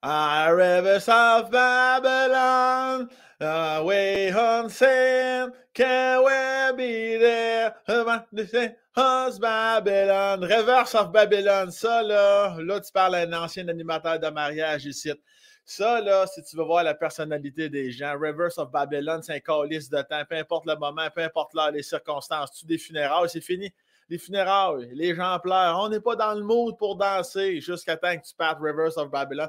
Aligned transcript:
I 0.00 0.50
rivers 0.50 1.08
of 1.08 1.50
Babylon, 1.50 3.10
away 3.40 4.32
on 4.32 4.68
sin, 4.70 5.52
can 5.74 6.24
we 6.24 6.76
be 6.76 7.18
there? 7.18 7.74
Us 8.96 9.38
Babylon, 9.40 10.40
Reverse 10.42 10.94
of 10.94 11.12
Babylon, 11.12 11.72
ça 11.72 12.02
là, 12.02 12.56
là 12.60 12.80
tu 12.80 12.92
parles 12.92 13.16
à 13.16 13.42
ancien 13.42 13.66
animateur 13.68 14.20
de 14.20 14.28
mariage 14.28 14.86
ici. 14.86 15.12
Ça, 15.64 16.00
là, 16.00 16.26
si 16.26 16.42
tu 16.44 16.56
veux 16.56 16.64
voir 16.64 16.82
la 16.82 16.94
personnalité 16.94 17.68
des 17.68 17.90
gens, 17.90 18.12
Reverse 18.12 18.56
of 18.58 18.70
Babylon, 18.70 19.20
c'est 19.20 19.34
un 19.34 19.40
calice 19.40 19.90
de 19.90 20.00
temps, 20.02 20.22
peu 20.28 20.36
importe 20.36 20.66
le 20.66 20.76
moment, 20.76 21.08
peu 21.14 21.22
importe 21.22 21.54
l'heure, 21.54 21.72
les 21.72 21.82
circonstances. 21.82 22.52
Tu 22.52 22.66
des 22.66 22.78
funérailles, 22.78 23.28
c'est 23.28 23.40
fini. 23.40 23.72
Les 24.10 24.16
funérailles, 24.16 24.88
les 24.94 25.14
gens 25.14 25.38
pleurent. 25.38 25.78
On 25.80 25.88
n'est 25.88 26.00
pas 26.00 26.16
dans 26.16 26.34
le 26.34 26.42
mood 26.42 26.76
pour 26.78 26.96
danser 26.96 27.60
jusqu'à 27.60 27.96
temps 27.96 28.16
que 28.16 28.26
tu 28.26 28.34
partes 28.34 28.58
Reverse 28.58 28.96
of 28.96 29.10
Babylon. 29.10 29.48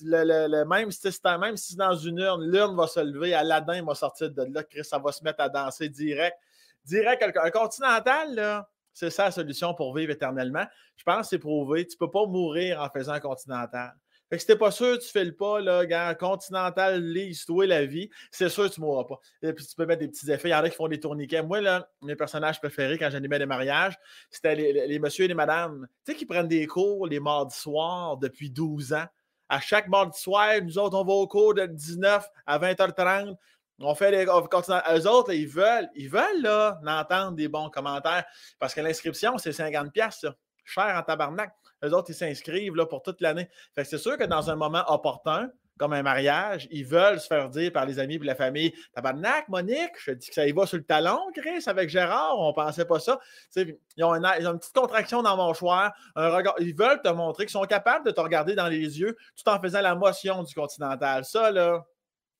Le, 0.00 0.64
même, 0.64 0.90
si 0.90 1.12
c'est 1.12 1.76
dans 1.76 1.94
une 1.94 2.18
urne, 2.18 2.44
l'urne 2.50 2.76
va 2.76 2.88
se 2.88 3.00
lever, 3.00 3.34
Aladdin 3.34 3.84
va 3.84 3.94
sortir 3.94 4.30
de 4.30 4.42
là, 4.52 4.64
Chris, 4.64 4.84
ça 4.84 4.98
va 4.98 5.12
se 5.12 5.22
mettre 5.22 5.40
à 5.40 5.48
danser 5.48 5.88
direct. 5.88 6.36
Direct, 6.84 7.36
un 7.36 7.50
continental, 7.50 8.34
là, 8.34 8.68
c'est 8.92 9.10
ça 9.10 9.24
la 9.26 9.30
solution 9.30 9.74
pour 9.74 9.94
vivre 9.94 10.12
éternellement. 10.12 10.66
Je 10.96 11.04
pense 11.04 11.22
que 11.22 11.26
c'est 11.30 11.38
prouvé. 11.38 11.86
Tu 11.86 11.94
ne 11.94 12.06
peux 12.06 12.10
pas 12.10 12.26
mourir 12.26 12.80
en 12.80 12.88
faisant 12.88 13.12
un 13.12 13.20
continental. 13.20 13.94
Fait 14.30 14.36
que 14.36 14.40
si 14.40 14.46
t'es 14.46 14.56
pas 14.56 14.70
sûr, 14.70 14.98
tu 14.98 15.08
fais 15.08 15.24
le 15.24 15.34
pas, 15.34 15.60
là, 15.60 15.84
gars, 15.84 16.14
Continental, 16.14 17.02
lise-toi 17.02 17.66
la 17.66 17.84
vie, 17.84 18.08
c'est 18.30 18.48
sûr 18.48 18.68
que 18.68 18.74
tu 18.74 18.80
mourras 18.80 19.04
pas. 19.04 19.18
Et 19.42 19.52
puis 19.52 19.66
tu 19.66 19.74
peux 19.74 19.86
mettre 19.86 20.00
des 20.00 20.08
petits 20.08 20.30
effets. 20.30 20.48
Il 20.48 20.52
y 20.52 20.54
en 20.54 20.64
a 20.64 20.70
qui 20.70 20.76
font 20.76 20.88
des 20.88 21.00
tourniquets. 21.00 21.42
Moi, 21.42 21.60
là, 21.60 21.88
mes 22.02 22.16
personnages 22.16 22.58
préférés 22.58 22.98
quand 22.98 23.10
j'animais 23.10 23.38
des 23.38 23.46
mariages, 23.46 23.94
c'était 24.30 24.54
les, 24.54 24.86
les, 24.86 24.98
messieurs 24.98 25.26
et 25.26 25.28
les 25.28 25.34
madames, 25.34 25.86
tu 26.04 26.12
sais, 26.12 26.18
qui 26.18 26.26
prennent 26.26 26.48
des 26.48 26.66
cours 26.66 27.06
les 27.06 27.20
mardis 27.20 27.56
soirs 27.56 28.16
depuis 28.16 28.50
12 28.50 28.94
ans. 28.94 29.06
À 29.48 29.60
chaque 29.60 29.88
mardi 29.88 30.18
soir, 30.18 30.50
nous 30.62 30.78
autres, 30.78 30.96
on 30.96 31.04
va 31.04 31.12
au 31.12 31.28
cours 31.28 31.54
de 31.54 31.66
19 31.66 32.26
à 32.46 32.58
20h30. 32.58 33.36
On 33.80 33.94
fait 33.94 34.10
les 34.10 34.24
continentales. 34.24 34.98
Eux 34.98 35.06
autres, 35.06 35.32
ils 35.32 35.48
veulent, 35.48 35.88
ils 35.94 36.08
veulent 36.08 36.42
là, 36.42 36.80
entendre 36.86 37.32
des 37.32 37.48
bons 37.48 37.68
commentaires 37.68 38.24
parce 38.58 38.74
que 38.74 38.80
l'inscription, 38.80 39.36
c'est 39.36 39.50
50$, 39.50 40.32
cher 40.64 40.96
en 40.96 41.02
tabarnak. 41.02 41.52
Eux 41.84 41.92
autres, 41.92 42.10
ils 42.10 42.14
s'inscrivent 42.14 42.74
là, 42.74 42.86
pour 42.86 43.02
toute 43.02 43.20
l'année. 43.20 43.48
Fait 43.74 43.82
que 43.82 43.88
c'est 43.88 43.98
sûr 43.98 44.16
que 44.16 44.24
dans 44.24 44.50
un 44.50 44.56
moment 44.56 44.84
opportun, 44.88 45.50
comme 45.78 45.92
un 45.92 46.02
mariage, 46.02 46.68
ils 46.70 46.86
veulent 46.86 47.18
se 47.18 47.26
faire 47.26 47.48
dire 47.50 47.72
par 47.72 47.84
les 47.84 47.98
amis 47.98 48.14
et 48.14 48.18
la 48.18 48.34
famille 48.34 48.72
Tabarnak, 48.94 49.48
Monique, 49.48 49.90
je 49.98 50.12
te 50.12 50.16
dis 50.16 50.28
que 50.28 50.34
ça 50.34 50.46
y 50.46 50.52
va 50.52 50.66
sur 50.66 50.78
le 50.78 50.84
talon, 50.84 51.18
Chris, 51.34 51.64
avec 51.66 51.90
Gérard, 51.90 52.38
on 52.38 52.52
pensait 52.52 52.84
pas 52.84 53.00
ça. 53.00 53.18
ils, 53.56 54.04
ont 54.04 54.14
une, 54.14 54.58
petite 54.58 54.74
contraction 54.74 55.22
dans 55.22 55.36
mon 55.36 55.52
choix, 55.52 55.92
un 56.14 56.28
regard. 56.28 56.54
Ils 56.60 56.76
veulent 56.76 57.02
te 57.02 57.08
montrer 57.08 57.44
qu'ils 57.44 57.52
sont 57.52 57.64
capables 57.64 58.06
de 58.06 58.12
te 58.12 58.20
regarder 58.20 58.54
dans 58.54 58.68
les 58.68 59.00
yeux 59.00 59.16
tout 59.36 59.50
en 59.50 59.60
faisant 59.60 59.80
la 59.80 59.94
motion 59.94 60.42
du 60.44 60.54
continental. 60.54 61.24
Ça, 61.24 61.50
là, 61.50 61.84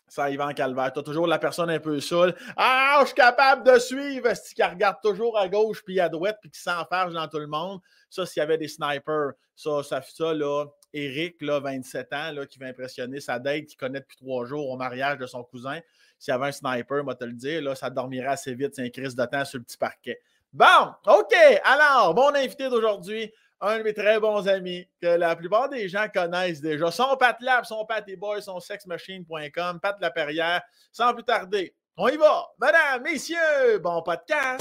ça 0.08 0.30
y 0.30 0.36
va 0.36 0.46
en 0.46 0.52
calvaire. 0.52 0.92
Tu 0.92 1.00
as 1.00 1.02
toujours 1.02 1.26
la 1.26 1.38
personne 1.38 1.70
un 1.70 1.80
peu 1.80 1.98
saoule. 1.98 2.34
Ah, 2.56 2.98
je 3.00 3.06
suis 3.06 3.14
capable 3.14 3.64
de 3.64 3.78
suivre. 3.78 4.28
Qui 4.54 4.62
regarde 4.62 4.96
toujours 5.02 5.36
à 5.38 5.48
gauche 5.48 5.82
puis 5.84 5.98
à 5.98 6.08
droite 6.08 6.38
puis 6.40 6.50
qui 6.50 6.60
s'enfarge 6.60 7.14
dans 7.14 7.26
tout 7.26 7.38
le 7.38 7.48
monde. 7.48 7.80
Ça, 8.14 8.26
s'il 8.26 8.40
y 8.40 8.42
avait 8.44 8.58
des 8.58 8.68
snipers, 8.68 9.32
ça, 9.56 9.82
ça, 9.82 10.00
ça 10.02 10.32
là, 10.32 10.66
Eric, 10.92 11.42
là, 11.42 11.58
27 11.58 12.12
ans, 12.12 12.30
là, 12.30 12.46
qui 12.46 12.60
va 12.60 12.66
impressionner 12.66 13.18
sa 13.18 13.40
date, 13.40 13.66
qui 13.66 13.76
connaît 13.76 13.98
depuis 13.98 14.16
trois 14.16 14.44
jours 14.44 14.70
au 14.70 14.76
mariage 14.76 15.18
de 15.18 15.26
son 15.26 15.42
cousin. 15.42 15.80
S'il 16.18 16.30
y 16.30 16.34
avait 16.34 16.46
un 16.46 16.52
sniper, 16.52 17.02
moi 17.02 17.16
te 17.16 17.24
le 17.24 17.32
dire, 17.32 17.60
là, 17.60 17.74
ça 17.74 17.90
dormirait 17.90 18.28
assez 18.28 18.54
vite, 18.54 18.76
c'est 18.76 18.82
un 18.82 18.90
crise 18.90 19.16
de 19.16 19.24
temps 19.24 19.44
sur 19.44 19.58
le 19.58 19.64
petit 19.64 19.76
parquet. 19.76 20.20
Bon, 20.52 20.92
OK. 21.08 21.34
Alors, 21.64 22.14
mon 22.14 22.32
invité 22.36 22.68
d'aujourd'hui, 22.68 23.32
un 23.60 23.78
de 23.78 23.82
mes 23.82 23.94
très 23.94 24.20
bons 24.20 24.46
amis 24.46 24.88
que 25.02 25.08
la 25.08 25.34
plupart 25.34 25.68
des 25.68 25.88
gens 25.88 26.06
connaissent 26.14 26.60
déjà. 26.60 26.92
Son 26.92 27.16
Pat 27.16 27.36
Lab, 27.40 27.64
son 27.64 27.84
Patty 27.84 28.14
Boy, 28.14 28.40
son 28.40 28.60
sexmachine.com, 28.60 29.80
Pat 29.80 29.96
Laperrière. 30.00 30.62
Sans 30.92 31.12
plus 31.12 31.24
tarder, 31.24 31.74
on 31.96 32.06
y 32.06 32.16
va. 32.16 32.46
Madame, 32.58 33.02
messieurs, 33.02 33.80
bon 33.82 34.02
podcast. 34.02 34.60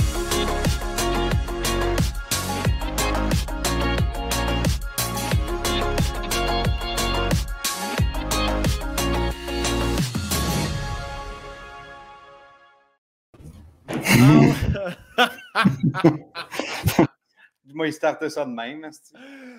Dis-moi, 17.65 17.87
il 17.87 17.93
starte 17.93 18.27
ça 18.29 18.45
de 18.45 18.51
même. 18.51 18.89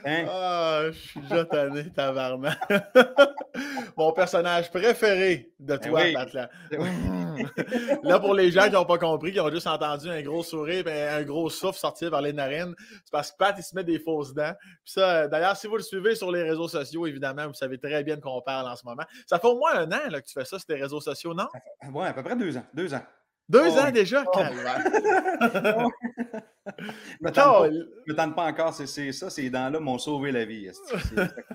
Hein? 0.05 0.27
Ah, 0.29 0.83
je 0.87 0.93
suis 0.93 1.21
déjà 1.21 1.45
tanné, 1.47 1.91
tabarnak. 1.91 2.59
Mon 3.97 4.13
personnage 4.13 4.71
préféré 4.71 5.53
de 5.59 5.77
ben 5.77 5.79
toi, 5.79 6.03
ben 6.13 6.49
Là, 8.03 8.21
pour 8.21 8.35
les 8.35 8.51
gens 8.51 8.67
qui 8.67 8.73
n'ont 8.73 8.85
pas 8.85 8.99
compris, 8.99 9.33
qui 9.33 9.41
ont 9.41 9.51
juste 9.51 9.67
entendu 9.67 10.11
un 10.11 10.23
gros 10.23 10.43
sourire 10.43 10.85
un 10.87 11.23
gros 11.23 11.51
souffle 11.51 11.79
sortir 11.79 12.11
par 12.11 12.21
les 12.21 12.33
narines, 12.33 12.75
c'est 13.05 13.11
parce 13.11 13.33
que 13.33 13.37
Pat, 13.39 13.55
il 13.59 13.63
se 13.63 13.75
met 13.75 13.85
des 13.85 13.99
fausses 13.99 14.35
dents. 14.35 14.55
Puis 14.85 14.93
ça, 14.93 15.27
d'ailleurs, 15.27 15.57
si 15.57 15.67
vous 15.67 15.77
le 15.77 15.83
suivez 15.83 16.15
sur 16.15 16.31
les 16.31 16.43
réseaux 16.43 16.69
sociaux, 16.69 17.07
évidemment, 17.07 17.49
vous 17.49 17.55
savez 17.55 17.79
très 17.79 18.05
bien 18.05 18.17
de 18.17 18.21
quoi 18.21 18.37
on 18.37 18.43
parle 18.43 18.69
en 18.69 18.77
ce 18.77 18.85
moment. 18.85 19.05
Ça 19.27 19.39
fait 19.39 19.49
au 19.49 19.59
moins 19.59 19.75
un 19.75 19.91
an 19.91 20.11
là, 20.11 20.21
que 20.21 20.27
tu 20.27 20.35
fais 20.35 20.45
ça 20.45 20.59
sur 20.59 20.67
tes 20.67 20.75
réseaux 20.75 21.01
sociaux, 21.01 21.35
non? 21.35 21.47
Oui, 21.93 22.07
à 22.07 22.13
peu 22.13 22.23
près 22.23 22.37
deux 22.37 22.57
ans. 22.57 22.67
Deux 22.75 22.93
ans. 22.95 23.03
Deux 23.49 23.69
oh. 23.69 23.79
ans 23.79 23.91
déjà, 23.91 24.25
oh. 24.27 24.39
Je 24.39 24.51
ne 27.21 27.29
me 28.09 28.15
tente 28.15 28.35
pas 28.35 28.45
encore, 28.45 28.73
c'est 28.73 29.13
ça, 29.13 29.29
ces 29.29 29.51
dents-là 29.51 29.81
m'ont 29.81 29.99
sauvé 29.99 30.33
la 30.33 30.45
vie. 30.45 30.71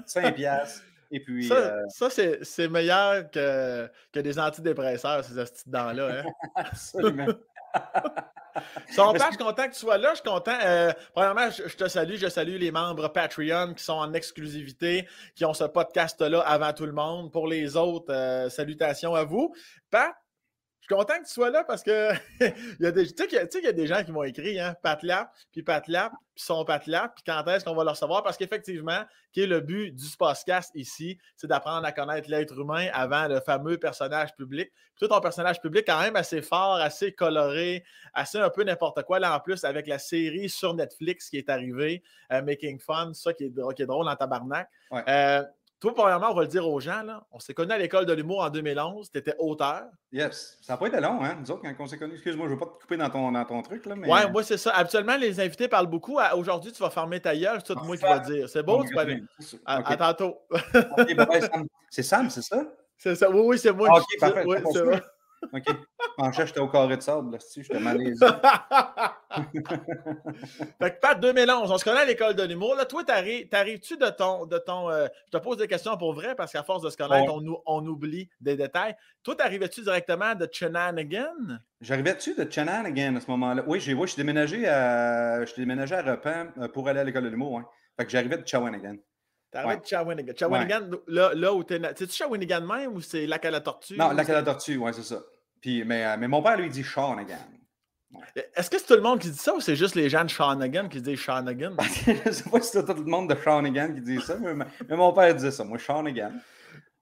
5 0.05 0.35
piastres. 0.35 0.83
Et 1.11 1.19
puis. 1.19 1.47
Ça, 1.47 1.55
euh... 1.55 2.37
c'est 2.43 2.67
meilleur 2.67 3.29
que, 3.31 3.89
que 4.11 4.19
des 4.19 4.37
antidépresseurs, 4.37 5.23
ces 5.23 5.33
petites 5.33 5.69
dents-là. 5.69 6.21
Hein? 6.21 6.23
Absolument. 6.55 7.27
Son 8.91 9.13
père, 9.13 9.27
je 9.31 9.35
suis 9.35 9.43
content 9.43 9.67
que 9.67 9.73
tu 9.73 9.79
sois 9.79 9.97
là. 9.97 10.09
Je 10.11 10.21
suis 10.21 10.29
content. 10.29 10.57
Euh, 10.63 10.91
premièrement, 11.13 11.49
je, 11.49 11.75
te 11.75 11.87
salue. 11.87 12.15
Je 12.15 12.27
salue 12.27 12.57
les 12.57 12.71
membres 12.71 13.07
Patreon 13.07 13.73
qui 13.73 13.83
sont 13.83 13.93
en 13.93 14.13
exclusivité, 14.13 15.07
qui 15.35 15.45
ont 15.45 15.53
ce 15.53 15.63
podcast-là 15.63 16.41
avant 16.41 16.73
tout 16.73 16.85
le 16.85 16.91
monde. 16.91 17.31
Pour 17.31 17.47
les 17.47 17.75
autres, 17.75 18.13
euh, 18.13 18.49
salutations 18.49 19.15
à 19.15 19.23
vous. 19.23 19.53
Pat, 19.89 20.13
suis 20.89 20.97
content 20.97 21.19
que 21.19 21.27
tu 21.27 21.33
sois 21.33 21.49
là 21.49 21.63
parce 21.63 21.83
que 21.83 22.11
il 22.41 22.83
y 22.83 22.85
a 22.85 22.91
des, 22.91 23.05
tu 23.07 23.13
sais 23.17 23.27
qu'il 23.27 23.63
y, 23.63 23.67
a 23.67 23.71
des 23.73 23.87
gens 23.87 24.03
qui 24.03 24.11
m'ont 24.11 24.23
écrit, 24.23 24.59
hein, 24.59 24.75
Patlap, 24.81 25.31
puis 25.51 25.61
Patlap, 25.61 26.11
puis 26.35 26.43
son 26.43 26.65
Patlap, 26.65 27.13
puis 27.15 27.23
quand 27.25 27.45
est-ce 27.47 27.65
qu'on 27.65 27.75
va 27.75 27.83
le 27.83 27.91
recevoir? 27.91 28.23
Parce 28.23 28.37
qu'effectivement, 28.37 29.03
qui 29.31 29.41
est 29.41 29.47
le 29.47 29.59
but 29.59 29.91
du 29.91 30.05
podcast 30.17 30.71
ici, 30.75 31.19
c'est 31.35 31.47
d'apprendre 31.47 31.85
à 31.85 31.91
connaître 31.91 32.29
l'être 32.29 32.57
humain 32.57 32.87
avant 32.93 33.27
le 33.27 33.39
fameux 33.39 33.77
personnage 33.77 34.35
public. 34.35 34.71
Puis 34.71 34.99
tout 34.99 35.07
ton 35.07 35.19
personnage 35.19 35.61
public, 35.61 35.83
quand 35.85 36.01
même 36.01 36.15
assez 36.15 36.41
fort, 36.41 36.75
assez 36.75 37.13
coloré, 37.13 37.83
assez 38.13 38.39
un 38.39 38.49
peu 38.49 38.63
n'importe 38.63 39.03
quoi. 39.03 39.19
Là, 39.19 39.35
en 39.35 39.39
plus, 39.39 39.63
avec 39.63 39.85
la 39.87 39.99
série 39.99 40.49
sur 40.49 40.73
Netflix 40.73 41.29
qui 41.29 41.37
est 41.37 41.49
arrivée, 41.49 42.03
euh, 42.31 42.41
Making 42.41 42.79
Fun, 42.79 43.13
ça 43.13 43.33
qui 43.33 43.45
est, 43.45 43.75
qui 43.75 43.81
est 43.83 43.85
drôle 43.85 44.07
en 44.07 44.15
tabarnak. 44.15 44.69
Euh, 45.07 45.43
toi, 45.79 45.93
premièrement, 45.95 46.31
on 46.31 46.33
va 46.33 46.41
le 46.41 46.47
dire 46.47 46.67
aux 46.67 46.79
gens, 46.81 47.03
là, 47.03 47.23
on 47.31 47.39
s'est 47.39 47.53
connus 47.53 47.71
à 47.71 47.77
l'école 47.77 48.05
de 48.05 48.11
l'humour 48.11 48.41
en 48.41 48.49
2011. 48.49 49.11
Tu 49.11 49.17
étais 49.17 49.35
auteur. 49.39 49.83
Yes. 50.11 50.57
Ça 50.61 50.73
n'a 50.73 50.77
pas 50.77 50.87
été 50.87 50.99
long, 50.99 51.23
hein, 51.23 51.37
nous 51.39 51.49
autres, 51.51 51.61
quand 51.61 51.73
on 51.79 51.87
s'est 51.87 51.97
connus. 51.97 52.15
Excuse-moi, 52.15 52.47
je 52.47 52.53
ne 52.53 52.59
veux 52.59 52.59
pas 52.59 52.65
te 52.65 52.81
couper 52.81 52.97
dans 52.97 53.09
ton, 53.09 53.31
dans 53.31 53.45
ton 53.45 53.61
truc. 53.61 53.85
Là, 53.85 53.95
mais... 53.95 54.11
Ouais, 54.11 54.29
moi, 54.29 54.43
c'est 54.43 54.57
ça. 54.57 54.71
Habituellement, 54.71 55.15
les 55.15 55.39
invités 55.39 55.69
parlent 55.69 55.87
beaucoup. 55.87 56.19
Aujourd'hui, 56.35 56.73
tu 56.73 56.83
vas 56.83 56.89
fermer 56.89 57.21
ta 57.21 57.35
gueule. 57.35 57.59
C'est 57.65 57.73
tout 57.73 57.83
moi 57.85 57.95
qui 57.95 58.03
va 58.03 58.19
dire. 58.19 58.49
C'est 58.49 58.63
beau, 58.63 58.83
tu 58.83 58.93
vas 58.93 59.01
aller. 59.01 59.23
À, 59.65 59.95
tantôt. 59.95 60.37
c'est 61.89 62.03
Sam, 62.03 62.29
c'est 62.29 62.41
ça? 62.41 62.63
C'est 63.01 63.15
ça. 63.15 63.29
Oui, 63.29 63.39
oui, 63.45 63.57
c'est 63.57 63.71
moi. 63.71 63.87
OK, 63.97 64.03
parfait. 64.19 64.43
Oui. 64.45 64.57
OK. 65.53 65.65
En 66.17 66.31
j'étais 66.31 66.59
au 66.59 66.67
carré 66.67 66.97
de 66.97 67.01
sable, 67.01 67.31
là, 67.31 67.37
j'étais 67.55 67.79
malaisé. 67.79 68.25
fait 70.81 70.91
que, 70.91 70.99
Pat, 70.99 71.19
2011, 71.19 71.71
on 71.71 71.77
se 71.77 71.83
connaît 71.83 72.01
à 72.01 72.05
l'école 72.05 72.35
de 72.35 72.43
l'humour. 72.43 72.75
Là, 72.75 72.85
toi, 72.85 73.03
t'arrives-tu 73.05 73.97
de 73.97 74.09
ton. 74.09 74.45
De 74.45 74.57
ton 74.57 74.89
euh, 74.89 75.07
je 75.31 75.37
te 75.37 75.41
pose 75.41 75.57
des 75.57 75.67
questions 75.67 75.95
pour 75.97 76.13
vrai 76.13 76.35
parce 76.35 76.51
qu'à 76.51 76.63
force 76.63 76.81
de 76.83 76.89
se 76.89 76.97
connaître, 76.97 77.33
on, 77.33 77.61
on, 77.65 77.85
oublie 77.85 78.29
des 78.41 78.57
détails. 78.57 78.95
Toi, 79.23 79.35
t'arrivais-tu 79.35 79.81
directement 79.81 80.35
de 80.35 80.47
Chenanigan? 80.51 81.59
J'arrivais-tu 81.81 82.35
de 82.35 82.51
Chenanigan 82.51 83.15
à 83.15 83.21
ce 83.21 83.31
moment-là? 83.31 83.63
Oui, 83.65 83.79
j'ai, 83.79 83.95
je 83.97 84.05
suis 84.05 84.17
déménagé 84.17 84.67
à, 84.67 85.45
je 85.45 85.53
déménagé 85.55 85.95
à 85.95 86.01
Repin 86.01 86.51
euh, 86.57 86.67
pour 86.67 86.89
aller 86.89 86.99
à 86.99 87.03
l'école 87.05 87.23
de 87.23 87.29
l'humour. 87.29 87.59
Hein. 87.59 87.65
Fait 87.97 88.05
que 88.05 88.11
j'arrivais 88.11 88.37
de 88.37 88.45
Shawinigan. 89.51 89.81
T'arrives 89.81 89.81
de 89.81 89.87
Shawinigan. 89.87 90.33
Shawinigan, 90.37 90.89
là, 91.07 91.31
là 91.33 91.53
où 91.53 91.63
t'es. 91.63 91.79
C'est-tu 91.95 92.15
Shawinigan 92.15 92.61
même 92.61 92.93
ou 92.93 93.01
c'est 93.01 93.25
Lac 93.25 93.45
à 93.45 93.51
la 93.51 93.61
Tortue? 93.61 93.97
Non, 93.97 94.11
Lac 94.11 94.29
à 94.29 94.33
la 94.33 94.43
Tortue, 94.43 94.77
oui, 94.77 94.91
c'est 94.93 95.03
ça. 95.03 95.21
Puis, 95.61 95.83
mais, 95.83 96.05
euh, 96.05 96.15
mais 96.17 96.27
mon 96.27 96.41
père, 96.41 96.57
lui, 96.57 96.69
dit 96.69 96.83
Shawinigan. 96.83 97.37
Est-ce 98.55 98.69
que 98.69 98.79
c'est 98.79 98.87
tout 98.87 98.95
le 98.95 99.01
monde 99.01 99.19
qui 99.19 99.29
dit 99.29 99.37
ça 99.37 99.53
ou 99.53 99.61
c'est 99.61 99.75
juste 99.75 99.95
les 99.95 100.09
gens 100.09 100.23
de 100.23 100.29
Shawnigan 100.29 100.89
qui 100.89 101.01
disent 101.01 101.19
Shawnigan? 101.19 101.75
je 102.25 102.31
sais 102.31 102.49
pas 102.49 102.61
si 102.61 102.71
c'est 102.71 102.85
tout 102.85 102.93
le 102.93 103.03
monde 103.03 103.29
de 103.29 103.39
Shawnigan 103.39 103.93
qui 103.93 104.01
dit 104.01 104.21
ça, 104.21 104.35
mais, 104.37 104.95
mon 104.95 105.13
père 105.13 105.33
disait 105.35 105.51
ça, 105.51 105.63
moi, 105.63 105.77
Shawnigan. 105.77 106.31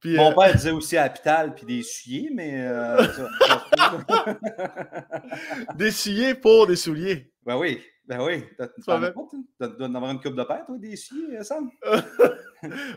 mon 0.03 0.31
euh, 0.31 0.35
père 0.35 0.53
disait 0.53 0.71
aussi 0.71 0.97
Hapital 0.97 1.55
puis 1.55 1.65
des 1.65 1.83
souliers, 1.83 2.29
mais. 2.33 2.67
Euh, 2.67 3.07
des 5.75 5.91
souliers 5.91 6.35
pour 6.35 6.67
des 6.67 6.75
souliers. 6.75 7.31
Ben 7.45 7.57
oui. 7.57 7.81
Ben 8.07 8.21
oui. 8.21 8.45
Tu 8.57 8.81
dois 8.85 8.95
en 8.95 9.95
avoir 9.95 10.11
une 10.11 10.21
coupe 10.21 10.35
de 10.35 10.43
paire, 10.43 10.65
toi, 10.65 10.77
d'ici, 10.77 11.13
Sam? 11.41 11.69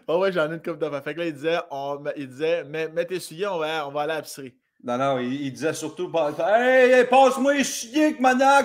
oh 0.07 0.19
ouais, 0.21 0.31
j'en 0.31 0.51
ai 0.51 0.55
une 0.55 0.62
coupe 0.62 0.79
de 0.79 0.89
paire. 0.89 1.03
Fait 1.03 1.15
que 1.15 1.19
là, 1.21 1.27
il 1.27 1.35
disait, 1.35 1.59
on, 1.71 2.03
il 2.17 2.29
disait 2.29 2.62
mets, 2.65 2.89
mets 2.89 3.07
tes 3.07 3.19
souliers, 3.19 3.49
on 3.49 3.59
va, 3.59 3.89
on 3.89 3.91
va 3.91 4.03
aller 4.03 4.12
à 4.12 4.17
l'épicerie. 4.17 4.55
Non, 4.83 4.97
non, 4.97 5.19
il, 5.19 5.53
disait 5.53 5.75
surtout 5.75 6.11
Hey, 6.39 7.05
passe-moi 7.07 7.55
les 7.55 7.65
souliers 7.65 8.15
que 8.17 8.23
maintenant, 8.23 8.62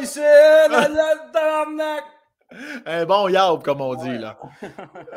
ici, 0.00 0.20
tabarnak! 1.32 2.04
Un 2.84 3.04
bon 3.06 3.28
yab, 3.28 3.62
comme 3.62 3.80
on 3.80 3.94
dit, 3.96 4.18
là. 4.18 4.38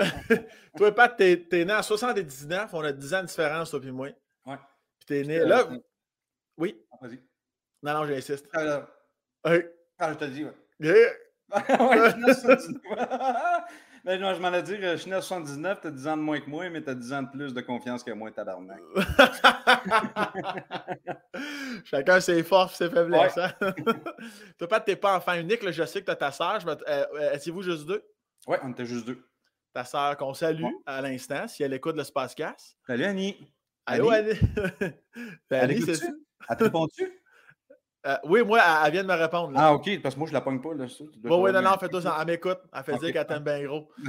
toi, 0.77 0.95
Pat, 0.95 1.15
t'es, 1.15 1.45
es 1.51 1.65
né 1.65 1.73
en 1.73 1.83
79, 1.83 2.73
on 2.73 2.81
a 2.81 2.91
10 2.91 3.13
ans 3.13 3.21
de 3.21 3.27
différence, 3.27 3.69
toi 3.69 3.79
puis 3.79 3.91
moi. 3.91 4.07
Ouais. 4.45 4.57
Puis 4.97 5.05
t'es 5.05 5.23
né. 5.23 5.39
Là. 5.39 5.67
Oui. 6.57 6.83
Ah, 6.91 6.97
vas-y. 7.01 7.21
Non, 7.83 7.93
non, 7.93 8.07
j'insiste. 8.07 8.47
Ah, 8.51 8.63
là. 8.63 8.87
Ah, 9.43 10.13
je 10.13 10.17
te 10.17 10.25
dis, 10.25 10.45
ouais. 10.45 10.53
Yeah. 10.79 10.93
ouais, 11.51 12.13
Ben, 14.05 14.19
non, 14.19 14.33
je 14.33 14.39
m'en 14.39 14.53
ai 14.53 14.63
dit, 14.63 14.77
je 14.79 14.95
suis 14.95 15.09
né 15.09 15.17
en 15.17 15.21
79, 15.21 15.79
t'as 15.81 15.91
10 15.91 16.07
ans 16.07 16.15
de 16.15 16.21
moins 16.21 16.39
que 16.39 16.49
moi, 16.49 16.69
mais 16.69 16.81
t'as 16.81 16.95
10 16.95 17.13
ans 17.13 17.23
de 17.23 17.29
plus 17.29 17.53
de 17.53 17.59
confiance 17.59 18.01
que 18.01 18.11
moi, 18.11 18.31
tabarnak. 18.31 18.79
Chacun 21.83 22.21
ses 22.21 22.43
forces, 22.43 22.77
ses 22.77 22.89
faiblesses. 22.89 23.37
Hein? 23.37 23.51
Toi, 24.57 24.67
Pat, 24.69 24.85
t'es 24.85 24.95
pas 24.95 25.17
enfant 25.17 25.33
unique. 25.33 25.63
Là, 25.63 25.71
je 25.71 25.83
sais 25.83 25.99
que 25.99 26.05
t'as 26.05 26.15
ta 26.15 26.31
sœur. 26.31 26.65
Euh, 26.65 26.75
euh, 26.87 27.33
étiez-vous 27.33 27.61
juste 27.61 27.85
deux? 27.85 28.01
Oui, 28.47 28.55
on 28.63 28.71
était 28.71 28.85
juste 28.85 29.05
deux. 29.05 29.21
Ta 29.73 29.83
sœur 29.83 30.15
qu'on 30.15 30.33
salue 30.33 30.63
à 30.85 31.01
l'instant, 31.01 31.49
si 31.49 31.63
elle 31.63 31.73
écoute 31.73 31.97
le 31.97 32.05
Spacecast. 32.05 32.77
Salut, 32.87 33.03
Annie. 33.03 33.53
Allô, 33.85 34.11
Annie? 34.11 34.39
Annie, 35.51 35.81
c'est? 35.81 36.07
Elle 36.49 36.57
te 36.57 36.63
répond-tu? 36.63 37.18
Euh, 38.07 38.15
oui, 38.23 38.43
moi, 38.43 38.59
elle, 38.85 38.91
vient 38.93 39.03
de 39.03 39.07
me 39.07 39.13
répondre. 39.13 39.53
Ah, 39.55 39.73
OK, 39.73 40.01
parce 40.01 40.15
que 40.15 40.19
moi, 40.19 40.27
je 40.27 40.33
la 40.33 40.41
pogne 40.41 40.61
pas. 40.61 40.73
Là, 40.73 40.85
oui, 40.85 41.09
oui, 41.23 41.51
non, 41.51 41.61
non, 41.61 41.77
fais-toi 41.77 42.01
ça. 42.01 42.15
Elle 42.19 42.27
m'écoute. 42.27 42.59
Elle 42.73 42.83
fait 42.83 42.97
dire 42.97 43.11
qu'elle 43.11 43.27
t'aime 43.27 43.43
bien 43.43 43.61
gros. 43.63 43.89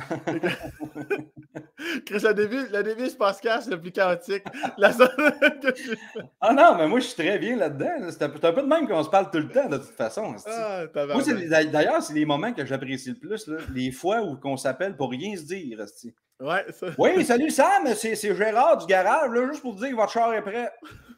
Chris, 2.06 2.20
le 2.22 2.34
début, 2.34 2.66
le 2.70 2.82
début 2.82 3.08
c'est 3.08 3.19
Pascal, 3.19 3.60
c'est 3.62 3.70
le 3.70 3.81
plus 3.81 3.90
chaotique. 3.90 4.44
ah 6.40 6.52
non, 6.52 6.76
mais 6.76 6.87
moi, 6.87 7.00
je 7.00 7.06
suis 7.06 7.16
très 7.16 7.38
bien 7.38 7.56
là-dedans. 7.56 8.10
C'est 8.10 8.22
un, 8.22 8.28
peu 8.28 8.38
de 8.38 8.66
même 8.66 8.87
qu'on 8.87 9.02
se 9.02 9.10
parle 9.10 9.31
tout 9.31 9.38
le 9.38 9.48
temps, 9.48 9.69
de 9.69 9.78
toute 9.78 9.96
façon. 9.96 10.34
Ah, 10.46 10.84
moi, 10.94 11.22
d'ailleurs, 11.70 12.02
c'est 12.02 12.14
les 12.14 12.25
moments 12.25 12.52
que 12.52 12.64
j'apprécie 12.64 13.10
le 13.10 13.16
plus. 13.16 13.46
Là, 13.48 13.58
les 13.75 13.90
fois 13.90 14.22
où 14.22 14.38
on 14.44 14.56
s'appelle 14.56 14.96
pour 14.96 15.10
rien 15.10 15.36
se 15.36 15.43
dire. 15.43 15.78
Ouais, 16.40 16.64
ça... 16.72 16.86
Oui, 16.96 17.25
salut 17.25 17.50
Sam, 17.50 17.86
c'est 17.94 18.36
Gérard 18.36 18.78
du 18.78 18.86
garage, 18.86 19.31
là, 19.31 19.46
juste 19.48 19.62
pour 19.62 19.75
te 19.75 19.81
dire 19.81 19.90
que 19.90 19.96
votre 19.96 20.12
char 20.12 20.32
est 20.32 20.43
prêt. 20.43 20.72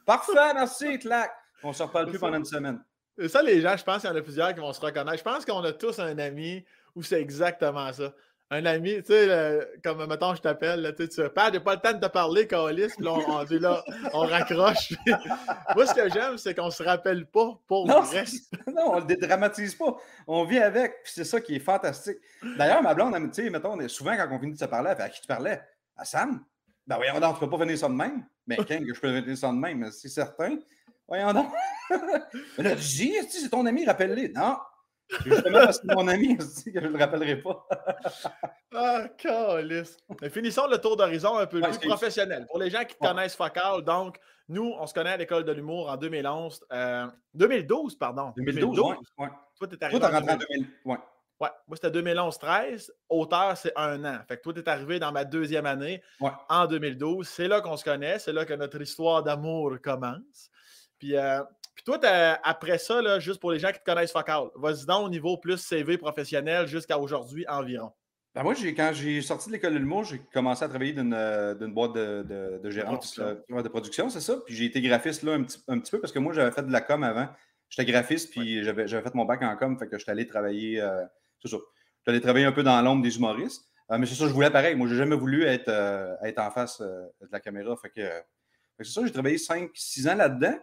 Parfait, 0.05 0.55
merci, 0.55 0.99
clac. 0.99 1.31
On 1.63 1.69
ne 1.69 1.75
se 1.75 1.83
reparle 1.83 2.09
plus 2.09 2.19
pendant 2.19 2.39
une 2.39 2.45
semaine. 2.45 2.83
Ça, 3.29 3.43
les 3.43 3.61
gens, 3.61 3.77
je 3.77 3.85
pense 3.85 4.01
qu'il 4.01 4.11
y 4.11 4.13
en 4.13 4.17
a 4.17 4.23
plusieurs 4.23 4.55
qui 4.55 4.61
vont 4.61 4.73
se 4.73 4.81
reconnaître. 4.81 5.19
Je 5.19 5.23
pense 5.23 5.45
qu'on 5.45 5.63
a 5.63 5.73
tous 5.73 5.99
un 5.99 6.19
ami 6.19 6.65
où 6.95 7.03
c'est 7.03 7.21
exactement 7.21 7.93
ça. 7.93 8.13
Un 8.51 8.67
ami, 8.67 8.97
tu 8.97 9.13
sais, 9.13 9.61
comme 9.83 10.07
mettons, 10.07 10.35
je 10.35 10.43
t'appelle, 10.43 10.95
tu 10.95 11.07
sais, 11.11 11.31
pas, 11.31 11.51
j'ai 11.51 11.61
pas 11.61 11.75
le 11.75 11.81
temps 11.81 11.95
de 11.95 12.01
te 12.01 12.11
parler, 12.11 12.47
Calis, 12.47 12.89
puis 12.95 13.03
là, 13.03 13.13
on, 13.13 13.45
dit 13.45 13.59
là, 13.59 13.83
on 14.13 14.27
raccroche. 14.27 14.93
Moi, 15.75 15.87
ce 15.87 15.95
que 15.95 16.11
j'aime, 16.11 16.37
c'est 16.37 16.55
qu'on 16.55 16.71
se 16.71 16.83
rappelle 16.83 17.25
pas 17.25 17.59
pour 17.67 17.87
non, 17.87 18.03
le 18.03 18.09
reste. 18.09 18.53
Non, 18.67 18.93
on 18.93 18.99
le 18.99 19.07
dédramatise 19.07 19.75
pas. 19.75 19.97
On 20.27 20.45
vit 20.45 20.59
avec, 20.59 21.03
puis 21.03 21.13
c'est 21.15 21.25
ça 21.25 21.41
qui 21.41 21.57
est 21.57 21.61
fantastique. 21.61 22.19
D'ailleurs, 22.59 22.83
ma 22.83 22.93
blonde, 22.93 23.15
tu 23.33 23.43
sais, 23.43 23.49
mettons, 23.49 23.79
souvent 23.89 24.15
quand 24.19 24.29
on 24.31 24.39
finit 24.39 24.53
de 24.53 24.59
se 24.59 24.67
parler, 24.67 24.91
elle 24.91 24.97
fait 24.99 25.03
à 25.05 25.09
qui 25.09 25.23
tu 25.23 25.27
parlais? 25.27 25.63
À 25.97 26.05
Sam? 26.05 26.45
Ben 26.87 26.97
voyons 26.97 27.21
donc, 27.21 27.35
tu 27.35 27.41
peux 27.41 27.49
pas 27.49 27.57
venir 27.57 27.79
ça 27.79 27.89
de 27.89 27.95
même. 27.95 28.27
Mais 28.47 28.57
quand 28.69 28.79
je 28.87 29.01
peux 29.01 29.19
venir 29.19 29.37
ça 29.39 29.49
de 29.49 29.57
même, 29.57 29.91
c'est 29.91 30.09
certain. 30.09 30.59
Voyons 31.13 31.35
donc. 31.35 31.53
Mais 32.57 32.65
là, 32.65 32.75
c'est 32.79 33.51
ton 33.51 33.67
ami, 33.67 33.85
rappelle-les. 33.85 34.31
Non. 34.31 34.57
Justement 35.27 35.59
parce 35.59 35.79
que 35.79 35.95
mon 35.95 36.09
ami, 36.09 36.39
que 36.39 36.45
je 36.65 36.79
ne 36.79 36.89
le 36.89 36.99
rappellerai 36.99 37.37
pas. 37.37 37.69
ah, 38.75 39.05
calice. 39.19 39.99
Mais 40.23 40.31
finissons 40.31 40.67
le 40.69 40.79
tour 40.79 40.97
d'horizon 40.97 41.37
un 41.37 41.45
peu 41.45 41.61
plus 41.61 41.79
professionnel. 41.87 42.47
Pour 42.47 42.59
les 42.59 42.71
gens 42.71 42.87
qui 42.87 42.97
connaissent 42.97 43.37
Focal, 43.37 43.83
donc, 43.83 44.17
nous, 44.49 44.73
on 44.79 44.87
se 44.87 44.95
connaît 44.95 45.11
à 45.11 45.17
l'école 45.19 45.45
de 45.45 45.53
l'humour 45.53 45.91
en 45.91 45.99
2011. 45.99 46.65
2012, 47.35 47.93
euh, 47.93 47.97
pardon. 48.01 48.33
2012, 48.39 48.75
2012. 48.75 48.97
Ouais. 49.19 49.29
Toi, 49.59 49.69
tu 49.69 49.75
es 49.75 49.85
arrivé. 49.85 50.01
Toi, 50.01 50.09
en, 50.09 50.13
rentré 50.13 50.33
en 50.33 50.37
2000. 50.39 50.67
Ouais. 50.87 50.97
Ouais, 51.43 51.51
moi 51.67 51.77
c'était 51.77 52.01
2011-13. 52.01 52.91
Auteur, 53.11 53.57
c'est 53.59 53.73
un 53.77 54.03
an. 54.05 54.21
Fait 54.29 54.39
que 54.39 54.43
toi, 54.43 54.55
tu 54.55 54.61
es 54.61 54.69
arrivé 54.69 54.99
dans 54.99 55.13
ma 55.13 55.25
deuxième 55.25 55.67
année 55.67 56.01
en 56.49 56.67
2012. 56.67 57.29
C'est 57.29 57.49
là 57.49 57.61
qu'on 57.61 57.77
se 57.77 57.85
connaît. 57.85 58.19
C'est 58.19 58.33
là 58.33 58.47
que 58.47 58.55
notre 58.55 58.81
histoire 58.81 59.23
d'amour 59.23 59.75
commence. 59.83 60.52
Puis, 61.03 61.17
euh, 61.17 61.43
puis 61.75 61.83
toi, 61.83 61.99
après 62.45 62.79
ça, 62.79 63.03
là, 63.03 63.19
juste 63.19 63.41
pour 63.41 63.51
les 63.51 63.59
gens 63.59 63.73
qui 63.73 63.81
te 63.81 63.85
connaissent 63.85 64.13
Focal, 64.13 64.51
vas-y 64.55 64.87
donc 64.87 65.07
au 65.07 65.09
niveau 65.09 65.37
plus 65.37 65.59
CV 65.59 65.99
professionnel 65.99 66.69
jusqu'à 66.69 66.97
aujourd'hui 66.97 67.45
environ. 67.49 67.91
Ben 68.37 68.45
moi, 68.45 68.55
quand 68.55 68.93
j'ai 68.95 69.21
sorti 69.21 69.49
de 69.49 69.55
l'école 69.55 69.75
de 69.75 69.79
l'humour, 69.81 70.05
j'ai 70.05 70.21
commencé 70.33 70.65
à 70.65 70.69
travailler 70.69 70.93
d'une 70.93 71.13
euh, 71.13 71.55
boîte 71.67 71.95
de, 71.95 72.23
de, 72.23 72.61
de 72.63 72.71
gérance 72.71 73.19
euh, 73.19 73.35
de 73.51 73.69
production, 73.69 74.11
c'est 74.11 74.21
ça. 74.21 74.37
Puis 74.47 74.55
j'ai 74.55 74.67
été 74.67 74.81
graphiste 74.81 75.25
là 75.25 75.33
un 75.33 75.43
petit, 75.43 75.59
un 75.67 75.81
petit, 75.81 75.91
peu 75.91 76.01
parce 76.01 76.13
que 76.13 76.21
moi, 76.21 76.33
j'avais 76.33 76.53
fait 76.53 76.63
de 76.63 76.71
la 76.71 76.81
com 76.81 77.03
avant. 77.03 77.29
J'étais 77.69 77.91
graphiste, 77.91 78.31
puis 78.31 78.63
j'avais 78.63 78.87
fait 78.87 79.15
mon 79.17 79.25
bac 79.25 79.43
en 79.43 79.57
com, 79.57 79.77
fait 79.77 79.89
que 79.89 79.99
j'étais 79.99 80.13
allé 80.13 80.29
travailler. 80.29 80.81
c'est 81.43 81.49
ça. 81.49 81.57
J'étais 81.99 82.11
allé 82.11 82.21
travailler 82.21 82.47
un 82.47 82.53
peu 82.53 82.63
dans 82.63 82.81
l'ombre 82.81 83.03
des 83.03 83.17
humoristes. 83.17 83.65
mais 83.91 84.07
c'est 84.07 84.15
ça, 84.15 84.29
je 84.29 84.33
voulais 84.33 84.51
pareil. 84.51 84.77
Moi, 84.77 84.87
j'ai 84.87 84.97
jamais 84.97 85.17
voulu 85.17 85.43
être, 85.43 85.69
être 86.23 86.39
en 86.39 86.51
face 86.53 86.81
de 86.81 87.29
la 87.33 87.41
caméra. 87.41 87.75
Fait 87.83 87.91
que, 87.91 88.09
c'est 88.79 88.93
ça, 88.93 89.05
j'ai 89.05 89.13
travaillé 89.13 89.37
5-6 89.37 90.09
ans 90.09 90.15
là-dedans 90.15 90.55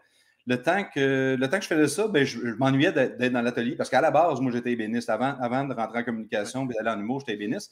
le 0.49 0.63
temps 0.63 0.83
que, 0.83 1.37
le 1.39 1.47
temps 1.47 1.57
que 1.57 1.63
je 1.63 1.67
faisais 1.67 1.87
ça, 1.87 2.07
ben, 2.07 2.25
je, 2.25 2.39
m'ennuyais 2.57 2.91
d'être 2.91 3.31
dans 3.31 3.43
l'atelier 3.43 3.75
parce 3.75 3.87
qu'à 3.87 4.01
la 4.01 4.09
base, 4.09 4.41
moi, 4.41 4.51
j'étais 4.51 4.71
ébéniste. 4.71 5.07
Avant, 5.11 5.37
avant 5.39 5.63
de 5.63 5.75
rentrer 5.75 5.99
en 5.99 6.03
communication 6.03 6.67
et 6.67 6.73
d'aller 6.73 6.89
en 6.89 6.99
humour, 6.99 7.19
j'étais 7.19 7.33
ébéniste. 7.33 7.71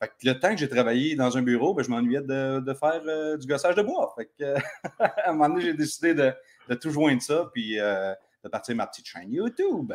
Fait 0.00 0.08
que 0.08 0.12
le 0.24 0.40
temps 0.40 0.50
que 0.50 0.56
j'ai 0.56 0.68
travaillé 0.68 1.14
dans 1.14 1.38
un 1.38 1.42
bureau, 1.42 1.72
ben, 1.72 1.84
je 1.84 1.88
m'ennuyais 1.88 2.22
de, 2.22 2.58
de, 2.58 2.74
faire 2.74 3.00
euh, 3.06 3.36
du 3.36 3.46
gossage 3.46 3.76
de 3.76 3.82
bois. 3.82 4.12
Fait 4.18 4.28
que, 4.36 4.54
à 4.98 5.30
un 5.30 5.32
moment 5.34 5.50
donné, 5.50 5.66
j'ai 5.66 5.74
décidé 5.74 6.14
de, 6.14 6.32
de, 6.68 6.74
tout 6.74 6.90
joindre 6.90 7.22
ça 7.22 7.48
puis 7.54 7.78
euh, 7.78 8.12
de 8.42 8.48
partir 8.48 8.74
ma 8.74 8.88
petite 8.88 9.06
chaîne 9.06 9.32
YouTube. 9.32 9.92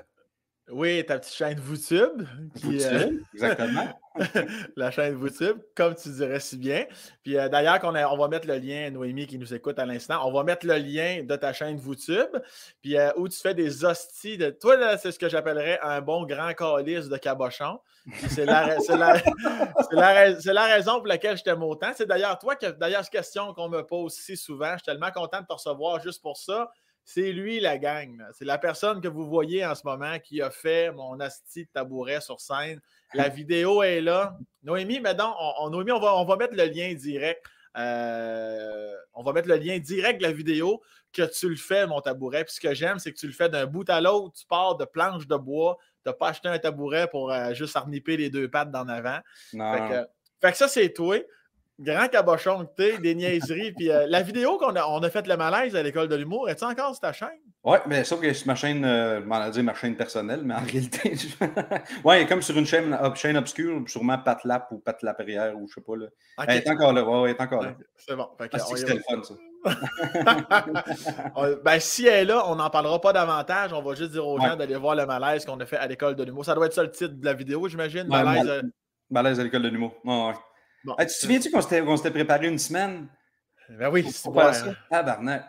Oui, 0.71 1.05
ta 1.05 1.19
petite 1.19 1.33
chaîne 1.33 1.59
VooTube. 1.59 2.25
Euh, 2.65 3.11
exactement. 3.33 3.87
la 4.75 4.91
chaîne 4.91 5.15
VooTube, 5.15 5.57
comme 5.75 5.95
tu 5.95 6.09
dirais 6.09 6.39
si 6.39 6.57
bien. 6.57 6.85
Puis 7.23 7.37
euh, 7.37 7.49
d'ailleurs, 7.49 7.79
on, 7.83 7.93
on, 7.93 8.17
va 8.17 8.27
mettre 8.29 8.47
le 8.47 8.57
lien, 8.57 8.89
Noémie 8.89 9.27
qui 9.27 9.37
nous 9.37 9.53
écoute 9.53 9.79
à 9.79 9.85
l'instant, 9.85 10.25
on 10.25 10.31
va 10.31 10.43
mettre 10.43 10.65
le 10.65 10.77
lien 10.77 11.23
de 11.23 11.35
ta 11.35 11.51
chaîne 11.51 11.77
VooTube, 11.77 12.37
puis 12.81 12.97
euh, 12.97 13.11
où 13.17 13.27
tu 13.27 13.37
fais 13.37 13.53
des 13.53 13.83
hosties 13.83 14.37
de. 14.37 14.49
Toi, 14.49 14.97
c'est 14.97 15.11
ce 15.11 15.19
que 15.19 15.27
j'appellerais 15.27 15.79
un 15.81 16.01
bon 16.01 16.25
grand 16.25 16.53
calice 16.53 17.09
de 17.09 17.17
cabochon. 17.17 17.79
C'est 18.29 18.45
la, 18.45 18.77
la, 18.89 19.21
la, 20.45 20.65
raison 20.65 20.97
pour 20.97 21.07
laquelle 21.07 21.37
je 21.37 21.43
t'aime 21.43 21.63
autant. 21.63 21.91
C'est 21.95 22.07
d'ailleurs 22.07 22.39
toi 22.39 22.55
que, 22.55 22.67
d'ailleurs, 22.67 23.03
cette 23.03 23.13
question 23.13 23.53
qu'on 23.53 23.69
me 23.69 23.81
pose 23.81 24.13
si 24.13 24.37
souvent. 24.37 24.71
Je 24.73 24.77
suis 24.77 24.85
tellement 24.85 25.11
content 25.11 25.41
de 25.41 25.45
te 25.45 25.53
recevoir 25.53 26.01
juste 26.01 26.21
pour 26.21 26.37
ça. 26.37 26.71
C'est 27.03 27.31
lui 27.31 27.59
la 27.59 27.77
gang. 27.77 28.23
C'est 28.33 28.45
la 28.45 28.57
personne 28.57 29.01
que 29.01 29.07
vous 29.07 29.25
voyez 29.25 29.65
en 29.65 29.75
ce 29.75 29.81
moment 29.85 30.19
qui 30.19 30.41
a 30.41 30.49
fait 30.49 30.91
mon 30.91 31.19
asti 31.19 31.65
de 31.65 31.69
tabouret 31.73 32.21
sur 32.21 32.39
scène. 32.39 32.79
La 33.13 33.29
vidéo 33.29 33.83
est 33.83 34.01
là. 34.01 34.37
Noémie, 34.63 34.99
maintenant, 34.99 35.35
on, 35.59 35.69
Noémie, 35.69 35.91
on 35.91 35.99
va, 35.99 36.15
on 36.15 36.25
va 36.25 36.35
mettre 36.35 36.55
le 36.55 36.65
lien 36.65 36.93
direct. 36.93 37.45
Euh, 37.77 38.93
on 39.13 39.23
va 39.23 39.33
mettre 39.33 39.47
le 39.47 39.55
lien 39.55 39.79
direct 39.79 40.19
de 40.19 40.27
la 40.27 40.31
vidéo 40.31 40.81
que 41.13 41.23
tu 41.23 41.49
le 41.49 41.55
fais, 41.55 41.87
mon 41.87 42.01
tabouret. 42.01 42.45
Puis 42.45 42.55
ce 42.55 42.59
que 42.59 42.73
j'aime, 42.73 42.99
c'est 42.99 43.11
que 43.11 43.17
tu 43.17 43.27
le 43.27 43.33
fais 43.33 43.49
d'un 43.49 43.65
bout 43.65 43.89
à 43.89 43.99
l'autre. 43.99 44.33
Tu 44.39 44.45
pars 44.45 44.77
de 44.77 44.85
planches 44.85 45.27
de 45.27 45.35
bois. 45.35 45.77
Tu 46.03 46.09
n'as 46.09 46.13
pas 46.13 46.29
acheté 46.29 46.49
un 46.49 46.59
tabouret 46.59 47.07
pour 47.07 47.31
euh, 47.31 47.53
juste 47.53 47.75
arniper 47.75 48.17
les 48.17 48.29
deux 48.29 48.49
pattes 48.49 48.71
d'en 48.71 48.87
avant. 48.87 49.19
Fait 49.51 50.05
fait 50.41 50.51
que 50.51 50.57
ça, 50.57 50.67
c'est 50.67 50.91
toi 50.91 51.17
grand 51.81 52.07
cabochon 52.07 52.65
que 52.65 52.75
t'es, 52.75 52.97
des 52.99 53.15
niaiseries. 53.15 53.71
Puis 53.73 53.89
euh, 53.89 54.05
la 54.07 54.21
vidéo 54.21 54.57
qu'on 54.57 54.75
a, 54.75 54.85
on 54.87 55.01
a 55.03 55.09
fait 55.09 55.27
le 55.27 55.35
malaise 55.35 55.75
à 55.75 55.83
l'école 55.83 56.07
de 56.07 56.15
l'humour, 56.15 56.49
est-tu 56.49 56.63
encore 56.63 56.91
sur 56.91 57.01
ta 57.01 57.11
chaîne? 57.13 57.29
Oui, 57.63 57.77
mais 57.87 58.03
sauf 58.03 58.21
que 58.21 58.31
c'est 58.33 58.45
ma 58.45 58.55
chaîne, 58.55 58.83
euh, 58.85 59.21
m'en 59.21 59.35
a 59.35 59.49
dit 59.49 59.61
ma 59.61 59.73
chaîne 59.73 59.95
personnelle, 59.95 60.41
mais 60.43 60.53
en 60.53 60.59
réalité, 60.71 61.13
ouais, 62.03 62.25
comme 62.25 62.41
sur 62.41 62.57
une 62.57 62.65
chaîne, 62.65 62.97
chaîne 63.15 63.37
obscure, 63.37 63.83
sûrement 63.87 64.17
Patlap 64.17 64.71
ou 64.71 64.79
Patlaprière 64.79 65.57
ou 65.57 65.67
je 65.67 65.75
sais 65.75 65.81
pas. 65.81 65.95
Là. 65.95 66.07
Elle 66.47 66.57
est 66.57 66.69
encore 66.69 66.93
là, 66.93 67.03
ouais, 67.03 67.29
elle 67.29 67.35
est 67.35 67.41
encore 67.41 67.63
là. 67.63 67.75
C'est 67.97 68.15
bon. 68.15 68.27
Ah, 68.39 68.59
c'était 68.75 68.95
le 68.95 69.01
fun, 69.01 69.21
ça. 69.23 69.35
ben, 71.63 71.79
si 71.79 72.07
elle 72.07 72.13
est 72.13 72.25
là, 72.25 72.43
on 72.47 72.55
n'en 72.55 72.71
parlera 72.71 72.99
pas 72.99 73.13
davantage. 73.13 73.73
On 73.73 73.83
va 73.83 73.93
juste 73.93 74.11
dire 74.11 74.27
aux 74.27 74.39
gens 74.39 74.55
d'aller 74.55 74.75
voir 74.75 74.95
le 74.95 75.05
malaise 75.05 75.45
qu'on 75.45 75.59
a 75.59 75.65
fait 75.67 75.77
à 75.77 75.85
l'école 75.85 76.15
de 76.15 76.23
l'humour. 76.23 76.43
Ça 76.43 76.55
doit 76.55 76.65
être 76.65 76.73
ça 76.73 76.81
le 76.81 76.89
titre 76.89 77.13
de 77.13 77.25
la 77.25 77.33
vidéo, 77.33 77.67
j'imagine. 77.67 78.07
malaise, 78.07 78.47
euh, 78.47 78.63
malaise 79.11 79.39
à 79.39 79.43
l'école 79.43 79.61
de 79.61 79.69
l'humour. 79.69 79.93
ouais 80.03 80.33
tu 80.85 81.05
te 81.05 81.11
souviens-tu 81.11 81.51
qu'on 81.51 81.61
s'était 81.61 82.11
préparé 82.11 82.47
une 82.47 82.59
semaine? 82.59 83.07
Ben 83.69 83.89
oui, 83.89 84.09
c'est 84.11 84.31
pas 84.33 84.53
ça? 84.53 84.73
Ah. 84.91 85.19
Hein? 85.21 85.41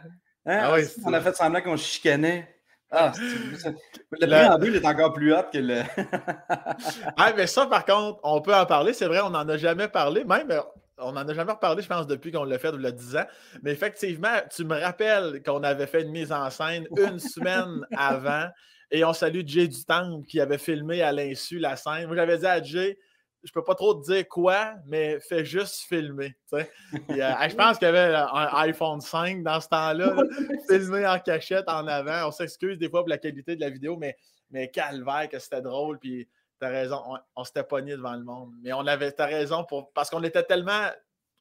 Ah 0.46 0.74
oui, 0.74 0.82
on 1.04 1.12
a 1.12 1.20
fait 1.20 1.34
semblant 1.34 1.60
qu'on 1.60 1.76
se 1.76 1.84
chicanait. 1.84 2.48
Ah, 2.90 3.12
le 4.20 4.26
préambule 4.26 4.76
est 4.76 4.86
encore 4.86 5.14
plus 5.14 5.32
hot 5.32 5.44
que 5.50 5.58
le. 5.58 5.82
ah, 7.16 7.32
mais 7.34 7.46
ça, 7.46 7.66
par 7.66 7.86
contre, 7.86 8.20
on 8.22 8.42
peut 8.42 8.54
en 8.54 8.66
parler. 8.66 8.92
C'est 8.92 9.06
vrai, 9.06 9.20
on 9.20 9.30
n'en 9.30 9.48
a 9.48 9.56
jamais 9.56 9.88
parlé. 9.88 10.24
Même, 10.24 10.50
euh, 10.50 10.60
on 10.98 11.12
n'en 11.12 11.26
a 11.26 11.32
jamais 11.32 11.52
reparlé, 11.52 11.82
je 11.82 11.88
pense, 11.88 12.06
depuis 12.06 12.32
qu'on 12.32 12.44
l'a 12.44 12.58
fait, 12.58 12.70
il 12.74 12.82
y 12.82 12.86
a 12.86 12.90
10 12.90 13.16
ans. 13.16 13.26
Mais 13.62 13.72
effectivement, 13.72 14.36
tu 14.54 14.64
me 14.64 14.78
rappelles 14.78 15.42
qu'on 15.42 15.62
avait 15.62 15.86
fait 15.86 16.02
une 16.02 16.10
mise 16.10 16.32
en 16.32 16.50
scène 16.50 16.86
une 16.98 17.18
semaine 17.18 17.86
avant 17.96 18.48
Et 18.90 19.04
on 19.04 19.14
salue 19.14 19.40
Jay 19.46 19.68
du 19.68 19.84
Temple 19.84 20.26
qui 20.26 20.38
avait 20.38 20.58
filmé 20.58 21.00
à 21.00 21.12
l'insu 21.12 21.58
la 21.58 21.76
scène. 21.76 22.08
Moi, 22.08 22.16
j'avais 22.16 22.38
dit 22.38 22.46
à 22.46 22.62
Jay, 22.62 22.98
je 23.44 23.52
peux 23.52 23.64
pas 23.64 23.74
trop 23.74 23.94
te 23.94 24.04
dire 24.04 24.28
quoi, 24.28 24.74
mais 24.86 25.18
fais 25.20 25.44
juste 25.44 25.82
filmer. 25.88 26.36
Euh, 26.52 26.64
je 27.10 27.54
pense 27.54 27.78
qu'il 27.78 27.86
y 27.86 27.88
avait 27.88 28.14
un 28.14 28.48
iPhone 28.54 29.00
5 29.00 29.42
dans 29.42 29.60
ce 29.60 29.68
temps-là, 29.68 30.16
filmé 30.68 31.06
en 31.06 31.18
cachette 31.18 31.68
en 31.68 31.86
avant. 31.86 32.28
On 32.28 32.30
s'excuse 32.30 32.78
des 32.78 32.88
fois 32.88 33.00
pour 33.00 33.08
la 33.08 33.18
qualité 33.18 33.56
de 33.56 33.60
la 33.60 33.70
vidéo, 33.70 33.96
mais, 33.96 34.16
mais 34.50 34.70
calvaire 34.70 35.28
que 35.28 35.38
c'était 35.38 35.60
drôle. 35.60 35.98
Puis 35.98 36.28
t'as 36.60 36.68
raison, 36.68 37.02
on, 37.34 37.44
s'était 37.44 37.64
pogné 37.64 37.92
devant 37.92 38.14
le 38.14 38.22
monde. 38.22 38.52
Mais 38.62 38.72
on 38.72 38.86
avait, 38.86 39.10
t'as 39.10 39.26
raison, 39.26 39.64
pour, 39.64 39.92
parce 39.92 40.08
qu'on 40.10 40.22
était 40.22 40.44
tellement 40.44 40.88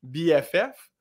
BFF. 0.01 0.91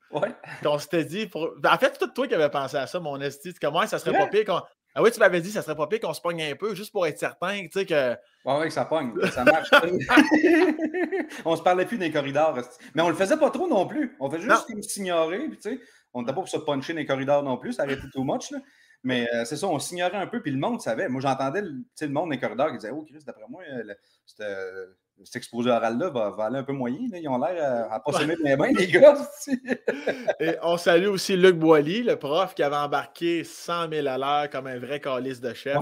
Qu'on 0.61 0.77
s'était 0.77 1.05
dit. 1.05 1.25
Pour... 1.25 1.53
En 1.65 1.77
fait, 1.77 1.97
c'est 1.97 2.13
toi 2.13 2.27
qui 2.27 2.35
avais 2.35 2.49
pensé 2.49 2.77
à 2.77 2.85
ça, 2.85 2.99
mon 2.99 3.19
esti. 3.21 3.53
Comment 3.59 3.87
ça 3.87 3.97
serait 3.97 4.17
pas 4.17 4.27
pire 4.27 4.45
qu'on 4.45 4.61
ah 4.93 5.01
oui, 5.01 5.11
tu 5.11 5.19
m'avais 5.19 5.41
dit 5.41 5.51
ça 5.51 5.61
serait 5.61 5.75
pas 5.75 5.87
pire 5.87 5.99
qu'on 5.99 6.13
se 6.13 6.21
pogne 6.21 6.41
un 6.43 6.55
peu, 6.55 6.75
juste 6.75 6.91
pour 6.91 7.07
être 7.07 7.17
certain, 7.17 7.61
tu 7.63 7.69
sais, 7.71 7.85
que. 7.85 8.11
Oui, 8.45 8.53
oui, 8.59 8.65
que 8.65 8.73
ça 8.73 8.85
pogne, 8.85 9.13
ça 9.29 9.43
marche. 9.45 9.69
on 11.45 11.55
se 11.55 11.61
parlait 11.61 11.85
plus 11.85 11.97
dans 11.97 12.03
les 12.03 12.11
corridors. 12.11 12.57
Mais 12.93 13.01
on 13.01 13.09
le 13.09 13.15
faisait 13.15 13.37
pas 13.37 13.51
trop 13.51 13.67
non 13.67 13.87
plus. 13.87 14.15
On 14.19 14.29
faisait 14.29 14.43
juste 14.43 14.89
s'ignorer, 14.89 15.47
puis 15.47 15.57
tu 15.57 15.69
sais, 15.69 15.79
on 16.13 16.21
n'était 16.21 16.33
pas 16.33 16.41
pour 16.41 16.49
se 16.49 16.57
puncher 16.57 16.93
dans 16.93 16.99
les 16.99 17.05
corridors 17.05 17.43
non 17.43 17.57
plus, 17.57 17.73
ça 17.73 17.83
arrêtait 17.83 18.09
too 18.11 18.23
much, 18.23 18.51
là. 18.51 18.59
Mais 19.03 19.27
euh, 19.33 19.45
c'est 19.45 19.57
ça, 19.57 19.67
on 19.67 19.79
s'ignorait 19.79 20.17
un 20.17 20.27
peu, 20.27 20.41
puis 20.41 20.51
le 20.51 20.59
monde 20.59 20.79
savait. 20.79 21.09
Moi, 21.09 21.21
j'entendais 21.21 21.61
le 21.61 22.07
monde 22.09 22.25
dans 22.25 22.29
les 22.29 22.39
corridors 22.39 22.67
qui 22.67 22.77
disait 22.77 22.91
Oh, 22.91 23.03
Chris, 23.03 23.23
d'après 23.25 23.45
moi, 23.49 23.63
euh, 23.67 24.85
cet 25.23 25.35
exposé 25.37 25.69
oral-là 25.69 26.09
va, 26.09 26.45
aller 26.45 26.57
un 26.57 26.63
peu 26.63 26.73
moyen. 26.73 26.99
Ils 27.13 27.27
ont 27.27 27.37
l'air 27.37 27.91
à, 27.91 27.99
pas 27.99 28.11
s'aimer 28.13 28.35
bien, 28.43 28.57
les 28.57 28.87
gars. 28.87 29.17
Et 30.39 30.55
on 30.63 30.77
salue 30.77 31.07
aussi 31.07 31.35
Luc 31.35 31.55
Boily, 31.57 32.03
le 32.03 32.15
prof 32.17 32.53
qui 32.53 32.63
avait 32.63 32.75
embarqué 32.75 33.43
100 33.43 33.89
000 33.89 34.07
à 34.07 34.17
l'heure 34.17 34.49
comme 34.49 34.67
un 34.67 34.79
vrai 34.79 34.99
calice 34.99 35.41
de 35.41 35.53
chef. 35.53 35.77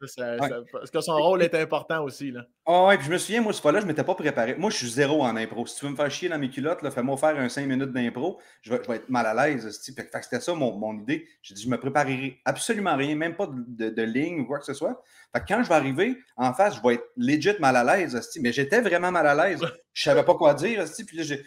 Parce 0.00 0.90
que 0.90 1.00
son 1.00 1.16
rôle 1.16 1.42
est 1.42 1.54
important 1.54 2.02
aussi. 2.04 2.30
Là. 2.30 2.46
Ah 2.64 2.86
ouais, 2.86 2.96
puis 2.96 3.06
je 3.06 3.12
me 3.12 3.18
souviens, 3.18 3.42
moi, 3.42 3.52
ce 3.52 3.60
fois-là, 3.60 3.80
je 3.80 3.84
ne 3.84 3.88
m'étais 3.88 4.04
pas 4.04 4.14
préparé. 4.14 4.54
Moi, 4.54 4.70
je 4.70 4.76
suis 4.76 4.88
zéro 4.88 5.22
en 5.22 5.36
impro. 5.36 5.66
Si 5.66 5.76
tu 5.76 5.84
veux 5.84 5.90
me 5.90 5.96
faire 5.96 6.10
chier 6.10 6.28
dans 6.30 6.38
mes 6.38 6.48
culottes, 6.48 6.88
fais-moi 6.88 7.16
faire 7.18 7.38
un 7.38 7.48
5 7.48 7.66
minutes 7.66 7.92
d'impro, 7.92 8.40
je 8.62 8.72
vais, 8.72 8.96
être 8.96 9.08
mal 9.10 9.26
à 9.26 9.34
l'aise. 9.34 9.70
C'était 9.70 10.40
ça 10.40 10.54
mon, 10.54 10.98
idée. 11.00 11.26
J'ai 11.42 11.54
dit, 11.54 11.62
je 11.62 11.68
me 11.68 11.78
préparerai 11.78 12.40
absolument 12.46 12.96
rien, 12.96 13.14
même 13.14 13.36
pas 13.36 13.48
de, 13.50 14.02
ligne 14.02 14.40
ou 14.40 14.46
quoi 14.46 14.58
que 14.58 14.64
ce 14.64 14.74
soit. 14.74 15.02
Fait 15.34 15.40
que 15.40 15.46
quand 15.46 15.62
je 15.62 15.68
vais 15.68 15.74
arriver 15.74 16.16
en 16.36 16.54
face, 16.54 16.76
je 16.76 16.82
vais 16.82 16.94
être 16.94 17.04
legit 17.16 17.58
mal 17.60 17.76
à 17.76 17.84
l'aise. 17.84 18.18
Mais 18.40 18.52
j'étais 18.52 18.80
vraiment 18.80 19.12
mal 19.12 19.26
à 19.26 19.34
l'aise. 19.34 19.60
Je 19.92 20.04
savais 20.04 20.22
pas 20.22 20.34
quoi 20.34 20.54
dire. 20.54 20.84
Puis 21.04 21.16
là, 21.16 21.24
j'ai 21.24 21.44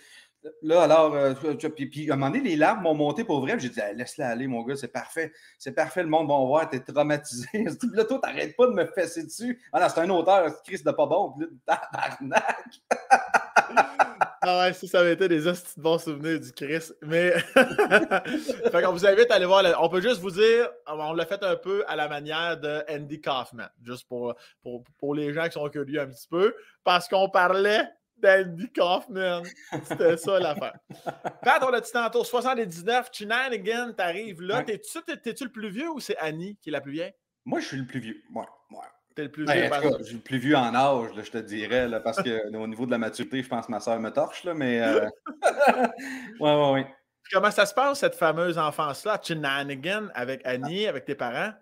Là, 0.61 0.83
alors, 0.83 1.15
euh, 1.15 1.33
puis, 1.33 2.09
à 2.09 2.13
un 2.13 2.17
moment 2.17 2.31
donné, 2.31 2.49
les 2.49 2.55
larmes 2.55 2.83
m'ont 2.83 2.93
monté 2.93 3.23
pour 3.23 3.39
vrai. 3.39 3.57
J'ai 3.59 3.69
dit, 3.69 3.79
laisse-la 3.95 4.29
aller, 4.29 4.47
mon 4.47 4.63
gars, 4.63 4.75
c'est 4.75 4.89
parfait. 4.89 5.31
C'est 5.57 5.71
parfait, 5.71 6.03
le 6.03 6.09
monde 6.09 6.27
va 6.27 6.35
voir, 6.35 6.69
t'es 6.69 6.81
traumatisé. 6.81 7.47
puis 7.53 7.89
là, 7.93 8.03
toi, 8.03 8.19
t'arrêtes 8.21 8.55
pas 8.55 8.67
de 8.67 8.73
me 8.73 8.85
fesser 8.87 9.23
dessus. 9.23 9.61
Ah 9.71 9.79
non, 9.79 9.87
c'est 9.89 10.01
un 10.01 10.09
auteur, 10.09 10.61
Chris 10.63 10.81
de 10.85 10.91
pas 10.91 11.05
bon. 11.05 11.33
Puis 11.37 11.47
là, 11.65 11.75
tabarnak. 11.91 12.65
ah 14.41 14.59
ouais, 14.59 14.73
si 14.73 14.87
ça 14.87 14.99
avait 14.99 15.13
été 15.13 15.29
des 15.29 15.47
hosties 15.47 15.77
de 15.77 15.81
bons 15.81 15.97
souvenirs 15.97 16.39
du 16.41 16.51
Chris. 16.51 16.91
Mais. 17.01 17.31
fait 17.39 18.83
qu'on 18.83 18.91
vous 18.91 19.05
invite 19.05 19.31
à 19.31 19.35
aller 19.35 19.45
voir. 19.45 19.63
On 19.79 19.87
peut 19.87 20.01
juste 20.01 20.19
vous 20.19 20.31
dire, 20.31 20.69
on 20.87 21.13
l'a 21.13 21.25
fait 21.25 21.41
un 21.43 21.55
peu 21.55 21.85
à 21.87 21.95
la 21.95 22.09
manière 22.09 22.59
de 22.59 22.83
Andy 22.89 23.21
Kaufman, 23.21 23.69
juste 23.81 24.07
pour, 24.09 24.35
pour, 24.61 24.83
pour 24.97 25.15
les 25.15 25.33
gens 25.33 25.45
qui 25.45 25.53
sont 25.53 25.69
curieux 25.69 26.01
un 26.01 26.07
petit 26.07 26.27
peu, 26.27 26.53
parce 26.83 27.07
qu'on 27.07 27.29
parlait 27.29 27.87
d'Andy 28.23 28.71
Kaufman. 28.71 29.43
C'était 29.83 30.17
ça 30.17 30.39
l'affaire. 30.39 30.77
Pat, 31.43 31.61
on 31.61 31.69
l'a 31.69 31.81
dit 31.81 31.91
tantôt, 31.91 32.23
79, 32.23 33.09
Chinanigan, 33.11 33.93
t'arrives 33.93 34.41
là. 34.41 34.63
T'es-tu, 34.63 35.43
le 35.43 35.51
plus 35.51 35.69
vieux 35.69 35.89
ou 35.89 35.99
c'est 35.99 36.17
Annie 36.17 36.57
qui 36.61 36.69
est 36.69 36.71
la 36.71 36.81
plus 36.81 36.93
vieille? 36.93 37.13
Moi, 37.45 37.59
je 37.59 37.67
suis 37.67 37.77
le 37.77 37.85
plus 37.85 37.99
vieux. 37.99 38.21
Ouais, 38.33 38.45
ouais. 38.71 38.77
T'es 39.15 39.23
le 39.23 39.31
plus 39.31 39.45
vieux. 39.45 39.69
je 39.99 40.03
suis 40.03 40.15
le 40.15 40.21
plus 40.21 40.37
vieux 40.39 40.55
en 40.55 40.73
âge, 40.73 41.11
je 41.15 41.29
te 41.29 41.37
dirais, 41.37 41.87
là, 41.87 41.99
parce 41.99 42.23
qu'au 42.23 42.67
niveau 42.67 42.85
de 42.85 42.91
la 42.91 42.97
maturité, 42.97 43.43
je 43.43 43.49
pense 43.49 43.67
que 43.67 43.71
ma 43.71 43.79
soeur 43.79 43.99
me 43.99 44.09
torche, 44.09 44.43
là, 44.43 44.53
mais. 44.53 44.81
Euh... 44.81 45.07
ouais, 46.39 46.55
ouais, 46.55 46.71
ouais. 46.71 46.95
Comment 47.31 47.51
ça 47.51 47.65
se 47.65 47.73
passe, 47.73 47.99
cette 47.99 48.15
fameuse 48.15 48.57
enfance-là, 48.57 49.19
Chinanigan, 49.21 50.07
avec 50.13 50.41
Annie, 50.45 50.87
avec 50.87 51.05
tes 51.05 51.15
parents? 51.15 51.53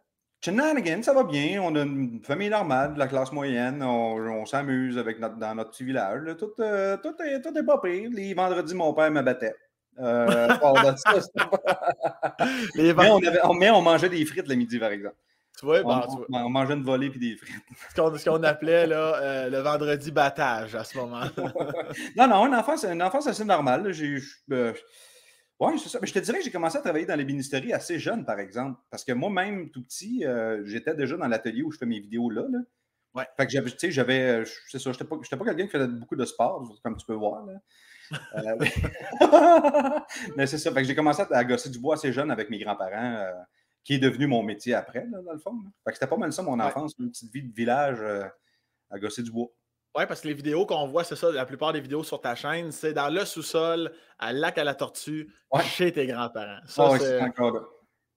Shenanigan, 0.44 1.04
ça 1.04 1.14
va 1.14 1.24
bien. 1.24 1.62
On 1.62 1.76
a 1.76 1.84
une 1.84 2.20
famille 2.24 2.50
normale, 2.50 2.96
de 2.96 3.00
la 3.00 3.08
classe 3.08 3.32
moyenne. 3.32 3.84
On, 3.84 4.46
s'amuse 4.46 4.98
avec 4.98 5.20
notre, 5.20 5.38
dans 5.38 5.54
notre 5.54 5.70
petit 5.70 5.84
village. 5.84 6.24
Tout, 6.38 6.52
euh, 6.60 6.98
tout, 6.98 7.14
est, 7.24 7.42
tout, 7.42 7.56
est, 7.56 7.64
pas 7.64 7.78
pire. 7.78 8.10
Les 8.12 8.34
vendredis, 8.34 8.74
mon 8.74 8.94
père 8.94 9.12
me 9.12 9.22
battait. 9.22 9.54
Euh, 10.00 10.48
mais, 12.76 12.94
on 12.98 13.18
avait, 13.18 13.40
mais, 13.60 13.70
on 13.70 13.82
mangeait 13.82 14.10
des 14.10 14.26
frites 14.26 14.48
le 14.48 14.56
midi, 14.56 14.80
par 14.80 14.92
exemple. 14.92 15.16
Tu 15.60 15.66
vois, 15.66 15.82
on, 15.84 16.00
tu 16.02 16.08
vois. 16.08 16.26
on, 16.32 16.50
mangeait 16.50 16.74
une 16.74 16.84
volée 16.84 17.12
puis 17.12 17.20
des 17.20 17.36
frites. 17.36 17.62
Ce 17.96 18.30
qu'on 18.30 18.42
appelait 18.42 18.88
là, 18.88 19.16
euh, 19.22 19.50
le 19.50 19.60
vendredi 19.60 20.10
battage 20.12 20.74
à 20.76 20.84
ce 20.84 20.98
moment. 20.98 21.22
non, 22.16 22.28
non, 22.28 22.48
une 22.48 22.56
enfance, 22.56 22.84
une 22.86 23.04
enfance 23.04 23.28
assez 23.28 23.46
normale. 23.46 23.92
J'ai 23.92 24.18
oui, 25.68 25.80
c'est 25.80 25.90
ça. 25.90 26.00
Mais 26.02 26.08
je 26.08 26.14
te 26.14 26.20
dirais 26.20 26.40
que 26.40 26.44
j'ai 26.44 26.52
commencé 26.52 26.78
à 26.78 26.82
travailler 26.82 27.06
dans 27.06 27.16
l'ébénisterie 27.16 27.72
assez 27.72 28.00
jeune, 28.00 28.26
par 28.26 28.40
exemple. 28.40 28.80
Parce 28.90 29.04
que 29.04 29.12
moi-même, 29.12 29.70
tout 29.70 29.84
petit, 29.84 30.26
euh, 30.26 30.66
j'étais 30.66 30.96
déjà 30.96 31.18
dans 31.18 31.28
l'atelier 31.28 31.62
où 31.62 31.72
je 31.72 31.78
fais 31.78 31.86
mes 31.86 32.00
vidéos 32.00 32.32
là. 32.32 32.46
là. 32.50 32.60
Ouais. 33.14 33.26
Fait 33.38 33.46
que 33.46 33.52
j'avais, 33.52 33.70
tu 33.70 33.78
sais, 33.78 33.92
j'avais. 33.92 34.42
Euh, 34.42 34.46
c'est 34.70 34.80
ça, 34.80 34.92
j'étais 34.92 35.04
pas, 35.04 35.18
pas 35.18 35.46
quelqu'un 35.46 35.66
qui 35.66 35.72
faisait 35.72 35.88
beaucoup 35.88 36.16
de 36.16 36.26
sport, 36.26 36.68
comme 36.84 36.98
tu 36.98 37.06
peux 37.06 37.14
voir. 37.14 37.46
Là. 37.46 37.62
Euh, 38.36 40.00
mais 40.36 40.48
c'est 40.48 40.58
ça. 40.58 40.72
Fait 40.72 40.82
que 40.82 40.88
j'ai 40.88 40.96
commencé 40.96 41.22
à 41.30 41.44
gosser 41.44 41.70
du 41.70 41.78
bois 41.78 41.94
assez 41.94 42.12
jeune 42.12 42.32
avec 42.32 42.50
mes 42.50 42.58
grands-parents, 42.58 43.28
qui 43.84 43.96
est 43.96 44.00
devenu 44.00 44.28
mon 44.28 44.42
métier 44.44 44.74
après, 44.74 45.06
là, 45.12 45.22
dans 45.22 45.34
le 45.34 45.40
fond. 45.40 45.56
Fait 45.84 45.92
que 45.92 45.98
c'était 45.98 46.08
pas 46.10 46.18
mal 46.18 46.34
ça, 46.34 46.42
mon 46.42 46.60
enfance, 46.60 46.94
une 47.00 47.12
petite 47.12 47.32
vie 47.32 47.44
de 47.44 47.54
village 47.54 48.00
à 48.90 49.00
gosser 49.00 49.22
du 49.22 49.32
bois. 49.32 49.52
Oui, 49.96 50.04
parce 50.08 50.22
que 50.22 50.28
les 50.30 50.34
vidéos 50.34 50.66
qu'on 50.66 50.88
voit, 50.88 51.04
c'est 51.04 51.18
ça, 51.18 51.32
la 51.32 51.46
plupart 51.46 51.74
des 51.74 51.82
vidéos 51.82 52.04
sur 52.04 52.22
ta 52.22 52.34
chaîne, 52.34 52.72
c'est 52.72 52.94
dans 52.94 53.10
le 53.10 53.26
sous-sol, 53.26 53.92
à 54.20 54.32
Lac 54.32 54.58
à 54.58 54.64
la 54.64 54.74
Tortue, 54.74 55.30
chez 55.64 55.92
tes 55.92 56.08
grands-parents. 56.08 56.62
Ça, 56.66 56.98
c'est 56.98 57.22
encore 57.22 57.52
là. 57.52 57.62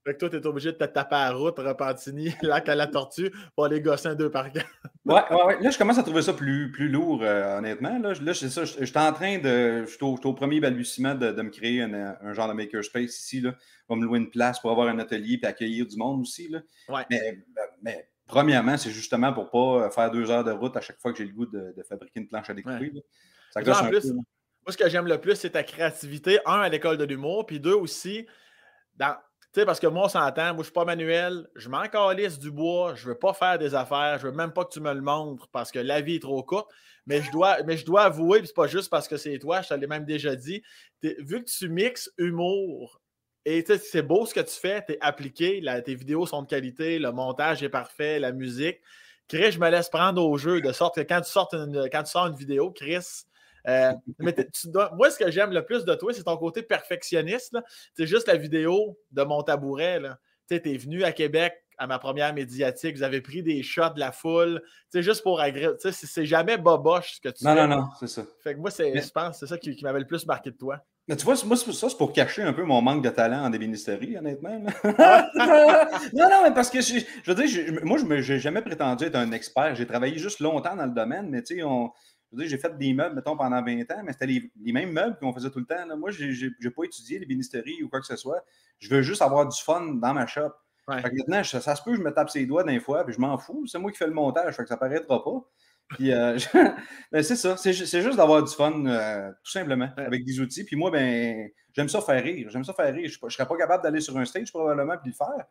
Fait 0.05 0.13
que 0.13 0.19
toi, 0.19 0.29
tu 0.29 0.37
es 0.37 0.47
obligé 0.47 0.71
de 0.71 0.77
te 0.77 0.85
taper 0.85 1.17
à 1.17 1.31
la 1.31 1.33
route, 1.33 1.59
Repentigny, 1.59 2.35
Lac 2.43 2.69
à 2.69 2.75
la 2.75 2.87
Tortue, 2.87 3.33
pour 3.57 3.65
aller 3.65 3.81
gosser 3.81 4.09
un 4.09 4.15
deux 4.15 4.31
par 4.31 4.53
quatre. 4.53 4.69
ouais, 5.07 5.15
ouais, 5.31 5.45
ouais. 5.45 5.61
Là, 5.63 5.71
je 5.71 5.79
commence 5.79 5.97
à 5.97 6.03
trouver 6.03 6.21
ça 6.21 6.35
plus, 6.35 6.71
plus 6.71 6.91
lourd, 6.91 7.23
euh, 7.23 7.59
honnêtement. 7.59 7.99
Là, 7.99 8.13
là 8.21 8.35
c'est 8.35 8.51
ça. 8.51 8.67
Je 8.67 8.85
suis 8.85 8.99
en 8.99 9.13
train 9.15 9.39
de. 9.39 9.87
Je 9.87 9.91
suis 9.91 10.05
au, 10.05 10.35
premier 10.35 10.61
balbutiement 10.61 11.15
de, 11.15 11.33
de, 11.33 11.43
me 11.43 11.49
créer 11.49 11.81
un, 11.81 12.35
genre 12.35 12.49
de 12.49 12.53
makerspace 12.53 13.19
ici. 13.19 13.41
Là. 13.41 13.55
On 13.89 13.95
va 13.95 14.01
me 14.01 14.07
louer 14.07 14.19
une 14.19 14.31
place 14.31 14.61
pour 14.61 14.71
avoir 14.71 14.89
un 14.89 14.99
atelier 14.99 15.41
et 15.43 15.47
accueillir 15.47 15.87
du 15.87 15.97
monde 15.97 16.21
aussi. 16.21 16.49
Là. 16.49 16.61
Ouais. 16.91 17.07
Mais, 17.11 17.43
mais 17.83 18.09
Premièrement, 18.27 18.77
c'est 18.77 18.91
justement 18.91 19.33
pour 19.33 19.45
ne 19.45 19.51
pas 19.51 19.87
euh, 19.87 19.91
faire 19.91 20.11
deux 20.11 20.31
heures 20.31 20.45
de 20.45 20.51
route 20.51 20.77
à 20.77 20.81
chaque 20.81 20.99
fois 20.99 21.13
que 21.13 21.19
j'ai 21.19 21.27
le 21.27 21.33
goût 21.33 21.47
de, 21.47 21.75
fabriquer 21.89 22.21
une 22.21 22.29
planche 22.29 22.49
à 22.49 22.55
découper. 22.55 22.93
Ça 23.51 23.61
en 23.61 23.89
plus, 23.89 24.13
Moi, 24.13 24.25
ce 24.71 24.77
que 24.77 24.89
j'aime 24.89 25.07
le 25.07 25.21
plus, 25.21 25.37
c'est 25.37 25.51
ta 25.51 25.63
créativité. 25.63 26.39
Un, 26.47 26.61
à 26.61 26.69
l'école 26.69 26.97
de 26.97 27.05
l'humour, 27.05 27.45
puis 27.47 27.61
deux 27.61 27.75
aussi, 27.75 28.27
dans, 28.97 29.15
tu 29.53 29.61
sais, 29.61 29.67
parce 29.67 29.79
que 29.79 29.87
moi, 29.87 30.07
on 30.07 30.09
s'entend, 30.09 30.47
moi, 30.47 30.53
je 30.55 30.59
ne 30.59 30.63
suis 30.65 30.73
pas 30.73 30.85
manuel, 30.85 31.47
je 31.55 31.69
m'en 31.69 31.87
calisse 31.87 32.39
du 32.39 32.51
bois, 32.51 32.95
je 32.95 33.05
ne 33.07 33.13
veux 33.13 33.19
pas 33.19 33.35
faire 33.35 33.59
des 33.59 33.75
affaires, 33.75 34.19
je 34.19 34.27
ne 34.27 34.33
veux 34.33 34.37
même 34.37 34.53
pas 34.53 34.65
que 34.65 34.73
tu 34.73 34.81
me 34.81 34.93
le 34.93 35.03
montres 35.03 35.49
parce 35.53 35.71
que 35.71 35.79
la 35.79 36.01
vie 36.01 36.17
est 36.17 36.23
trop 36.23 36.43
courte. 36.43 36.71
Mais 37.07 37.21
je 37.21 37.31
dois, 37.31 37.63
mais 37.65 37.77
je 37.77 37.85
dois 37.85 38.05
avouer, 38.05 38.39
puis 38.39 38.49
c'est 38.49 38.57
pas 38.57 38.67
juste 38.67 38.91
parce 38.91 39.07
que 39.07 39.19
c'est 39.19 39.39
toi, 39.39 39.61
je 39.61 39.69
te 39.69 39.75
l'ai 39.75 39.87
même 39.87 40.07
déjà 40.07 40.35
dit, 40.35 40.63
vu 41.03 41.45
que 41.45 41.51
tu 41.51 41.69
mixes 41.69 42.11
humour 42.17 43.03
et 43.45 43.65
c'est 43.67 44.03
beau 44.03 44.27
ce 44.27 44.35
que 44.35 44.41
tu 44.41 44.55
fais, 44.55 44.85
tu 44.85 44.93
es 44.93 44.99
appliqué, 45.01 45.63
tes 45.85 45.95
vidéos 45.95 46.27
sont 46.27 46.43
de 46.43 46.47
qualité, 46.47 46.99
le 46.99 47.13
montage 47.13 47.63
est 47.63 47.69
parfait, 47.69 48.19
la 48.19 48.33
musique. 48.33 48.81
Chris, 49.29 49.53
je 49.53 49.59
me 49.59 49.71
laisse 49.71 49.89
prendre 49.89 50.25
au 50.25 50.37
jeu 50.37 50.61
de 50.61 50.73
sorte 50.73 50.97
que 50.97 51.01
quand 51.01 51.21
tu, 51.21 51.31
sortes 51.31 51.55
une, 51.55 51.89
quand 51.91 52.03
tu 52.03 52.11
sors 52.11 52.27
une 52.27 52.37
vidéo, 52.37 52.71
Chris, 52.71 53.25
euh, 53.67 53.93
moi, 54.19 55.11
ce 55.11 55.19
que 55.19 55.31
j'aime 55.31 55.53
le 55.53 55.65
plus 55.65 55.85
de 55.85 55.95
toi, 55.95 56.13
c'est 56.13 56.25
ton 56.25 56.37
côté 56.37 56.63
perfectionniste. 56.63 57.57
C'est 57.95 58.07
juste 58.07 58.29
la 58.29 58.37
vidéo 58.37 58.99
de 59.13 59.23
mon 59.23 59.43
tabouret. 59.43 60.01
Tu 60.49 60.57
es 60.57 60.77
venu 60.77 61.05
à 61.05 61.13
Québec 61.13 61.55
à 61.79 61.87
ma 61.87 61.99
première 61.99 62.33
médiatique, 62.35 62.97
vous 62.97 63.03
avez 63.03 63.21
pris 63.21 63.43
des 63.43 63.63
shots 63.63 63.95
de 63.95 64.01
la 64.01 64.13
foule, 64.13 64.63
c'est 64.91 65.03
juste 65.03 65.23
pour 65.23 65.41
agréer. 65.41 65.71
C'est 65.81 66.27
jamais 66.27 66.57
boboche 66.57 67.17
ce 67.17 67.21
que 67.21 67.29
tu 67.31 67.45
Non, 67.45 67.55
non, 67.55 67.67
non, 67.67 67.89
c'est 67.99 68.07
ça. 68.07 68.25
Fait 68.43 68.55
que 68.55 68.61
moi, 68.61 68.71
je 68.71 69.11
pense 69.11 69.41
c'est 69.41 69.47
ça 69.47 69.59
qui 69.59 69.77
m'avait 69.83 70.01
le 70.01 70.07
plus 70.07 70.27
marqué 70.27 70.51
de 70.51 70.57
toi. 70.57 70.85
Mais 71.07 71.17
tu 71.17 71.25
vois, 71.27 71.35
moi, 71.45 71.57
ça, 71.57 71.89
c'est 71.91 71.99
pour 71.99 72.15
cacher 72.15 72.43
un 72.43 72.55
peu 72.55 72.65
mon 72.65 72.81
manque 72.81 73.05
de 73.05 73.11
talent 73.11 73.45
en 73.45 73.53
ébénisterie, 73.53 74.17
honnêtement. 74.17 74.59
non, 74.85 76.29
non, 76.31 76.43
mais 76.43 76.55
parce 76.55 76.71
que, 76.71 76.81
je, 76.81 77.01
je 77.23 77.31
veux 77.31 77.47
dire, 77.47 77.81
moi, 77.85 77.99
je 77.99 78.07
n'ai 78.07 78.39
jamais 78.39 78.63
prétendu 78.63 79.05
être 79.05 79.17
un 79.17 79.31
expert. 79.33 79.75
J'ai 79.75 79.87
travaillé 79.87 80.17
juste 80.17 80.41
longtemps 80.41 80.75
dans 80.75 80.87
le 80.87 80.93
domaine, 80.93 81.29
mais 81.29 81.43
tu 81.43 81.57
sais, 81.59 82.49
j'ai 82.49 82.57
fait 82.57 82.77
des 82.79 82.95
meubles, 82.95 83.15
mettons, 83.17 83.37
pendant 83.37 83.63
20 83.63 83.81
ans, 83.93 84.03
mais 84.03 84.13
c'était 84.13 84.27
les, 84.27 84.73
mêmes 84.73 84.93
meubles 84.93 85.19
qu'on 85.21 85.35
faisait 85.35 85.51
tout 85.51 85.59
le 85.59 85.67
temps. 85.67 85.97
Moi, 85.99 86.11
je 86.11 86.25
n'ai 86.25 86.71
pas 86.71 86.85
étudié 86.85 87.19
l'ébénisterie 87.19 87.83
ou 87.83 87.89
quoi 87.91 88.01
que 88.01 88.07
ce 88.07 88.17
soit. 88.17 88.43
Je 88.79 88.89
veux 88.89 89.03
juste 89.03 89.21
avoir 89.21 89.47
du 89.47 89.61
fun 89.61 89.83
dans 89.97 90.15
ma 90.15 90.27
shop. 90.27 90.53
maintenant, 90.89 91.45
ça, 91.45 91.77
se 91.77 91.83
peut, 91.83 91.95
je 91.95 92.01
me 92.01 92.13
tape 92.15 92.31
ses 92.31 92.47
doigts 92.47 92.65
d'un 92.65 92.81
fois, 92.81 93.05
puis 93.05 93.15
je 93.15 93.21
m'en 93.21 93.37
fous. 93.37 93.67
C'est 93.67 93.79
moi 93.79 93.93
qui 93.93 93.99
fais 93.99 94.07
le 94.07 94.15
montage, 94.15 94.57
fait 94.57 94.63
que 94.63 94.71
ça 94.71 94.79
paraîtra 94.79 95.23
pas. 95.23 95.45
Puis, 95.91 96.13
euh, 96.13 96.39
ben, 97.13 97.23
c'est 97.23 97.37
ça, 97.37 97.57
c'est 97.57 97.73
juste 97.73 98.17
d'avoir 98.17 98.43
du 98.43 98.53
fun, 98.53 98.87
euh, 98.87 99.31
tout 99.45 99.51
simplement, 99.51 99.91
avec 99.97 100.25
des 100.25 100.41
outils. 100.41 100.65
Puis 100.65 100.77
moi, 100.77 100.91
ben, 100.91 101.49
j'aime 101.73 101.89
ça 101.89 102.01
faire 102.01 102.23
rire. 102.23 102.49
J'aime 102.51 102.65
ça 102.65 102.73
faire 102.73 102.93
rire. 102.93 103.09
Je 103.09 103.19
ne 103.23 103.31
serais 103.31 103.47
pas 103.47 103.57
capable 103.57 103.83
d'aller 103.83 104.01
sur 104.01 104.17
un 104.17 104.25
stage 104.25 104.51
probablement 104.51 104.97
puis 104.99 105.11
le 105.11 105.17
faire. 105.17 105.47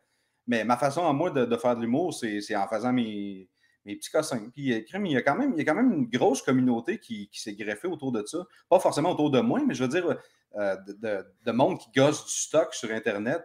Mais 0.48 0.66
ma 0.66 0.78
façon 0.78 1.08
à 1.08 1.14
moi 1.14 1.30
de, 1.30 1.56
faire 1.58 1.76
de 1.76 1.82
l'humour, 1.82 2.14
c'est 2.14 2.56
en 2.56 2.68
faisant 2.68 2.92
mes, 2.92 3.50
mes 3.86 3.96
petits 3.96 4.12
cossins. 4.12 4.50
Puis 4.52 4.64
il 4.64 4.68
y, 4.68 4.74
a 4.74 4.82
quand 4.82 5.00
même, 5.00 5.54
il 5.54 5.58
y 5.58 5.62
a 5.62 5.66
quand 5.66 5.76
même 5.76 5.94
une 5.94 6.08
grosse 6.08 6.42
communauté 6.42 7.00
qui, 7.00 7.30
s'est 7.34 7.56
greffée 7.56 7.88
autour 7.88 8.12
de 8.12 8.24
ça. 8.26 8.40
Pas 8.70 8.80
forcément 8.80 9.12
autour 9.12 9.32
de 9.32 9.40
moi, 9.40 9.62
mais 9.66 9.74
je 9.74 9.84
veux 9.84 9.90
dire, 9.90 10.18
euh, 10.56 10.76
de, 11.46 11.52
monde 11.52 11.80
qui 11.80 11.90
gosse 11.96 12.26
du 12.26 12.32
stock 12.32 12.74
sur 12.74 12.92
Internet. 12.92 13.44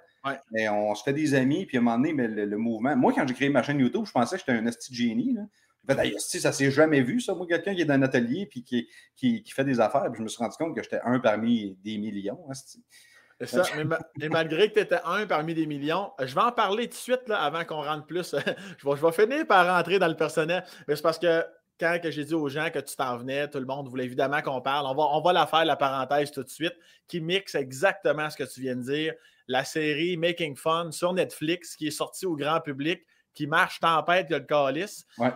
Et 0.57 0.69
on 0.69 0.95
se 0.95 1.03
fait 1.03 1.15
des 1.15 1.35
amis, 1.35 1.65
puis 1.65 1.79
à 1.79 1.81
un 1.81 1.83
moment 1.83 1.97
donné, 1.97 2.13
mais 2.13 2.29
le, 2.29 2.59
mouvement. 2.59 2.95
Moi, 2.97 3.15
quand 3.15 3.27
j'ai 3.27 3.35
créé 3.35 3.49
ma 3.49 3.63
chaîne 3.63 3.79
YouTube, 3.79 4.05
je 4.05 4.13
pensais 4.13 4.37
que 4.37 4.41
j'étais 4.41 4.59
un 4.59 4.67
esti 4.67 4.95
génie. 4.95 5.33
Là. 5.33 5.43
Fait, 5.89 6.19
ça 6.19 6.53
s'est 6.53 6.71
jamais 6.71 7.01
vu, 7.01 7.21
ça. 7.21 7.35
Moi, 7.35 7.47
quelqu'un 7.47 7.75
qui 7.75 7.81
est 7.81 7.87
dans 7.87 7.95
un 7.95 8.03
atelier 8.03 8.47
puis 8.47 8.63
qui, 8.63 8.89
qui, 9.17 9.43
fait 9.51 9.65
des 9.65 9.81
affaires, 9.81 10.05
puis 10.11 10.19
je 10.19 10.23
me 10.23 10.29
suis 10.29 10.43
rendu 10.43 10.57
compte 10.57 10.77
que 10.77 10.83
j'étais 10.83 11.01
un 11.05 11.19
parmi 11.19 11.77
des 11.83 11.97
millions. 11.97 12.39
Ça, 13.45 13.63
mais, 14.17 14.29
malgré 14.29 14.69
que 14.69 14.75
tu 14.75 14.81
étais 14.81 14.99
un 15.05 15.25
parmi 15.27 15.55
des 15.55 15.67
millions, 15.67 16.11
je 16.21 16.35
vais 16.35 16.41
en 16.41 16.53
parler 16.53 16.89
tout 16.89 16.95
de 16.95 16.95
suite 16.95 17.29
là, 17.29 17.41
avant 17.41 17.65
qu'on 17.65 17.83
rentre 17.83 18.05
plus. 18.05 18.35
je, 18.79 18.89
vais, 18.89 18.97
je 18.97 19.07
vais 19.07 19.13
finir 19.13 19.47
par 19.47 19.67
rentrer 19.67 19.99
dans 19.99 20.09
le 20.09 20.17
personnel. 20.17 20.65
Mais 20.89 20.97
c'est 20.97 21.03
parce 21.03 21.19
que 21.19 21.45
quand 21.79 21.99
j'ai 22.05 22.25
dit 22.25 22.35
aux 22.35 22.49
gens 22.49 22.71
que 22.71 22.81
tu 22.81 22.97
t'en 22.97 23.17
venais, 23.17 23.49
tout 23.49 23.59
le 23.59 23.65
monde 23.65 23.89
voulait 23.89 24.05
évidemment 24.05 24.43
qu'on 24.43 24.61
parle. 24.61 24.87
On 24.87 24.95
va, 24.95 25.05
on 25.13 25.21
va 25.21 25.33
la 25.33 25.47
faire, 25.47 25.65
la 25.65 25.77
parenthèse 25.77 26.33
tout 26.33 26.43
de 26.43 26.49
suite, 26.49 26.75
qui 27.07 27.21
mixe 27.21 27.55
exactement 27.55 28.29
ce 28.29 28.37
que 28.37 28.45
tu 28.45 28.61
viens 28.61 28.77
de 28.77 28.83
dire. 28.83 29.15
La 29.47 29.65
série 29.65 30.17
Making 30.17 30.57
Fun 30.57 30.91
sur 30.91 31.13
Netflix, 31.13 31.77
qui 31.77 31.87
est 31.87 31.93
sortie 31.93 32.27
au 32.27 32.37
grand 32.37 32.61
public, 32.61 33.01
qui 33.35 33.47
marche 33.47 33.79
tempête 33.79 34.29
que 34.29 34.35
le 34.35 34.41
calice. 34.41 35.07
Ouais. 35.17 35.33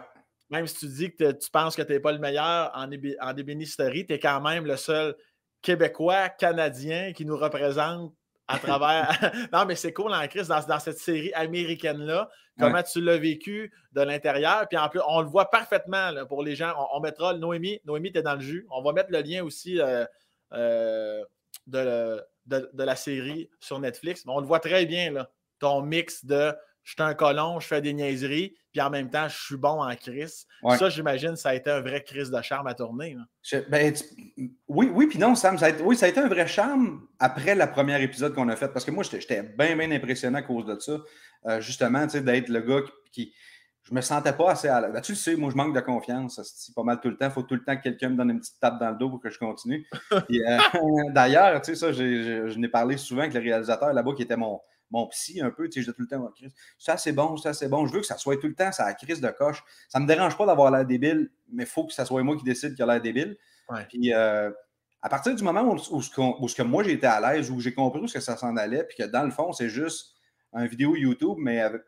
Même 0.53 0.67
si 0.67 0.77
tu 0.77 0.87
dis 0.87 1.15
que 1.15 1.33
tu 1.33 1.51
penses 1.51 1.75
que 1.75 1.83
tu 1.83 1.93
n'es 1.93 2.01
pas 2.01 2.13
le 2.13 2.19
meilleur 2.19 2.71
en, 2.75 2.87
en 2.87 3.37
ébénisterie, 3.37 4.07
tu 4.07 4.13
es 4.13 4.19
quand 4.19 4.41
même 4.41 4.67
le 4.67 4.77
seul 4.77 5.17
Québécois, 5.63 6.29
Canadien 6.29 7.13
qui 7.15 7.25
nous 7.25 7.37
représente 7.39 8.13
à 8.49 8.59
travers. 8.59 9.19
non, 9.53 9.65
mais 9.65 9.77
c'est 9.77 9.93
cool 9.93 10.13
en 10.13 10.27
Chris 10.29 10.47
dans, 10.49 10.61
dans 10.61 10.79
cette 10.79 10.99
série 10.99 11.33
américaine-là. 11.33 12.29
Comment 12.59 12.83
tu 12.83 13.01
l'as 13.01 13.17
vécu 13.17 13.73
de 13.93 14.03
l'intérieur. 14.03 14.69
Puis 14.69 14.77
en 14.77 14.89
plus, 14.91 15.01
on 15.09 15.23
le 15.23 15.27
voit 15.27 15.49
parfaitement 15.49 16.13
pour 16.27 16.43
les 16.43 16.55
gens. 16.55 16.75
On, 16.93 17.01
mettra 17.01 17.33
Noémie. 17.33 17.81
Noémie, 17.87 18.13
tu 18.13 18.19
es 18.19 18.23
dans 18.23 18.35
le 18.35 18.41
jus. 18.41 18.67
On 18.71 18.83
va 18.83 18.93
mettre 18.93 19.11
le 19.11 19.23
lien 19.23 19.43
aussi 19.43 19.81
euh, 19.81 20.05
euh, 20.53 21.25
de, 21.67 22.23
de, 22.47 22.83
la 22.85 22.95
série 22.95 23.49
sur 23.59 23.81
Netflix. 23.81 24.27
Mais 24.27 24.33
on 24.33 24.41
le 24.41 24.47
voit 24.47 24.61
très 24.61 24.85
bien, 24.85 25.11
là, 25.11 25.31
ton 25.59 25.81
mix 25.81 26.27
de 26.27 26.55
je 26.85 26.93
suis 26.93 27.03
un 27.03 27.15
colon, 27.15 27.61
je 27.61 27.67
fais 27.67 27.81
des 27.81 27.93
niaiseries, 27.93 28.55
puis 28.73 28.81
en 28.81 28.91
même 28.91 29.09
temps, 29.09 29.29
je 29.29 29.37
suis 29.37 29.57
bon 29.57 29.83
en 29.83 29.95
crise. 29.95 30.47
Ça, 30.79 30.89
j'imagine, 30.89 31.37
ça 31.37 31.51
a 31.51 31.55
été 31.55 31.71
un 31.71 31.81
vrai 31.81 32.03
crise 32.03 32.31
de 32.31 32.43
charme 32.43 32.67
à 32.67 32.75
tourner. 32.75 33.17
Ben, 33.69 33.95
oui, 34.69 34.91
oui, 34.93 35.07
puis 35.07 35.19
non, 35.19 35.35
Sam, 35.35 35.59
ça 35.59 35.67
a, 35.67 35.69
été, 35.69 35.83
oui, 35.83 35.97
ça 35.97 36.07
a 36.07 36.09
été 36.09 36.21
un 36.21 36.29
vrai 36.29 36.47
charme 36.47 37.07
après 37.19 37.55
le 37.55 37.71
premier 37.71 38.03
épisode 38.03 38.35
qu'on 38.35 38.49
a 38.49 38.57
fait, 38.57 38.69
parce 38.69 38.85
que 38.85 38.91
moi, 38.91 39.05
j'étais 39.05 39.43
bien, 39.43 39.77
bien 39.77 39.91
impressionné 39.93 40.39
à 40.39 40.43
cause 40.43 40.67
de 40.67 40.79
ça. 40.79 40.99
Euh, 41.47 41.61
justement, 41.61 42.07
d'être 42.07 42.49
le 42.49 42.61
gars 42.61 42.81
qui, 43.13 43.33
Je 43.83 43.95
me 43.95 44.01
sentais 44.01 44.33
pas 44.33 44.53
assez 44.53 44.69
à 44.69 44.81
l'aise. 44.81 44.93
Ben, 44.93 45.01
tu 45.01 45.13
le 45.13 45.17
sais, 45.17 45.37
moi, 45.37 45.51
je 45.51 45.57
manque 45.57 45.75
de 45.75 45.81
confiance. 45.81 46.41
C'est 46.43 46.75
pas 46.75 46.85
mal 46.85 47.01
tout 47.01 47.11
le 47.11 47.17
temps. 47.17 47.27
Il 47.27 47.33
faut 47.33 47.43
tout 47.43 47.55
le 47.55 47.65
temps 47.65 47.77
que 47.77 47.83
quelqu'un 47.83 48.11
me 48.11 48.17
donne 48.17 48.31
une 48.31 48.41
petite 48.41 48.61
tape 48.61 48.79
dans 48.79 48.91
le 48.91 48.97
dos 48.97 49.11
pour 49.11 49.21
que 49.21 49.31
je 49.31 49.39
continue. 49.39 49.87
Euh, 50.13 50.59
d'ailleurs, 51.11 51.61
tu 51.63 51.75
sais, 51.75 51.77
ça, 51.77 51.93
je 51.93 52.59
n'ai 52.59 52.69
parlé 52.69 52.97
souvent 52.97 53.23
avec 53.23 53.35
le 53.35 53.41
réalisateur 53.41 53.93
là-bas 53.93 54.13
qui 54.15 54.23
était 54.23 54.37
mon 54.37 54.61
mon 54.93 55.07
psy 55.09 55.41
un 55.41 55.51
peu, 55.51 55.69
tu 55.69 55.81
sais, 55.81 55.87
je 55.87 55.91
dis 55.91 55.97
tout 55.97 56.03
le 56.03 56.09
temps, 56.09 56.23
oh, 56.23 56.47
ça 56.79 56.97
c'est 56.97 57.13
bon, 57.13 57.37
ça 57.37 57.55
c'est 57.55 57.69
bon. 57.69 57.87
Je 57.87 57.93
veux 57.93 58.01
que 58.01 58.07
ça 58.07 58.19
soit 58.19 58.37
tout 58.37 58.47
le 58.47 58.55
temps, 58.55 58.71
ça 58.71 58.85
a 58.85 58.93
crise 58.93 59.21
de 59.21 59.29
coche. 59.29 59.65
Ça 59.89 59.99
ne 59.99 60.05
me 60.05 60.09
dérange 60.09 60.37
pas 60.37 60.47
d'avoir 60.47 60.71
l'air 60.71 60.85
débile, 60.85 61.31
mais 61.51 61.65
il 61.65 61.69
faut 61.69 61.87
que 61.87 61.93
ça 61.93 62.05
soit 62.05 62.23
moi 62.23 62.37
qui 62.37 62.45
décide 62.45 62.75
qu'il 62.75 62.85
a 62.85 62.87
l'air 62.87 63.01
débile. 63.01 63.37
Puis 63.89 64.13
euh, 64.13 64.51
à 65.01 65.09
partir 65.09 65.35
du 65.35 65.43
moment 65.43 65.63
où, 65.63 65.77
où, 65.97 66.47
que 66.47 66.63
moi 66.63 66.85
j'ai 66.85 66.93
été 66.93 67.07
à 67.07 67.21
l'aise, 67.21 67.51
où 67.51 67.59
j'ai 67.59 67.73
compris 67.73 68.01
où 68.01 68.07
que 68.07 68.21
ça 68.21 68.37
s'en 68.37 68.57
allait, 68.57 68.85
puis 68.85 68.97
que 68.99 69.05
dans 69.05 69.25
le 69.25 69.31
fond, 69.31 69.53
c'est 69.53 69.71
juste 69.71 70.15
une 70.53 70.67
vidéo 70.67 70.95
YouTube, 70.95 71.37
mais 71.39 71.61
avec, 71.61 71.83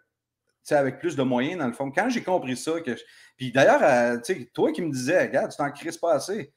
avec 0.70 0.98
plus 0.98 1.14
de 1.14 1.22
moyens, 1.22 1.58
dans 1.58 1.66
le 1.66 1.74
fond. 1.74 1.90
Quand 1.90 2.08
j'ai 2.08 2.22
compris 2.22 2.56
ça, 2.56 2.80
que 2.80 2.96
puis 3.36 3.52
d'ailleurs, 3.52 3.82
euh, 3.82 4.18
sais, 4.22 4.50
toi 4.54 4.72
qui 4.72 4.80
me 4.80 4.90
disais, 4.90 5.26
regarde, 5.26 5.50
tu 5.50 5.58
t'en 5.58 5.70
crises 5.70 5.98
pas 5.98 6.14
assez. 6.14 6.54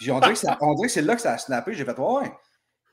Puis 0.00 0.10
on 0.10 0.18
dirait 0.18 0.32
que, 0.34 0.88
c'est 0.88 1.02
là 1.02 1.14
que 1.14 1.22
ça 1.22 1.34
a 1.34 1.38
snappé. 1.38 1.72
J'ai 1.74 1.84
fait, 1.84 1.98
ouais, 1.98 2.32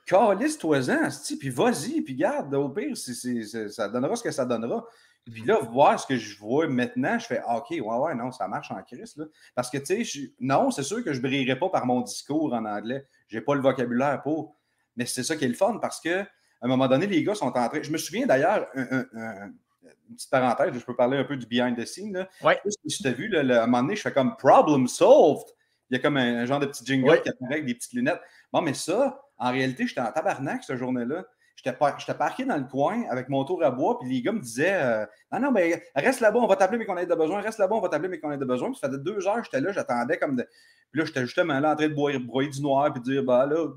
calisse-toi-en, 0.06 1.10
puis 1.40 1.50
vas-y, 1.50 2.02
puis 2.02 2.16
garde, 2.16 2.54
au 2.54 2.70
pire, 2.70 2.96
ça 2.98 3.88
donnera 3.90 4.16
ce 4.16 4.24
que 4.24 4.32
ça 4.32 4.46
donnera. 4.46 4.86
Puis 5.32 5.44
là, 5.46 5.60
voir 5.60 6.00
ce 6.00 6.06
que 6.06 6.18
je 6.18 6.38
vois 6.38 6.68
maintenant, 6.68 7.18
je 7.18 7.26
fais 7.26 7.42
ah, 7.46 7.58
OK, 7.58 7.70
ouais, 7.72 7.80
ouais, 7.80 8.16
non, 8.16 8.32
ça 8.32 8.48
marche 8.48 8.72
en 8.72 8.82
crise. 8.84 9.16
Là. 9.16 9.26
Parce 9.56 9.70
que, 9.70 9.78
tu 9.78 10.04
sais, 10.04 10.34
non, 10.40 10.70
c'est 10.70 10.84
sûr 10.84 11.04
que 11.04 11.14
je 11.14 11.20
ne 11.20 11.24
brillerai 11.24 11.58
pas 11.58 11.70
par 11.70 11.86
mon 11.86 12.02
discours 12.02 12.54
en 12.54 12.66
anglais. 12.66 13.08
Je 13.28 13.38
n'ai 13.38 13.42
pas 13.42 13.56
le 13.56 13.62
vocabulaire 13.62 14.22
pour. 14.22 14.58
Mais 14.98 15.06
c'est 15.06 15.24
ça 15.24 15.38
qui 15.38 15.46
est 15.46 15.50
le 15.50 15.54
fun 15.54 15.78
parce 15.82 16.02
qu'à 16.02 16.28
un 16.62 16.68
moment 16.68 16.88
donné, 16.88 17.08
les 17.08 17.24
gars 17.24 17.36
sont 17.36 17.46
en 17.46 17.70
train. 17.70 17.82
Je 17.82 17.92
me 17.92 17.98
souviens 17.98 18.26
d'ailleurs, 18.26 18.68
une 18.76 20.16
petite 20.16 20.30
parenthèse, 20.30 20.74
je 20.78 20.86
peux 20.86 20.96
parler 20.96 21.18
un 21.18 21.24
peu 21.24 21.38
du 21.38 21.46
behind 21.46 21.78
the 21.78 21.86
scene. 21.86 22.14
Là. 22.14 22.30
Ouais. 22.42 22.60
Si 22.88 23.02
tu 23.02 23.08
as 23.08 23.12
vu, 23.12 23.30
là, 23.30 23.62
à 23.62 23.64
un 23.64 23.66
moment 23.66 23.84
donné, 23.84 23.96
je 23.96 24.02
fais 24.02 24.14
comme 24.14 24.36
problem 24.36 24.88
solved. 24.88 25.48
Il 25.90 25.98
y 25.98 26.00
a 26.00 26.02
comme 26.02 26.18
un, 26.18 26.46
genre 26.46 26.60
de 26.60 26.66
petit 26.66 26.86
jingle 26.86 27.22
qui 27.22 27.30
apparaît 27.30 27.54
avec 27.54 27.66
des 27.66 27.76
petites 27.76 27.94
lunettes. 27.94 28.22
Bon, 28.52 28.62
mais 28.62 28.74
ça, 28.74 29.23
en 29.44 29.52
réalité, 29.52 29.86
j'étais 29.86 30.02
en 30.02 30.12
tabarnak 30.12 30.64
cette 30.64 30.78
journée-là. 30.78 31.26
J'étais 31.56 32.14
parqué 32.14 32.46
dans 32.46 32.58
le 32.58 32.64
coin 32.64 33.04
avec 33.10 33.30
mon 33.30 33.44
tour 33.44 33.64
à 33.64 33.72
bois, 33.72 34.00
puis 34.00 34.10
les 34.10 34.22
gars 34.22 34.32
me 34.32 34.40
disaient 34.40 34.74
euh, 34.74 35.06
Non, 35.32 35.40
non, 35.40 35.52
mais 35.52 35.84
reste 35.96 36.22
là-bas, 36.22 36.40
on 36.40 36.48
va 36.48 36.56
t'appeler, 36.56 36.80
mais 36.80 36.86
qu'on 36.86 36.98
ait 36.98 37.06
de 37.06 37.14
besoin. 37.14 37.42
Reste 37.42 37.60
là-bas, 37.60 37.76
on 37.76 37.82
va 37.82 37.90
t'appeler, 37.90 38.10
mais 38.10 38.20
qu'on 38.20 38.32
ait 38.32 38.38
de 38.38 38.46
besoin. 38.46 38.72
Puis 38.72 38.80
ça 38.80 38.88
faisait 38.88 39.00
deux 39.00 39.28
heures, 39.28 39.44
j'étais 39.44 39.60
là, 39.60 39.72
j'attendais 39.72 40.18
comme 40.18 40.38
de. 40.38 40.48
Puis 40.92 41.00
là, 41.00 41.06
j'étais 41.06 41.22
justement 41.22 41.60
là 41.60 41.74
en 41.74 41.76
train 41.76 41.90
de 41.90 41.94
broyer, 41.94 42.50
du 42.50 42.62
noir, 42.62 42.92
puis 42.94 43.02
dire 43.02 43.24
Bah 43.24 43.46
là, 43.46 43.68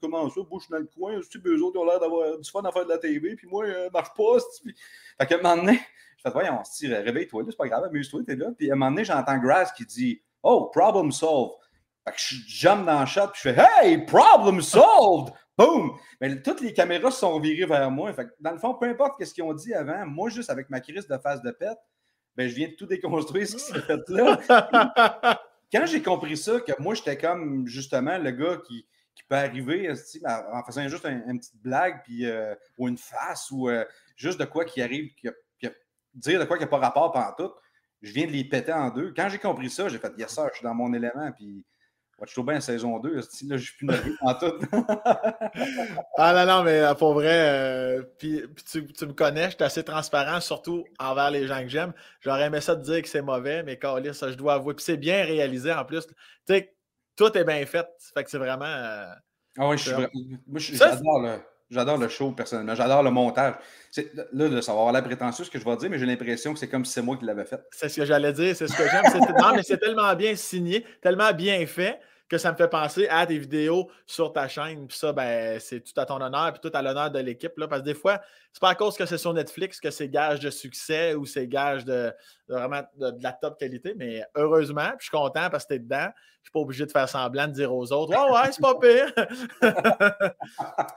comment 0.00 0.28
ça, 0.28 0.40
bouche 0.42 0.68
dans 0.68 0.78
le 0.78 0.88
coin, 0.94 1.18
tu 1.28 1.40
eux 1.44 1.62
autres 1.62 1.80
ont 1.80 1.86
l'air 1.86 1.98
d'avoir 1.98 2.38
du 2.38 2.50
fun 2.50 2.62
à 2.62 2.70
faire 2.70 2.84
de 2.84 2.90
la 2.90 2.98
TV, 2.98 3.34
puis 3.34 3.46
moi, 3.46 3.64
euh, 3.64 3.88
marche 3.92 4.12
pas. 4.14 4.36
Puis... 4.62 4.74
Fait 5.18 5.26
qu'à 5.26 5.36
un 5.36 5.42
moment 5.42 5.56
donné, 5.56 5.80
je 6.18 6.22
fais 6.22 6.30
Voyons, 6.30 6.62
réveille-toi, 6.82 7.44
c'est 7.48 7.56
pas 7.56 7.68
grave, 7.68 7.84
amuse-toi, 7.84 8.20
t'es 8.26 8.36
là. 8.36 8.50
Puis 8.56 8.70
à 8.70 8.74
un 8.74 8.76
moment 8.76 8.90
donné, 8.90 9.04
j'entends 9.04 9.38
Grass 9.38 9.72
qui 9.72 9.86
dit 9.86 10.22
Oh, 10.42 10.70
problem 10.72 11.10
solved. 11.12 11.61
Fait 12.04 12.12
que 12.12 12.18
je 12.18 12.36
jump 12.46 12.86
dans 12.86 13.00
le 13.00 13.06
chat, 13.06 13.28
puis 13.28 13.40
je 13.44 13.52
fais 13.52 13.66
Hey, 13.80 14.04
problem 14.04 14.60
solved! 14.60 15.32
Boom! 15.56 15.96
Mais 16.20 16.40
toutes 16.42 16.60
les 16.60 16.72
caméras 16.72 17.10
se 17.10 17.20
sont 17.20 17.38
virées 17.38 17.66
vers 17.66 17.90
moi. 17.90 18.12
Fait 18.12 18.26
que, 18.26 18.30
dans 18.40 18.52
le 18.52 18.58
fond, 18.58 18.74
peu 18.74 18.86
importe 18.88 19.22
ce 19.24 19.32
qu'ils 19.32 19.44
ont 19.44 19.54
dit 19.54 19.74
avant, 19.74 20.06
moi, 20.06 20.30
juste 20.30 20.50
avec 20.50 20.70
ma 20.70 20.80
crise 20.80 21.06
de 21.06 21.18
face 21.18 21.42
de 21.42 21.50
pète, 21.50 21.78
ben, 22.36 22.48
je 22.48 22.54
viens 22.54 22.68
de 22.68 22.74
tout 22.74 22.86
déconstruire 22.86 23.46
ce 23.46 23.56
qui 23.56 23.62
s'est 23.62 23.80
fait 23.80 24.00
là. 24.08 25.40
Quand 25.72 25.86
j'ai 25.86 26.02
compris 26.02 26.36
ça, 26.36 26.60
que 26.60 26.72
moi, 26.80 26.94
j'étais 26.94 27.16
comme 27.16 27.66
justement 27.66 28.18
le 28.18 28.30
gars 28.30 28.58
qui, 28.66 28.86
qui 29.14 29.22
peut 29.24 29.36
arriver 29.36 29.90
en 30.26 30.62
faisant 30.64 30.88
juste 30.88 31.06
une 31.06 31.38
petite 31.38 31.62
blague 31.62 32.02
puis, 32.04 32.26
euh, 32.26 32.54
ou 32.78 32.88
une 32.88 32.98
face 32.98 33.50
ou 33.50 33.68
euh, 33.68 33.84
juste 34.16 34.40
de 34.40 34.44
quoi 34.44 34.64
qui 34.64 34.82
arrive, 34.82 35.14
qui 35.14 35.28
dire 36.14 36.40
de 36.40 36.44
quoi 36.44 36.56
qui 36.56 36.64
n'a 36.64 36.68
pas 36.68 36.78
rapport 36.78 37.12
pendant 37.12 37.32
tout, 37.32 37.52
je 38.02 38.12
viens 38.12 38.26
de 38.26 38.32
les 38.32 38.44
péter 38.44 38.72
en 38.72 38.90
deux. 38.90 39.12
Quand 39.14 39.28
j'ai 39.28 39.38
compris 39.38 39.70
ça, 39.70 39.88
j'ai 39.88 39.98
fait 39.98 40.12
Yes, 40.18 40.34
sir, 40.34 40.48
je 40.50 40.58
suis 40.58 40.64
dans 40.64 40.74
mon 40.74 40.92
élément. 40.92 41.30
Puis 41.32 41.64
je 42.26 42.32
suis 42.32 42.42
bien 42.42 42.60
saison 42.60 42.98
2. 42.98 43.14
Là, 43.14 43.22
je 43.56 43.56
suis 43.56 43.76
plus 43.76 43.86
nerveux 43.86 44.16
en 44.20 44.34
tout. 44.34 44.52
ah 46.18 46.32
non, 46.32 46.46
non, 46.46 46.62
mais 46.62 46.80
euh, 46.80 46.94
pour 46.94 47.14
vrai, 47.14 47.32
euh, 47.32 48.02
puis, 48.18 48.42
tu, 48.70 48.86
tu, 48.86 49.06
me 49.06 49.12
connais, 49.12 49.50
je 49.50 49.56
suis 49.56 49.64
assez 49.64 49.82
transparent, 49.82 50.40
surtout 50.40 50.84
envers 50.98 51.30
les 51.30 51.46
gens 51.46 51.60
que 51.62 51.68
j'aime. 51.68 51.92
J'aurais 52.20 52.44
aimé 52.44 52.60
ça 52.60 52.76
te 52.76 52.82
dire 52.82 53.02
que 53.02 53.08
c'est 53.08 53.22
mauvais, 53.22 53.62
mais 53.62 53.78
Carlis, 53.78 54.14
ça, 54.14 54.30
je 54.30 54.36
dois 54.36 54.54
avouer. 54.54 54.74
Puis 54.74 54.84
c'est 54.84 54.96
bien 54.96 55.24
réalisé 55.24 55.72
en 55.72 55.84
plus. 55.84 56.06
Tu 56.06 56.14
sais, 56.46 56.74
tout 57.16 57.36
est 57.36 57.44
bien 57.44 57.64
fait. 57.66 57.86
Fait 58.14 58.24
que 58.24 58.30
c'est 58.30 58.38
vraiment. 58.38 58.64
Euh, 58.66 59.12
ah 59.58 59.68
oui, 59.68 59.78
je 59.78 59.90
suis 59.90 60.40
Moi, 60.46 60.58
j'adore 60.58 61.20
le. 61.20 61.38
J'adore 61.70 61.96
le 61.96 62.08
show 62.08 62.32
personnellement. 62.32 62.74
J'adore 62.74 63.02
le 63.02 63.10
montage. 63.10 63.54
Là, 64.34 64.60
ça 64.60 64.72
va 64.72 64.78
avoir 64.78 64.92
la 64.92 65.00
prétentieuse 65.00 65.46
ce 65.46 65.50
que 65.50 65.58
je 65.58 65.64
vais 65.64 65.76
dire, 65.78 65.88
mais 65.88 65.98
j'ai 65.98 66.04
l'impression 66.04 66.52
que 66.52 66.58
c'est 66.58 66.68
comme 66.68 66.84
si 66.84 66.92
c'est 66.92 67.00
moi 67.00 67.16
qui 67.16 67.24
l'avais 67.24 67.46
fait. 67.46 67.62
C'est 67.70 67.88
ce 67.88 67.96
que 67.96 68.04
j'allais 68.04 68.34
dire, 68.34 68.54
c'est 68.54 68.68
ce 68.68 68.76
que 68.76 68.82
j'aime. 68.90 69.04
non, 69.40 69.54
mais 69.56 69.62
c'est 69.62 69.78
tellement 69.78 70.14
bien 70.14 70.36
signé, 70.36 70.84
tellement 71.00 71.32
bien 71.32 71.64
fait 71.66 71.98
que 72.32 72.38
ça 72.38 72.50
me 72.50 72.56
fait 72.56 72.68
penser 72.68 73.06
à 73.08 73.26
des 73.26 73.38
vidéos 73.38 73.90
sur 74.06 74.32
ta 74.32 74.48
chaîne. 74.48 74.86
Puis 74.86 74.96
ça, 74.96 75.12
ben, 75.12 75.60
c'est 75.60 75.82
tout 75.82 75.92
à 76.00 76.06
ton 76.06 76.18
honneur, 76.18 76.50
puis 76.54 76.60
tout 76.62 76.74
à 76.74 76.80
l'honneur 76.80 77.10
de 77.10 77.18
l'équipe. 77.18 77.52
Parce 77.68 77.82
que 77.82 77.84
des 77.84 77.92
fois, 77.92 78.22
c'est 78.50 78.60
pas 78.60 78.70
à 78.70 78.74
cause 78.74 78.96
que 78.96 79.04
c'est 79.04 79.18
sur 79.18 79.34
Netflix 79.34 79.78
que 79.80 79.90
c'est 79.90 80.08
gage 80.08 80.40
de 80.40 80.48
succès 80.48 81.12
ou 81.12 81.26
c'est 81.26 81.46
gage 81.46 81.84
de, 81.84 82.10
vraiment 82.48 82.80
de, 82.96 83.12
la 83.22 83.32
top 83.32 83.60
qualité. 83.60 83.92
Mais 83.98 84.24
heureusement, 84.34 84.92
je 84.98 85.04
suis 85.04 85.10
content 85.10 85.50
parce 85.50 85.64
que 85.64 85.74
tu 85.74 85.74
es 85.74 85.78
dedans. 85.80 86.08
Je 86.40 86.46
suis 86.46 86.52
pas 86.52 86.60
obligé 86.60 86.86
de 86.86 86.90
faire 86.90 87.06
semblant 87.06 87.46
de 87.48 87.52
dire 87.52 87.72
aux 87.72 87.92
autres 87.92 88.10
Ouais, 88.10 88.32
ouais, 88.32 88.50
c'est 88.50 88.62
pas 88.62 88.78
pire. 88.78 89.12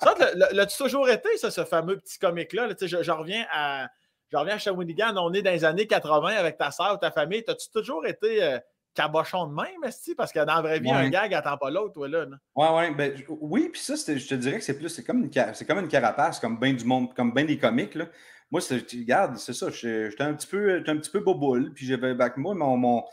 ça, 0.02 0.16
l'as-tu 0.54 0.78
toujours 0.78 1.10
été, 1.10 1.36
ça, 1.36 1.52
ce 1.52 1.66
fameux 1.66 1.98
petit 1.98 2.18
comique-là? 2.18 2.70
reviens 2.70 3.46
à. 3.52 3.90
Je 4.32 4.38
reviens 4.38 4.56
à 4.56 4.58
Shawinigan, 4.58 5.16
on 5.18 5.34
est 5.34 5.44
dans 5.44 5.52
les 5.52 5.66
années 5.66 5.86
80 5.86 6.30
avec 6.30 6.58
ta 6.58 6.72
soeur 6.72 6.96
ou 6.96 6.98
ta 6.98 7.12
famille. 7.12 7.44
As-tu 7.48 7.70
toujours 7.70 8.08
été 8.08 8.44
euh, 8.44 8.58
cabochon 8.96 9.48
de 9.48 9.54
même, 9.54 9.92
parce 10.18 10.32
que 10.32 10.40
dans 10.40 10.56
la 10.56 10.62
vraie 10.62 10.80
vie, 10.80 10.92
un 10.92 11.10
gag 11.10 11.32
n'attend 11.32 11.58
pas 11.58 11.70
l'autre, 11.70 11.94
toi, 11.94 12.08
là. 12.08 12.26
Ouais, 12.56 12.70
ouais, 12.70 12.92
ben, 12.92 13.14
oui, 13.42 13.70
puis 13.72 13.82
ça, 13.82 13.96
je 13.96 14.28
te 14.28 14.36
dirais 14.36 14.58
que 14.58 14.64
c'est 14.64 14.78
plus, 14.78 14.90
c'est 14.90 15.04
comme, 15.04 15.24
une, 15.24 15.30
comme 15.68 15.80
une 15.80 15.88
carapace, 15.88 16.40
comme 16.40 16.60
bien 16.60 16.74
du 16.74 16.86
monde, 16.86 17.14
comme 17.14 17.34
bien 17.34 17.46
des 17.46 17.58
comiques, 17.58 17.96
là. 17.96 18.06
Moi, 18.52 18.62
regarde, 18.70 19.38
c'est 19.38 19.54
ça, 19.54 19.70
j'étais 19.70 20.24
un 20.24 20.34
petit 20.34 20.48
peu, 20.48 20.84
un 20.88 20.98
petit 20.98 21.12
peu 21.12 21.20
boboule, 21.20 21.74
puis 21.74 21.86
j'avais, 21.86 22.12
avec 22.12 22.38
moi, 22.38 22.56
mon, 22.56 22.78
mon, 22.78 23.04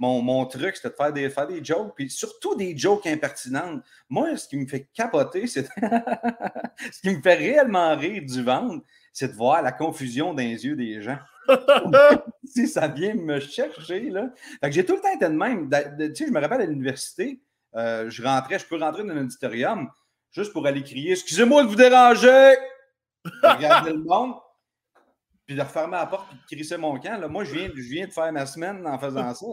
mon, 0.00 0.22
mon 0.22 0.46
truc, 0.46 0.76
c'était 0.76 0.88
de 0.88 0.94
faire 0.94 1.12
des, 1.12 1.28
faire 1.28 1.46
des 1.46 1.62
jokes, 1.62 1.92
puis 1.94 2.08
surtout 2.08 2.56
des 2.56 2.76
jokes 2.76 3.06
impertinentes. 3.06 3.82
Moi, 4.08 4.34
ce 4.36 4.48
qui 4.48 4.56
me 4.56 4.66
fait 4.66 4.88
capoter, 4.94 5.46
c'est 5.46 5.66
ce 6.92 7.00
qui 7.02 7.10
me 7.14 7.20
fait 7.20 7.34
réellement 7.34 7.94
rire 7.96 8.22
du 8.24 8.42
ventre, 8.42 8.82
c'est 9.12 9.28
de 9.28 9.34
voir 9.36 9.60
la 9.60 9.72
confusion 9.72 10.32
dans 10.32 10.42
les 10.42 10.64
yeux 10.64 10.74
des 10.74 11.02
gens. 11.02 11.18
si 12.44 12.68
ça 12.68 12.88
vient 12.88 13.14
me 13.14 13.40
chercher, 13.40 14.10
là. 14.10 14.30
J'ai 14.64 14.84
tout 14.84 14.96
le 14.96 15.00
temps 15.00 15.12
été 15.14 15.26
de 15.26 15.36
même. 15.36 15.68
Tu 15.70 16.14
sais, 16.14 16.26
je 16.26 16.32
me 16.32 16.40
rappelle 16.40 16.62
à 16.62 16.66
l'université, 16.66 17.40
euh, 17.76 18.10
je 18.10 18.22
rentrais, 18.22 18.58
je 18.58 18.66
peux 18.66 18.78
rentrer 18.78 19.04
dans 19.04 19.14
l'auditorium 19.14 19.88
juste 20.32 20.52
pour 20.52 20.66
aller 20.66 20.82
crier 20.82 21.12
Excusez-moi 21.12 21.64
de 21.64 21.68
vous 21.68 21.76
déranger! 21.76 22.54
Regarder 23.42 23.92
le 23.92 24.02
monde, 24.02 24.34
puis 25.46 25.54
de 25.56 25.60
refermer 25.60 25.96
la 25.96 26.06
porte, 26.06 26.28
puis 26.28 26.38
de 26.38 26.60
crisser 26.60 26.76
mon 26.76 26.98
camp. 26.98 27.20
Là. 27.20 27.28
Moi, 27.28 27.44
je 27.44 27.54
viens, 27.54 27.70
je 27.74 27.82
viens 27.82 28.06
de 28.06 28.12
faire 28.12 28.32
ma 28.32 28.46
semaine 28.46 28.86
en 28.86 28.98
faisant 28.98 29.34
ça. 29.34 29.46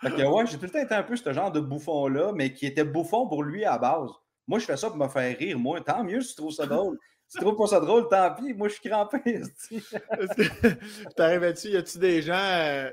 Fait 0.00 0.10
que, 0.10 0.22
ouais, 0.22 0.46
j'ai 0.46 0.58
tout 0.58 0.64
le 0.64 0.70
temps 0.70 0.80
été 0.80 0.94
un 0.94 1.02
peu 1.02 1.16
ce 1.16 1.32
genre 1.32 1.50
de 1.50 1.60
bouffon-là, 1.60 2.32
mais 2.32 2.52
qui 2.52 2.66
était 2.66 2.84
bouffon 2.84 3.28
pour 3.28 3.42
lui 3.42 3.64
à 3.64 3.78
base. 3.78 4.10
Moi, 4.46 4.58
je 4.58 4.64
fais 4.64 4.76
ça 4.76 4.88
pour 4.88 4.96
me 4.96 5.08
faire 5.08 5.36
rire. 5.36 5.58
Moi, 5.58 5.80
tant 5.80 6.04
mieux 6.04 6.20
si 6.20 6.30
tu 6.30 6.36
trouves 6.36 6.52
ça 6.52 6.66
drôle. 6.66 6.98
Tu 7.30 7.38
trouves 7.40 7.56
pas 7.56 7.66
ça 7.66 7.80
drôle, 7.80 8.08
tant 8.08 8.34
pis. 8.34 8.54
Moi, 8.54 8.68
je 8.68 8.74
suis 8.74 8.88
crampé. 8.88 9.20
T'arrivais-tu, 11.16 11.68
y 11.68 11.76
a-tu 11.76 11.98
des 11.98 12.22
gens 12.22 12.34
euh, 12.34 12.90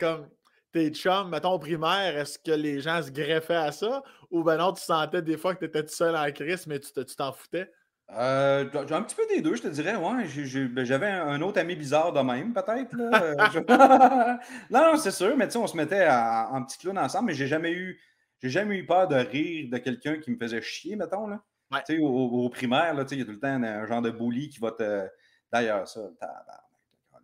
comme 0.00 0.28
tes 0.72 0.90
chums, 0.90 1.30
mettons 1.30 1.52
au 1.52 1.58
primaire, 1.58 2.18
est-ce 2.18 2.38
que 2.38 2.52
les 2.52 2.80
gens 2.80 3.02
se 3.02 3.10
greffaient 3.10 3.54
à 3.54 3.72
ça? 3.72 4.02
Ou 4.30 4.42
ben 4.42 4.56
non, 4.56 4.72
tu 4.72 4.82
sentais 4.82 5.22
des 5.22 5.36
fois 5.36 5.54
que 5.54 5.60
tu 5.60 5.64
étais 5.66 5.82
tout 5.82 5.94
seul 5.94 6.16
en 6.16 6.30
crise, 6.32 6.66
mais 6.66 6.80
tu 6.80 6.92
t'en 7.16 7.32
foutais? 7.32 7.70
Euh, 8.12 8.68
j'ai 8.86 8.94
un 8.94 9.02
petit 9.02 9.16
peu 9.16 9.26
des 9.28 9.40
deux, 9.40 9.56
je 9.56 9.62
te 9.62 9.68
dirais. 9.68 9.96
Ouais, 9.96 10.68
ben, 10.68 10.84
j'avais 10.84 11.08
un 11.08 11.40
autre 11.42 11.58
ami 11.58 11.74
bizarre 11.74 12.12
de 12.12 12.20
même, 12.20 12.52
peut-être. 12.52 12.94
Euh, 12.94 14.36
non, 14.70 14.92
non, 14.92 14.96
c'est 14.96 15.10
sûr, 15.10 15.36
mais 15.36 15.46
tu 15.46 15.52
sais, 15.52 15.58
on 15.58 15.66
se 15.66 15.76
mettait 15.76 16.06
en 16.08 16.62
petit 16.64 16.78
clown 16.78 16.98
ensemble, 16.98 17.26
mais 17.26 17.34
j'ai 17.34 17.48
jamais 17.48 17.72
eu 17.72 18.00
j'ai 18.42 18.50
jamais 18.50 18.76
eu 18.76 18.86
peur 18.86 19.08
de 19.08 19.16
rire 19.16 19.70
de 19.72 19.78
quelqu'un 19.78 20.18
qui 20.18 20.30
me 20.30 20.36
faisait 20.36 20.60
chier, 20.60 20.94
mettons. 20.94 21.26
Là. 21.26 21.42
Tu 21.72 21.96
sais, 21.96 21.98
au, 21.98 22.48
primaire, 22.48 22.94
il 23.10 23.18
y 23.18 23.22
a 23.22 23.24
tout 23.24 23.32
le 23.32 23.40
temps 23.40 23.48
un 23.48 23.86
genre 23.86 24.02
de 24.02 24.10
bully 24.10 24.48
qui 24.48 24.60
va 24.60 24.72
te. 24.72 25.08
D'ailleurs, 25.52 25.88
ça, 25.88 26.00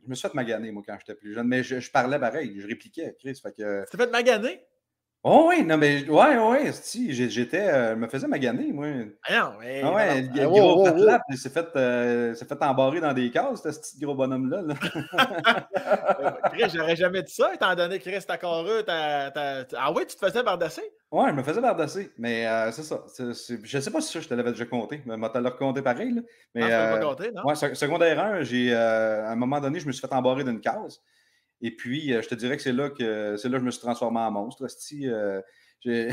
je 0.05 0.11
me 0.11 0.15
suis 0.15 0.29
fait 0.29 0.35
maganer, 0.35 0.73
moi, 0.73 0.83
quand 0.87 0.97
j'étais 0.99 1.15
plus 1.15 1.35
jeune, 1.35 1.47
mais 1.47 1.63
je, 1.63 1.91
parlais 1.91 2.19
pareil, 2.19 2.53
je 2.59 2.67
répliquais, 2.67 3.17
Chris. 3.19 3.39
Fait 3.43 3.53
que... 3.53 3.85
Tu 3.91 3.97
fait 3.97 4.11
maganer? 4.11 4.67
Oh 5.25 5.47
oui, 5.49 5.63
non, 5.65 5.77
mais 5.77 6.09
ouais, 6.09 6.37
ouais, 6.37 6.73
si, 6.73 7.13
j'étais, 7.13 7.69
euh, 7.69 7.95
me 7.95 8.09
faisais 8.09 8.27
maganer, 8.27 8.73
moi. 8.73 8.89
Ah 9.29 9.39
non, 9.39 9.53
mais. 9.61 9.81
Ah 9.85 9.93
ouais, 9.93 10.23
le 10.23 10.49
gros 10.49 10.89
wow, 10.89 11.19
il 11.29 11.39
s'est 11.39 11.49
fait, 11.49 11.69
euh, 11.77 12.35
fait 12.35 12.61
embarrer 12.61 13.01
dans 13.01 13.13
des 13.13 13.31
cases, 13.31 13.63
ce 13.63 13.69
petit 13.69 14.01
gros 14.01 14.17
bonhomme-là. 14.17 14.63
Chris, 16.53 16.73
j'aurais 16.75 16.97
jamais 16.97 17.23
dit 17.23 17.33
ça, 17.33 17.55
étant 17.55 17.73
donné 17.77 18.01
que 18.01 18.11
Chris, 18.11 18.25
t'as 18.27 18.37
heureux, 18.43 18.85
Ah 18.89 19.93
oui, 19.95 20.03
tu 20.09 20.17
te 20.17 20.27
faisais 20.27 20.43
bardasser? 20.43 20.83
Ouais, 21.13 21.29
je 21.29 21.35
me 21.35 21.45
faisais 21.45 21.61
bardasser, 21.61 22.11
mais 22.19 22.49
euh, 22.49 22.73
c'est 22.73 22.83
ça. 22.83 23.05
je 23.17 23.79
sais 23.79 23.91
pas 23.93 24.01
si 24.01 24.13
ça, 24.13 24.19
je 24.19 24.27
te 24.27 24.35
l'avais 24.35 24.51
déjà 24.51 24.65
compté, 24.65 25.03
mais 25.07 25.15
je 25.15 25.29
te 25.29 25.39
l'ai 25.39 25.49
raconté 25.49 25.83
pareil. 25.83 26.15
Là. 26.15 26.23
Mais, 26.57 26.69
pas 26.69 26.99
compté, 26.99 27.31
non? 27.31 27.45
Ouais, 27.45 27.55
secondaire 27.55 28.19
1, 28.19 28.43
j'ai, 28.43 28.75
à 28.75 29.31
un 29.31 29.37
moment 29.37 29.61
donné, 29.61 29.79
je 29.79 29.87
me 29.87 29.93
suis 29.93 30.01
fait 30.01 30.13
embarrer 30.13 30.43
d'une 30.43 30.61
case. 30.61 31.01
Et 31.63 31.71
puis, 31.71 32.13
euh, 32.13 32.21
je 32.21 32.29
te 32.29 32.35
dirais 32.35 32.57
que 32.57 32.63
c'est 32.63 32.73
là 32.73 32.91
que 32.91 33.37
c'est 33.37 33.49
là 33.49 33.55
que 33.55 33.61
je 33.61 33.67
me 33.67 33.71
suis 33.71 33.81
transformé 33.81 34.21
en 34.21 34.31
monstre. 34.31 34.67
Euh, 34.95 35.41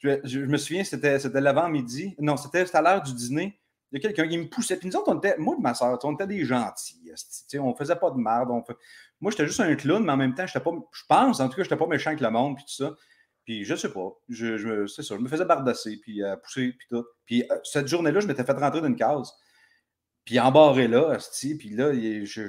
je, 0.00 0.38
me 0.38 0.56
souviens, 0.56 0.84
c'était, 0.84 1.18
l'avant-midi. 1.40 2.14
Non, 2.18 2.36
c'était, 2.36 2.64
à 2.74 2.80
l'heure 2.80 3.02
du 3.02 3.12
dîner. 3.12 3.60
Il 3.90 3.96
y 3.96 3.98
a 3.98 4.08
quelqu'un 4.08 4.28
qui 4.28 4.38
me 4.38 4.48
poussait. 4.48 4.76
Puis 4.76 4.88
nous 4.88 4.96
autres, 4.96 5.10
on 5.12 5.18
était, 5.18 5.36
moi 5.38 5.56
et 5.58 5.62
ma 5.62 5.74
soeur, 5.74 5.98
on 6.04 6.14
était 6.14 6.26
des 6.26 6.44
gentils. 6.44 7.10
On 7.58 7.74
faisait 7.74 7.96
pas 7.96 8.10
de 8.10 8.18
merde. 8.18 8.48
Moi, 9.20 9.30
j'étais 9.30 9.46
juste 9.46 9.60
un 9.60 9.74
clown, 9.74 10.04
mais 10.04 10.12
en 10.12 10.16
même 10.16 10.34
temps, 10.34 10.46
j'étais 10.46 10.60
pas, 10.60 10.70
je 10.92 11.02
pense, 11.08 11.40
en 11.40 11.48
tout 11.48 11.56
cas, 11.56 11.62
je 11.62 11.68
n'étais 11.68 11.76
pas 11.76 11.86
méchant 11.86 12.10
avec 12.10 12.20
le 12.20 12.30
monde, 12.30 12.56
puis 12.56 12.64
tout 12.64 12.84
ça. 12.84 12.94
Puis 13.48 13.64
je 13.64 13.74
sais 13.74 13.90
pas, 13.90 14.10
je, 14.28 14.86
c'est 14.86 15.02
ça, 15.02 15.16
je 15.16 15.22
me 15.22 15.26
faisais 15.26 15.46
bardasser, 15.46 15.96
puis 16.02 16.22
euh, 16.22 16.36
pousser, 16.36 16.74
puis 16.78 16.86
tout. 16.90 17.06
Puis 17.24 17.44
cette 17.64 17.88
journée-là, 17.88 18.20
je 18.20 18.26
m'étais 18.26 18.44
fait 18.44 18.52
rentrer 18.52 18.82
d'une 18.82 18.94
case, 18.94 19.32
puis 20.26 20.38
embarré 20.38 20.86
là, 20.86 21.16
puis 21.58 21.70
là, 21.70 21.94
je, 21.94 22.48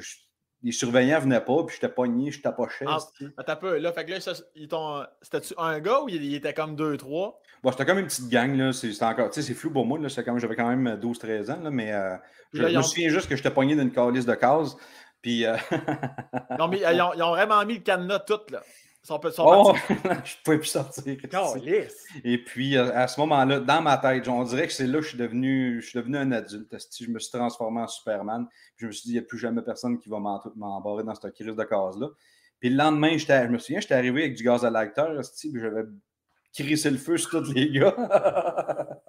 les 0.63 0.71
surveillants 0.71 1.19
venaient 1.19 1.41
pas, 1.41 1.63
puis 1.63 1.75
j'étais 1.75 1.93
pogné, 1.93 2.31
je 2.31 2.41
tapochais. 2.41 2.85
Ah, 2.87 2.97
attends 3.37 3.53
un 3.53 3.55
peu, 3.55 3.77
là, 3.77 3.93
fait 3.93 4.05
que 4.05 4.11
là, 4.11 4.19
c'était-tu 4.19 5.53
un 5.57 5.79
gars 5.79 6.01
ou 6.01 6.09
il, 6.09 6.35
était 6.35 6.53
comme 6.53 6.75
deux, 6.75 6.97
trois? 6.97 7.41
Bon, 7.63 7.71
c'était 7.71 7.85
comme 7.85 7.99
une 7.99 8.07
petite 8.07 8.29
gang, 8.29 8.55
là, 8.55 8.73
c'était 8.73 9.03
encore, 9.03 9.29
tu 9.29 9.41
sais, 9.41 9.47
c'est 9.47 9.53
flou 9.53 9.71
pour 9.71 9.85
moi, 9.85 9.99
là, 9.99 10.07
j'avais 10.09 10.55
quand 10.55 10.67
même 10.67 10.95
12-13 10.95 11.51
ans, 11.51 11.59
là, 11.63 11.71
mais 11.71 11.93
euh, 11.93 12.15
je, 12.53 12.63
me 12.63 12.81
souviens 12.81 13.09
juste 13.09 13.29
que 13.29 13.35
j'étais 13.35 13.51
pogné 13.51 13.75
d'une 13.75 13.91
calice 13.91 14.25
de 14.25 14.35
cases, 14.35 14.75
puis... 15.21 15.45
Euh... 15.45 15.55
non, 16.59 16.67
mais 16.67 16.79
ils 16.79 17.01
ont, 17.01 17.13
ils 17.13 17.23
ont, 17.23 17.31
vraiment 17.31 17.65
mis 17.65 17.75
le 17.75 17.81
cadenas 17.81 18.19
tout, 18.19 18.39
là. 18.51 18.61
Son, 19.09 19.19
son 19.31 19.43
oh, 19.43 19.73
je 19.89 19.93
ne 19.93 20.43
pouvais 20.43 20.59
plus 20.59 20.67
sortir. 20.67 21.17
Et 22.23 22.37
puis, 22.37 22.77
euh, 22.77 22.91
à 22.93 23.07
ce 23.07 23.19
moment-là, 23.21 23.59
dans 23.59 23.81
ma 23.81 23.97
tête, 23.97 24.27
on 24.27 24.43
dirait 24.43 24.67
que 24.67 24.73
c'est 24.73 24.85
là 24.85 24.99
que 24.99 25.03
je 25.03 25.09
suis 25.09 25.17
devenu, 25.17 25.81
je 25.81 25.87
suis 25.87 25.97
devenu 25.97 26.17
un 26.17 26.31
adulte. 26.31 26.77
Je 27.01 27.09
me 27.09 27.17
suis 27.17 27.31
transformé 27.31 27.81
en 27.81 27.87
Superman. 27.87 28.45
je 28.77 28.85
me 28.85 28.91
suis 28.91 29.07
dit, 29.07 29.09
il 29.09 29.13
n'y 29.13 29.19
a 29.19 29.23
plus 29.23 29.39
jamais 29.39 29.63
personne 29.63 29.97
qui 29.97 30.09
va 30.09 30.19
m'embarrer 30.19 31.03
dans 31.03 31.15
cette 31.15 31.33
crise 31.33 31.47
de 31.47 31.63
case-là. 31.63 32.09
Puis 32.59 32.69
le 32.69 32.75
lendemain, 32.75 33.17
je 33.17 33.47
me 33.47 33.57
souviens, 33.57 33.79
j'étais 33.79 33.95
arrivé 33.95 34.25
avec 34.25 34.35
du 34.35 34.43
gaz 34.43 34.63
à 34.63 34.69
l'acteur, 34.69 35.19
puis 35.39 35.59
j'avais 35.59 35.85
crissé 36.53 36.91
le 36.91 36.97
feu 36.97 37.17
sur 37.17 37.31
tous 37.31 37.51
les 37.51 37.71
gars. 37.71 37.95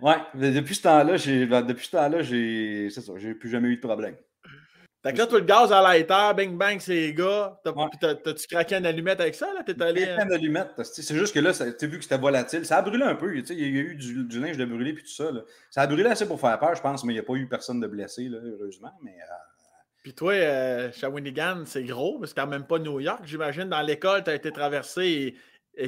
ouais, 0.00 0.16
depuis 0.34 0.74
ce 0.74 0.82
temps-là, 0.82 1.18
j'ai, 1.18 1.44
ben, 1.44 1.60
depuis 1.60 1.84
ce 1.84 1.90
temps-là, 1.90 2.22
j'ai, 2.22 2.88
c'est 2.88 3.02
ça, 3.02 3.12
j'ai 3.16 3.34
plus 3.34 3.50
jamais 3.50 3.68
eu 3.68 3.76
de 3.76 3.86
problème. 3.86 4.16
Fait 5.02 5.14
que 5.14 5.18
là, 5.18 5.26
tu 5.26 5.34
le 5.34 5.40
gaz 5.40 5.72
à 5.72 5.80
lighter, 5.80 6.32
bing 6.36 6.58
bang, 6.58 6.78
c'est 6.78 6.92
les 6.92 7.14
gars. 7.14 7.58
T'as-tu 7.64 8.46
craqué 8.46 8.76
une 8.76 8.84
allumette 8.84 9.18
avec 9.20 9.34
ça? 9.34 9.46
là? 9.54 9.62
T'es 9.64 9.80
allé. 9.82 10.02
une 10.02 10.32
allumette. 10.32 10.72
C'est 10.82 11.16
juste 11.16 11.34
que 11.34 11.40
là, 11.40 11.52
tu 11.54 11.86
vu 11.86 11.96
que 11.96 12.02
c'était 12.02 12.18
volatile. 12.18 12.66
Ça 12.66 12.76
a 12.76 12.82
brûlé 12.82 13.04
un 13.04 13.14
peu. 13.14 13.34
Il 13.34 13.58
y 13.58 13.78
a 13.78 13.82
eu 13.82 13.94
du, 13.94 14.24
du 14.24 14.40
linge 14.40 14.58
de 14.58 14.64
brûlé 14.66 14.92
puis 14.92 15.02
tout 15.02 15.10
ça. 15.10 15.30
Là. 15.30 15.40
Ça 15.70 15.82
a 15.82 15.86
brûlé 15.86 16.04
assez 16.04 16.26
pour 16.26 16.38
faire 16.38 16.58
peur, 16.58 16.74
je 16.74 16.82
pense, 16.82 17.02
mais 17.04 17.14
il 17.14 17.16
n'y 17.16 17.20
a 17.20 17.22
pas 17.22 17.34
eu 17.34 17.48
personne 17.48 17.80
de 17.80 17.86
blessé, 17.86 18.28
là, 18.28 18.38
heureusement. 18.42 18.92
Mais, 19.02 19.12
euh... 19.12 19.34
Puis 20.02 20.14
toi, 20.14 20.32
euh, 20.32 20.92
Shawinigan, 20.92 21.64
c'est 21.66 21.84
gros, 21.84 22.18
mais 22.18 22.26
c'est 22.26 22.36
quand 22.36 22.46
même 22.46 22.64
pas 22.64 22.78
New 22.78 23.00
York. 23.00 23.20
J'imagine, 23.24 23.68
dans 23.68 23.82
l'école, 23.82 24.24
tu 24.24 24.30
as 24.30 24.34
été 24.34 24.50
traversé 24.50 25.34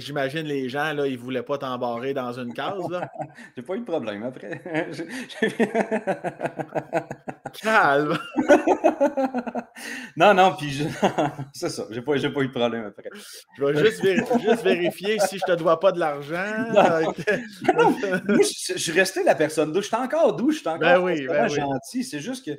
j'imagine 0.01 0.43
les 0.43 0.69
gens, 0.69 0.93
là, 0.93 1.07
ils 1.07 1.15
ne 1.15 1.19
voulaient 1.19 1.43
pas 1.43 1.59
t'embarrer 1.59 2.15
dans 2.15 2.33
une 2.33 2.53
case. 2.53 2.79
J'ai 3.57 3.63
pas 3.63 3.75
eu 3.75 3.81
de 3.81 3.85
problème 3.85 4.23
après. 4.23 4.63
Calme! 7.63 8.19
non, 10.17 10.33
non, 10.33 10.55
puis 10.57 10.87
c'est 11.53 11.69
ça, 11.69 11.85
j'ai 11.91 12.01
pas, 12.01 12.13
pas 12.13 12.19
eu 12.19 12.49
de 12.49 12.53
problème 12.53 12.87
après. 12.87 13.11
Je 13.59 13.65
vais 13.65 13.85
juste, 13.85 14.65
vérifier 14.65 15.19
si 15.21 15.39
je 15.39 15.45
te 15.45 15.53
dois 15.53 15.79
pas 15.79 15.93
de 15.93 15.99
l'argent. 15.99 16.73
je, 17.63 18.79
suis 18.79 18.93
resté 18.93 19.23
la 19.23 19.35
personne 19.35 19.71
douce. 19.71 19.85
Je 19.85 19.89
suis 19.89 19.97
encore 19.97 20.35
douce, 20.35 20.55
je 20.55 20.61
suis 20.61 20.69
encore 20.69 20.81
ben 20.81 21.01
oui, 21.01 21.27
ben 21.27 21.47
gentil. 21.49 22.05
C'est 22.05 22.21
juste 22.21 22.47
que, 22.47 22.53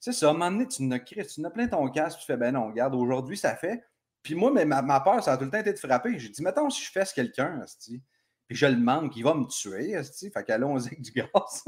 c'est 0.00 0.12
ça, 0.12 0.28
à 0.28 0.30
un 0.30 0.32
moment 0.32 0.50
donné, 0.50 0.66
tu 0.66 0.82
n'as 0.84 1.50
plein 1.50 1.68
ton 1.68 1.86
casque, 1.88 2.20
tu 2.20 2.26
fais, 2.26 2.38
ben 2.38 2.52
non, 2.52 2.68
regarde, 2.68 2.94
aujourd'hui, 2.94 3.36
ça 3.36 3.54
fait. 3.54 3.84
Puis 4.22 4.34
moi, 4.34 4.50
mais 4.52 4.64
ma, 4.64 5.00
peur, 5.00 5.22
ça 5.22 5.32
a 5.32 5.36
tout 5.36 5.44
le 5.44 5.50
temps 5.50 5.58
été 5.58 5.72
de 5.72 5.78
frapper. 5.78 6.18
J'ai 6.18 6.28
dit, 6.28 6.42
mettons, 6.42 6.70
si 6.70 6.84
je 6.84 6.90
fesse 6.90 7.12
quelqu'un, 7.12 7.60
puis 8.46 8.56
je 8.56 8.66
le 8.66 8.76
manque, 8.76 9.16
il 9.16 9.24
va 9.24 9.34
me 9.34 9.46
tuer, 9.46 10.00
fait 10.02 10.44
qu'allons-y 10.44 10.86
avec 10.86 11.02
du 11.02 11.10
gaz. 11.12 11.64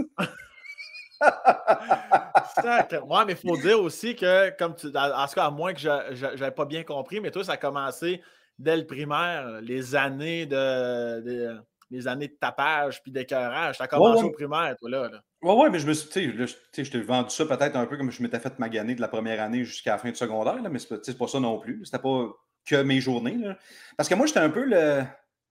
ouais, 3.06 3.24
mais 3.26 3.32
il 3.32 3.36
faut 3.36 3.56
dire 3.56 3.80
aussi 3.80 4.14
que, 4.14 4.56
comme 4.56 4.74
tu, 4.74 4.86
en 4.88 5.26
tout 5.26 5.34
cas, 5.34 5.46
à 5.46 5.50
moins 5.50 5.72
que 5.72 5.80
je 5.80 5.88
n'avais 6.24 6.50
pas 6.50 6.64
bien 6.64 6.84
compris, 6.84 7.20
mais 7.20 7.30
toi, 7.30 7.44
ça 7.44 7.52
a 7.52 7.56
commencé 7.56 8.22
dès 8.58 8.76
le 8.76 8.86
primaire, 8.86 9.60
les 9.60 9.96
années 9.96 10.46
de, 10.46 11.58
les 11.90 12.08
années 12.08 12.28
de 12.28 12.36
tapage 12.40 13.02
puis 13.02 13.12
d'écœurage. 13.12 13.78
Ça 13.78 13.84
a 13.84 13.88
commencé 13.88 14.24
au 14.24 14.30
primaire, 14.30 14.76
toi, 14.78 14.90
là. 14.90 15.10
Ouais, 15.42 15.54
ouais, 15.54 15.70
mais 15.70 15.78
je 15.78 15.86
me 15.86 15.92
suis, 15.92 16.08
tu 16.08 16.46
sais, 16.72 16.84
je 16.84 16.90
t'ai 16.90 17.00
vendu 17.00 17.30
ça 17.30 17.44
peut-être 17.44 17.76
un 17.76 17.86
peu 17.86 17.96
comme 17.96 18.10
je 18.10 18.22
m'étais 18.22 18.40
fait 18.40 18.58
maganer 18.58 18.94
de 18.94 19.00
la 19.00 19.08
première 19.08 19.42
année 19.42 19.64
jusqu'à 19.64 19.92
la 19.92 19.98
fin 19.98 20.08
du 20.08 20.16
secondaire, 20.16 20.62
là, 20.62 20.68
mais 20.68 20.78
c'est 20.78 21.18
pas 21.18 21.28
ça 21.28 21.40
non 21.40 21.58
plus. 21.58 21.84
C'était 21.84 21.98
pas 21.98 22.28
que 22.64 22.82
mes 22.82 23.00
journées. 23.00 23.36
Là. 23.36 23.58
Parce 23.96 24.08
que 24.08 24.14
moi, 24.14 24.26
j'étais 24.26 24.40
un 24.40 24.50
peu 24.50 24.64
le. 24.64 25.02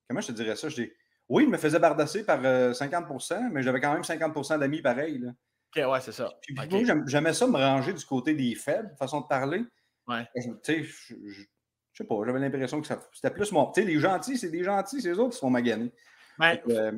Comment 0.08 0.22
je 0.22 0.28
te 0.28 0.32
dirais 0.34 0.56
ça? 0.56 0.70
Je 0.70 0.76
dis, 0.76 0.92
oui, 1.30 1.46
je 1.46 1.50
me 1.50 1.58
faisais 1.58 1.80
bardasser 1.80 2.26
par 2.26 2.42
50% 2.42 3.34
euh, 3.34 3.50
mais 3.52 3.64
j'avais 3.64 3.80
quand 3.80 3.94
même 3.94 4.02
50% 4.02 4.60
d'amis 4.60 4.82
pareils. 4.82 5.20
Là. 5.20 5.32
OK, 5.76 5.92
ouais, 5.92 6.02
c'est 6.02 6.12
ça. 6.12 6.30
Puis, 6.42 6.86
j'aimais 7.08 7.34
ça 7.34 7.48
me 7.48 7.58
ranger 7.58 7.94
du 7.94 8.06
côté 8.06 8.34
des 8.34 8.56
faibles, 8.56 8.94
façon 8.98 9.22
de 9.22 9.28
parler. 9.28 9.64
Ouais. 10.08 10.28
Tu 10.36 10.52
sais, 10.64 10.84
je, 10.84 11.44
sais 11.94 12.04
pas, 12.04 12.16
j'avais 12.26 12.40
l'impression 12.40 12.82
que 12.82 12.88
c'était 13.14 13.34
plus 13.34 13.52
mon. 13.52 13.72
Tu 13.72 13.82
sais, 13.82 13.88
les 13.88 14.00
gentils, 14.00 14.38
c'est 14.38 14.50
des 14.50 14.64
gentils, 14.64 15.02
c'est 15.02 15.10
eux 15.10 15.20
autres 15.20 15.34
qui 15.34 15.40
sont 15.40 15.50
maganés. 15.50 15.92
Ouais. 16.40 16.62
Euh, 16.70 16.92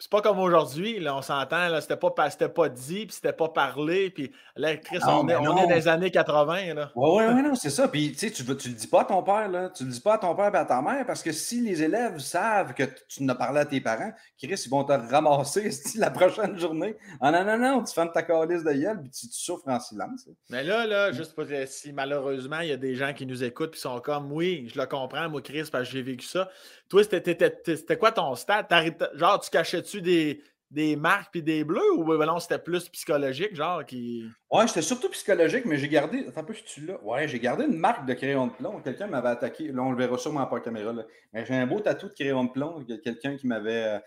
c'est 0.00 0.10
pas 0.10 0.22
comme 0.22 0.38
aujourd'hui, 0.38 0.98
là, 0.98 1.14
on 1.14 1.20
s'entend, 1.20 1.68
là, 1.68 1.82
c'était 1.82 1.96
pas, 1.96 2.10
pas 2.10 2.68
dit, 2.70 3.04
puis 3.04 3.14
c'était 3.14 3.34
pas 3.34 3.50
parlé, 3.50 4.08
puis 4.08 4.32
là, 4.56 4.74
Chris, 4.78 4.98
on, 5.06 5.28
est, 5.28 5.36
on 5.36 5.58
est, 5.58 5.66
dans 5.66 5.74
les 5.74 5.88
années 5.88 6.10
80, 6.10 6.72
là. 6.72 6.90
Oui, 6.94 7.22
oui, 7.22 7.32
oui, 7.34 7.42
non, 7.42 7.54
c'est 7.54 7.68
ça. 7.68 7.86
Puis, 7.86 8.12
tu 8.12 8.18
sais, 8.18 8.30
tu, 8.30 8.42
tu 8.56 8.68
le 8.70 8.74
dis 8.74 8.86
pas 8.86 9.02
à 9.02 9.04
ton 9.04 9.22
père, 9.22 9.48
là, 9.48 9.68
tu 9.68 9.84
le 9.84 9.90
dis 9.90 10.00
pas 10.00 10.14
à 10.14 10.18
ton 10.18 10.34
père 10.34 10.54
et 10.54 10.58
à 10.58 10.64
ta 10.64 10.80
mère, 10.80 11.04
parce 11.04 11.22
que 11.22 11.32
si 11.32 11.60
les 11.60 11.82
élèves 11.82 12.18
savent 12.18 12.72
que 12.72 12.84
tu 13.08 13.24
n'as 13.24 13.34
parlé 13.34 13.60
à 13.60 13.66
tes 13.66 13.82
parents, 13.82 14.10
Chris, 14.38 14.62
ils 14.64 14.70
vont 14.70 14.84
te 14.84 14.92
ramasser 14.92 15.70
la 15.96 16.10
prochaine 16.10 16.58
journée. 16.58 16.96
Ah 17.20 17.30
non, 17.30 17.44
non, 17.44 17.58
non, 17.58 17.84
tu 17.84 17.92
fais 17.92 18.08
ta 18.10 18.22
calice 18.22 18.64
de 18.64 18.72
gueule, 18.72 19.02
puis 19.02 19.10
tu, 19.10 19.26
souffres 19.30 19.68
en 19.68 19.80
silence. 19.80 20.26
Mais 20.48 20.64
là, 20.64 20.86
là, 20.86 21.12
juste 21.12 21.34
pour 21.34 21.44
si 21.66 21.92
malheureusement, 21.92 22.60
il 22.60 22.68
y 22.68 22.72
a 22.72 22.78
des 22.78 22.94
gens 22.94 23.12
qui 23.12 23.26
nous 23.26 23.44
écoutent, 23.44 23.72
puis 23.72 23.80
sont 23.80 24.00
comme, 24.00 24.32
oui, 24.32 24.66
je 24.72 24.80
le 24.80 24.86
comprends, 24.86 25.28
moi, 25.28 25.42
Chris, 25.42 25.68
parce 25.70 25.84
que 25.84 25.92
j'ai 25.92 26.02
vécu 26.02 26.24
ça. 26.24 26.48
Toi, 26.88 27.02
c'était 27.04 27.96
quoi 27.98 28.12
ton 28.12 28.34
stade? 28.34 28.66
Genre, 29.14 29.40
tu 29.40 29.89
des 29.98 30.42
des 30.70 30.94
marques 30.94 31.32
puis 31.32 31.42
des 31.42 31.64
bleus 31.64 31.92
ou 31.96 32.04
ben 32.04 32.26
non, 32.26 32.38
c'était 32.38 32.58
plus 32.58 32.88
psychologique, 32.88 33.54
genre 33.56 33.84
qui. 33.84 34.24
Ouais, 34.50 34.66
c'était 34.68 34.82
surtout 34.82 35.08
psychologique, 35.10 35.64
mais 35.64 35.76
j'ai 35.78 35.88
gardé. 35.88 36.26
Attends 36.28 36.42
un 36.42 36.44
peu, 36.44 36.52
je 36.52 36.62
suis 36.64 36.86
là? 36.86 37.02
Ouais, 37.02 37.26
j'ai 37.26 37.40
gardé 37.40 37.64
une 37.64 37.76
marque 37.76 38.06
de 38.06 38.14
crayon 38.14 38.46
de 38.46 38.52
plomb. 38.52 38.80
Quelqu'un 38.80 39.08
m'avait 39.08 39.30
attaqué. 39.30 39.72
Là, 39.72 39.82
on 39.82 39.90
le 39.90 39.96
verra 39.96 40.16
sûrement 40.16 40.46
pas 40.46 40.56
la 40.56 40.62
caméra. 40.62 40.92
Là. 40.92 41.04
Mais 41.32 41.44
j'ai 41.44 41.54
un 41.54 41.66
beau 41.66 41.80
tatou 41.80 42.08
de 42.08 42.14
crayon 42.14 42.44
de 42.44 42.50
plomb. 42.50 42.84
Quelqu'un 43.02 43.36
qui 43.36 43.46
m'avait. 43.48 43.84
Euh, 43.84 43.98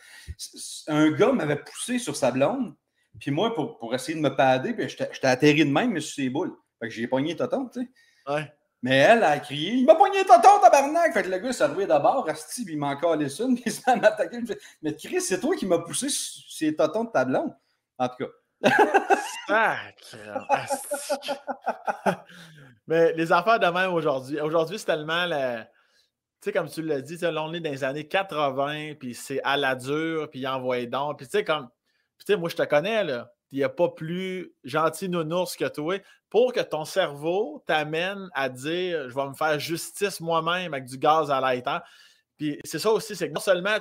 un 0.88 1.12
gars 1.12 1.34
m'avait 1.34 1.62
poussé 1.62 2.00
sur 2.00 2.16
sa 2.16 2.32
blonde. 2.32 2.74
Puis 3.20 3.30
moi, 3.30 3.54
pour, 3.54 3.78
pour 3.78 3.94
essayer 3.94 4.18
de 4.18 4.24
me 4.24 4.36
pader, 4.36 4.74
puis 4.74 4.88
j'étais 4.90 5.28
atterri 5.28 5.66
de 5.66 5.72
même, 5.72 5.92
mais 5.92 6.00
sur 6.00 6.16
ses 6.16 6.30
boules. 6.30 6.54
Fait 6.80 6.88
que 6.88 6.94
j'ai 6.94 7.08
pogné 7.08 7.36
Toton, 7.36 7.70
tu 7.72 7.82
sais. 7.82 7.88
Ouais. 8.34 8.52
Mais 8.84 8.98
elle 8.98 9.24
a 9.24 9.40
crié 9.40 9.76
Il 9.76 9.86
m'a 9.86 9.96
pogné 9.96 10.26
tonton, 10.26 10.60
tabarnak 10.62 11.14
Fait 11.14 11.24
que 11.24 11.30
le 11.30 11.38
gars 11.40 11.54
s'est 11.54 11.64
arrivé 11.64 11.88
d'abord, 11.88 12.30
Asti, 12.30 12.66
puis 12.66 12.74
il 12.74 12.80
m'a 12.80 12.90
encore 12.90 13.16
laissé 13.16 13.44
une, 13.44 13.56
puis 13.60 13.64
il 13.68 13.72
s'est 13.72 13.90
attaqué. 13.90 14.40
Mais 14.82 14.94
Chris, 14.96 15.22
c'est 15.22 15.40
toi 15.40 15.56
qui 15.56 15.66
m'as 15.66 15.80
poussé 15.80 16.08
ces 16.10 16.76
totons 16.76 17.06
de 17.06 17.12
ta 17.12 17.24
blonde. 17.24 17.56
En 17.98 18.10
tout 18.10 18.26
cas. 18.26 18.28
Mais 22.88 23.14
les 23.14 23.32
affaires 23.32 23.60
de 23.60 23.68
même 23.68 23.94
aujourd'hui. 23.94 24.40
Aujourd'hui, 24.42 24.78
c'est 24.78 24.86
tellement. 24.86 25.28
Tu 25.30 25.36
sais, 26.42 26.52
comme 26.52 26.70
tu 26.70 26.82
l'as 26.82 27.00
dit, 27.00 27.18
on 27.24 27.54
est 27.54 27.62
dans 27.62 27.72
les 27.72 27.84
années 27.86 28.08
80, 28.08 28.96
puis 29.00 29.16
c'est 29.16 29.42
à 29.44 29.56
la 29.56 29.76
dure, 29.76 30.30
puis 30.30 30.42
il 30.42 30.48
envoie 30.48 30.86
donc. 30.86 31.20
Puis 31.20 31.28
tu 31.28 31.38
sais, 31.38 31.46
comme. 31.46 31.70
tu 32.20 32.26
sais, 32.26 32.36
moi, 32.36 32.50
je 32.50 32.58
te 32.58 32.64
connais, 32.64 33.06
là 33.06 33.32
il 33.54 33.58
n'y 33.58 33.64
a 33.64 33.70
pas 33.70 33.90
plus 33.90 34.52
gentil 34.64 35.08
nounours 35.08 35.56
que 35.56 35.70
toi, 35.70 36.02
pour 36.32 36.54
que 36.54 36.60
ton 36.60 36.86
cerveau 36.86 37.64
t'amène 37.68 38.28
à 38.34 38.50
dire 38.50 39.10
je 39.10 39.14
vais 39.14 39.28
me 39.28 39.36
faire 39.36 39.60
justice 39.60 40.20
moi-même 40.20 40.74
avec 40.74 40.86
du 40.86 40.98
gaz 40.98 41.30
à 41.30 41.40
lighter. 41.40 41.78
Puis 42.36 42.60
c'est 42.66 42.80
ça 42.80 42.92
aussi, 42.92 43.16
c'est 43.16 43.30
que 43.30 43.34
non 43.34 43.40
seulement 43.40 43.78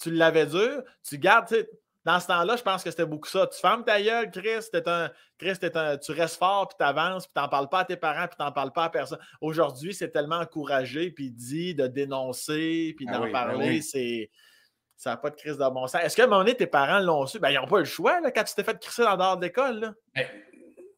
tu, 0.00 0.10
l'avais 0.10 0.46
dur, 0.46 0.82
tu 1.06 1.18
gardes, 1.18 1.66
dans 2.06 2.18
ce 2.18 2.28
temps-là, 2.28 2.56
je 2.56 2.62
pense 2.62 2.82
que 2.82 2.90
c'était 2.90 3.04
beaucoup 3.04 3.28
ça. 3.28 3.46
Tu 3.46 3.60
fermes 3.60 3.84
ta 3.84 4.00
gueule, 4.00 4.30
Chris, 4.30 4.64
un, 4.86 5.10
Chris 5.36 5.58
un, 5.74 5.98
tu 5.98 6.12
restes 6.12 6.38
fort, 6.38 6.68
puis 6.68 6.76
tu 6.78 6.84
avances, 6.84 7.26
puis 7.26 7.34
tu 7.36 7.42
n'en 7.42 7.48
parles 7.50 7.68
pas 7.68 7.80
à 7.80 7.84
tes 7.84 7.96
parents, 7.96 8.26
puis 8.26 8.36
tu 8.38 8.42
n'en 8.42 8.52
parles 8.52 8.72
pas 8.72 8.84
à 8.84 8.88
personne. 8.88 9.18
Aujourd'hui, 9.42 9.92
c'est 9.92 10.08
tellement 10.08 10.38
encouragé, 10.38 11.10
puis 11.10 11.30
dit 11.30 11.74
de 11.74 11.86
dénoncer, 11.86 12.94
puis 12.96 13.04
ah 13.10 13.18
d'en 13.18 13.24
ben 13.24 13.32
parler, 13.32 13.82
c'est 13.82 14.30
ça 14.98 15.10
n'a 15.10 15.16
pas 15.16 15.30
de 15.30 15.36
crise 15.36 15.56
de 15.56 15.68
bon 15.70 15.86
sens. 15.86 16.02
Est-ce 16.02 16.16
qu'à 16.16 16.24
un 16.24 16.26
moment 16.26 16.40
donné, 16.40 16.56
tes 16.56 16.66
parents 16.66 16.98
l'ont 16.98 17.24
su? 17.24 17.38
Ben, 17.38 17.50
ils 17.50 17.54
n'ont 17.54 17.68
pas 17.68 17.78
le 17.78 17.84
choix 17.84 18.20
là, 18.20 18.32
quand 18.32 18.42
tu 18.42 18.54
t'es 18.54 18.64
fait 18.64 18.78
crisser 18.78 19.02
dans 19.02 19.16
dehors 19.16 19.36
de 19.36 19.44
l'école. 19.44 19.94
Ben, 20.14 20.26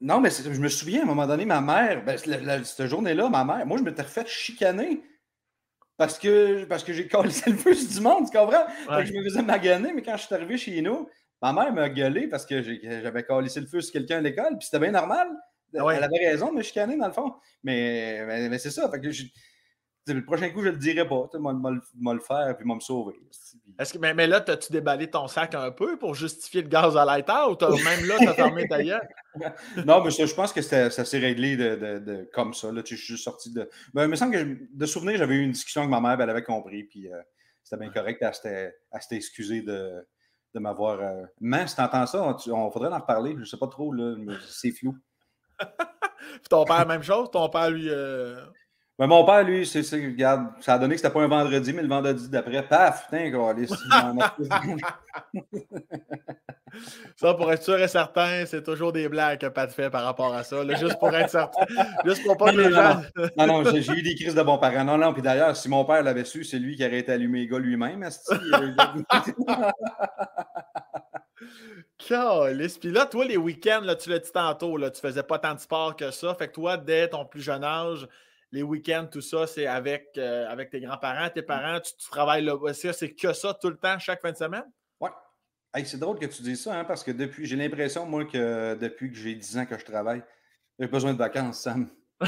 non, 0.00 0.20
mais 0.20 0.30
je 0.30 0.58
me 0.58 0.68
souviens, 0.68 1.00
à 1.00 1.02
un 1.02 1.06
moment 1.06 1.26
donné, 1.26 1.44
ma 1.44 1.60
mère, 1.60 2.02
ben, 2.02 2.16
cette 2.64 2.86
journée-là, 2.86 3.28
ma 3.28 3.44
mère, 3.44 3.66
moi, 3.66 3.76
je 3.76 3.82
m'étais 3.82 4.00
refait 4.00 4.24
chicaner 4.26 5.02
parce 5.98 6.18
que, 6.18 6.64
parce 6.64 6.82
que 6.82 6.94
j'ai 6.94 7.06
collé 7.08 7.30
le 7.46 7.52
feu 7.52 7.74
du 7.74 8.00
monde, 8.00 8.24
tu 8.30 8.36
comprends? 8.36 8.64
je 8.88 9.12
me 9.12 9.22
faisais 9.22 9.42
maganer, 9.42 9.92
mais 9.92 10.00
quand 10.00 10.16
je 10.16 10.24
suis 10.24 10.34
arrivé 10.34 10.56
chez 10.56 10.80
nous, 10.80 11.06
ma 11.42 11.52
mère 11.52 11.70
m'a 11.74 11.90
gueulé 11.90 12.26
parce 12.26 12.46
que 12.46 12.62
j'avais 12.62 13.22
collé 13.24 13.50
le 13.54 13.66
feu 13.66 13.82
sur 13.82 13.92
quelqu'un 13.92 14.18
à 14.18 14.22
l'école, 14.22 14.56
puis 14.58 14.64
c'était 14.64 14.78
bien 14.78 14.92
normal. 14.92 15.28
Elle 15.74 16.02
avait 16.02 16.26
raison 16.26 16.50
de 16.50 16.56
me 16.56 16.62
chicaner, 16.62 16.96
dans 16.96 17.06
le 17.06 17.12
fond. 17.12 17.34
Mais, 17.62 18.48
mais, 18.48 18.58
c'est 18.58 18.70
ça. 18.70 18.90
Fait 18.90 18.98
que 18.98 19.10
le 20.14 20.24
prochain 20.24 20.50
coup, 20.50 20.60
je 20.60 20.66
ne 20.66 20.72
le 20.72 20.78
dirai 20.78 21.06
pas. 21.06 21.28
Tu 21.30 21.38
vais 21.38 22.12
le 22.14 22.20
faire 22.20 22.56
et 22.58 22.64
me 22.64 22.80
sauver. 22.80 23.14
Est-ce 23.78 23.94
que, 23.94 23.98
mais, 23.98 24.14
mais 24.14 24.26
là, 24.26 24.44
as-tu 24.46 24.72
déballé 24.72 25.08
ton 25.08 25.26
sac 25.26 25.54
un 25.54 25.70
peu 25.70 25.98
pour 25.98 26.14
justifier 26.14 26.62
le 26.62 26.68
gaz 26.68 26.96
à 26.96 27.04
lighter 27.04 27.32
ou 27.48 27.56
même 27.84 28.04
là, 28.06 28.16
tu 28.18 28.28
as 28.28 28.34
fermé 28.34 28.68
ta 28.68 28.82
gueule? 28.82 29.08
non, 29.86 30.02
mais 30.04 30.10
je 30.10 30.34
pense 30.34 30.52
que 30.52 30.62
ça 30.62 30.90
s'est 30.90 31.18
réglé 31.18 31.56
de, 31.56 32.28
comme 32.32 32.54
ça. 32.54 32.70
Là, 32.72 32.82
je 32.84 32.94
suis 32.94 33.06
juste 33.14 33.24
sorti 33.24 33.52
de. 33.52 33.68
Ben, 33.94 34.04
il 34.04 34.08
me 34.08 34.16
semble 34.16 34.32
que 34.32 34.58
de 34.70 34.86
souvenir, 34.86 35.16
j'avais 35.16 35.34
eu 35.34 35.42
une 35.42 35.52
discussion 35.52 35.82
avec 35.82 35.90
ma 35.90 36.00
mère, 36.00 36.20
elle 36.20 36.30
avait 36.30 36.42
compris, 36.42 36.84
puis 36.84 37.10
euh, 37.10 37.16
c'était 37.62 37.82
bien 37.82 37.90
correct. 37.90 38.22
Elle 38.22 38.34
s'était 38.34 39.16
excusée 39.16 39.62
de, 39.62 40.06
de 40.54 40.60
m'avoir. 40.60 41.00
Euh... 41.00 41.24
Mais 41.40 41.66
si 41.66 41.76
tu 41.76 41.82
entends 41.82 42.06
ça, 42.06 42.36
on, 42.48 42.70
faudrait 42.70 42.92
en 42.92 42.98
reparler. 42.98 43.32
Je 43.34 43.40
ne 43.40 43.44
sais 43.44 43.58
pas 43.58 43.68
trop, 43.68 43.94
c'est 44.48 44.72
flou. 44.72 44.96
ton 46.50 46.64
père, 46.64 46.86
même 46.86 47.02
chose? 47.02 47.30
Ton 47.30 47.48
père, 47.48 47.70
lui. 47.70 47.88
Euh, 47.88 48.44
mais 49.00 49.06
mon 49.06 49.24
père, 49.24 49.42
lui, 49.44 49.66
c'est 49.66 49.82
ça, 49.82 49.96
regarde, 49.96 50.48
ça 50.60 50.74
a 50.74 50.78
donné 50.78 50.94
que 50.94 51.00
c'était 51.00 51.10
pas 51.12 51.22
un 51.22 51.26
vendredi, 51.26 51.72
mais 51.72 51.80
le 51.80 51.88
vendredi 51.88 52.28
d'après, 52.28 52.62
paf, 52.62 53.06
putain, 53.06 53.32
Ça, 57.16 57.32
pour 57.32 57.50
être 57.50 57.62
sûr 57.62 57.80
et 57.80 57.88
certain, 57.88 58.44
c'est 58.44 58.62
toujours 58.62 58.92
des 58.92 59.08
blagues 59.08 59.40
que 59.40 59.46
Pat 59.46 59.72
fait 59.72 59.88
par 59.88 60.04
rapport 60.04 60.34
à 60.34 60.44
ça. 60.44 60.62
juste 60.76 60.98
pour 60.98 61.16
être 61.16 61.30
certain. 61.30 61.64
Juste 62.04 62.22
pour 62.24 62.36
pas 62.36 62.52
que 62.52 62.58
les 62.58 62.70
gens. 62.70 63.00
non, 63.38 63.46
non, 63.46 63.64
j'ai 63.64 63.92
eu 63.92 64.02
des 64.02 64.14
crises 64.14 64.34
de 64.34 64.42
bons 64.42 64.58
parents. 64.58 64.84
Non, 64.84 64.98
non, 64.98 65.14
puis 65.14 65.22
d'ailleurs, 65.22 65.56
si 65.56 65.70
mon 65.70 65.86
père 65.86 66.02
l'avait 66.02 66.26
su, 66.26 66.44
c'est 66.44 66.58
lui 66.58 66.76
qui 66.76 66.84
aurait 66.84 66.98
été 66.98 67.10
allumé 67.12 67.38
les 67.40 67.48
gars 67.48 67.58
lui-même. 67.58 68.06
Puis 71.98 72.90
là, 72.90 73.06
toi, 73.06 73.24
les 73.24 73.38
week-ends, 73.38 73.80
là, 73.82 73.94
tu 73.94 74.10
l'as 74.10 74.18
dit 74.18 74.32
tantôt, 74.32 74.76
là, 74.76 74.90
tu 74.90 75.00
faisais 75.00 75.22
pas 75.22 75.38
tant 75.38 75.54
de 75.54 75.60
sport 75.60 75.96
que 75.96 76.10
ça. 76.10 76.34
Fait 76.34 76.48
que 76.48 76.52
toi, 76.52 76.76
dès 76.76 77.08
ton 77.08 77.24
plus 77.24 77.40
jeune 77.40 77.64
âge, 77.64 78.06
les 78.52 78.62
week-ends, 78.62 79.06
tout 79.10 79.20
ça, 79.20 79.46
c'est 79.46 79.66
avec, 79.66 80.08
euh, 80.16 80.48
avec 80.48 80.70
tes 80.70 80.80
grands-parents, 80.80 81.30
tes 81.30 81.42
parents, 81.42 81.80
tu, 81.80 81.92
travailles 82.10 82.44
là. 82.44 82.56
C'est 82.72 83.14
que 83.14 83.32
ça 83.32 83.54
tout 83.54 83.68
le 83.68 83.76
temps, 83.76 83.98
chaque 83.98 84.20
fin 84.20 84.32
de 84.32 84.36
semaine? 84.36 84.64
Oui. 85.00 85.10
c'est 85.84 85.98
drôle 85.98 86.18
que 86.18 86.26
tu 86.26 86.42
dises 86.42 86.62
ça, 86.64 86.78
hein, 86.78 86.84
parce 86.84 87.04
que 87.04 87.12
depuis, 87.12 87.46
j'ai 87.46 87.56
l'impression, 87.56 88.06
moi, 88.06 88.24
que 88.24 88.74
depuis 88.74 89.10
que 89.10 89.16
j'ai 89.16 89.34
10 89.34 89.58
ans 89.58 89.66
que 89.66 89.78
je 89.78 89.84
travaille, 89.84 90.22
j'ai 90.78 90.88
besoin 90.88 91.12
de 91.12 91.18
vacances, 91.18 91.60
Sam. 91.60 91.88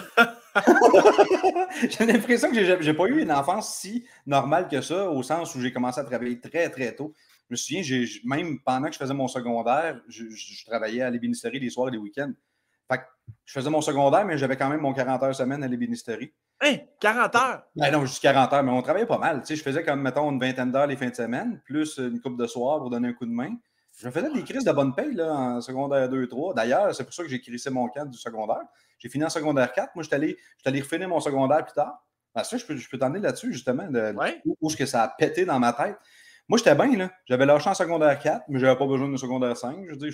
j'ai 1.89 2.07
l'impression 2.07 2.51
que 2.51 2.65
j'ai, 2.65 2.79
n'ai 2.79 2.95
pas 2.95 3.07
eu 3.07 3.21
une 3.21 3.33
enfance 3.33 3.77
si 3.77 4.07
normale 4.27 4.69
que 4.69 4.81
ça, 4.81 5.11
au 5.11 5.23
sens 5.23 5.55
où 5.55 5.61
j'ai 5.61 5.73
commencé 5.73 6.01
à 6.01 6.05
travailler 6.05 6.41
très, 6.41 6.69
très 6.71 6.95
tôt. 6.95 7.15
Je 7.49 7.55
me 7.55 7.57
souviens, 7.57 8.07
même 8.25 8.61
pendant 8.61 8.87
que 8.87 8.95
je 8.95 8.99
faisais 8.99 9.13
mon 9.13 9.29
secondaire, 9.29 10.01
je, 10.09 10.65
travaillais 10.65 11.03
à 11.03 11.11
l'ébénisterie 11.11 11.59
les 11.59 11.71
soirs 11.71 11.89
et 11.89 11.93
les 11.93 11.99
week-ends. 11.99 12.33
Fait 12.91 12.99
que 12.99 13.05
je 13.45 13.53
faisais 13.53 13.71
mon 13.71 13.81
secondaire, 13.81 14.25
mais 14.25 14.39
j'avais 14.39 14.57
quand 14.57 14.69
même 14.69 14.81
mon 14.81 14.93
40 14.93 15.23
heures 15.23 15.35
semaine 15.35 15.63
à 15.63 15.69
l'ébénisterie. 15.69 16.33
Hein, 16.61 16.77
40 17.01 17.35
heures? 17.37 17.63
Ben 17.75 17.91
non, 17.91 18.05
juste 18.05 18.23
40 18.23 18.53
heures, 18.53 18.63
mais 18.63 18.71
on 18.71 18.83
travaillait 18.83 19.07
pas 19.07 19.19
mal. 19.19 19.41
Tu 19.41 19.49
sais, 19.49 19.57
je 19.57 19.63
faisais 19.63 19.83
comme, 19.83 20.01
mettons, 20.01 20.31
une 20.31 20.39
vingtaine 20.39 20.71
d'heures 20.71 20.87
les 20.87 20.97
fins 20.97 21.09
de 21.09 21.15
semaine, 21.15 21.61
plus 21.65 21.99
une 21.99 22.21
coupe 22.21 22.39
de 22.39 22.47
soir 22.47 22.79
pour 22.79 22.91
donner 22.91 23.09
un 23.09 23.13
coup 23.13 23.27
de 23.27 23.33
main. 23.33 23.57
Je 23.99 24.09
faisais 24.09 24.33
des 24.33 24.43
crises 24.43 24.65
de 24.65 24.73
bonne 24.73 24.95
paye 24.95 25.15
là, 25.15 25.33
en 25.33 25.61
secondaire 25.61 26.09
2 26.09 26.29
3. 26.29 26.55
D'ailleurs, 26.55 26.95
c'est 26.95 27.05
pour 27.05 27.13
ça 27.13 27.23
que 27.23 27.29
j'ai 27.29 27.41
crissé 27.41 27.71
mon 27.71 27.89
camp 27.89 28.07
du 28.07 28.19
secondaire. 28.19 28.63
J'ai 28.99 29.09
fini 29.09 29.25
en 29.25 29.29
secondaire 29.29 29.73
4. 29.73 29.95
Moi, 29.95 30.03
je 30.03 30.09
suis 30.09 30.15
allé, 30.15 30.37
allé 30.65 30.81
refinir 30.81 31.09
mon 31.09 31.21
secondaire 31.21 31.65
plus 31.65 31.75
tard. 31.75 32.05
Ça, 32.43 32.57
je 32.57 32.65
peux, 32.65 32.77
je 32.77 32.89
peux 32.89 32.99
t'emmener 32.99 33.21
là-dessus, 33.21 33.53
justement, 33.53 33.87
de, 33.89 34.15
où, 34.61 34.69
est-ce 34.69 34.77
que 34.77 34.87
ça 34.87 35.03
a 35.03 35.09
pété 35.09 35.45
dans 35.45 35.59
ma 35.59 35.73
tête. 35.73 35.99
Moi, 36.49 36.59
j'étais 36.59 36.75
bien, 36.75 36.97
là. 36.97 37.11
J'avais 37.27 37.45
lâché 37.45 37.69
en 37.69 37.75
secondaire 37.75 38.19
4, 38.19 38.45
mais 38.49 38.59
j'avais 38.59 38.77
pas 38.77 38.87
besoin 38.87 39.09
de 39.09 39.17
secondaire 39.17 39.57
5. 39.57 39.85
Je 39.87 39.95
veux 39.95 40.11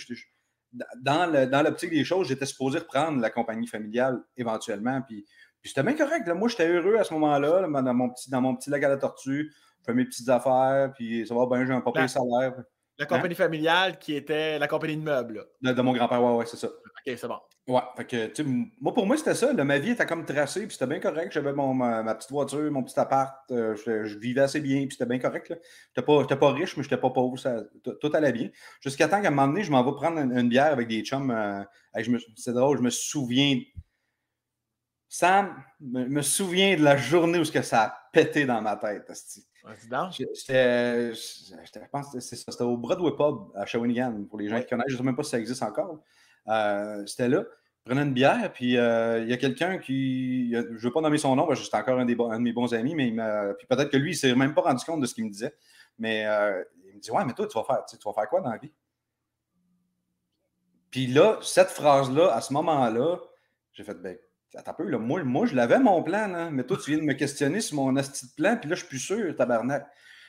dans 1.00 1.62
l'optique 1.64 1.90
des 1.90 2.04
choses, 2.04 2.28
j'étais 2.28 2.46
supposé 2.46 2.78
reprendre 2.78 3.20
la 3.20 3.30
compagnie 3.30 3.66
familiale 3.66 4.20
éventuellement. 4.36 5.00
Puis, 5.02 5.24
c'était 5.64 5.82
bien 5.82 5.94
correct. 5.94 6.26
Moi, 6.28 6.48
j'étais 6.48 6.68
heureux 6.68 6.96
à 6.96 7.04
ce 7.04 7.12
moment-là, 7.14 7.66
dans, 7.82 7.94
mon 7.94 8.10
petit, 8.10 8.30
dans 8.30 8.40
mon 8.40 8.54
petit 8.56 8.70
lac 8.70 8.82
à 8.84 8.88
la 8.88 8.96
tortue. 8.96 9.52
Je 9.80 9.84
fais 9.84 9.94
mes 9.94 10.04
petites 10.04 10.28
affaires, 10.28 10.92
puis 10.94 11.26
ça 11.26 11.34
va 11.34 11.46
bien, 11.46 11.66
j'ai 11.66 11.72
un 11.72 11.80
papier 11.80 12.02
de 12.02 12.06
salaire. 12.08 12.54
La 12.98 13.06
compagnie 13.06 13.34
familiale 13.34 13.98
qui 13.98 14.14
était 14.14 14.58
la 14.58 14.66
compagnie 14.66 14.96
de 14.96 15.02
meubles. 15.02 15.46
De, 15.62 15.82
mon 15.82 15.92
grand-père, 15.92 16.22
ouais, 16.22 16.34
ouais, 16.36 16.46
c'est 16.46 16.56
ça. 16.56 16.68
OK, 16.68 17.16
c'est 17.16 17.28
bon. 17.28 17.38
Ouais, 17.68 17.82
fait 17.98 18.06
que, 18.06 18.26
tu 18.28 18.42
sais, 18.42 18.48
moi, 18.80 18.94
pour 18.94 19.06
moi, 19.06 19.18
c'était 19.18 19.34
ça. 19.34 19.52
ma 19.52 19.78
vie 19.78 19.90
était 19.90 20.06
comme 20.06 20.24
tracée, 20.24 20.66
puis 20.66 20.72
c'était 20.72 20.86
bien 20.86 21.00
correct. 21.00 21.32
J'avais 21.32 21.52
ma, 21.52 22.14
petite 22.14 22.30
voiture, 22.30 22.72
mon 22.72 22.82
petit 22.82 22.98
appart. 22.98 23.34
Euh, 23.50 23.76
je, 23.76 24.18
vivais 24.18 24.40
assez 24.40 24.60
bien, 24.60 24.86
puis 24.86 24.92
c'était 24.92 25.04
bien 25.04 25.18
correct. 25.18 25.48
Je 25.48 25.54
n'étais 25.54 26.02
pas, 26.02 26.36
pas, 26.36 26.52
riche, 26.52 26.78
mais 26.78 26.82
je 26.82 26.88
n'étais 26.88 27.00
pas 27.00 27.10
pauvre. 27.10 27.38
Ça, 27.38 27.62
tout 27.82 28.10
allait 28.14 28.32
bien. 28.32 28.48
Jusqu'à 28.80 29.06
temps 29.06 29.20
qu'à 29.20 29.28
un 29.28 29.32
moment 29.32 29.48
donné, 29.48 29.64
je 29.64 29.70
m'en 29.70 29.84
vais 29.84 29.92
prendre 29.92 30.18
une, 30.18 30.48
bière 30.48 30.72
avec 30.72 30.88
des 30.88 31.02
chums. 31.02 31.30
Euh, 31.30 31.62
c'est 32.36 32.54
drôle, 32.54 32.78
je 32.78 32.82
me 32.82 32.90
souviens. 32.90 33.60
Sam 35.10 35.62
me, 35.80 36.06
me 36.06 36.22
souviens 36.22 36.74
de 36.74 36.82
la 36.82 36.96
journée 36.96 37.38
où 37.38 37.44
ça 37.44 37.82
a 37.82 37.94
pété 38.14 38.46
dans 38.46 38.62
ma 38.62 38.76
tête. 38.76 39.10
C'était, 39.12 41.12
je 41.12 41.90
pense 41.92 42.12
que 42.12 42.20
c'était 42.20 42.62
au 42.62 42.78
Broadway 42.78 43.10
Pub 43.10 43.54
à 43.54 43.66
Shawinigan, 43.66 44.24
pour 44.24 44.38
les 44.38 44.48
gens 44.48 44.60
qui 44.60 44.68
connaissent. 44.68 44.86
Je 44.88 44.94
ne 44.94 44.98
sais 44.98 45.04
même 45.04 45.16
pas 45.16 45.22
si 45.22 45.30
ça 45.30 45.38
existe 45.38 45.62
encore. 45.62 46.02
Euh, 46.48 47.04
c'était 47.06 47.28
là. 47.28 47.44
Je 47.84 47.90
prenais 47.90 48.02
une 48.02 48.12
bière, 48.12 48.52
puis 48.52 48.76
euh, 48.76 49.20
il 49.22 49.28
y 49.28 49.32
a 49.32 49.36
quelqu'un 49.38 49.78
qui. 49.78 50.52
Je 50.52 50.58
ne 50.58 50.78
veux 50.78 50.90
pas 50.90 51.00
nommer 51.00 51.18
son 51.18 51.34
nom, 51.36 51.46
parce 51.46 51.60
que 51.60 51.64
c'était 51.64 51.78
encore 51.78 51.98
un, 51.98 52.04
des, 52.04 52.14
de 52.14 52.38
mes 52.38 52.52
bons 52.52 52.74
amis, 52.74 52.94
mais 52.94 53.10
puis 53.56 53.66
peut-être 53.66 53.90
que 53.90 53.96
lui, 53.96 54.10
il 54.10 54.14
ne 54.14 54.18
s'est 54.18 54.34
même 54.34 54.54
pas 54.54 54.62
rendu 54.62 54.84
compte 54.84 55.00
de 55.00 55.06
ce 55.06 55.14
qu'il 55.14 55.24
me 55.24 55.30
disait. 55.30 55.54
Mais 55.98 56.26
euh, 56.26 56.62
il 56.86 56.96
me 56.96 57.00
dit 57.00 57.10
Ouais, 57.10 57.24
mais 57.24 57.32
toi, 57.32 57.46
tu 57.46 57.58
vas 57.58 57.64
faire, 57.64 57.84
tu 57.86 57.96
vas 58.04 58.12
faire 58.12 58.28
quoi 58.28 58.40
dans 58.40 58.50
la 58.50 58.58
vie? 58.58 58.72
Puis 60.90 61.06
là, 61.06 61.38
cette 61.42 61.70
phrase-là, 61.70 62.32
à 62.32 62.40
ce 62.40 62.52
moment-là, 62.52 63.18
j'ai 63.72 63.84
fait 63.84 63.94
ben, 63.94 64.16
Attends 64.54 64.70
un 64.70 64.74
peu, 64.74 64.84
là, 64.84 64.98
moi, 64.98 65.22
moi 65.24 65.44
je 65.46 65.54
l'avais 65.54 65.78
mon 65.78 66.02
plan, 66.02 66.26
là, 66.28 66.50
mais 66.50 66.64
toi, 66.64 66.78
tu 66.82 66.90
viens 66.90 67.00
de 67.00 67.04
me 67.04 67.12
questionner 67.12 67.60
sur 67.60 67.76
mon 67.76 67.94
asti 67.96 68.26
de 68.26 68.32
plan, 68.32 68.56
puis 68.56 68.70
là, 68.70 68.76
je 68.76 68.80
suis 68.80 68.88
plus 68.88 68.98
sûr, 68.98 69.36
tabarnak. 69.36 69.86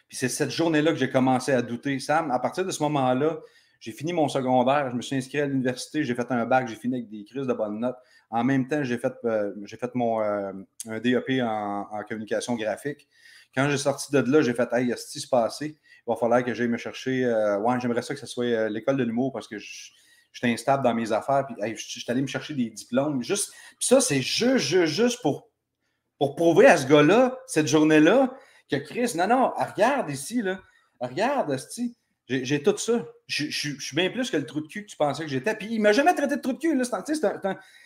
Puis 0.09 0.17
c'est 0.17 0.27
cette 0.27 0.49
journée-là 0.49 0.91
que 0.91 0.97
j'ai 0.97 1.09
commencé 1.09 1.53
à 1.53 1.61
douter. 1.61 1.99
Sam, 1.99 2.31
à 2.31 2.39
partir 2.39 2.65
de 2.65 2.71
ce 2.71 2.83
moment-là, 2.83 3.39
j'ai 3.79 3.93
fini 3.93 4.11
mon 4.11 4.27
secondaire, 4.27 4.89
je 4.91 4.95
me 4.95 5.01
suis 5.01 5.15
inscrit 5.15 5.39
à 5.39 5.45
l'université, 5.45 6.03
j'ai 6.03 6.13
fait 6.13 6.29
un 6.31 6.45
bac, 6.45 6.67
j'ai 6.67 6.75
fini 6.75 6.97
avec 6.97 7.09
des 7.09 7.23
crises 7.23 7.47
de 7.47 7.53
bonnes 7.53 7.79
notes. 7.79 7.97
En 8.29 8.43
même 8.43 8.67
temps, 8.67 8.83
j'ai 8.83 8.97
fait, 8.97 9.13
euh, 9.23 9.53
fait 9.65 9.95
mon 9.95 10.21
euh, 10.21 10.51
un 10.87 10.99
DEP 10.99 11.41
en, 11.41 11.85
communication 12.07 12.55
graphique. 12.55 13.07
Quand 13.55 13.69
j'ai 13.69 13.77
sorti 13.77 14.11
de 14.11 14.19
là, 14.19 14.41
j'ai 14.41 14.53
fait 14.53 14.67
Hey, 14.73 14.93
ce 14.95 15.11
qui 15.11 15.19
se 15.19 15.27
passé? 15.27 15.77
il 16.07 16.11
va 16.11 16.15
falloir 16.15 16.43
que 16.43 16.53
j'aille 16.53 16.67
me 16.67 16.77
chercher. 16.77 17.23
Euh, 17.25 17.57
ouais, 17.59 17.79
j'aimerais 17.79 18.01
ça 18.01 18.13
que 18.13 18.19
ce 18.19 18.27
soit 18.27 18.69
l'école 18.69 18.97
de 18.97 19.03
l'humour 19.03 19.31
parce 19.31 19.47
que 19.47 19.57
je, 19.57 19.91
suis 20.31 20.47
instable 20.47 20.83
dans 20.83 20.93
mes 20.93 21.11
affaires. 21.11 21.45
Puis 21.47 21.75
je, 21.75 21.99
suis 21.99 22.05
allé 22.09 22.21
me 22.21 22.27
chercher 22.27 22.53
des 22.53 22.69
diplômes. 22.69 23.23
Juste, 23.23 23.51
puis 23.77 23.87
ça, 23.87 24.01
c'est 24.01 24.21
juste, 24.21 24.57
juste, 24.57 24.93
juste 24.93 25.21
pour, 25.21 25.49
pour 26.19 26.35
prouver 26.35 26.67
à 26.67 26.77
ce 26.77 26.85
gars-là, 26.85 27.39
cette 27.47 27.67
journée-là, 27.67 28.33
que 28.69 28.75
Chris, 28.75 29.13
non, 29.15 29.27
non, 29.27 29.51
regarde 29.57 30.09
ici, 30.09 30.41
là. 30.41 30.59
Regarde, 30.99 31.57
Sti. 31.57 31.97
J'ai 32.27 32.61
tout 32.61 32.77
ça. 32.77 33.03
Je, 33.29 33.47
suis 33.51 33.95
bien 33.95 34.09
plus 34.09 34.31
que 34.31 34.37
le 34.37 34.45
trou 34.45 34.59
de 34.59 34.67
cul 34.67 34.85
que 34.85 34.89
tu 34.89 34.97
pensais 34.97 35.23
que 35.23 35.29
j'étais. 35.29 35.55
Puis 35.55 35.67
il 35.69 35.79
m'a 35.79 35.93
jamais 35.93 36.15
traité 36.15 36.35
de 36.35 36.41
trou 36.41 36.53
de 36.53 36.57
cul. 36.57 36.81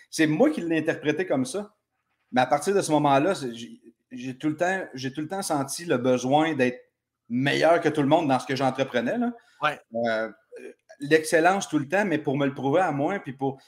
C'est 0.10 0.26
moi 0.26 0.50
qui 0.50 0.62
l'ai 0.62 0.78
interprété 0.78 1.26
comme 1.26 1.46
ça. 1.46 1.76
Mais 2.32 2.42
à 2.42 2.46
partir 2.46 2.74
de 2.74 2.82
ce 2.82 2.92
moment-là, 2.94 3.34
j'ai 4.12 4.38
tout, 4.38 4.48
le 4.48 4.56
temps, 4.56 4.86
tout 4.94 5.22
le 5.22 5.28
temps 5.28 5.42
senti 5.42 5.84
le 5.84 5.98
besoin 5.98 6.56
d'être 6.56 6.80
meilleur 7.28 7.82
que 7.82 7.90
tout 7.90 8.02
le 8.02 8.08
monde 8.08 8.30
dans 8.30 8.40
ce 8.40 8.48
que 8.48 8.56
j'entreprenais. 8.56 9.18
Ouais. 9.62 9.80
Euh, 10.08 10.32
l'excellence 11.00 11.68
tout 11.68 11.78
le 11.78 11.90
temps, 11.90 12.06
mais 12.06 12.20
pour 12.20 12.38
me 12.38 12.46
le 12.46 12.54
prouver 12.54 12.82
à 12.82 12.92
moi, 12.92 13.20
puis 13.20 13.34
pour, 13.34 13.62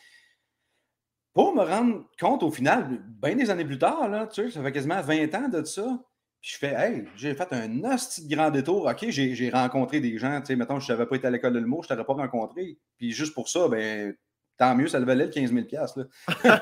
pour 1.34 1.54
me 1.54 1.62
rendre 1.62 2.10
compte 2.18 2.42
au 2.42 2.52
final, 2.52 3.04
bien 3.22 3.36
des 3.36 3.50
années 3.50 3.66
plus 3.66 3.80
tard, 3.80 4.08
là, 4.08 4.28
tu 4.28 4.44
sais, 4.44 4.52
ça 4.52 4.64
fait 4.64 4.72
quasiment 4.72 5.02
20 5.02 5.36
ans 5.36 5.50
de 5.50 5.64
ça, 5.66 6.00
je 6.46 6.58
fais, 6.60 6.76
hey, 6.78 7.08
j'ai 7.16 7.34
fait 7.34 7.52
un 7.54 7.84
hostie 7.84 8.28
de 8.28 8.36
grand 8.36 8.52
détour. 8.52 8.86
OK, 8.86 9.10
j'ai 9.10 9.50
rencontré 9.50 10.00
des 10.00 10.16
gens, 10.20 10.40
tu 10.42 10.48
sais, 10.48 10.56
mettons, 10.56 10.80
je 10.80 10.94
n'avais 10.94 11.08
pas 11.08 11.16
été 11.16 11.26
à 11.26 11.32
l'école 11.32 11.54
de 11.54 11.60
l'humour, 11.60 11.84
je 11.84 11.92
ne 11.92 11.98
t'aurais 11.98 12.06
pas 12.06 12.22
rencontré. 12.22 12.78
Puis 12.98 13.14
juste 13.14 13.34
pour 13.34 13.50
ça, 13.50 13.68
ben, 13.68 14.16
tant 14.56 14.76
mieux, 14.76 14.88
ça 14.88 15.00
le 15.00 15.08
valait 15.08 15.26
le 15.26 15.32
15 15.32 15.52
000 15.52 15.66
là. 15.72 16.06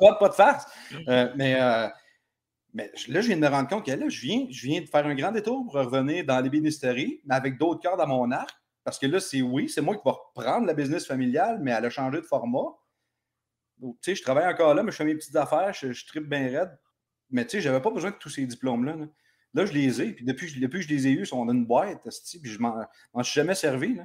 pas, 0.00 0.16
pas, 0.18 0.28
de 0.30 0.34
farce. 0.34 0.64
Euh, 1.08 1.30
mais, 1.36 1.60
euh, 1.60 1.88
mais 2.72 2.90
là, 3.08 3.20
je 3.20 3.26
viens 3.26 3.36
de 3.36 3.42
me 3.42 3.48
rendre 3.48 3.68
compte 3.68 3.84
que 3.84 3.90
là, 3.90 4.08
je 4.08 4.20
viens, 4.22 4.46
je 4.50 4.66
viens 4.66 4.80
de 4.80 4.86
faire 4.86 5.04
un 5.04 5.14
grand 5.14 5.32
détour 5.32 5.62
pour 5.66 5.74
revenir 5.74 6.24
dans 6.24 6.38
les 6.38 6.44
l'ébénisterie, 6.44 7.20
mais 7.26 7.34
avec 7.34 7.58
d'autres 7.58 7.82
cordes 7.82 8.00
à 8.00 8.06
mon 8.06 8.30
arc. 8.30 8.56
Parce 8.82 8.98
que 8.98 9.06
là, 9.06 9.20
c'est 9.20 9.42
oui, 9.42 9.68
c'est 9.68 9.82
moi 9.82 9.94
qui 9.94 10.02
vais 10.06 10.10
reprendre 10.10 10.66
la 10.66 10.72
business 10.72 11.06
familiale, 11.06 11.58
mais 11.60 11.72
elle 11.72 11.84
a 11.84 11.90
changé 11.90 12.18
de 12.18 12.26
format. 12.26 12.78
Tu 13.78 13.92
sais, 14.00 14.14
je 14.14 14.22
travaille 14.22 14.46
encore 14.46 14.72
là, 14.72 14.82
mais 14.82 14.90
je 14.90 14.96
fais 14.96 15.04
mes 15.04 15.16
petites 15.16 15.36
affaires, 15.36 15.74
je, 15.74 15.92
je 15.92 16.06
tripe 16.06 16.26
bien 16.26 16.48
raide. 16.48 16.78
Mais 17.30 17.44
tu 17.44 17.52
sais, 17.52 17.60
j'avais 17.60 17.80
pas 17.80 17.90
besoin 17.90 18.10
de 18.10 18.16
tous 18.16 18.30
ces 18.30 18.46
diplômes-là. 18.46 18.96
Là. 19.54 19.66
je 19.66 19.72
les 19.72 20.02
ai. 20.02 20.12
Puis 20.12 20.24
depuis, 20.24 20.60
depuis 20.60 20.80
que 20.80 20.86
je 20.86 20.94
les 20.94 21.06
ai 21.06 21.10
eus, 21.10 21.20
ils 21.20 21.26
sont 21.26 21.44
dans 21.44 21.52
une 21.52 21.66
boîte. 21.66 22.00
Puis 22.02 22.50
je 22.50 22.58
m'en 22.58 23.22
suis 23.22 23.34
jamais 23.34 23.54
servi. 23.54 23.98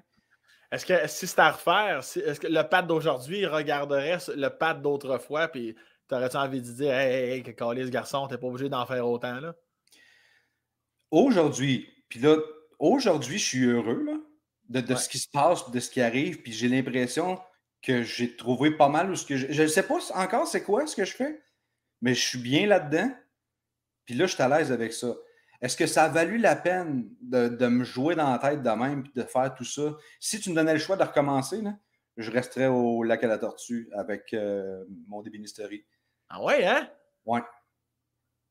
Est-ce 0.71 0.85
que 0.85 1.07
si 1.07 1.25
c'était 1.25 1.41
à 1.41 1.51
refaire, 1.51 1.99
est-ce 1.99 2.39
que 2.39 2.47
le 2.47 2.61
pad 2.63 2.85
d'aujourd'hui 2.85 3.45
regarderait 3.45 4.19
le 4.35 4.49
pad 4.49 4.81
d'autrefois, 4.81 5.47
puis 5.47 5.75
t'aurais-tu 6.07 6.37
envie 6.37 6.61
de 6.61 6.71
dire 6.71 6.93
Hey, 6.93 7.31
hey, 7.31 7.43
hey 7.43 7.85
ce 7.85 7.89
garçon, 7.89 8.27
t'es 8.27 8.37
pas 8.37 8.47
obligé 8.47 8.69
d'en 8.69 8.85
faire 8.85 9.07
autant 9.07 9.39
là? 9.39 9.55
Aujourd'hui, 11.09 11.89
puis 12.07 12.19
là, 12.19 12.37
aujourd'hui, 12.77 13.39
je 13.39 13.43
suis 13.43 13.65
heureux 13.65 14.05
là, 14.05 14.81
de, 14.81 14.95
ce 14.95 15.09
qui 15.09 15.17
se 15.17 15.27
passe, 15.27 15.71
de 15.71 15.79
ce 15.79 15.89
qui 15.89 16.01
arrive, 16.01 16.43
puis 16.43 16.51
j'ai 16.51 16.67
l'impression 16.67 17.39
que 17.81 18.03
j'ai 18.03 18.35
trouvé 18.35 18.69
pas 18.69 18.89
mal 18.89 19.09
ou 19.09 19.15
ce 19.15 19.25
que 19.25 19.37
je 19.37 19.61
ne 19.63 19.67
sais 19.67 19.83
pas 19.83 19.97
encore 20.13 20.45
c'est 20.45 20.63
quoi 20.63 20.85
ce 20.85 20.95
que 20.95 21.05
je 21.05 21.13
fais, 21.13 21.41
mais 22.01 22.13
je 22.13 22.21
suis 22.21 22.39
bien 22.39 22.67
là-dedans. 22.67 23.11
Puis 24.05 24.15
là, 24.15 24.25
je 24.25 24.33
suis 24.33 24.43
à 24.43 24.49
l'aise 24.49 24.71
avec 24.71 24.93
ça. 24.93 25.15
Est-ce 25.61 25.75
que 25.75 25.87
ça 25.87 26.05
a 26.05 26.09
valu 26.09 26.37
la 26.37 26.55
peine 26.55 27.09
de, 27.21 27.67
me 27.67 27.83
jouer 27.83 28.15
dans 28.15 28.31
la 28.31 28.39
tête 28.39 28.63
de 28.63 28.69
même 28.69 29.03
et 29.05 29.19
de 29.19 29.25
faire 29.25 29.53
tout 29.53 29.65
ça? 29.65 29.97
Si 30.19 30.39
tu 30.39 30.49
me 30.49 30.55
donnais 30.55 30.73
le 30.73 30.79
choix 30.79 30.95
de 30.95 31.03
recommencer, 31.03 31.61
je 32.15 32.31
resterais 32.31 32.67
au 32.67 33.03
lac 33.03 33.23
à 33.23 33.27
la 33.27 33.37
tortue 33.37 33.89
avec 33.93 34.33
euh, 34.33 34.83
mon 35.07 35.21
débinisterie. 35.21 35.85
Ah 36.29 36.41
ouais, 36.43 36.65
hein? 36.65 36.89
Ouais. 37.25 37.41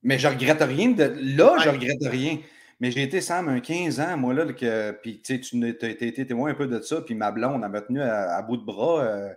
Mais 0.03 0.19
je 0.19 0.29
regrette 0.29 0.61
rien. 0.61 0.91
De... 0.91 1.15
Là, 1.37 1.57
je 1.59 1.71
regrette 1.71 2.05
rien. 2.05 2.39
Mais 2.81 2.91
j'ai 2.91 3.03
été, 3.03 3.21
Sam, 3.21 3.49
un 3.49 3.61
15 3.61 4.01
ans, 4.01 4.17
moi, 4.17 4.35
là, 4.35 4.53
que, 4.53 4.93
puis 5.03 5.21
tu 5.21 5.33
as 5.33 5.89
été 5.89 6.27
témoin 6.27 6.51
un 6.51 6.55
peu 6.55 6.69
de 6.69 6.81
ça, 6.81 7.01
puis 7.01 7.15
ma 7.15 7.33
blonde, 7.33 7.63
elle 7.65 7.71
m'a 7.71 7.81
tenu 7.81 8.01
à, 8.01 8.41
bout 8.43 8.57
de 8.57 8.65
bras. 8.65 9.03
Euh, 9.03 9.35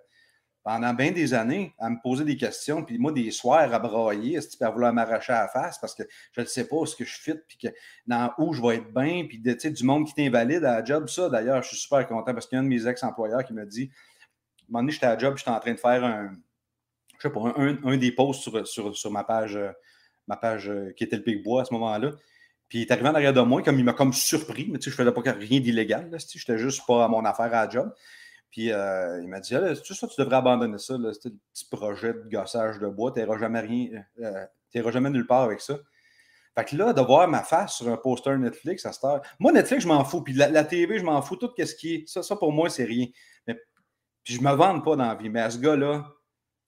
pendant 0.64 0.94
bien 0.94 1.12
des 1.12 1.34
années 1.34 1.74
à 1.80 1.90
me 1.90 1.98
poser 2.02 2.24
des 2.24 2.38
questions, 2.38 2.84
puis 2.84 3.00
moi, 3.00 3.12
des 3.12 3.32
soirs 3.32 3.74
à 3.74 3.80
brailler, 3.80 4.40
tu 4.40 4.66
vouloir 4.66 4.94
m'arracher 4.94 5.34
à 5.34 5.42
la 5.42 5.48
face? 5.48 5.80
Parce 5.80 5.96
que 5.96 6.04
je 6.34 6.42
ne 6.42 6.46
sais 6.46 6.68
pas 6.68 6.86
ce 6.86 6.96
que 6.96 7.04
je 7.04 7.20
fit, 7.20 7.36
puis 7.48 7.58
que, 7.58 7.68
dans 8.06 8.32
où 8.38 8.54
je 8.54 8.62
vais 8.62 8.76
être 8.76 8.94
bien, 8.94 9.26
puis 9.28 9.40
du 9.40 9.84
monde 9.84 10.06
qui 10.06 10.14
t'invalide 10.14 10.64
à 10.64 10.80
la 10.80 10.86
job. 10.86 11.08
Ça, 11.10 11.30
d'ailleurs, 11.30 11.64
je 11.64 11.70
suis 11.70 11.78
super 11.78 12.08
content 12.08 12.34
parce 12.34 12.46
qu'il 12.46 12.58
y 12.58 12.58
a 12.58 12.62
un 12.62 12.64
de 12.64 12.70
mes 12.70 12.88
ex-employeurs 12.88 13.44
qui 13.44 13.54
m'a 13.54 13.66
dit, 13.66 13.90
à 13.92 14.64
un 14.64 14.66
moment 14.70 14.84
donné, 14.84 14.92
j'étais 14.92 15.08
à 15.08 15.14
la 15.14 15.18
job, 15.18 15.36
j'étais 15.38 15.50
en 15.50 15.60
train 15.60 15.74
de 15.74 15.80
faire 15.80 16.04
un, 16.04 16.32
je 17.18 17.28
sais 17.28 17.34
pas, 17.34 17.54
un, 17.58 17.98
des 17.98 18.12
posts 18.12 18.66
sur, 18.66 18.96
sur, 18.96 19.12
ma 19.12 19.24
page, 19.24 19.60
ma 20.28 20.38
page 20.38 20.70
euh, 20.70 20.92
qui 20.96 21.04
était 21.04 21.18
le 21.18 21.24
Pic 21.24 21.44
Bois 21.44 21.64
à 21.64 21.66
ce 21.66 21.74
moment-là. 21.74 22.12
Puis 22.70 22.80
il 22.80 22.82
est 22.84 22.92
arrivé 22.92 23.10
en 23.10 23.16
arrière 23.16 23.34
de 23.34 23.42
moi, 23.42 23.62
comme 23.64 23.78
il 23.80 23.84
m'a 23.84 23.94
comme 23.94 24.14
surpris, 24.14 24.70
mais 24.72 24.80
tu 24.80 24.86
sais, 24.86 24.92
je 24.92 24.96
faisais 24.96 25.12
pas 25.12 25.22
rien 25.22 25.60
d'illégal, 25.60 26.10
j'étais 26.34 26.58
juste 26.58 26.86
pas 26.88 27.04
à 27.04 27.08
mon 27.08 27.26
affaire 27.26 27.54
à 27.54 27.66
la 27.66 27.70
job. 27.70 27.94
Puis 28.52 28.72
euh, 28.72 29.22
il 29.22 29.30
m'a 29.30 29.40
dit 29.40 29.56
ah, 29.56 29.74
tu, 29.76 29.96
ça, 29.96 30.08
tu 30.08 30.20
devrais 30.20 30.36
abandonner 30.36 30.78
ça, 30.78 30.96
ce 31.14 31.30
petit 31.30 31.66
projet 31.72 32.14
de 32.14 32.30
gossage 32.30 32.80
de 32.80 32.88
bois, 32.88 33.14
tu 33.14 33.20
n'iras 33.20 33.38
jamais 33.38 33.62
rien, 33.62 34.04
euh, 34.20 34.92
jamais 34.92 35.10
nulle 35.10 35.26
part 35.26 35.44
avec 35.44 35.62
ça. 35.62 35.80
Fait 36.54 36.66
que 36.66 36.76
là, 36.76 36.92
de 36.92 37.02
voir 37.02 37.30
ma 37.30 37.44
face 37.44 37.78
sur 37.78 37.88
un 37.88 37.96
poster 37.96 38.38
Netflix 38.38 38.86
à 38.86 38.92
cette 38.92 39.06
heure. 39.06 39.22
Moi, 39.40 39.54
Netflix, 39.54 39.84
je 39.84 39.88
m'en 39.88 40.04
fous. 40.04 40.22
Puis 40.22 40.34
la, 40.34 40.66
TV, 40.66 41.00
je 41.00 41.06
m'en 41.06 41.22
fous. 41.22 41.38
Tout 41.38 41.50
ce 41.58 41.76
qui 41.76 41.96
est. 41.96 42.10
Ça, 42.10 42.24
ça 42.24 42.36
pour 42.36 42.52
moi, 42.52 42.70
c'est 42.70 42.84
rien. 42.84 43.08
Mais, 43.48 43.58
puis 44.22 44.34
je 44.34 44.42
me 44.42 44.52
vante 44.52 44.84
pas 44.84 44.98
dans 44.98 45.08
la 45.08 45.16
vie. 45.16 45.30
Mais 45.30 45.40
à 45.40 45.50
ce 45.50 45.58
gars-là, 45.58 46.06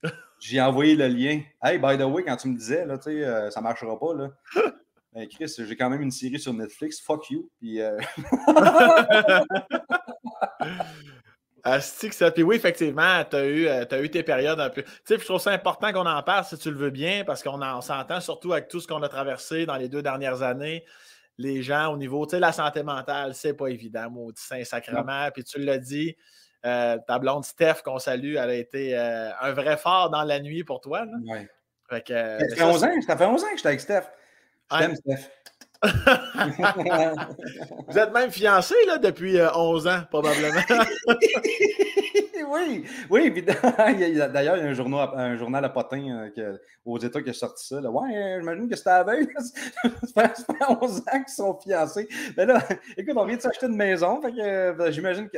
j'ai 0.39 0.61
envoyé 0.61 0.95
le 0.95 1.07
lien. 1.07 1.41
Hey, 1.61 1.79
by 1.79 1.97
the 1.97 2.03
way, 2.03 2.23
quand 2.23 2.37
tu 2.37 2.47
me 2.47 2.57
disais, 2.57 2.85
là, 2.85 2.97
tu 2.97 3.11
sais, 3.11 3.25
euh, 3.25 3.51
ça 3.51 3.59
marchera 3.59 3.99
pas, 3.99 4.13
là. 4.13 4.29
Ben, 5.13 5.27
Chris, 5.27 5.53
j'ai 5.59 5.75
quand 5.75 5.91
même 5.91 6.01
une 6.01 6.09
série 6.09 6.39
sur 6.39 6.53
Netflix. 6.53 6.99
Fuck 6.99 7.29
you. 7.29 7.47
Puis. 7.59 7.79
Ça. 11.63 12.31
Puis 12.31 12.43
oui, 12.43 12.57
effectivement, 12.57 13.23
tu 13.23 13.35
as, 13.37 13.45
eu, 13.45 13.67
euh, 13.67 13.85
as 13.89 13.99
eu 14.01 14.09
tes 14.09 14.23
périodes 14.23 14.59
un 14.59 14.69
peu. 14.69 14.83
Tu 14.83 14.91
sais, 15.05 15.17
je 15.17 15.23
trouve 15.23 15.39
ça 15.39 15.51
important 15.51 15.93
qu'on 15.93 16.05
en 16.05 16.21
parle 16.21 16.43
si 16.43 16.57
tu 16.57 16.69
le 16.69 16.77
veux 16.77 16.89
bien, 16.89 17.23
parce 17.25 17.41
qu'on 17.41 17.81
s'entend 17.81 18.19
surtout 18.19 18.51
avec 18.51 18.67
tout 18.67 18.81
ce 18.81 18.87
qu'on 18.87 19.01
a 19.01 19.07
traversé 19.07 19.65
dans 19.65 19.77
les 19.77 19.87
deux 19.87 20.01
dernières 20.01 20.41
années. 20.41 20.83
Les 21.37 21.63
gens 21.63 21.93
au 21.93 21.97
niveau, 21.97 22.25
tu 22.25 22.31
sais, 22.31 22.39
la 22.39 22.51
santé 22.51 22.83
mentale, 22.83 23.33
c'est 23.33 23.53
pas 23.53 23.67
évident, 23.67 24.09
maudit 24.09 24.41
Saint-Sacrement. 24.41 25.29
Puis 25.33 25.45
tu 25.45 25.59
l'as 25.59 25.77
dit, 25.77 26.17
euh, 26.65 26.97
ta 27.07 27.17
blonde 27.17 27.45
Steph, 27.45 27.81
qu'on 27.83 27.97
salue, 27.97 28.35
elle 28.35 28.49
a 28.49 28.55
été 28.55 28.97
euh, 28.97 29.31
un 29.39 29.51
vrai 29.53 29.77
phare 29.77 30.09
dans 30.09 30.23
la 30.23 30.39
nuit 30.39 30.63
pour 30.63 30.81
toi. 30.81 31.05
Oui. 31.25 31.47
ça, 31.89 31.99
fait 32.01 32.63
11 32.63 32.83
ans, 32.83 32.91
ça 33.07 33.17
fait 33.17 33.25
11 33.25 33.43
ans 33.43 33.47
que 33.51 33.57
j'étais 33.57 33.67
avec 33.67 33.81
Steph. 33.81 34.03
Je 34.71 34.77
t'aime, 34.77 34.95
Steph. 34.95 35.29
Vous 37.87 37.97
êtes 37.97 38.13
même 38.13 38.31
fiancé 38.31 38.75
là, 38.87 38.97
depuis 38.97 39.37
11 39.37 39.85
euh, 39.85 39.91
ans, 39.91 40.01
probablement. 40.09 40.61
oui, 42.49 42.85
oui. 43.09 43.43
D'ailleurs, 43.43 43.89
il 43.89 44.15
y 44.15 44.21
a 44.21 44.67
un 44.67 44.73
journal, 44.73 45.65
à 45.65 45.69
potin 45.69 46.29
euh, 46.37 46.57
aux 46.85 46.99
États 46.99 47.21
qui 47.21 47.31
a 47.31 47.33
sorti 47.33 47.67
ça. 47.67 47.81
Ouais, 47.81 48.15
euh, 48.15 48.39
j'imagine 48.39 48.69
que 48.69 48.75
c'était 48.75 48.91
à 48.91 49.03
veille. 49.03 49.27
ça 50.15 50.29
fait 50.29 50.43
11 50.81 50.99
ans 50.99 51.03
qu'ils 51.11 51.27
sont 51.27 51.59
fiancés. 51.59 52.07
Mais 52.37 52.45
là, 52.45 52.63
écoute, 52.95 53.15
on 53.17 53.25
vient 53.25 53.35
de 53.35 53.41
s'acheter 53.41 53.65
une 53.65 53.75
maison. 53.75 54.21
Fait 54.21 54.91
j'imagine 54.91 55.27
que. 55.29 55.37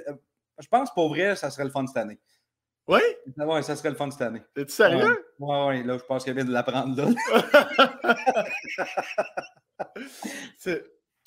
Je 0.60 0.68
pense 0.68 0.94
pour 0.94 1.10
vrai, 1.10 1.36
ça 1.36 1.50
serait 1.50 1.66
le 1.66 1.70
fun 1.70 1.86
cette 1.86 1.98
année. 1.98 2.18
Oui? 2.88 3.00
Oui, 3.38 3.64
ça 3.64 3.76
serait 3.76 3.90
le 3.90 3.96
fun 3.96 4.12
cette 4.12 4.22
année. 4.22 4.44
Es-tu 4.56 4.72
sérieux? 4.72 5.26
Oui, 5.40 5.58
oui, 5.68 5.84
là, 5.84 5.98
je 5.98 6.04
pense 6.04 6.24
qu'elle 6.24 6.36
vient 6.36 6.46
de 6.46 6.52
l'apprendre 6.52 6.96
là. 6.96 7.08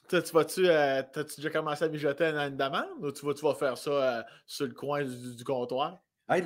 tu 0.09 0.33
vas-tu, 0.33 0.69
euh, 0.69 1.03
as-tu 1.03 1.37
déjà 1.37 1.51
commencé 1.51 1.85
à 1.85 1.89
mijoter 1.89 2.27
une, 2.27 2.57
demande 2.57 2.87
ou 3.01 3.11
tu 3.11 3.27
vas, 3.27 3.35
tu 3.35 3.45
vas 3.45 3.55
faire 3.55 3.77
ça 3.77 3.91
euh, 3.91 4.23
sur 4.47 4.67
le 4.67 4.73
coin 4.73 5.05
du, 5.05 5.43
comptoir? 5.45 5.99
Ah, 6.29 6.39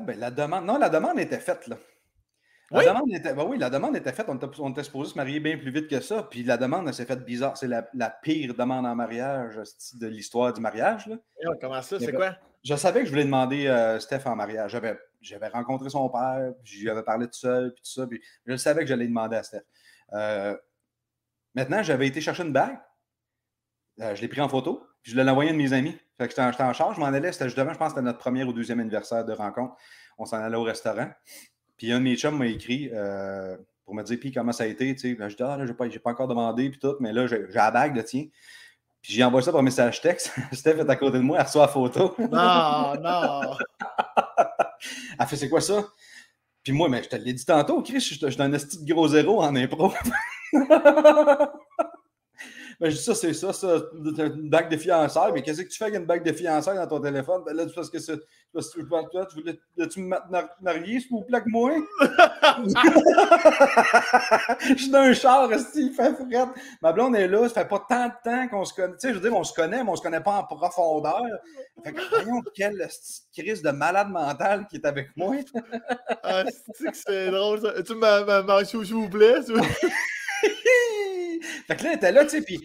ben, 0.00 0.18
la, 0.18 0.30
demande. 0.30 0.66
Non, 0.66 0.76
la 0.78 0.90
demande 0.90 1.18
était 1.18 1.40
faite, 1.40 1.66
là. 1.68 1.78
La 2.72 2.78
oui? 2.78 2.86
demande 2.86 3.12
était, 3.12 3.34
ben 3.34 3.44
oui, 3.44 3.58
la 3.58 3.70
demande 3.70 3.96
était 3.96 4.12
faite. 4.12 4.26
On 4.28 4.36
était, 4.36 4.46
on 4.58 4.70
était, 4.70 4.82
supposé 4.82 5.12
se 5.12 5.16
marier 5.16 5.40
bien 5.40 5.56
plus 5.58 5.70
vite 5.70 5.88
que 5.88 6.00
ça. 6.00 6.22
Puis 6.24 6.42
la 6.42 6.56
demande, 6.56 6.88
elle 6.88 6.94
s'est 6.94 7.04
faite 7.04 7.24
bizarre. 7.24 7.56
C'est 7.56 7.68
la, 7.68 8.10
pire 8.22 8.54
demande 8.54 8.86
en 8.86 8.94
mariage 8.94 9.60
de 9.94 10.06
l'histoire 10.06 10.52
du 10.52 10.60
mariage. 10.60 11.06
Là. 11.06 11.16
comment 11.60 11.82
ça? 11.82 11.98
C'est 12.00 12.12
quoi? 12.12 12.36
Je 12.64 12.74
savais 12.76 13.00
que 13.00 13.06
je 13.06 13.10
voulais 13.10 13.24
demander 13.24 13.66
euh, 13.66 13.98
Steph 13.98 14.22
en 14.24 14.36
mariage. 14.36 14.70
J'avais, 14.70 14.98
j'avais 15.20 15.48
rencontré 15.48 15.90
son 15.90 16.08
père, 16.08 16.52
puis 16.62 16.78
j'y 16.78 16.88
avais 16.88 17.02
parlé 17.02 17.26
tout 17.26 17.38
seul, 17.38 17.74
puis 17.74 17.82
tout 17.82 17.90
ça. 17.90 18.06
Puis 18.06 18.22
je 18.46 18.56
savais 18.56 18.82
que 18.82 18.86
j'allais 18.86 19.08
demander 19.08 19.36
à 19.36 19.42
Steph. 19.42 19.64
Maintenant, 21.54 21.82
j'avais 21.82 22.06
été 22.06 22.20
chercher 22.20 22.44
une 22.44 22.52
bague. 22.52 22.78
Euh, 24.00 24.14
je 24.14 24.22
l'ai 24.22 24.28
pris 24.28 24.40
en 24.40 24.48
photo, 24.48 24.86
puis 25.02 25.12
je 25.12 25.20
l'ai 25.20 25.30
envoyé 25.30 25.50
à 25.50 25.52
de 25.52 25.58
mes 25.58 25.72
amis. 25.72 25.96
Fait 26.16 26.28
que 26.28 26.30
j'étais 26.30 26.62
en, 26.62 26.72
charge, 26.72 26.96
je 26.96 27.00
m'en 27.00 27.06
allais. 27.06 27.32
C'était 27.32 27.46
justement, 27.46 27.72
je 27.72 27.78
pense 27.78 27.88
que 27.88 27.94
c'était 27.98 28.04
notre 28.04 28.18
premier 28.18 28.44
ou 28.44 28.52
deuxième 28.52 28.80
anniversaire 28.80 29.24
de 29.24 29.32
rencontre. 29.32 29.76
On 30.18 30.24
s'en 30.24 30.38
allait 30.38 30.56
au 30.56 30.62
restaurant. 30.62 31.10
Puis 31.82 31.90
un 31.90 31.98
de 31.98 32.04
mes 32.04 32.14
chums 32.14 32.38
m'a 32.38 32.46
écrit 32.46 32.90
euh, 32.92 33.56
pour 33.84 33.96
me 33.96 34.04
dire, 34.04 34.16
puis 34.20 34.30
comment 34.30 34.52
ça 34.52 34.62
a 34.62 34.66
été. 34.68 34.94
Tu 34.94 35.00
sais? 35.00 35.16
je 35.18 35.34
dis, 35.34 35.42
ah, 35.42 35.56
là, 35.56 35.66
j'ai 35.66 35.74
pas, 35.74 35.88
pas 35.88 36.10
encore 36.12 36.28
demandé, 36.28 36.70
puis 36.70 36.78
tout, 36.78 36.94
mais 37.00 37.12
là, 37.12 37.26
j'ai 37.26 37.44
la 37.52 37.72
bague, 37.72 37.96
de 37.96 38.02
tiens. 38.02 38.26
Puis 39.00 39.14
j'ai 39.14 39.24
envoyé 39.24 39.44
ça 39.44 39.50
par 39.50 39.64
message 39.64 40.00
texte. 40.00 40.32
Steph 40.52 40.78
est 40.78 40.88
à 40.88 40.94
côté 40.94 41.18
de 41.18 41.24
moi, 41.24 41.38
elle 41.40 41.44
reçoit 41.44 41.62
la 41.62 41.72
photo. 41.72 42.14
Non, 42.18 42.94
non. 43.02 43.56
elle 45.18 45.26
fait, 45.26 45.34
c'est 45.34 45.48
quoi 45.48 45.60
ça? 45.60 45.84
Puis 46.62 46.72
moi, 46.72 46.88
mais 46.88 47.02
je 47.02 47.08
te 47.08 47.16
l'ai 47.16 47.32
dit 47.32 47.44
tantôt, 47.44 47.82
Chris, 47.82 47.98
je 47.98 48.14
suis 48.14 48.42
un 48.42 48.52
esti 48.52 48.84
de 48.84 48.92
gros 48.92 49.08
zéro 49.08 49.42
en 49.42 49.56
impro. 49.56 49.92
Ben, 52.80 52.90
je 52.90 52.96
dis 52.96 53.02
ça, 53.02 53.14
c'est 53.14 53.32
ça, 53.32 53.52
ça, 53.52 53.82
une 53.94 54.48
bague 54.48 54.70
de 54.70 54.76
fiançailles. 54.76 55.32
Mais 55.32 55.42
qu'est-ce 55.42 55.62
que 55.62 55.68
tu 55.68 55.78
fais 55.78 55.84
avec 55.84 56.00
une 56.00 56.06
bague 56.06 56.24
de 56.24 56.32
fiançailles 56.32 56.76
dans 56.76 56.86
ton 56.86 57.00
téléphone? 57.00 57.42
Ben 57.44 57.54
là, 57.54 57.64
parce 57.74 57.90
que 57.90 57.98
c'est. 57.98 58.20
Parce 58.52 58.74
que 58.74 58.82
toi, 58.82 59.26
tu 59.26 59.40
voulais, 59.40 59.58
tu 59.88 60.00
me 60.00 60.14
marier, 60.60 61.00
s'il 61.00 61.10
vous 61.10 61.22
plaît, 61.22 61.40
que 61.40 61.48
moi? 61.48 61.72
je 64.68 64.74
suis 64.76 64.90
dans 64.90 64.98
un 64.98 65.14
char, 65.14 65.48
il 65.74 65.92
fait 65.92 66.14
frette. 66.14 66.48
Ma 66.82 66.92
blonde 66.92 67.16
est 67.16 67.28
là, 67.28 67.48
ça 67.48 67.62
fait 67.62 67.68
pas 67.68 67.84
tant 67.88 68.08
de 68.08 68.12
temps 68.22 68.48
qu'on 68.48 68.64
se 68.64 68.74
connaît. 68.74 68.94
Tu 68.94 69.00
sais, 69.00 69.08
je 69.08 69.14
veux 69.14 69.28
dire, 69.28 69.34
on 69.34 69.44
se 69.44 69.54
connaît, 69.54 69.82
mais 69.82 69.90
on 69.90 69.96
se 69.96 70.02
connaît 70.02 70.20
pas 70.20 70.36
en 70.36 70.44
profondeur. 70.44 71.22
Fait 71.82 71.92
que, 71.92 72.00
voyons, 72.10 72.42
quelle 72.54 72.88
crise 73.32 73.62
de 73.62 73.70
malade 73.70 74.10
mental 74.10 74.66
qui 74.68 74.76
est 74.76 74.86
avec 74.86 75.16
moi. 75.16 75.36
ah, 76.22 76.44
c'est 76.92 77.30
drôle, 77.30 77.60
ça? 77.60 77.82
Tu 77.82 77.94
me 77.94 78.42
marié, 78.42 78.66
s'il 78.66 78.94
vous 78.94 79.08
plaît? 79.08 79.40
fait 81.40 81.76
que 81.76 81.84
là, 81.84 81.90
elle 81.90 81.96
était 81.96 82.12
là, 82.12 82.24
tu 82.24 82.30
sais, 82.30 82.42
puis 82.42 82.60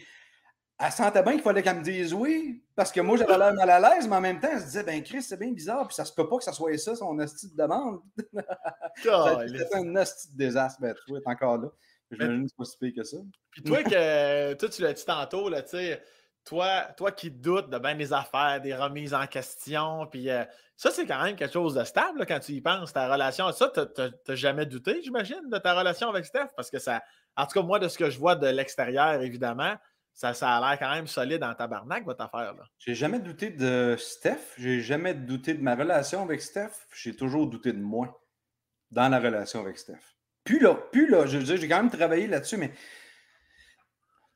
elle 0.80 0.91
sentait 0.91 1.24
bien 1.24 1.34
qu'il 1.34 1.41
fallait 1.41 1.63
qu'elle 1.63 1.78
me 1.78 1.84
dise 1.84 2.13
oui, 2.13 2.63
parce 2.76 2.91
que 2.91 3.01
moi, 3.01 3.18
j'avais 3.18 3.38
l'air 3.38 3.53
mal 3.53 3.70
à 3.70 3.80
l'aise, 3.80 4.07
mais 4.07 4.15
en 4.15 4.22
même 4.22 4.39
temps, 4.39 4.49
elle 4.51 4.59
se 4.59 4.65
disait, 4.65 4.84
ben 4.84 5.01
Chris, 5.01 5.24
c'est 5.24 5.39
bien 5.39 5.51
bizarre, 5.51 5.88
puis 5.88 5.95
ça 5.95 6.05
se 6.05 6.13
peut 6.13 6.28
pas 6.28 6.38
que 6.38 6.43
ça 6.43 6.53
soit 6.53 6.78
ça, 6.78 6.95
son 6.95 7.18
hostie 7.18 7.49
de 7.49 7.57
demande. 7.57 8.01
C'était 8.97 9.76
un 9.76 9.95
hostie 9.95 10.32
de 10.32 10.38
désastre, 10.38 10.80
ben, 10.82 10.93
tu 10.93 11.11
vois, 11.11 11.20
t'es 11.22 11.30
encore 11.30 11.57
là. 11.57 11.70
Je 12.11 12.18
dis, 12.26 12.47
c'est 12.47 12.55
pas 12.55 12.63
si 12.63 12.78
pire 12.78 12.93
que 12.95 13.03
ça. 13.03 13.18
Puis 13.51 13.63
toi, 13.63 13.84
que, 13.84 14.53
toi 14.53 14.70
tu 14.70 14.82
l'as 14.82 14.93
dit 14.93 15.05
tantôt, 15.05 15.49
là, 15.49 15.61
tu 15.63 15.72
sais, 15.72 16.01
toi, 16.45 16.84
toi 16.95 17.11
qui 17.11 17.32
doutes 17.32 17.70
de 17.70 17.78
bien 17.80 17.95
des 17.95 18.13
affaires, 18.13 18.61
des 18.61 18.74
remises 18.74 19.13
en 19.13 19.28
question, 19.28 20.05
puis 20.05 20.30
euh, 20.30 20.45
ça, 20.78 20.91
c'est 20.91 21.05
quand 21.05 21.22
même 21.24 21.36
quelque 21.36 21.53
chose 21.53 21.74
de 21.74 21.84
stable 21.84 22.26
quand 22.28 22.39
tu 22.39 22.53
y 22.53 22.61
penses, 22.61 22.93
ta 22.93 23.11
relation. 23.11 23.51
Ça, 23.51 23.72
tu 23.74 23.82
n'as 23.82 24.36
jamais 24.36 24.65
douté, 24.65 25.01
j'imagine, 25.03 25.49
de 25.49 25.57
ta 25.57 25.74
relation 25.74 26.07
avec 26.07 26.26
Steph, 26.26 26.49
parce 26.55 26.70
que 26.70 26.80
ça, 26.80 27.01
en 27.38 27.46
tout 27.46 27.60
cas, 27.60 27.66
moi, 27.66 27.80
de 27.80 27.88
ce 27.88 27.98
que 27.98 28.10
je 28.10 28.18
vois 28.18 28.36
de 28.36 28.48
l'extérieur, 28.48 29.22
évidemment, 29.22 29.76
ça, 30.14 30.34
ça 30.34 30.58
a 30.58 30.60
l'air 30.60 30.80
quand 30.80 30.92
même 30.92 31.06
solide 31.06 31.44
en 31.44 31.54
tabarnak, 31.54 32.04
votre 32.04 32.24
affaire. 32.24 32.56
là. 32.56 32.64
J'ai 32.80 32.96
jamais 32.96 33.20
douté 33.20 33.52
de 33.52 33.96
Steph. 34.00 34.56
J'ai 34.58 34.82
jamais 34.82 35.14
douté 35.14 35.54
de 35.54 35.62
ma 35.62 35.76
relation 35.76 36.24
avec 36.24 36.42
Steph. 36.42 36.72
J'ai 36.96 37.16
toujours 37.16 37.46
douté 37.48 37.72
de 37.72 37.80
moi 37.80 38.20
dans 38.90 39.08
la 39.10 39.20
relation 39.20 39.62
avec 39.62 39.78
Steph. 39.78 40.16
Puis 40.44 40.60
là, 40.60 40.74
puis 40.92 41.08
là, 41.08 41.28
je 41.28 41.40
j'ai 41.40 41.68
quand 41.68 41.78
même 41.78 41.92
travaillé 41.92 42.26
là-dessus, 42.26 42.58
mais 42.58 42.72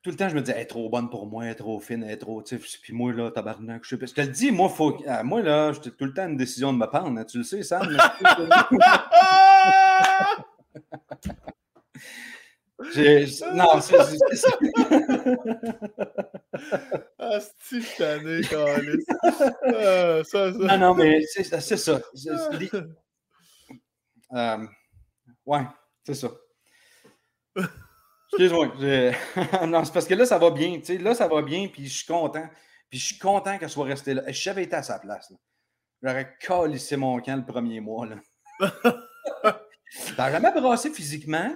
tout 0.03 0.11
le 0.11 0.15
temps, 0.15 0.29
je 0.29 0.35
me 0.35 0.41
disais, 0.41 0.53
elle 0.55 0.63
est 0.63 0.65
trop 0.65 0.87
bonne 0.89 1.09
pour 1.09 1.25
moi, 1.25 1.45
elle 1.45 1.51
est 1.51 1.55
trop 1.55 1.79
fine, 1.79 2.03
elle 2.03 2.11
est 2.11 2.17
trop. 2.17 2.43
Puis 2.43 2.93
moi, 2.93 3.11
là, 3.13 3.31
tabarnak, 3.31 3.83
je 3.83 3.89
sais 3.89 3.97
pas. 3.97 4.05
Je 4.05 4.13
te 4.13 4.21
le 4.21 4.27
dis, 4.27 4.51
moi, 4.51 4.69
faut, 4.69 5.01
ah, 5.07 5.23
moi 5.23 5.41
là, 5.41 5.71
j'ai 5.73 5.89
tout 5.91 6.05
le 6.05 6.13
temps 6.13 6.27
une 6.27 6.37
décision 6.37 6.71
de 6.73 6.77
me 6.77 6.85
prendre. 6.85 7.19
Hein, 7.19 7.25
tu 7.25 7.39
le 7.39 7.43
sais, 7.43 7.63
Sam. 7.63 7.81
Non, 13.53 13.81
c'est. 13.81 13.97
ah, 17.19 17.39
tanné, 17.97 18.41
ah, 18.53 20.23
ça, 20.23 20.23
ça. 20.23 20.51
Non, 20.51 20.77
non, 20.77 20.95
mais 20.95 21.21
c'est 21.25 21.43
ça. 21.77 22.01
Euh, 24.33 24.65
ouais, 25.45 25.61
c'est 26.05 26.13
ça. 26.13 26.29
Excuse-moi. 28.29 28.67
non, 29.67 29.83
c'est 29.83 29.93
parce 29.93 30.05
que 30.05 30.13
là, 30.13 30.25
ça 30.25 30.37
va 30.37 30.51
bien. 30.51 30.79
Là, 30.99 31.13
ça 31.13 31.27
va 31.27 31.41
bien, 31.41 31.67
puis 31.67 31.87
je 31.87 31.97
suis 31.97 32.05
content. 32.05 32.47
Puis 32.89 32.99
je 32.99 33.05
suis 33.07 33.19
content 33.19 33.57
qu'elle 33.57 33.69
soit 33.69 33.85
restée 33.85 34.13
là. 34.13 34.23
Si 34.27 34.41
j'avais 34.41 34.63
été 34.63 34.75
à 34.75 34.83
sa 34.83 34.99
place, 34.99 35.31
j'aurais 36.01 36.35
calissé 36.39 36.97
mon 36.97 37.19
camp 37.21 37.37
le 37.37 37.45
premier 37.45 37.79
mois. 37.79 38.07
Là. 38.07 38.15
T'as 40.15 40.31
jamais 40.31 40.51
brassé 40.51 40.89
physiquement? 40.89 41.53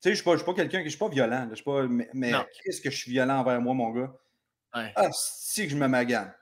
Tu 0.00 0.10
sais, 0.10 0.14
je 0.14 0.28
ne 0.28 0.36
suis 0.36 0.44
pas, 0.44 0.54
quelqu'un 0.54 0.78
qui. 0.78 0.84
Je 0.84 0.90
suis 0.90 0.98
pas 0.98 1.08
violent. 1.08 1.48
Je 1.50 1.56
suis 1.56 1.64
pas, 1.64 1.86
mais, 1.88 2.32
qu'est-ce 2.64 2.80
que 2.80 2.90
je 2.90 2.96
suis 2.96 3.10
violent 3.10 3.38
envers 3.38 3.60
moi, 3.60 3.74
mon 3.74 3.90
gars? 3.90 4.12
Ah, 4.72 5.10
si 5.12 5.64
que 5.64 5.70
je 5.70 5.76
me 5.76 5.88
magane. 5.88 6.32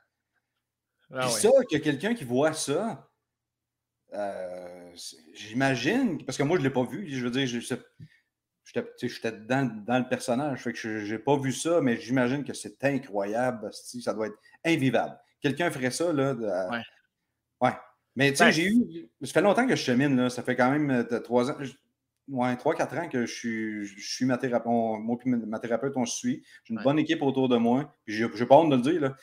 Ah, 1.13 1.21
Puis 1.21 1.31
ça, 1.31 1.49
qu'il 1.69 1.79
y 1.79 1.81
a 1.81 1.85
quelqu'un 1.85 2.15
qui 2.15 2.25
voit 2.25 2.53
ça, 2.53 3.09
euh, 4.13 4.91
j'imagine, 5.33 6.23
parce 6.25 6.37
que 6.37 6.43
moi, 6.43 6.57
je 6.57 6.63
ne 6.63 6.69
l'ai 6.69 6.73
pas 6.73 6.85
vu. 6.85 7.09
Je 7.09 7.25
veux 7.25 7.31
dire, 7.31 7.47
j'étais 7.47 9.33
dans, 9.33 9.85
dans, 9.87 9.99
le 9.99 10.09
personnage. 10.09 10.63
Fait 10.63 10.73
que 10.73 10.79
je 10.79 11.13
n'ai 11.13 11.19
pas 11.19 11.39
vu 11.39 11.53
ça, 11.53 11.81
mais 11.81 11.97
j'imagine 11.97 12.45
que 12.45 12.53
c'est 12.53 12.83
incroyable. 12.85 13.71
Ça 13.73 14.13
doit 14.13 14.27
être 14.27 14.39
invivable. 14.65 15.17
Quelqu'un 15.41 15.71
ferait 15.71 15.91
ça, 15.91 16.13
là. 16.13 16.35
ouais. 16.35 16.83
ouais. 17.63 17.73
Mais 18.17 18.31
tu 18.31 18.39
sais, 18.39 18.45
ben 18.47 18.51
j'ai 18.51 18.67
eu. 18.67 19.09
Ça 19.23 19.33
fait 19.35 19.43
longtemps 19.43 19.67
que 19.67 19.77
je 19.77 19.83
chemine, 19.83 20.17
là. 20.17 20.31
Ça 20.31 20.43
fait 20.43 20.57
quand 20.57 20.71
même 20.71 20.91
euh, 20.91 21.21
trois 21.21 21.51
ans 21.51 21.57
ouais, 22.29 22.55
3-4 22.55 22.99
ans 22.99 23.09
que 23.09 23.27
je 23.27 23.33
suis, 23.33 23.85
je 23.85 24.15
suis 24.15 24.25
ma 24.25 24.39
thérapeute. 24.39 24.67
Moi 24.67 25.19
et 25.25 25.29
ma 25.29 25.59
thérapeute, 25.59 25.93
on 25.97 26.05
se 26.05 26.17
suit. 26.17 26.43
J'ai 26.65 26.75
une 26.75 26.83
bonne 26.83 26.99
équipe 26.99 27.23
autour 27.23 27.49
de 27.49 27.57
moi. 27.57 27.95
Puis 28.05 28.15
j'ai 28.15 28.47
pas 28.47 28.57
honte 28.57 28.71
de 28.71 28.77
le 28.77 28.83
dire. 28.83 29.01
Là. 29.01 29.17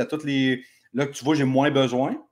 à 0.00 0.04
toutes 0.06 0.24
les. 0.24 0.64
Là 0.92 1.06
que 1.06 1.12
tu 1.12 1.24
vois, 1.24 1.34
j'ai 1.34 1.44
moins 1.44 1.70
besoin. 1.70 2.22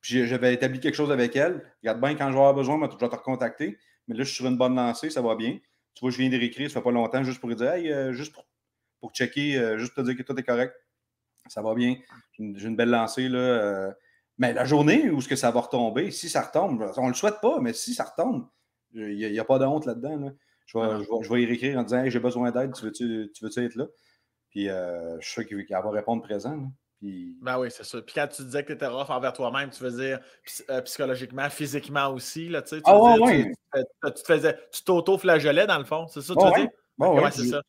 Puis 0.00 0.26
j'avais 0.26 0.54
établi 0.54 0.78
quelque 0.78 0.94
chose 0.94 1.10
avec 1.10 1.34
elle. 1.34 1.72
Regarde 1.82 2.00
bien, 2.00 2.14
quand 2.14 2.28
je 2.28 2.32
vais 2.32 2.38
avoir 2.38 2.54
besoin, 2.54 2.76
je 2.76 2.96
vais 2.96 3.08
te 3.08 3.16
recontacter. 3.16 3.78
Mais 4.06 4.14
là, 4.14 4.22
je 4.22 4.28
suis 4.28 4.36
sur 4.36 4.46
une 4.46 4.56
bonne 4.56 4.76
lancée, 4.76 5.10
ça 5.10 5.20
va 5.20 5.34
bien. 5.34 5.58
Tu 5.94 6.00
vois, 6.00 6.10
je 6.10 6.18
viens 6.18 6.28
de 6.28 6.36
réécrire, 6.36 6.70
ça 6.70 6.80
fait 6.80 6.84
pas 6.84 6.92
longtemps, 6.92 7.24
juste 7.24 7.40
pour 7.40 7.52
dire, 7.54 7.72
hey, 7.72 7.90
euh, 7.90 8.12
juste 8.12 8.32
pour, 8.32 8.46
pour 9.00 9.10
checker, 9.12 9.56
euh, 9.56 9.78
juste 9.78 9.94
pour 9.94 10.04
te 10.04 10.08
dire 10.08 10.16
que 10.16 10.22
tout 10.22 10.38
est 10.38 10.44
correct. 10.44 10.74
Ça 11.48 11.62
va 11.62 11.74
bien. 11.74 11.96
J'ai 12.32 12.66
une, 12.66 12.76
belle 12.76 12.90
lancée. 12.90 13.28
Là, 13.28 13.38
euh. 13.38 13.92
mais 14.38 14.52
la 14.52 14.64
journée 14.64 15.10
où 15.10 15.20
ce 15.20 15.28
que 15.28 15.36
ça 15.36 15.50
va 15.50 15.60
retomber, 15.60 16.10
si 16.10 16.28
ça 16.28 16.42
retombe, 16.42 16.92
on 16.96 17.04
ne 17.04 17.08
le 17.08 17.14
souhaite 17.14 17.40
pas, 17.40 17.60
mais 17.60 17.72
si 17.72 17.94
ça 17.94 18.04
retombe, 18.04 18.46
il 18.96 19.30
n'y 19.32 19.38
a, 19.38 19.44
pas 19.44 19.58
de 19.58 19.64
honte 19.64 19.86
là-dedans. 19.86 20.32
Je, 20.66 20.78
vais, 20.78 21.04
je, 21.22 21.32
vais, 21.32 21.42
y 21.42 21.46
réécrire 21.46 21.78
en 21.78 21.82
disant 21.82 22.02
hey, 22.02 22.10
j'ai 22.10 22.18
besoin 22.18 22.50
d'aide, 22.50 22.72
tu 22.74 22.84
veux-tu 22.84 23.30
veux 23.40 23.64
être 23.64 23.74
là? 23.76 23.86
Puis 24.50 24.68
euh, 24.68 25.20
je 25.20 25.26
suis 25.26 25.42
sûr 25.42 25.46
qu'il 25.46 25.66
va 25.68 25.90
répondre 25.90 26.22
présent. 26.22 26.58
Puis... 26.98 27.36
Ben 27.42 27.58
oui, 27.58 27.70
c'est 27.70 27.84
ça. 27.84 28.00
Puis 28.00 28.14
quand 28.14 28.26
tu 28.26 28.42
disais 28.42 28.62
que 28.62 28.68
tu 28.68 28.72
étais 28.72 28.86
rough 28.86 29.10
envers 29.10 29.32
toi-même, 29.32 29.68
tu 29.68 29.82
veux 29.82 29.90
dire 29.90 30.18
euh, 30.70 30.80
psychologiquement, 30.80 31.48
physiquement 31.50 32.08
aussi. 32.08 32.48
Là, 32.48 32.62
tu, 32.62 32.76
sais, 32.76 32.82
ah 32.84 32.98
ouais, 32.98 33.20
ouais. 33.20 33.52
Tu, 33.74 34.24
faisais, 34.26 34.58
tu 34.72 34.82
t'auto-flagellais 34.82 35.66
dans 35.66 35.78
le 35.78 35.84
fond, 35.84 36.06
c'est 36.08 36.22
ça 36.22 36.34
tu 36.34 36.44
veux 36.44 36.52
dire? 36.52 36.70
ouais, 36.98 37.30
c'est 37.30 37.46
ça. 37.46 37.62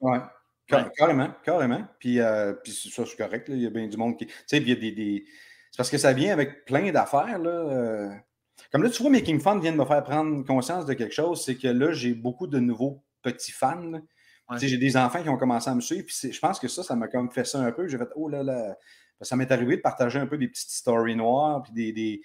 Carrément, 0.98 1.30
carrément. 1.44 1.86
Puis, 2.00 2.20
euh, 2.20 2.54
puis 2.54 2.72
ça, 2.72 3.06
c'est 3.06 3.18
correct. 3.18 3.48
Là. 3.50 3.56
Il 3.56 3.62
y 3.62 3.68
a 3.68 3.70
bien 3.70 3.88
du 3.88 3.98
monde 3.98 4.18
qui. 4.18 4.26
Tu 4.26 4.34
sais, 4.46 4.58
il 4.58 4.68
y 4.68 4.72
a 4.72 4.76
des. 4.76 4.92
des... 4.92 5.26
C'est 5.72 5.78
parce 5.78 5.90
que 5.90 5.98
ça 5.98 6.14
vient 6.14 6.34
avec 6.34 6.66
plein 6.66 6.92
d'affaires. 6.92 7.40
Là. 7.40 8.18
Comme 8.72 8.84
là, 8.84 8.90
tu 8.90 9.02
vois, 9.02 9.12
Making 9.12 9.40
Fun 9.40 9.60
vient 9.60 9.72
de 9.72 9.78
me 9.78 9.86
faire 9.86 10.04
prendre 10.04 10.44
conscience 10.46 10.86
de 10.86 10.94
quelque 10.94 11.14
chose, 11.14 11.44
c'est 11.44 11.56
que 11.56 11.68
là, 11.68 11.92
j'ai 11.92 12.14
beaucoup 12.14 12.48
de 12.48 12.60
nouveaux 12.60 13.04
petits 13.22 13.52
fans. 13.52 14.02
J'ai 14.58 14.78
des 14.78 14.96
enfants 14.96 15.22
qui 15.22 15.30
ont 15.30 15.38
commencé 15.38 15.70
à 15.70 15.76
me 15.76 15.82
suivre, 15.82 16.06
puis 16.06 16.32
je 16.32 16.40
pense 16.40 16.60
que 16.60 16.68
ça, 16.68 16.82
ça 16.82 16.96
m'a 16.96 17.08
comme 17.08 17.30
fait 17.32 17.44
ça 17.44 17.60
un 17.60 17.72
peu. 17.72 17.88
J'ai 17.88 17.98
fait, 17.98 18.08
oh 18.16 18.30
là 18.30 18.44
là, 18.44 18.78
ça 19.22 19.36
m'est 19.36 19.52
arrivé 19.52 19.78
de 19.78 19.82
partager 19.82 20.20
un 20.20 20.28
peu 20.28 20.38
des 20.38 20.48
petites 20.48 20.70
stories 20.70 21.16
noires, 21.16 21.64
puis 21.64 21.74
des, 21.74 22.22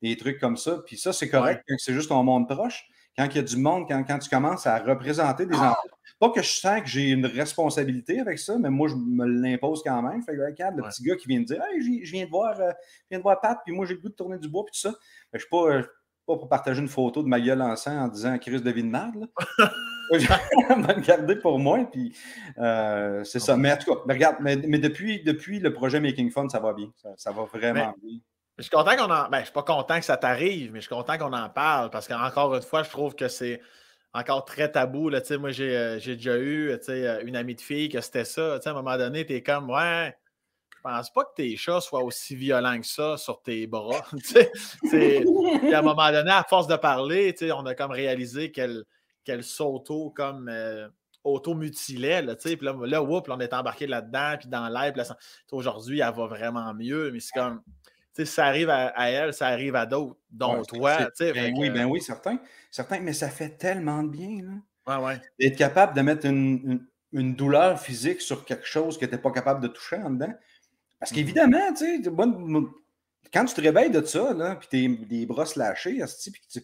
des, 0.00 0.16
trucs 0.16 0.38
comme 0.38 0.56
ça. 0.56 0.82
Puis 0.86 0.96
ça, 0.96 1.12
c'est 1.12 1.28
correct, 1.28 1.64
c'est 1.78 1.94
juste 1.94 2.10
ton 2.10 2.22
monde 2.22 2.48
proche. 2.48 2.86
Quand 3.16 3.26
il 3.26 3.36
y 3.36 3.38
a 3.38 3.42
du 3.42 3.56
monde, 3.56 3.84
quand, 3.88 4.02
quand 4.04 4.18
tu 4.18 4.28
commences 4.28 4.66
à 4.66 4.78
représenter 4.78 5.46
des 5.46 5.56
ah! 5.56 5.70
enfants, 5.70 5.94
pas 6.20 6.30
que 6.30 6.42
je 6.42 6.48
sens 6.48 6.80
que 6.80 6.86
j'ai 6.86 7.10
une 7.10 7.26
responsabilité 7.26 8.20
avec 8.20 8.38
ça, 8.38 8.56
mais 8.58 8.70
moi, 8.70 8.88
je 8.88 8.94
me 8.94 9.26
l'impose 9.26 9.82
quand 9.84 10.00
même. 10.02 10.22
Fait 10.22 10.34
que, 10.34 10.40
regarde, 10.40 10.76
le 10.76 10.82
petit 10.84 11.02
gars 11.02 11.16
qui 11.16 11.28
vient 11.28 11.40
de 11.40 11.44
dire 11.44 11.62
Hey, 11.62 12.04
je 12.04 12.12
viens 12.12 12.24
de 12.24 12.30
voir, 12.30 12.58
euh, 12.60 12.70
je 12.70 13.06
viens 13.10 13.18
de 13.18 13.22
voir 13.22 13.40
Pat, 13.40 13.58
puis 13.64 13.74
moi, 13.74 13.86
j'ai 13.86 13.94
le 13.94 14.00
goût 14.00 14.08
de 14.08 14.14
tourner 14.14 14.38
du 14.38 14.48
bois, 14.48 14.64
puis 14.64 14.72
tout 14.72 14.88
ça. 14.88 14.94
je 15.32 15.36
ne 15.36 15.40
suis 15.40 15.48
pas, 15.48 15.70
euh, 15.70 15.82
pas 16.26 16.36
pour 16.36 16.48
partager 16.48 16.80
une 16.80 16.88
photo 16.88 17.22
de 17.22 17.28
ma 17.28 17.40
gueule 17.40 17.62
en 17.62 17.76
sang 17.76 17.98
en 17.98 18.08
disant 18.08 18.38
Chris 18.38 18.60
de 18.60 18.82
merde. 18.82 19.28
je 20.12 20.26
vais 20.26 20.94
le 20.94 21.00
garder 21.00 21.36
pour 21.36 21.58
moi, 21.58 21.88
puis 21.90 22.16
euh, 22.58 23.24
c'est 23.24 23.40
ça. 23.40 23.56
Mais 23.56 23.72
en 23.72 23.76
tout 23.76 23.94
cas, 23.94 24.00
regarde, 24.08 24.36
mais, 24.40 24.56
depuis, 24.56 25.22
depuis 25.22 25.60
le 25.60 25.72
projet 25.72 26.00
Making 26.00 26.30
Fun, 26.30 26.48
ça 26.48 26.60
va 26.60 26.72
bien. 26.72 26.90
Ça, 27.16 27.32
va 27.32 27.44
vraiment 27.44 27.94
bien. 28.02 28.18
Je 28.58 28.62
suis 28.62 28.70
content 28.70 28.96
qu'on 28.96 29.10
en. 29.10 29.28
Ben, 29.28 29.40
je 29.40 29.44
suis 29.44 29.52
pas 29.52 29.64
content 29.64 29.98
que 29.98 30.04
ça 30.04 30.16
t'arrive, 30.16 30.72
mais 30.72 30.80
je 30.80 30.86
suis 30.86 30.94
content 30.94 31.18
qu'on 31.18 31.32
en 31.32 31.48
parle 31.48 31.90
parce 31.90 32.06
qu'encore 32.06 32.54
une 32.54 32.62
fois, 32.62 32.84
je 32.84 32.90
trouve 32.90 33.16
que 33.16 33.26
c'est 33.26 33.60
encore 34.12 34.44
très 34.44 34.70
tabou. 34.70 35.08
Là, 35.08 35.20
moi, 35.38 35.50
euh, 35.58 35.98
j'ai, 35.98 36.14
déjà 36.14 36.36
eu 36.36 36.70
euh, 36.70 37.22
une 37.24 37.34
amie 37.34 37.56
de 37.56 37.60
fille 37.60 37.88
que 37.88 38.00
c'était 38.00 38.24
ça. 38.24 38.60
À 38.64 38.70
un 38.70 38.72
moment 38.72 38.96
donné, 38.96 39.26
tu 39.26 39.34
es 39.34 39.42
comme 39.42 39.70
Ouais, 39.70 40.16
je 40.70 40.80
pense 40.84 41.12
pas 41.12 41.24
que 41.24 41.34
tes 41.34 41.56
chats 41.56 41.80
soient 41.80 42.04
aussi 42.04 42.36
violents 42.36 42.80
que 42.80 42.86
ça 42.86 43.16
sur 43.16 43.42
tes 43.42 43.66
bras. 43.66 44.04
à 44.92 45.78
un 45.78 45.82
moment 45.82 46.12
donné, 46.12 46.30
à 46.30 46.44
force 46.48 46.68
de 46.68 46.76
parler, 46.76 47.34
on 47.52 47.66
a 47.66 47.74
comme 47.74 47.90
réalisé 47.90 48.52
qu'elle, 48.52 48.84
s'auto 49.42 50.10
comme. 50.10 50.48
Euh, 50.48 50.88
auto-mutilait, 51.24 52.20
là, 52.20 52.36
puis 52.36 52.58
là, 52.60 52.76
là, 52.84 53.02
on 53.02 53.40
est 53.40 53.54
embarqué 53.54 53.86
là-dedans, 53.86 54.36
puis 54.38 54.46
dans 54.46 54.68
l'air, 54.68 54.92
aujourd'hui, 55.52 56.00
elle 56.00 56.14
va 56.14 56.26
vraiment 56.26 56.74
mieux, 56.74 57.10
mais 57.10 57.20
c'est 57.20 57.32
comme, 57.32 57.62
ça 58.24 58.46
arrive 58.46 58.70
à, 58.70 58.92
elle, 59.10 59.34
ça 59.34 59.48
arrive 59.48 59.74
à 59.74 59.86
d'autres, 59.86 60.16
dont 60.30 60.62
toi. 60.62 61.08
Ben 61.18 61.54
oui, 61.56 61.70
ben 61.70 61.86
oui, 61.86 62.00
certain, 62.00 62.38
certain. 62.70 63.00
Mais 63.00 63.12
ça 63.12 63.28
fait 63.28 63.50
tellement 63.50 64.02
de 64.02 64.08
bien. 64.08 64.42
Là. 64.42 65.00
Ouais, 65.00 65.20
D'être 65.40 65.56
capable 65.56 65.96
de 65.96 66.02
mettre 66.02 66.26
une, 66.26 66.86
une, 67.12 67.34
douleur 67.34 67.80
physique 67.80 68.20
sur 68.20 68.44
quelque 68.44 68.66
chose 68.66 68.98
que 68.98 69.06
tu 69.06 69.12
n'es 69.12 69.18
pas 69.18 69.30
capable 69.32 69.60
de 69.60 69.68
toucher 69.68 69.96
en 69.96 70.10
dedans. 70.10 70.34
Parce 71.00 71.10
mmh 71.10 71.14
qu'évidemment, 71.14 71.72
tu 71.72 72.02
sais, 72.02 72.10
quand 73.32 73.44
tu 73.46 73.54
te 73.54 73.60
réveilles 73.60 73.90
de 73.90 74.04
ça, 74.04 74.56
puis 74.60 74.68
tes 74.68 74.88
les 75.10 75.26
bras 75.26 75.44
lâchés, 75.56 76.02
puis 76.32 76.42
tu 76.48 76.62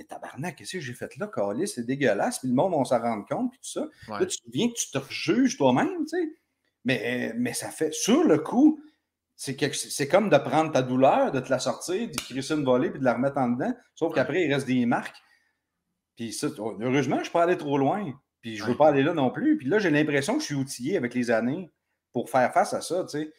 a 0.00 0.04
tabarnak, 0.04 0.56
qu'est-ce 0.56 0.74
que 0.74 0.80
j'ai 0.80 0.94
fait 0.94 1.16
là, 1.16 1.26
Calis, 1.26 1.68
c'est 1.68 1.84
dégueulasse, 1.84 2.40
puis 2.40 2.48
le 2.48 2.54
monde, 2.54 2.72
on 2.74 2.84
s'en 2.84 3.00
rend 3.00 3.22
compte, 3.22 3.50
puis 3.50 3.60
tout 3.60 3.80
ça. 3.80 3.88
Là, 4.18 4.26
tu 4.26 4.38
viens 4.52 4.68
que 4.68 4.74
tu 4.74 4.90
te 4.90 4.98
rejuges 4.98 5.56
toi-même, 5.56 6.04
tu 6.06 6.08
sais. 6.08 6.32
Mais, 6.84 7.34
mais 7.36 7.52
ça 7.52 7.68
fait, 7.68 7.92
sur 7.92 8.24
le 8.24 8.38
coup, 8.38 8.80
c'est 9.42 10.06
comme 10.06 10.28
de 10.28 10.36
prendre 10.36 10.70
ta 10.70 10.82
douleur, 10.82 11.32
de 11.32 11.40
te 11.40 11.48
la 11.48 11.58
sortir, 11.58 12.06
d'y 12.06 12.18
crisser 12.18 12.52
une 12.52 12.64
volée, 12.64 12.90
puis 12.90 13.00
de 13.00 13.04
la 13.06 13.14
remettre 13.14 13.38
en 13.38 13.48
dedans. 13.48 13.74
Sauf 13.94 14.14
qu'après, 14.14 14.44
il 14.44 14.52
reste 14.52 14.66
des 14.66 14.84
marques. 14.84 15.16
Puis 16.14 16.34
ça, 16.34 16.48
heureusement, 16.58 17.16
je 17.16 17.20
ne 17.20 17.24
peux 17.24 17.32
pas 17.32 17.44
aller 17.44 17.56
trop 17.56 17.78
loin. 17.78 18.12
Puis 18.42 18.58
je 18.58 18.64
ne 18.64 18.68
veux 18.68 18.76
pas 18.76 18.88
aller 18.88 19.02
là 19.02 19.14
non 19.14 19.30
plus. 19.30 19.56
Puis 19.56 19.66
là, 19.66 19.78
j'ai 19.78 19.88
l'impression 19.88 20.34
que 20.34 20.40
je 20.40 20.44
suis 20.44 20.54
outillé 20.54 20.98
avec 20.98 21.14
les 21.14 21.30
années 21.30 21.70
pour 22.12 22.28
faire 22.28 22.52
face 22.52 22.74
à 22.74 22.82
ça, 22.82 23.02
tu 23.04 23.18
sais. 23.18 23.32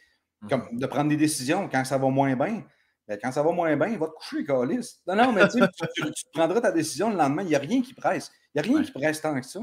Comme 0.49 0.65
mhm. 0.71 0.79
de 0.79 0.85
prendre 0.87 1.09
des 1.09 1.17
décisions 1.17 1.69
quand 1.69 1.85
ça 1.85 1.99
va 1.99 2.09
moins 2.09 2.35
bien. 2.35 2.63
Ben, 3.07 3.19
quand 3.21 3.31
ça 3.31 3.43
va 3.43 3.51
moins 3.51 3.77
bien, 3.77 3.89
il 3.89 3.99
va 3.99 4.07
te 4.07 4.13
coucher, 4.13 4.43
Calis. 4.43 5.01
Non, 5.05 5.15
non, 5.15 5.31
mais 5.33 5.47
tu, 5.49 5.59
tu, 5.59 6.23
prendras 6.33 6.61
ta 6.61 6.71
décision 6.71 7.11
le 7.11 7.17
lendemain. 7.17 7.43
Il 7.43 7.49
n'y 7.49 7.55
a 7.55 7.59
rien 7.59 7.83
qui 7.83 7.93
presse. 7.93 8.31
Il 8.55 8.61
n'y 8.61 8.67
a 8.67 8.73
rien 8.73 8.83
qui 8.83 8.91
presse 8.91 9.21
tant 9.21 9.39
que 9.39 9.45
ça. 9.45 9.59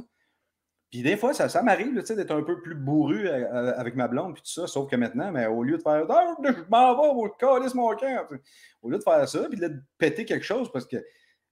Puis 0.91 1.03
des 1.03 1.17
fois, 1.17 1.35
ça, 1.35 1.49
ça 1.49 1.63
m'arrive 1.63 1.95
d'être 1.95 2.31
un 2.31 2.43
peu 2.43 2.63
plus 2.63 2.75
bourru 2.75 3.29
euh, 3.29 3.45
euh, 3.53 3.73
avec 3.77 3.95
ma 3.95 4.09
blonde, 4.09 4.35
puis 4.35 4.43
tout 4.43 4.61
ça, 4.61 4.67
sauf 4.67 4.91
que 4.91 4.97
maintenant, 4.97 5.31
mais 5.31 5.47
au 5.47 5.63
lieu 5.63 5.77
de 5.77 5.83
faire 5.83 6.07
ah, 6.09 6.35
je 6.43 6.51
m'en 6.71 6.95
vais, 6.95 7.69
je 7.69 7.77
mon 7.77 7.95
cœur, 7.97 8.29
au 8.83 8.91
lieu 8.91 8.99
de 8.99 9.03
faire 9.03 9.29
ça, 9.29 9.49
puis 9.51 9.61
de 9.61 9.71
péter 9.99 10.25
quelque 10.25 10.45
chose, 10.45 10.73
parce 10.73 10.87
que 10.87 10.97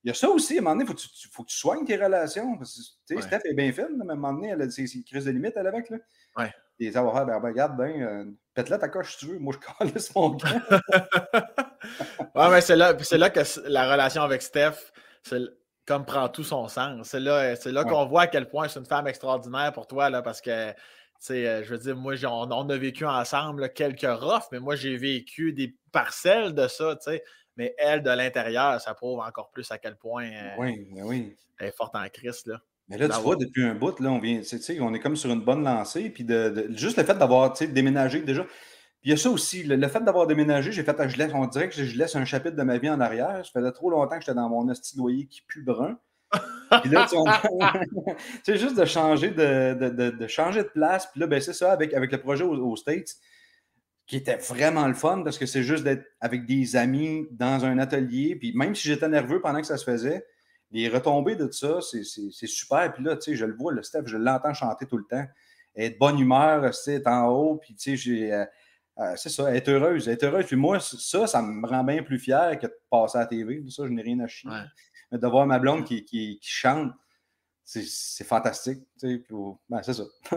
il 0.04 0.10
y 0.10 0.10
a 0.12 0.14
ça 0.14 0.28
aussi, 0.30 0.56
à 0.56 0.60
un 0.60 0.62
moment 0.62 0.76
donné, 0.76 0.88
il 0.88 0.96
faut, 0.96 1.30
faut, 1.32 1.42
que 1.42 1.48
tu 1.48 1.56
soignes 1.56 1.84
tes 1.84 1.96
relations. 1.96 2.56
Parce 2.58 2.96
que, 3.08 3.20
Steph 3.20 3.40
est 3.44 3.54
bien 3.54 3.72
fine, 3.72 3.88
mais 3.96 4.08
à 4.08 4.12
un 4.12 4.14
moment 4.14 4.34
donné, 4.34 4.50
elle 4.50 4.62
a 4.62 4.70
ses, 4.70 4.86
crises 5.02 5.24
de 5.24 5.32
limite, 5.32 5.54
elle, 5.56 5.66
avec. 5.66 5.90
Là. 5.90 5.96
Ouais. 6.36 6.54
Et 6.78 6.92
ça 6.92 7.02
va 7.02 7.10
faire, 7.10 7.26
ben, 7.26 7.40
ben 7.40 7.48
regarde, 7.48 7.76
ben, 7.76 8.02
euh, 8.02 8.24
pète-la 8.54 8.78
ta 8.78 8.88
coche 8.88 9.14
si 9.14 9.18
tu 9.18 9.32
veux, 9.32 9.38
moi 9.40 9.52
je 9.52 9.58
calisse 9.78 10.14
mon 10.14 10.36
cœur. 10.36 10.60
ouais, 12.36 12.50
mais 12.50 12.60
c'est 12.60 12.76
là, 12.76 12.92
là 12.92 13.30
que 13.30 13.40
la 13.68 13.90
relation 13.90 14.22
avec 14.22 14.42
Steph, 14.42 14.92
c'est 15.24 15.40
comme 15.86 16.04
prend 16.04 16.28
tout 16.28 16.44
son 16.44 16.68
sens. 16.68 17.08
C'est 17.08 17.20
là, 17.20 17.54
c'est 17.56 17.72
là 17.72 17.84
qu'on 17.84 18.06
voit 18.06 18.22
à 18.22 18.26
quel 18.26 18.48
point 18.48 18.68
c'est 18.68 18.80
une 18.80 18.86
femme 18.86 19.06
extraordinaire 19.06 19.72
pour 19.72 19.86
toi, 19.86 20.10
là, 20.10 20.20
parce 20.20 20.40
que, 20.40 20.72
je 21.28 21.64
veux 21.64 21.78
dire, 21.78 21.96
moi, 21.96 22.14
on, 22.24 22.50
on 22.50 22.68
a 22.68 22.76
vécu 22.76 23.06
ensemble 23.06 23.72
quelques 23.72 24.02
roughs, 24.02 24.48
mais 24.52 24.58
moi, 24.58 24.74
j'ai 24.74 24.96
vécu 24.96 25.52
des 25.52 25.76
parcelles 25.92 26.54
de 26.54 26.68
ça, 26.68 26.96
tu 26.96 27.10
sais. 27.10 27.22
Mais 27.56 27.74
elle, 27.78 28.02
de 28.02 28.10
l'intérieur, 28.10 28.80
ça 28.80 28.92
prouve 28.94 29.20
encore 29.20 29.50
plus 29.50 29.70
à 29.70 29.78
quel 29.78 29.96
point 29.96 30.28
oui, 30.58 30.88
oui. 30.92 31.36
elle 31.58 31.68
est 31.68 31.76
forte 31.76 31.94
en 31.94 32.06
crise, 32.08 32.44
là. 32.46 32.60
Mais 32.88 32.98
là, 32.98 33.08
tu 33.08 33.20
vois, 33.20 33.36
depuis 33.36 33.64
un 33.64 33.74
bout, 33.74 33.98
là, 33.98 34.10
on 34.10 34.20
vient, 34.20 34.40
on 34.80 34.94
est 34.94 35.00
comme 35.00 35.16
sur 35.16 35.30
une 35.30 35.40
bonne 35.40 35.64
lancée. 35.64 36.08
Puis 36.08 36.24
de, 36.24 36.68
juste 36.70 36.96
le 36.96 37.04
fait 37.04 37.18
d'avoir 37.18 37.52
déménagé 37.52 38.20
déjà, 38.20 38.46
il 39.02 39.10
y 39.10 39.12
a 39.12 39.16
ça 39.16 39.30
aussi, 39.30 39.62
le, 39.62 39.88
fait 39.88 40.02
d'avoir 40.02 40.26
déménagé, 40.26 40.72
j'ai 40.72 40.82
fait, 40.82 41.08
je 41.08 41.16
laisse, 41.16 41.30
on 41.32 41.46
dirait 41.46 41.68
que 41.68 41.76
je 41.76 41.96
laisse 41.96 42.16
un 42.16 42.24
chapitre 42.24 42.56
de 42.56 42.62
ma 42.62 42.78
vie 42.78 42.90
en 42.90 43.00
arrière. 43.00 43.44
Ça 43.44 43.60
faisait 43.60 43.72
trop 43.72 43.88
longtemps 43.88 44.16
que 44.16 44.22
j'étais 44.22 44.34
dans 44.34 44.48
mon 44.48 44.68
esti 44.68 44.96
loyer 44.96 45.26
qui 45.26 45.42
pue 45.42 45.62
brun. 45.62 45.98
Puis 46.82 46.90
là, 46.90 47.06
tu 47.08 47.16
sais, 48.42 48.56
juste 48.58 48.76
de 48.76 48.84
changer 48.84 49.30
de, 49.30 49.74
de, 50.10 50.26
changer 50.26 50.64
de 50.64 50.68
place. 50.68 51.06
Puis 51.06 51.20
là, 51.20 51.28
ben, 51.28 51.40
c'est 51.40 51.52
ça, 51.52 51.72
avec, 51.72 51.94
avec 51.94 52.10
le 52.10 52.18
projet 52.18 52.42
aux, 52.42 52.74
States, 52.74 53.14
qui 54.08 54.16
était 54.16 54.38
vraiment 54.38 54.88
le 54.88 54.94
fun 54.94 55.22
parce 55.22 55.38
que 55.38 55.46
c'est 55.46 55.62
juste 55.62 55.84
d'être 55.84 56.04
avec 56.20 56.44
des 56.44 56.74
amis 56.74 57.28
dans 57.30 57.64
un 57.64 57.78
atelier. 57.78 58.34
Puis 58.34 58.52
même 58.56 58.74
si 58.74 58.88
j'étais 58.88 59.08
nerveux 59.08 59.40
pendant 59.40 59.60
que 59.60 59.66
ça 59.66 59.76
se 59.76 59.84
faisait, 59.84 60.26
les 60.72 60.88
retombées 60.88 61.36
de 61.36 61.48
ça, 61.52 61.78
c'est 61.80 62.02
super. 62.48 62.92
Puis 62.92 63.04
là, 63.04 63.16
tu 63.16 63.30
sais, 63.30 63.36
je 63.36 63.44
le 63.44 63.54
vois, 63.54 63.72
le 63.72 63.84
Steph, 63.84 64.06
je 64.06 64.16
l'entends 64.16 64.52
chanter 64.52 64.86
tout 64.86 64.98
le 64.98 65.04
temps. 65.04 65.24
être 65.76 65.94
de 65.94 65.98
bonne 65.98 66.18
humeur, 66.18 66.74
c'est 66.74 67.06
en 67.06 67.28
haut. 67.28 67.56
Puis, 67.56 67.74
tu 67.76 67.90
sais, 67.90 67.96
j'ai. 67.96 68.44
Euh, 68.98 69.12
c'est 69.16 69.28
ça, 69.28 69.54
être 69.54 69.68
heureuse. 69.68 70.08
Être 70.08 70.24
heureuse. 70.24 70.46
Puis 70.46 70.56
moi, 70.56 70.80
ça, 70.80 71.26
ça 71.26 71.42
me 71.42 71.66
rend 71.66 71.84
bien 71.84 72.02
plus 72.02 72.18
fier 72.18 72.58
que 72.58 72.66
de 72.66 72.78
passer 72.90 73.18
à 73.18 73.22
la 73.22 73.26
TV. 73.26 73.62
Ça, 73.68 73.84
je 73.84 73.90
n'ai 73.90 74.02
rien 74.02 74.20
à 74.20 74.26
chier. 74.26 74.50
Mais 75.12 75.18
de 75.18 75.26
voir 75.26 75.46
ma 75.46 75.58
blonde 75.58 75.84
qui, 75.84 76.04
qui, 76.04 76.38
chante, 76.42 76.92
c'est 77.64 78.24
fantastique. 78.24 78.80
Tu 78.98 79.24
sais, 79.28 79.34
ben, 79.68 79.82
c'est 79.82 79.94
ça. 79.94 80.04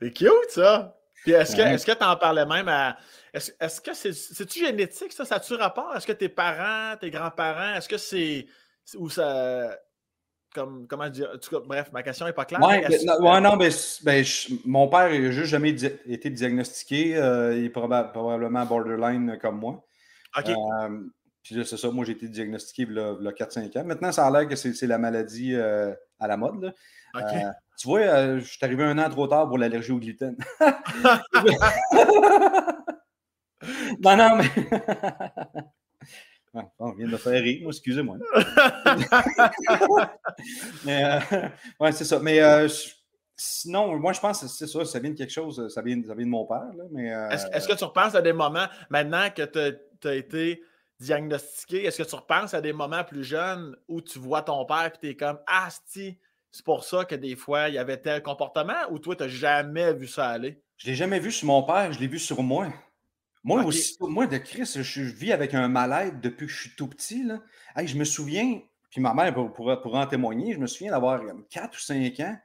c'est 0.00 0.12
cute, 0.12 0.50
ça. 0.50 0.96
Puis 1.22 1.32
est-ce 1.32 1.86
que 1.86 1.92
tu 1.92 2.04
en 2.04 2.16
parlais 2.16 2.46
même 2.46 2.68
à. 2.68 2.96
Est-ce 3.32 3.80
que 3.80 3.94
c'est. 3.94 4.12
C'est-tu 4.12 4.60
génétique, 4.60 5.12
ça? 5.12 5.24
Ça 5.24 5.36
a-tu 5.36 5.54
rapport? 5.54 5.94
Est-ce 5.94 6.06
que 6.06 6.12
tes 6.12 6.28
parents, 6.28 6.96
tes 6.96 7.10
grands-parents, 7.10 7.74
est-ce 7.74 7.88
que 7.88 7.98
c'est. 7.98 8.46
Ou 8.96 9.08
ça 9.08 9.76
comme, 10.54 10.86
comment 10.86 11.08
dire, 11.08 11.30
bref, 11.66 11.90
ma 11.92 12.02
question 12.02 12.26
n'est 12.26 12.32
pas 12.32 12.44
claire. 12.44 12.60
Oui, 12.62 12.78
ouais, 12.78 13.40
non, 13.40 13.56
mais 13.56 13.70
ben, 14.02 14.24
mon 14.64 14.88
père 14.88 15.08
n'a 15.10 15.30
juste 15.30 15.50
jamais 15.50 15.70
été 15.70 16.30
diagnostiqué. 16.30 17.16
Euh, 17.16 17.56
il 17.56 17.66
est 17.66 17.70
probablement 17.70 18.66
borderline 18.66 19.38
comme 19.40 19.58
moi. 19.58 19.84
OK. 20.36 20.48
Euh, 20.48 21.00
puis 21.42 21.64
c'est 21.64 21.76
ça, 21.76 21.90
moi 21.90 22.04
j'ai 22.04 22.12
été 22.12 22.28
diagnostiqué 22.28 22.82
il 22.82 22.94
y 22.94 22.98
a, 22.98 23.32
4-5 23.32 23.78
ans. 23.78 23.84
Maintenant, 23.84 24.12
ça 24.12 24.26
a 24.26 24.30
l'air 24.30 24.48
que 24.48 24.56
c'est 24.56 24.86
la 24.86 24.98
maladie 24.98 25.54
euh, 25.54 25.94
à 26.18 26.26
la 26.26 26.36
mode. 26.36 26.62
Là. 27.14 27.54
tu 27.78 27.88
vois, 27.88 28.38
je 28.38 28.44
suis 28.44 28.64
arrivé 28.64 28.84
un 28.84 28.98
an 28.98 29.08
trop 29.08 29.26
tard 29.26 29.48
pour 29.48 29.58
l'allergie 29.58 29.92
au 29.92 29.98
gluten. 29.98 30.36
non, 34.00 34.16
non, 34.16 34.36
mais. 34.36 34.50
on 36.78 36.92
vient 36.92 37.08
de 37.08 37.16
faire 37.16 37.42
rire, 37.42 37.66
excusez-moi. 37.68 38.16
mais, 40.84 41.04
euh, 41.04 41.48
ouais, 41.78 41.92
c'est 41.92 42.04
ça. 42.04 42.18
Mais 42.18 42.40
euh, 42.40 42.68
sinon, 43.36 43.96
moi, 43.98 44.12
je 44.12 44.20
pense 44.20 44.40
que 44.40 44.48
c'est 44.48 44.66
ça, 44.66 44.84
ça 44.84 44.98
vient 44.98 45.10
de 45.10 45.16
quelque 45.16 45.32
chose, 45.32 45.72
ça 45.72 45.82
vient, 45.82 46.02
ça 46.06 46.14
vient 46.14 46.26
de 46.26 46.30
mon 46.30 46.44
père. 46.46 46.70
Là, 46.76 46.84
mais, 46.90 47.12
euh, 47.12 47.28
est-ce, 47.30 47.68
que 47.68 47.74
tu 47.74 47.84
repenses 47.84 48.14
à 48.14 48.22
des 48.22 48.32
moments, 48.32 48.66
maintenant 48.88 49.28
que 49.30 49.42
tu 49.42 50.08
as 50.08 50.14
été 50.14 50.62
diagnostiqué, 50.98 51.84
est-ce 51.84 52.02
que 52.02 52.08
tu 52.08 52.14
repenses 52.14 52.52
à 52.52 52.60
des 52.60 52.72
moments 52.72 53.04
plus 53.04 53.24
jeunes 53.24 53.76
où 53.88 54.00
tu 54.00 54.18
vois 54.18 54.42
ton 54.42 54.64
père 54.64 54.86
et 54.86 54.98
tu 55.00 55.08
es 55.08 55.16
comme 55.16 55.38
Ah, 55.46 55.68
c'est 55.90 56.18
pour 56.64 56.84
ça 56.84 57.04
que 57.04 57.14
des 57.14 57.36
fois, 57.36 57.68
il 57.68 57.76
y 57.76 57.78
avait 57.78 57.96
tel 57.98 58.22
comportement 58.22 58.74
ou 58.90 58.98
toi, 58.98 59.14
tu 59.14 59.22
n'as 59.22 59.28
jamais 59.28 59.92
vu 59.94 60.08
ça 60.08 60.28
aller? 60.28 60.60
Je 60.76 60.86
ne 60.86 60.92
l'ai 60.92 60.96
jamais 60.96 61.20
vu 61.20 61.30
sur 61.30 61.46
mon 61.46 61.62
père, 61.62 61.92
je 61.92 62.00
l'ai 62.00 62.06
vu 62.08 62.18
sur 62.18 62.42
moi. 62.42 62.68
Moi 63.42 63.64
aussi, 63.64 63.96
moi 64.00 64.26
de 64.26 64.36
Chris, 64.36 64.70
je, 64.76 65.02
vis 65.02 65.32
avec 65.32 65.54
un 65.54 65.68
mal-être 65.68 66.20
depuis 66.20 66.46
que 66.46 66.52
je 66.52 66.60
suis 66.60 66.76
tout 66.76 66.88
petit. 66.88 67.24
Là. 67.24 67.40
je 67.82 67.96
me 67.96 68.04
souviens, 68.04 68.60
puis 68.90 69.00
ma 69.00 69.14
mère 69.14 69.34
pourra, 69.52 69.80
en 69.84 70.06
témoigner, 70.06 70.52
je 70.52 70.58
me 70.58 70.66
souviens 70.66 70.92
d'avoir 70.92 71.22
4 71.48 71.76
ou 71.76 71.80
5 71.80 72.20
ans, 72.20 72.38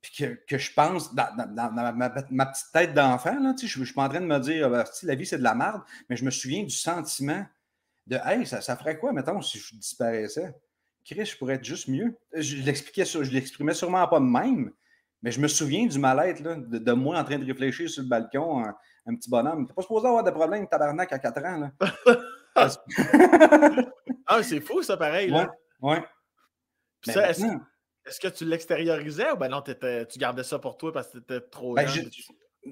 puis 0.00 0.36
que, 0.46 0.58
je 0.58 0.72
pense 0.72 1.14
dans, 1.14 1.30
ma, 1.34 2.10
petite 2.10 2.72
tête 2.72 2.94
d'enfant, 2.94 3.36
je, 3.60 3.66
je 3.66 3.84
suis 3.84 3.94
pas 3.94 4.04
en 4.04 4.08
train 4.08 4.20
de 4.20 4.26
me 4.26 4.38
dire 4.38 4.72
ah, 4.74 4.84
si 4.92 5.06
la 5.06 5.14
vie 5.14 5.26
c'est 5.26 5.38
de 5.38 5.42
la 5.42 5.54
merde, 5.54 5.82
mais 6.08 6.16
je 6.16 6.24
me 6.24 6.30
souviens 6.30 6.62
du 6.62 6.74
sentiment 6.74 7.44
de 8.06 8.18
Hey, 8.24 8.46
ça, 8.46 8.60
ça 8.60 8.76
ferait 8.76 8.98
quoi, 8.98 9.12
mettons, 9.12 9.40
si 9.40 9.58
je 9.58 9.74
disparaissais? 9.76 10.54
Chris, 11.04 11.26
je 11.26 11.36
pourrais 11.36 11.54
être 11.54 11.64
juste 11.64 11.88
mieux. 11.88 12.16
Je 12.34 12.56
l'expliquais, 12.56 13.04
je 13.04 13.30
l'exprimais 13.30 13.74
sûrement 13.74 14.06
pas 14.08 14.20
de 14.20 14.24
même, 14.24 14.72
mais 15.24 15.30
je 15.30 15.40
me 15.40 15.48
souviens 15.48 15.86
du 15.86 15.98
mal-être 15.98 16.42
de, 16.42 16.78
de, 16.78 16.92
moi 16.92 17.18
en 17.18 17.24
train 17.24 17.38
de 17.38 17.46
réfléchir 17.46 17.88
sur 17.88 18.02
le 18.02 18.08
balcon 18.10 18.62
un 19.06 19.14
petit 19.14 19.30
bonhomme. 19.30 19.66
T'es 19.66 19.72
pas 19.72 19.80
supposé 19.80 20.06
avoir 20.06 20.22
de 20.22 20.30
problème 20.30 20.68
tabarnak 20.68 21.10
à 21.14 21.18
4 21.18 21.44
ans. 21.46 21.58
Là. 21.58 21.72
ah, 24.26 24.42
c'est 24.42 24.60
fou, 24.60 24.82
ça, 24.82 24.98
pareil. 24.98 25.30
Là. 25.30 25.50
Ouais. 25.80 26.02
est-ce, 27.06 28.20
que 28.20 28.28
tu 28.28 28.44
l'extériorisais 28.44 29.32
ou 29.32 29.36
ben 29.36 29.48
non, 29.48 29.62
tu 29.62 30.18
gardais 30.18 30.44
ça 30.44 30.58
pour 30.58 30.76
toi 30.76 30.92
parce 30.92 31.08
que 31.08 31.12
tu 31.12 31.24
étais 31.24 31.40
trop 31.40 31.74
ben, 31.74 31.88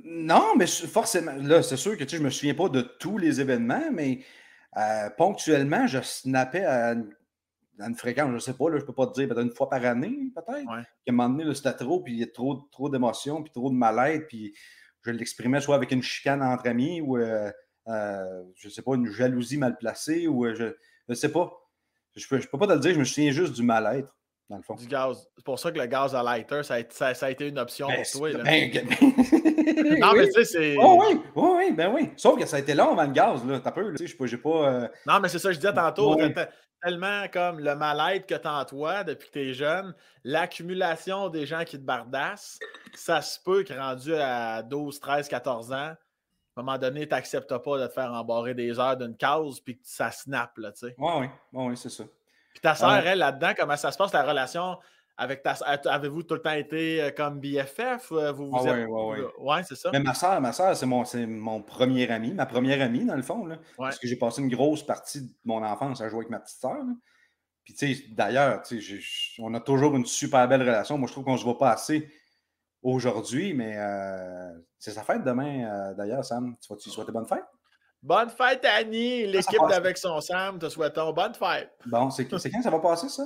Non, 0.05 0.55
mais 0.55 0.67
forcément, 0.67 1.35
là, 1.41 1.63
c'est 1.63 1.79
sûr 1.79 1.97
que 1.97 2.05
tu 2.05 2.11
sais, 2.11 2.17
je 2.19 2.23
me 2.23 2.29
souviens 2.29 2.55
pas 2.55 2.69
de 2.69 2.83
tous 2.83 3.17
les 3.17 3.41
événements, 3.41 3.91
mais 3.91 4.27
euh, 4.77 5.09
ponctuellement, 5.17 5.87
je 5.87 6.03
snappais 6.03 6.67
à 6.67 6.97
une, 7.87 7.95
fréquence, 7.95 8.29
je 8.29 8.35
ne 8.35 8.39
sais 8.39 8.55
pas, 8.55 8.71
là, 8.71 8.79
je 8.79 8.85
peux 8.85 8.93
pas 8.93 9.07
te 9.07 9.15
dire, 9.15 9.29
peut-être 9.29 9.43
une 9.43 9.53
fois 9.53 9.69
par 9.69 9.85
année, 9.85 10.31
peut-être. 10.35 10.67
Ouais. 10.67 10.81
À 10.81 10.85
un 11.09 11.13
moment 11.13 11.29
donné, 11.29 11.55
c'était 11.55 11.75
trop, 11.75 12.03
puis 12.03 12.13
il 12.15 12.19
y 12.21 12.23
a 12.23 12.27
trop, 12.27 12.55
trop 12.71 12.89
d'émotions, 12.89 13.43
puis 13.43 13.53
trop 13.53 13.71
de 13.71 13.75
mal-être, 13.75 14.27
puis 14.29 14.55
je 15.05 15.11
l'exprimais 15.11 15.61
soit 15.61 15.75
avec 15.75 15.91
une 15.91 16.03
chicane 16.03 16.43
entre 16.43 16.69
amis 16.69 17.01
ou, 17.01 17.19
euh, 17.19 17.51
euh, 17.89 18.45
je 18.57 18.69
ne 18.69 18.73
sais 18.73 18.83
pas, 18.83 18.95
une 18.95 19.11
jalousie 19.11 19.57
mal 19.57 19.77
placée 19.77 20.27
ou 20.29 20.47
euh, 20.47 20.55
je 20.55 20.75
ne 21.09 21.15
sais 21.15 21.33
pas. 21.33 21.53
Je 22.15 22.25
ne 22.25 22.41
peux, 22.41 22.47
peux, 22.47 22.59
pas 22.59 22.67
te 22.67 22.73
le 22.73 22.81
dire, 22.81 22.95
je 22.95 22.99
me 22.99 23.05
souviens 23.05 23.31
juste 23.31 23.55
du 23.55 23.63
mal-être, 23.63 24.15
dans 24.53 24.59
le 24.59 24.63
fond. 24.63 24.75
Du 24.75 24.87
gaz. 24.87 25.29
C'est 25.37 25.45
pour 25.45 25.59
ça 25.59 25.73
que 25.73 25.79
le 25.79 25.87
gaz 25.87 26.15
à 26.15 26.23
lighter, 26.23 26.63
ça 26.63 26.75
a, 26.75 27.15
ça, 27.15 27.27
a 27.27 27.31
été 27.31 27.49
une 27.49 27.59
option 27.59 27.89
ben, 27.89 27.97
pour 27.97 28.21
toi. 28.21 28.31
Là. 28.31 28.45
Ben, 28.45 28.71
non, 29.99 30.13
mais 30.15 30.27
tu 30.27 30.33
sais, 30.33 30.45
c'est. 30.45 30.77
Oh, 30.79 30.99
oui, 31.01 31.21
oui, 31.35 31.51
oui, 31.57 31.73
ben 31.73 31.93
oui. 31.93 32.11
Sauf 32.17 32.39
que 32.39 32.47
ça 32.47 32.57
a 32.57 32.61
été 32.61 32.75
long 32.75 32.93
avant 32.93 33.05
le 33.05 33.13
gaz, 33.13 33.45
là. 33.45 33.61
T'as 33.61 33.73
peu, 33.73 33.95
tu 33.95 34.07
sais, 34.07 34.17
j'ai 34.27 34.37
pas. 34.37 34.91
Non, 35.07 35.21
mais 35.21 35.29
c'est 35.29 35.39
ça 35.39 35.49
que 35.49 35.55
je 35.55 35.61
disais 35.61 35.75
tantôt 35.75 36.17
tellement 36.83 37.27
comme 37.33 37.61
le 37.61 37.77
mal-être 37.77 38.27
que 38.27 38.35
tu 38.35 38.47
as 38.47 38.55
en 38.55 38.65
toi 38.65 39.05
depuis 39.05 39.29
que 39.29 39.33
tu 39.33 39.51
es 39.51 39.55
jeune, 39.55 39.95
l'accumulation 40.25 41.29
des 41.29 41.47
gens 41.47 41.65
qui 41.65 41.79
te 41.79 41.85
bardassent, 41.85 42.59
ça 42.95 43.23
se 43.23 43.39
peut 43.41 43.63
que 43.63 43.73
rendu 43.73 44.15
à 44.15 44.63
12, 44.63 44.99
13, 44.99 45.29
14 45.29 45.73
ans, 45.73 45.77
à 45.77 46.61
un 46.61 46.63
moment 46.63 46.79
donné, 46.79 47.07
tu 47.07 47.15
n'acceptes 47.15 47.57
pas 47.57 47.79
de 47.79 47.87
te 47.87 47.93
faire 47.93 48.13
embarrer 48.13 48.55
des 48.55 48.79
heures 48.79 48.97
d'une 48.97 49.17
cause 49.17 49.61
puis 49.61 49.77
que 49.77 49.83
ça 49.85 50.11
snap, 50.11 50.59
là, 50.59 50.73
tu 50.73 50.89
sais. 50.89 50.95
Oui, 50.99 51.13
oui, 51.21 51.29
oui, 51.53 51.77
c'est 51.77 51.89
ça. 51.89 52.05
Ta 52.63 52.75
soeur, 52.75 53.07
elle, 53.07 53.19
là-dedans, 53.19 53.53
comment 53.57 53.77
ça 53.77 53.93
se 53.93 53.99
passe, 53.99 54.13
la 54.13 54.23
relation 54.23 54.79
avec 55.17 55.43
ta 55.43 55.53
Avez-vous 55.53 56.23
tout 56.23 56.35
le 56.35 56.43
temps 56.43 56.53
été 56.53 57.03
euh, 57.03 57.11
comme 57.11 57.41
BFF? 57.41 58.13
Euh, 58.13 58.33
vous, 58.33 58.51
vous 58.51 58.57
ah, 58.57 58.79
êtes... 58.79 58.89
Oui, 58.89 59.19
oui, 59.19 59.27
oui. 59.39 59.57
c'est 59.65 59.75
ça. 59.75 59.91
Mais 59.93 60.01
ma 60.01 60.15
soeur, 60.15 60.41
ma 60.41 60.53
soeur, 60.53 60.77
c'est 60.77 60.87
mon, 60.87 61.05
mon 61.27 61.63
premier 61.63 62.11
ami, 62.11 62.33
ma 62.33 62.47
première 62.47 62.81
amie, 62.81 63.05
dans 63.05 63.17
le 63.17 63.23
fond. 63.23 63.47
Là, 63.47 63.59
Parce 63.77 63.99
que 63.99 64.07
j'ai 64.07 64.17
passé 64.17 64.43
une 64.43 64.49
grosse 64.49 64.85
partie 64.85 65.23
de 65.23 65.33
mon 65.45 65.63
enfance 65.63 66.01
à 66.01 66.09
jouer 66.09 66.21
avec 66.21 66.31
ma 66.31 66.41
petite 66.41 66.59
soeur. 66.59 66.83
Puis, 67.65 67.75
tu 67.75 67.95
sais, 67.95 68.05
d'ailleurs, 68.11 68.63
on 69.39 69.55
a 69.55 69.61
toujours 69.61 69.95
une 69.97 70.07
super 70.07 70.49
belle 70.49 70.63
relation. 70.63 70.99
Moi, 70.99 71.07
je 71.07 71.13
trouve 71.13 71.25
qu'on 71.25 71.37
se 71.37 71.45
voit 71.45 71.59
pas 71.59 71.71
assez 71.71 72.11
aujourd'hui, 72.83 73.55
mais 73.55 73.77
c'est 74.79 74.91
sa 74.91 75.05
fête 75.05 75.23
demain, 75.23 75.93
d'ailleurs, 75.95 76.25
Sam. 76.25 76.57
Tu 76.61 76.73
vas-tu 76.73 76.91
souhaiter 76.91 77.13
bonne 77.13 77.27
fête? 77.27 77.45
Bonne 78.03 78.31
fête, 78.31 78.65
Annie! 78.65 79.27
L'équipe 79.27 79.61
d'Avec 79.69 79.97
son 79.97 80.21
Sam, 80.21 80.59
te 80.59 80.69
souhaitons 80.69 81.13
bonne 81.13 81.35
fête. 81.35 81.71
Bon, 81.87 82.11
c'est 82.11 82.27
quand 82.27 82.39
ça 82.39 82.71
va 82.71 82.81
passer, 82.81 83.09
ça? 83.09 83.25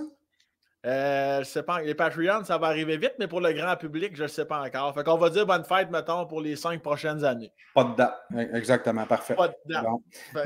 Euh, 0.85 1.39
je 1.41 1.45
sais 1.45 1.63
pas. 1.65 1.81
Les 1.81 1.95
Patreons, 1.95 2.45
ça 2.45 2.59
va 2.59 2.69
arriver 2.69 2.97
vite, 2.97 3.15
mais 3.19 3.27
pour 3.27 3.41
le 3.41 3.53
grand 3.53 3.75
public, 3.77 4.15
je 4.15 4.23
ne 4.23 4.29
sais 4.29 4.45
pas 4.45 4.61
encore. 4.63 4.95
Fait 4.95 5.03
qu'on 5.03 5.17
va 5.17 5.31
dire 5.31 5.45
bonne 5.45 5.65
fête, 5.65 5.91
mettons, 5.91 6.27
pour 6.27 6.41
les 6.41 6.55
cinq 6.55 6.81
prochaines 6.81 7.25
années. 7.25 7.53
Pas 7.75 7.85
de 7.85 7.97
date. 7.97 8.15
Exactement, 8.55 9.05
parfait. 9.05 9.35
Pas 9.35 9.49
de 9.49 9.55
date. 9.67 9.85
oui, 10.35 10.45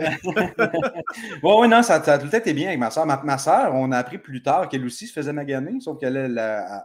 oui, 1.43 1.69
non, 1.69 1.83
ça, 1.83 2.03
ça 2.03 2.15
a 2.15 2.19
tout 2.19 2.35
été 2.35 2.55
bien 2.55 2.69
avec 2.69 2.79
ma 2.79 2.91
soeur. 2.91 3.05
Ma, 3.05 3.37
soeur, 3.37 3.75
on 3.75 3.93
a 3.93 3.99
appris 3.99 4.17
plus 4.17 4.43
tard 4.43 4.69
qu'elle 4.71 4.87
aussi 4.87 5.09
se 5.09 5.13
faisait 5.13 5.33
maganer, 5.33 5.79
sauf 5.81 5.99
qu'elle 5.99 6.17
elle, 6.17 6.39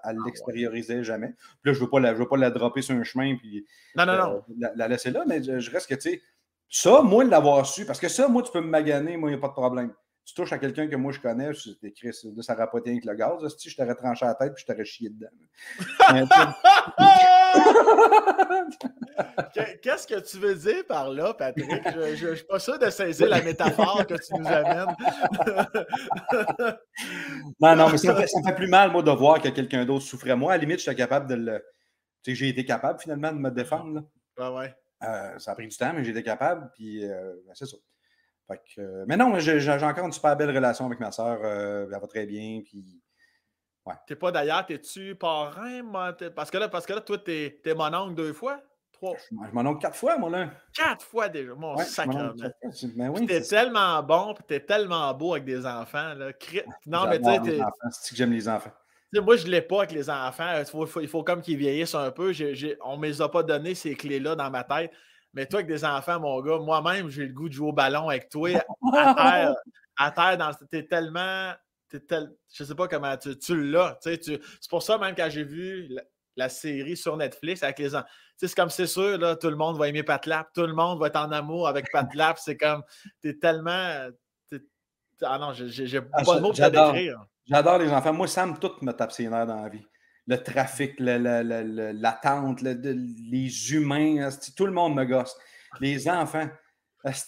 elle, 0.03 0.17
l'extériorisait 0.25 1.03
jamais. 1.03 1.33
Puis 1.61 1.71
là, 1.71 1.73
je 1.73 1.79
ne 1.79 1.85
veux, 1.85 1.89
pas 1.89 1.99
la, 2.01 2.11
veux 2.11 2.27
pas 2.27 2.37
la 2.37 2.49
dropper 2.49 2.81
sur 2.81 2.95
un 2.95 3.03
chemin 3.03 3.37
puis 3.37 3.65
non, 3.95 4.05
non, 4.05 4.17
non. 4.17 4.43
La, 4.75 4.87
laisser 4.89 5.11
là, 5.11 5.23
mais 5.25 5.41
je, 5.41 5.59
je 5.59 5.71
reste 5.71 5.87
que, 5.87 5.95
tu 5.95 6.09
sais, 6.09 6.21
ça, 6.69 7.01
moi, 7.01 7.25
de 7.25 7.29
l'avoir 7.29 7.65
su, 7.65 7.85
parce 7.85 7.99
que 7.99 8.09
ça, 8.09 8.27
moi, 8.27 8.43
tu 8.43 8.51
peux 8.51 8.61
me 8.61 8.67
maganer, 8.67 9.17
moi, 9.17 9.29
il 9.29 9.33
n'y 9.33 9.37
a 9.37 9.41
pas 9.41 9.49
de 9.49 9.53
problème 9.53 9.93
tu 10.25 10.33
touches 10.33 10.51
à 10.53 10.57
quelqu'un 10.57 10.87
que 10.87 10.95
moi 10.95 11.11
je 11.11 11.19
connais, 11.19 11.53
je 11.53 11.69
Chris, 11.89 12.17
de 12.23 12.41
ça 12.41 12.55
rapoter 12.55 12.89
avec 12.89 13.05
le 13.05 13.13
gaz. 13.13 13.55
Si 13.57 13.69
je 13.69 13.77
t'aurais 13.77 13.93
tranché 13.93 14.25
la 14.25 14.33
tête 14.33 14.55
puis 14.55 14.65
je 14.67 14.73
t'aurais 14.73 14.85
chié 14.85 15.09
dedans. 15.09 15.27
Qu'est-ce 19.83 20.07
que 20.07 20.19
tu 20.19 20.37
veux 20.37 20.55
dire 20.55 20.83
par 20.87 21.11
là, 21.11 21.35
Patrick? 21.35 21.69
Je 22.15 22.29
ne 22.29 22.35
suis 22.35 22.45
pas 22.45 22.57
sûr 22.57 22.79
de 22.79 22.89
saisir 22.89 23.29
la 23.29 23.43
métaphore 23.43 24.07
que 24.07 24.15
tu 24.15 24.33
nous 24.33 24.47
amènes. 24.47 24.87
non, 27.61 27.75
non, 27.75 27.89
mais 27.89 27.97
ça 27.97 28.13
me, 28.13 28.25
fait, 28.25 28.55
plus 28.55 28.67
mal, 28.67 28.91
moi, 28.91 29.03
de 29.03 29.11
voir 29.11 29.39
que 29.39 29.49
quelqu'un 29.49 29.85
d'autre 29.85 30.05
souffrait. 30.05 30.35
Moi, 30.35 30.53
à 30.53 30.57
la 30.57 30.61
limite, 30.61 30.79
j'étais 30.79 30.95
capable 30.95 31.29
de 31.29 31.35
le. 31.35 31.63
Tu 32.23 32.31
sais, 32.31 32.35
j'ai 32.35 32.49
été 32.49 32.65
capable 32.65 32.99
finalement 32.99 33.31
de 33.31 33.37
me 33.37 33.51
défendre. 33.51 34.01
Là. 34.37 34.51
ouais. 34.51 34.75
Euh, 35.03 35.37
ça 35.39 35.51
a 35.51 35.55
pris 35.55 35.67
du 35.67 35.75
temps, 35.75 35.91
mais 35.93 36.03
j'ai 36.03 36.11
été 36.11 36.23
capable, 36.23 36.69
puis 36.73 37.03
euh, 37.03 37.35
ben, 37.45 37.53
c'est 37.53 37.65
ça. 37.65 37.77
Euh, 38.77 39.05
mais 39.07 39.17
non, 39.17 39.37
j'ai 39.39 39.69
encore 39.83 40.05
une 40.05 40.11
super 40.11 40.37
belle 40.37 40.55
relation 40.55 40.85
avec 40.85 40.99
ma 40.99 41.11
soeur. 41.11 41.43
Elle 41.43 41.89
va 41.89 42.07
très 42.07 42.25
bien. 42.25 42.61
Puis, 42.63 43.01
ouais. 43.85 43.95
T'es 44.07 44.15
pas 44.15 44.31
d'ailleurs, 44.31 44.65
t'es-tu 44.65 45.15
parrain? 45.15 45.81
Parce 46.35 46.51
que 46.51 46.57
là, 46.57 46.69
parce 46.69 46.85
que 46.85 46.93
là 46.93 47.01
toi, 47.01 47.17
t'es 47.17 47.59
es 47.65 47.73
mon 47.73 47.93
oncle 47.93 48.15
deux 48.15 48.33
fois? 48.33 48.61
Trois? 48.93 49.15
Je, 49.17 49.35
je 49.47 49.51
mon 49.51 49.65
oncle 49.65 49.81
quatre 49.81 49.97
fois, 49.97 50.17
moi, 50.17 50.29
là. 50.29 50.49
Quatre 50.73 51.03
fois 51.03 51.27
déjà, 51.27 51.55
mon 51.55 51.75
ouais, 51.75 51.83
sacrement. 51.83 52.33
Mais 52.95 53.09
oui, 53.09 53.25
t'es 53.25 53.41
tellement 53.41 54.01
bon, 54.03 54.33
puis 54.35 54.43
t'es 54.47 54.59
tellement 54.59 55.13
beau 55.13 55.33
avec 55.33 55.43
des 55.43 55.65
enfants. 55.65 56.13
Là. 56.13 56.31
Non, 56.85 57.07
mais 57.07 57.19
tu 57.19 57.25
sais. 57.25 57.59
C'est 57.91 58.11
que 58.11 58.15
j'aime 58.15 58.31
les 58.31 58.47
enfants. 58.47 58.71
Moi, 59.21 59.35
je 59.37 59.45
ne 59.45 59.51
l'ai 59.51 59.61
pas 59.61 59.79
avec 59.79 59.91
les 59.91 60.09
enfants. 60.09 60.59
Il 60.59 60.65
faut, 60.65 61.01
il 61.01 61.07
faut 61.07 61.23
comme 61.23 61.41
qu'ils 61.41 61.57
vieillissent 61.57 61.95
un 61.95 62.11
peu. 62.11 62.31
on 62.83 62.95
ne 62.95 63.01
me 63.01 63.07
les 63.07 63.21
a 63.21 63.29
pas 63.29 63.43
donné, 63.43 63.75
ces 63.75 63.95
clés-là, 63.95 64.35
dans 64.35 64.49
ma 64.49 64.63
tête. 64.63 64.91
Mais 65.33 65.45
toi, 65.45 65.59
avec 65.59 65.67
des 65.67 65.83
enfants, 65.83 66.19
mon 66.19 66.41
gars, 66.41 66.59
moi-même, 66.59 67.09
j'ai 67.09 67.25
le 67.25 67.33
goût 67.33 67.49
de 67.49 67.53
jouer 67.53 67.69
au 67.69 67.73
ballon 67.73 68.09
avec 68.09 68.29
toi 68.29 68.49
à 68.93 69.13
terre. 69.13 69.55
À 69.97 70.11
terre, 70.11 70.37
dans... 70.37 70.51
t'es 70.69 70.85
tellement. 70.85 71.53
Es 71.93 71.99
tel... 72.01 72.29
Je 72.53 72.65
sais 72.65 72.75
pas 72.75 72.89
comment 72.89 73.15
tu, 73.15 73.37
tu 73.39 73.71
l'as. 73.71 73.97
Tu... 74.01 74.19
C'est 74.21 74.69
pour 74.69 74.83
ça, 74.83 74.97
même 74.97 75.15
quand 75.15 75.29
j'ai 75.29 75.45
vu 75.45 75.89
la, 76.35 76.49
série 76.49 76.97
sur 76.97 77.15
Netflix 77.15 77.63
avec 77.63 77.79
les 77.79 77.95
enfants. 77.95 78.05
C'est 78.35 78.53
comme 78.53 78.69
c'est 78.69 78.87
sûr, 78.87 79.17
là, 79.17 79.37
tout 79.37 79.49
le 79.49 79.55
monde 79.55 79.77
va 79.77 79.87
aimer 79.87 80.03
Patlap, 80.03 80.51
tout 80.53 80.67
le 80.67 80.73
monde 80.73 80.99
va 80.99 81.07
être 81.07 81.15
en 81.15 81.31
amour 81.31 81.69
avec 81.69 81.89
Patlap. 81.93 82.37
c'est 82.37 82.57
comme. 82.57 82.83
T'es 83.21 83.35
tellement. 83.35 84.09
Ah 85.21 85.39
non, 85.39 85.53
j'ai 85.53 85.97
ah, 86.11 86.23
pas 86.25 86.35
de 86.35 86.41
mots 86.41 86.51
pour 86.51 86.69
décrire. 86.69 87.25
J'adore 87.47 87.79
les 87.79 87.91
enfants. 87.91 88.13
Moi, 88.13 88.27
Sam, 88.27 88.57
tout 88.59 88.71
me 88.81 88.91
tape 88.91 89.11
ses 89.11 89.27
nerfs 89.27 89.47
dans 89.47 89.61
la 89.61 89.69
vie 89.69 89.85
le 90.27 90.37
trafic, 90.37 90.95
l'attente, 90.99 92.61
les 92.61 93.73
humains, 93.73 94.29
tout 94.55 94.65
le 94.65 94.71
monde 94.71 94.95
me 94.95 95.05
gosse. 95.05 95.37
Les 95.79 96.09
enfants, 96.09 96.49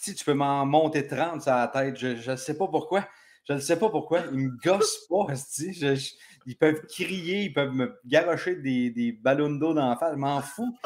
tu 0.02 0.24
peux 0.24 0.34
m'en 0.34 0.66
monter 0.66 1.06
30 1.06 1.42
sur 1.42 1.52
la 1.52 1.68
tête, 1.68 1.96
je 1.98 2.30
ne 2.30 2.36
sais 2.36 2.56
pas 2.56 2.66
pourquoi. 2.66 3.06
Je 3.48 3.54
ne 3.54 3.60
sais 3.60 3.78
pas 3.78 3.88
pourquoi. 3.88 4.24
Ils 4.32 4.38
me 4.38 4.50
gossent 4.62 5.06
pas, 5.08 5.26
ils 6.44 6.56
peuvent 6.58 6.84
crier, 6.86 7.44
ils 7.44 7.52
peuvent 7.52 7.72
me 7.72 7.98
garocher 8.04 8.56
des, 8.56 8.90
des 8.90 9.12
ballons 9.12 9.50
d'eau 9.50 9.72
d'enfant. 9.72 10.10
Je 10.12 10.18
m'en 10.18 10.42
fous. 10.42 10.76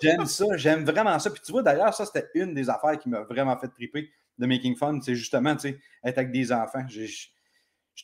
J'aime 0.00 0.24
ça, 0.24 0.44
j'aime 0.56 0.84
vraiment 0.84 1.18
ça. 1.18 1.30
Puis 1.30 1.42
tu 1.44 1.52
vois, 1.52 1.62
d'ailleurs, 1.62 1.92
ça, 1.92 2.06
c'était 2.06 2.28
une 2.34 2.54
des 2.54 2.70
affaires 2.70 2.98
qui 2.98 3.10
m'a 3.10 3.22
vraiment 3.22 3.58
fait 3.58 3.68
triper 3.68 4.10
de 4.38 4.46
Making 4.46 4.76
Fun. 4.76 4.98
C'est 5.02 5.14
justement, 5.14 5.54
tu 5.56 5.68
sais, 5.68 5.78
être 6.04 6.18
avec 6.18 6.32
des 6.32 6.52
enfants 6.52 6.86
je 6.88 7.26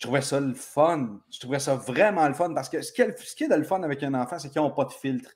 trouvais 0.00 0.22
ça 0.22 0.40
le 0.40 0.54
fun. 0.54 1.20
Je 1.30 1.38
trouvais 1.40 1.58
ça 1.58 1.74
vraiment 1.74 2.26
le 2.26 2.34
fun 2.34 2.52
parce 2.54 2.68
que 2.68 2.80
ce 2.82 2.92
qui 2.92 3.02
est, 3.02 3.18
ce 3.18 3.36
qui 3.36 3.44
est 3.44 3.48
de 3.48 3.54
le 3.54 3.64
fun 3.64 3.82
avec 3.82 4.02
un 4.02 4.14
enfant, 4.14 4.38
c'est 4.38 4.48
qu'ils 4.48 4.62
n'ont 4.62 4.70
pas 4.70 4.84
de 4.84 4.92
filtre. 4.92 5.30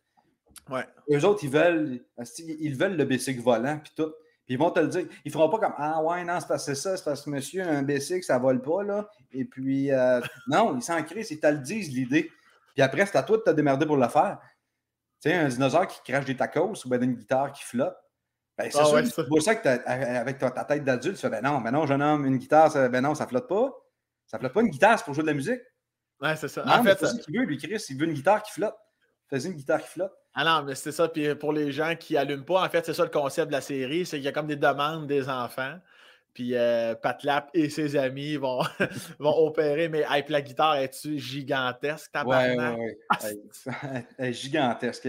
Ouais. 0.71 0.87
Eux 1.11 1.25
autres, 1.25 1.45
ils 1.45 1.51
veulent, 1.51 2.01
ils 2.39 2.77
veulent 2.77 2.97
le 2.97 3.05
bicycle 3.05 3.41
volant, 3.41 3.79
puis 3.79 3.93
tout. 3.95 4.13
Puis 4.47 4.55
ils 4.55 4.59
vont 4.59 4.71
te 4.71 4.81
le 4.81 4.89
dire. 4.89 5.07
Ils 5.25 5.29
ne 5.29 5.33
feront 5.33 5.49
pas 5.49 5.59
comme 5.59 5.75
Ah 5.77 6.03
ouais, 6.03 6.25
non, 6.25 6.39
c'est 6.41 6.47
parce 6.47 6.67
que 6.67 6.75
ça, 6.75 6.97
c'est 6.97 7.05
parce 7.05 7.23
que 7.23 7.31
monsieur, 7.31 7.63
un 7.63 7.83
bicycle, 7.83 8.25
ça 8.25 8.39
ne 8.39 8.43
vole 8.43 8.63
pas, 8.63 8.83
là. 8.83 9.09
Et 9.33 9.45
puis, 9.45 9.91
euh, 9.93 10.21
non, 10.49 10.77
ils 10.77 10.83
s'en 10.83 11.03
créent, 11.03 11.27
ils 11.29 11.41
te 11.41 11.47
le 11.47 11.59
disent, 11.59 11.93
l'idée. 11.93 12.31
Puis 12.75 12.83
après, 12.83 13.07
c'est 13.07 13.17
à 13.17 13.23
toi 13.23 13.39
de 13.39 13.43
te 13.43 13.51
démerder 13.51 13.87
pour 13.87 13.97
le 13.97 14.09
faire. 14.09 14.39
Tu 15.23 15.31
sais, 15.31 15.35
un 15.35 15.49
dinosaure 15.49 15.87
qui 15.87 16.01
crache 16.05 16.25
des 16.25 16.37
tacos 16.37 16.75
ou 16.85 16.89
ben 16.89 17.03
une 17.03 17.15
guitare 17.15 17.53
qui 17.53 17.65
flotte. 17.65 17.97
Ben, 18.57 18.71
c'est 18.71 18.79
ah 18.79 18.85
sûr, 18.85 19.27
pour 19.27 19.43
ça 19.43 19.55
que 19.55 19.69
avec 19.89 20.39
ta, 20.39 20.51
tête 20.51 20.85
d'adulte, 20.85 21.17
tu 21.17 21.23
fais 21.23 21.31
Ben 21.31 21.43
non, 21.43 21.61
ben 21.61 21.71
non, 21.73 21.87
jeune 21.87 22.03
homme, 22.03 22.25
une 22.25 22.39
guitare, 22.39 22.73
ben 22.91 23.01
non, 23.03 23.15
ça 23.15 23.25
ne 23.25 23.29
flotte 23.29 23.49
pas. 23.49 23.75
Ça 24.27 24.39
flotte 24.39 24.53
pas 24.53 24.61
une 24.61 24.71
guitare, 24.71 24.99
c'est 24.99 25.05
pour 25.05 25.15
jouer 25.15 25.23
de 25.23 25.29
la 25.29 25.35
musique. 25.35 25.61
Ouais, 26.21 26.35
c'est 26.37 26.49
ça. 26.49 26.65
en 26.67 26.83
fait, 26.83 26.99
c'est 26.99 27.07
ce 27.07 27.23
qu'il 27.23 27.39
veut, 27.39 27.45
lui, 27.45 27.59
Chris. 27.59 27.83
Il 27.91 27.99
veut 27.99 28.07
une 28.07 28.15
guitare 28.15 28.43
qui 28.43 28.53
flotte. 28.53 28.75
Faisait 29.29 29.49
une 29.49 29.57
guitare 29.57 29.83
qui 29.83 29.89
flotte. 29.89 30.13
Ah 30.35 30.45
non, 30.45 30.65
mais 30.65 30.75
c'est 30.75 30.93
ça. 30.93 31.09
Puis 31.09 31.35
pour 31.35 31.53
les 31.53 31.73
gens 31.73 31.95
qui 31.97 32.15
n'allument 32.15 32.45
pas, 32.45 32.65
en 32.65 32.69
fait, 32.69 32.85
c'est 32.85 32.95
ça 32.95 33.05
le 33.05 33.11
concept 33.11 33.49
de 33.49 33.53
la 33.53 33.61
série 33.61 34.07
c'est 34.07 34.17
qu'il 34.17 34.25
y 34.25 34.29
a 34.29 34.33
comme 34.33 34.47
des 34.47 34.57
demandes 34.57 35.07
des 35.07 35.29
enfants. 35.29 35.79
Puis 36.37 36.51
euh, 36.55 36.95
Patlap 36.95 37.49
et 37.55 37.71
ses 37.71 37.97
amis 37.97 38.37
vont, 38.37 38.61
vont 39.19 39.47
opérer. 39.47 39.89
Mais 39.89 40.05
avec 40.05 40.29
la 40.29 40.43
guitare, 40.43 40.77
es-tu 40.77 41.19
gigantesque, 41.19 42.13
Ouais, 42.27 42.55
ouais, 42.55 42.99
ouais. 44.19 44.33
gigantesque. 44.35 45.09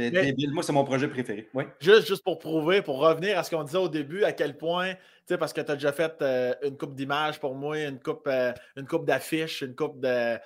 Moi, 0.54 0.64
c'est 0.64 0.72
mon 0.72 0.86
projet 0.86 1.10
préféré. 1.10 1.50
Juste, 1.82 2.08
juste 2.08 2.24
pour 2.24 2.40
prouver, 2.40 2.82
pour 2.82 3.00
revenir 3.00 3.38
à 3.38 3.44
ce 3.44 3.54
qu'on 3.54 3.64
disait 3.64 3.78
au 3.78 3.90
début, 3.90 4.24
à 4.24 4.32
quel 4.32 4.56
point, 4.56 4.94
tu 4.94 5.00
sais, 5.28 5.38
parce 5.38 5.52
que 5.52 5.60
tu 5.60 5.70
as 5.70 5.74
déjà 5.76 5.92
fait 5.92 6.16
euh, 6.22 6.54
une 6.64 6.78
coupe 6.78 6.96
d'images 6.96 7.42
pour 7.42 7.56
moi, 7.56 7.78
une 7.78 8.00
coupe, 8.00 8.26
euh, 8.28 8.54
une 8.78 8.88
coupe 8.88 9.06
d'affiches, 9.06 9.64
une 9.64 9.76
coupe 9.76 10.00
de. 10.00 10.38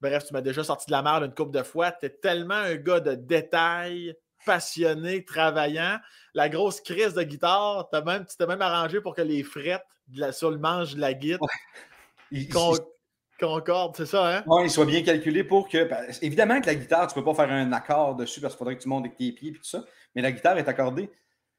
Bref, 0.00 0.24
tu 0.24 0.32
m'as 0.32 0.40
déjà 0.40 0.64
sorti 0.64 0.86
de 0.86 0.92
la 0.92 1.02
merde 1.02 1.24
une 1.24 1.34
coupe 1.34 1.52
de 1.52 1.62
fois. 1.62 1.92
Tu 1.92 2.06
es 2.06 2.08
tellement 2.08 2.54
un 2.54 2.76
gars 2.76 3.00
de 3.00 3.14
détails, 3.14 4.14
passionné, 4.44 5.24
travaillant. 5.24 5.98
La 6.34 6.48
grosse 6.48 6.80
crise 6.80 7.14
de 7.14 7.22
guitare, 7.22 7.88
as 7.92 8.00
même, 8.02 8.26
tu 8.26 8.36
t'es 8.36 8.46
même 8.46 8.62
arrangé 8.62 9.00
pour 9.00 9.14
que 9.14 9.22
les 9.22 9.42
frettes 9.42 9.84
de 10.08 10.20
la, 10.20 10.32
sur 10.32 10.50
le 10.50 10.58
manche 10.58 10.94
de 10.94 11.00
la 11.00 11.14
guitare 11.14 11.40
concordent, 13.40 13.96
c'est 13.96 14.06
ça, 14.06 14.38
hein? 14.38 14.44
Oui, 14.46 14.64
il 14.64 14.70
soit 14.70 14.84
bien 14.84 15.02
calculé 15.02 15.42
pour 15.42 15.68
que. 15.68 15.84
Ben, 15.84 16.06
évidemment 16.22 16.60
que 16.60 16.66
la 16.66 16.74
guitare, 16.74 17.06
tu 17.06 17.18
ne 17.18 17.22
peux 17.22 17.32
pas 17.32 17.34
faire 17.34 17.52
un 17.52 17.72
accord 17.72 18.14
dessus 18.14 18.40
parce 18.40 18.54
qu'il 18.54 18.58
faudrait 18.58 18.76
que 18.76 18.82
tu 18.82 18.88
montes 18.88 19.06
avec 19.06 19.16
tes 19.16 19.32
pieds 19.32 19.50
et 19.50 19.54
tout 19.54 19.64
ça, 19.64 19.84
mais 20.14 20.22
la 20.22 20.30
guitare 20.30 20.58
est 20.58 20.68
accordée. 20.68 21.10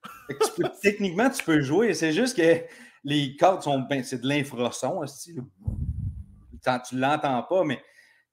techniquement, 0.81 1.29
tu 1.29 1.43
peux 1.43 1.61
jouer. 1.61 1.93
C'est 1.93 2.13
juste 2.13 2.37
que 2.37 2.63
les 3.03 3.35
cordes 3.35 3.63
sont. 3.63 3.79
Ben, 3.79 4.03
c'est 4.03 4.21
de 4.21 4.27
l'infrason, 4.27 5.01
tu 5.05 6.95
l'entends 6.95 7.43
pas, 7.43 7.63
mais 7.63 7.81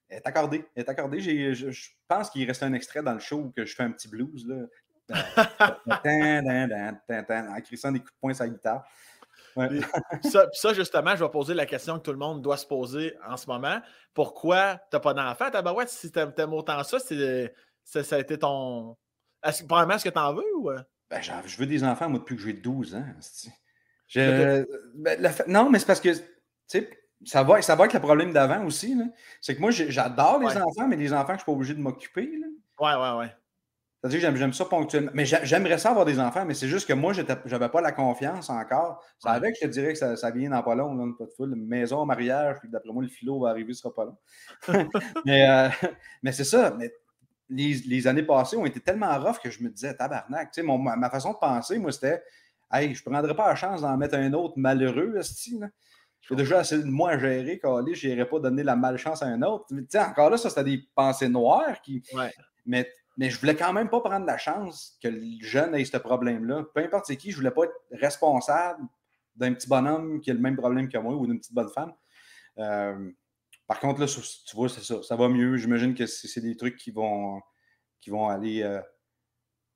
elle 0.09 0.19
est 0.19 0.27
accordée. 0.27 0.65
Elle 0.75 0.85
est 0.85 0.89
accordée. 0.89 1.21
Je, 1.21 1.71
je, 1.71 1.91
pense 2.09 2.31
qu'il 2.31 2.47
reste 2.47 2.63
un 2.63 2.73
extrait 2.73 3.03
dans 3.03 3.15
le 3.15 3.21
show 3.21 3.37
où 3.37 3.51
que 3.51 3.65
je 3.65 3.75
fais 3.75 3.85
un 3.85 3.91
petit 3.91 4.09
blues. 4.09 4.47
Là. 4.47 4.67
en 5.89 7.61
crissant 7.61 7.93
des 7.93 8.01
coups 8.01 8.13
de 8.13 8.19
poing 8.21 8.35
sur 8.35 8.45
la 8.45 8.51
guitare. 8.51 8.85
ça, 10.53 10.75
justement, 10.75 11.17
je 11.17 11.25
vais 11.25 11.31
poser 11.31 11.55
la 11.55 11.67
question 11.67 11.99
que 11.99 12.05
tout 12.05 12.13
le 12.13 12.19
monde 12.19 12.43
doit 12.43 12.57
se 12.57 12.67
poser 12.67 13.15
en 13.27 13.37
ce 13.37 13.47
moment. 13.47 13.81
Pourquoi 14.15 14.77
tu 14.77 14.97
n'as 14.97 15.01
pas 15.01 15.15
d'enfant? 15.15 15.51
Tabarouette, 15.51 15.89
si 15.89 16.13
tu 16.13 16.19
aimes 16.19 16.53
autant 16.53 16.83
ça, 16.85 16.99
ça, 16.99 18.05
ça 18.05 18.17
a 18.17 18.19
été 18.19 18.39
ton. 18.39 18.97
Est-ce, 19.43 19.65
probablement, 19.65 19.97
est-ce 19.97 20.05
que 20.05 20.11
tu 20.11 20.19
en 20.19 20.35
veux? 20.35 20.57
Ou... 20.57 20.71
Euh? 20.71 20.83
Ben, 21.11 21.21
je 21.23 21.57
veux 21.57 21.67
des 21.67 21.85
enfants, 21.85 22.09
moi, 22.09 22.19
depuis 22.19 22.37
que 22.37 22.43
j'ai 22.43 22.53
12 22.53 22.95
ans. 22.95 23.07
Je... 24.09 24.65
Ben, 24.95 25.35
non, 25.47 25.71
mais 25.71 25.79
c'est 25.79 25.87
parce 25.87 26.01
que, 26.01 26.11
tu 26.11 26.23
sais, 26.67 26.91
ça 27.25 27.43
va, 27.43 27.61
ça 27.63 27.75
va 27.75 27.85
avec 27.85 27.95
le 27.95 28.01
problème 28.01 28.33
d'avant 28.33 28.65
aussi. 28.65 28.97
C'est 29.41 29.57
que 29.57 29.61
moi, 29.61 29.71
j'adore 29.71 30.39
les 30.41 30.57
enfants, 30.57 30.87
mais 30.89 30.97
les 30.97 31.13
enfants 31.13 31.25
que 31.25 31.29
je 31.29 31.33
ne 31.33 31.39
suis 31.39 31.47
pas 31.47 31.53
obligé 31.53 31.75
de 31.75 31.81
m'occuper. 31.81 32.31
Ouais, 32.81 32.95
ouais, 32.95 33.19
ouais. 33.19 33.35
C'est-à-dire 34.01 34.31
que 34.31 34.37
j'aime 34.37 34.53
ça 34.53 34.65
ponctuellement. 34.65 35.11
Mais 35.13 35.25
j'aimerais 35.25 35.79
ça 35.79 35.91
avoir 35.91 36.05
des 36.05 36.21
enfants, 36.21 36.45
mais 36.45 36.55
c'est 36.55 36.69
juste 36.69 36.87
que 36.87 36.93
moi, 36.93 37.13
je 37.13 37.23
n'avais 37.23 37.69
pas 37.69 37.81
la 37.81 37.91
confiance 37.91 38.49
encore. 38.49 39.05
Ça 39.19 39.33
avec, 39.33 39.57
je 39.61 39.67
te 39.67 39.73
dirais 39.73 39.93
que 39.93 40.17
ça, 40.17 40.31
vient 40.31 40.51
dans 40.51 40.63
pas 40.63 40.77
long, 40.77 40.95
là, 40.95 41.13
pas 41.19 41.25
de 41.25 41.33
foule. 41.33 41.57
Maison, 41.57 42.07
mariage, 42.07 42.59
puis 42.61 42.69
d'après 42.69 42.93
moi, 42.93 43.03
le 43.03 43.09
philo 43.09 43.41
va 43.41 43.51
arriver, 43.51 43.75
ce 43.75 43.83
sera 43.83 43.93
pas 43.93 44.05
long. 44.05 44.17
mais 45.27 45.51
euh, 45.51 45.69
mais 46.23 46.31
c'est 46.31 46.45
ça. 46.45 46.73
Mais 46.79 46.93
les, 47.49 47.75
les, 47.87 48.07
années 48.07 48.23
passées 48.23 48.57
ont 48.57 48.67
été 48.67 48.79
tellement 48.79 49.19
rough 49.19 49.41
que 49.43 49.51
je 49.51 49.65
me 49.65 49.69
disais, 49.69 49.97
tabarnak. 49.97 50.53
Tu 50.53 50.61
sais, 50.61 50.67
ma 50.67 51.11
façon 51.11 51.33
de 51.33 51.39
penser, 51.39 51.79
moi, 51.79 51.91
c'était, 51.91 52.23
hey, 52.73 52.95
je 52.95 53.03
ne 53.05 53.11
prendrais 53.11 53.35
pas 53.35 53.49
la 53.49 53.57
chance 53.57 53.81
d'en 53.81 53.97
mettre 53.97 54.15
un 54.15 54.33
autre 54.33 54.55
malheureux, 54.59 55.21
style. 55.23 55.73
Je 55.98 55.98
vais 56.31 56.37
déjà 56.37 56.59
assez 56.59 56.79
de 56.79 56.85
moi 56.85 57.11
à 57.11 57.19
gérer, 57.19 57.59
calé, 57.59 57.95
je 57.95 58.09
n'irais 58.09 58.29
pas 58.29 58.41
donner 58.41 58.63
la 58.63 58.77
malchance 58.77 59.23
à 59.23 59.27
un 59.27 59.43
autre. 59.43 59.67
Tu 59.69 59.87
sais, 59.89 59.99
encore 59.99 60.31
là, 60.31 60.37
ça, 60.37 60.51
c'était 60.51 60.65
des 60.65 60.83
pensées 60.95 61.29
noires 61.29 61.81
qui. 61.83 62.03
Ouais. 62.15 62.33
Mais 62.67 62.89
mais 63.19 63.31
je 63.31 63.41
voulais 63.41 63.57
quand 63.57 63.73
même 63.73 63.91
pas 63.91 64.01
prendre 64.01 64.25
la 64.25 64.39
chance 64.39 64.97
que 65.03 65.09
le 65.09 65.21
jeune 65.41 65.75
ait 65.75 65.85
ce 65.85 65.97
problème-là. 65.97 66.65
Peu 66.73 66.81
importe 66.81 67.07
c'est 67.07 67.17
qui, 67.17 67.33
je 67.33 67.37
voulais 67.37 67.51
pas 67.51 67.65
être 67.65 67.75
responsable 67.91 68.85
d'un 69.35 69.53
petit 69.55 69.69
bonhomme 69.69 70.21
qui 70.21 70.31
a 70.31 70.35
le 70.35 70.41
même 70.41 70.57
problème 70.57 70.89
que 70.89 70.99
moi 70.99 71.15
ou 71.15 71.27
d'une 71.27 71.39
petite 71.39 71.53
bonne 71.53 71.69
femme. 71.69 71.93
Euh, 72.59 73.11
par 73.67 73.81
contre, 73.81 74.01
là, 74.01 74.07
tu 74.07 74.57
vois, 74.57 74.69
c'est 74.69 74.83
ça. 74.83 75.03
Ça 75.03 75.17
va 75.17 75.29
mieux. 75.29 75.57
J'imagine 75.57 75.95
que 75.95 76.07
c'est 76.07 76.41
des 76.41 76.57
trucs 76.57 76.77
qui 76.77 76.93
vont, 76.93 77.41
qui 78.01 78.11
vont 78.11 78.29
aller 78.29 78.63
euh, 78.63 78.81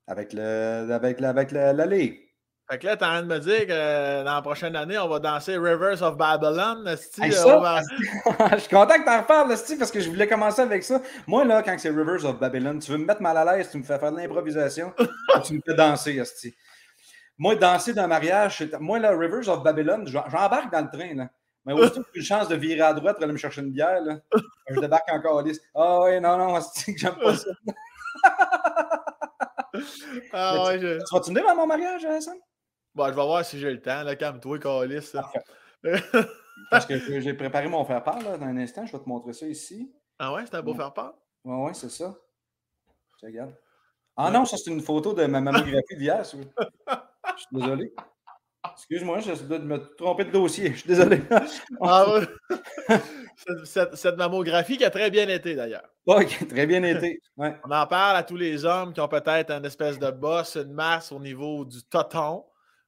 avec, 0.07 0.33
le, 0.33 0.89
avec, 0.93 1.21
avec 1.21 1.51
l'allée. 1.51 2.32
Fait 2.73 2.79
que 2.79 2.87
là, 2.87 2.97
t'es 2.97 3.05
en 3.05 3.09
train 3.09 3.23
de 3.23 3.27
me 3.27 3.39
dire 3.39 3.67
que 3.67 3.73
euh, 3.73 4.25
dans 4.25 4.33
la 4.33 4.41
prochaine 4.41 4.75
année, 4.77 4.97
on 4.97 5.07
va 5.07 5.19
danser 5.19 5.59
Rivers 5.59 6.03
of 6.03 6.17
Babylon. 6.17 6.83
je 6.87 6.97
suis 8.61 8.71
content 8.71 8.95
que 8.99 9.05
t'en 9.05 9.21
reparles, 9.21 9.49
parce 9.79 9.91
que 9.91 10.01
je 10.01 10.09
voulais 10.09 10.27
commencer 10.27 10.63
avec 10.63 10.83
ça. 10.83 11.03
Moi, 11.27 11.45
là, 11.45 11.63
quand 11.63 11.77
c'est 11.77 11.91
Rivers 11.91 12.25
of 12.25 12.39
Babylon, 12.39 12.79
tu 12.79 12.91
veux 12.91 12.97
me 12.97 13.05
mettre 13.05 13.21
mal 13.21 13.37
à 13.37 13.45
l'aise, 13.45 13.69
tu 13.71 13.77
me 13.77 13.83
fais 13.83 13.99
faire 13.99 14.11
de 14.11 14.17
l'improvisation, 14.17 14.95
tu 15.45 15.53
me 15.53 15.61
fais 15.61 15.75
danser, 15.75 16.19
Asti. 16.19 16.55
Moi, 17.37 17.57
danser 17.57 17.93
dans 17.93 18.05
un 18.05 18.07
mariage, 18.07 18.67
moi, 18.81 18.99
là, 18.99 19.11
Rivers 19.11 19.51
of 19.51 19.63
Babylon, 19.63 20.07
j'embarque 20.07 20.73
dans 20.73 20.81
le 20.81 20.89
train, 20.91 21.15
là. 21.15 21.29
Mais 21.67 21.75
aussi, 21.75 22.01
j'ai 22.15 22.21
une 22.21 22.25
chance 22.25 22.49
de 22.49 22.57
virer 22.57 22.81
à 22.81 22.95
droite 22.95 23.17
pour 23.17 23.25
aller 23.25 23.35
me 23.35 23.39
chercher 23.39 23.61
une 23.61 23.73
bière, 23.73 24.01
là. 24.01 24.17
Je 24.71 24.81
débarque 24.81 25.11
encore 25.11 25.41
à 25.41 25.43
liste. 25.43 25.63
Ah 25.75 25.99
oh, 25.99 26.07
oui, 26.07 26.19
non, 26.23 26.39
non, 26.39 26.55
Asti, 26.55 26.95
j'aime 26.97 27.17
pas 27.17 27.37
ça. 27.37 27.51
ah, 30.33 30.65
ouais, 30.65 30.79
je... 30.81 30.97
Tu 30.97 31.15
vas-tu 31.15 31.31
venir 31.35 31.47
à 31.47 31.55
mon 31.55 31.67
mariage, 31.67 32.07
Sam? 32.21 32.39
Bon, 32.95 33.07
je 33.07 33.15
vais 33.15 33.25
voir 33.25 33.45
si 33.45 33.59
j'ai 33.59 33.71
le 33.71 33.81
temps. 33.81 34.03
Là, 34.03 34.17
calme-toi, 34.17 34.59
Calis. 34.59 35.13
Parce 36.71 36.87
que 36.87 37.21
j'ai 37.21 37.35
préparé 37.35 37.69
mon 37.69 37.85
faire-part 37.85 38.23
dans 38.23 38.43
un 38.43 38.57
instant. 38.59 38.85
Je 38.87 38.93
vais 38.93 39.03
te 39.03 39.09
montrer 39.09 39.33
ça 39.33 39.47
ici. 39.47 39.93
Ah 40.19 40.33
ouais, 40.35 40.45
c'est 40.45 40.55
un 40.55 40.63
beau 40.63 40.75
faire-part? 40.75 41.15
Oui, 41.45 41.67
ouais, 41.67 41.75
c'est 41.75 41.91
ça. 41.91 42.15
Je 43.21 43.27
regarde. 43.27 43.55
Ah 44.17 44.31
non, 44.31 44.45
ça, 44.45 44.57
c'est 44.59 44.71
une 44.71 44.83
photo 44.83 45.15
de 45.15 45.25
ma 45.25 45.41
mammographie 45.41 45.97
d'hier. 45.97 46.23
Je 46.23 46.29
suis 46.29 47.47
désolé. 47.51 47.95
Excuse-moi, 48.73 49.21
je 49.21 49.43
dois 49.43 49.59
me 49.59 49.79
tromper 49.97 50.27
de 50.27 50.31
dossier. 50.31 50.73
Je 50.73 50.79
suis 50.79 50.89
désolé. 50.89 51.23
ah, 51.81 52.21
cette, 53.65 53.97
cette, 53.97 54.17
mammographie 54.17 54.77
qui 54.77 54.85
a 54.85 54.91
très 54.91 55.11
bien 55.11 55.29
été 55.29 55.55
d'ailleurs. 55.55 55.89
Oui, 56.07 56.27
très 56.49 56.67
bien 56.67 56.83
été. 56.83 57.21
Ouais. 57.39 57.57
On 57.65 57.71
en 57.71 57.87
parle 57.87 58.17
à 58.17 58.23
tous 58.23 58.37
les 58.37 58.65
hommes 58.65 58.93
qui 58.93 59.01
ont 59.01 59.09
peut-être 59.09 59.51
une 59.51 59.65
espèce 59.65 59.99
de 59.99 60.11
bosse, 60.11 60.57
une 60.57 60.73
masse 60.73 61.11
au 61.11 61.19
niveau 61.19 61.65
du 61.65 61.83
toton 61.85 62.45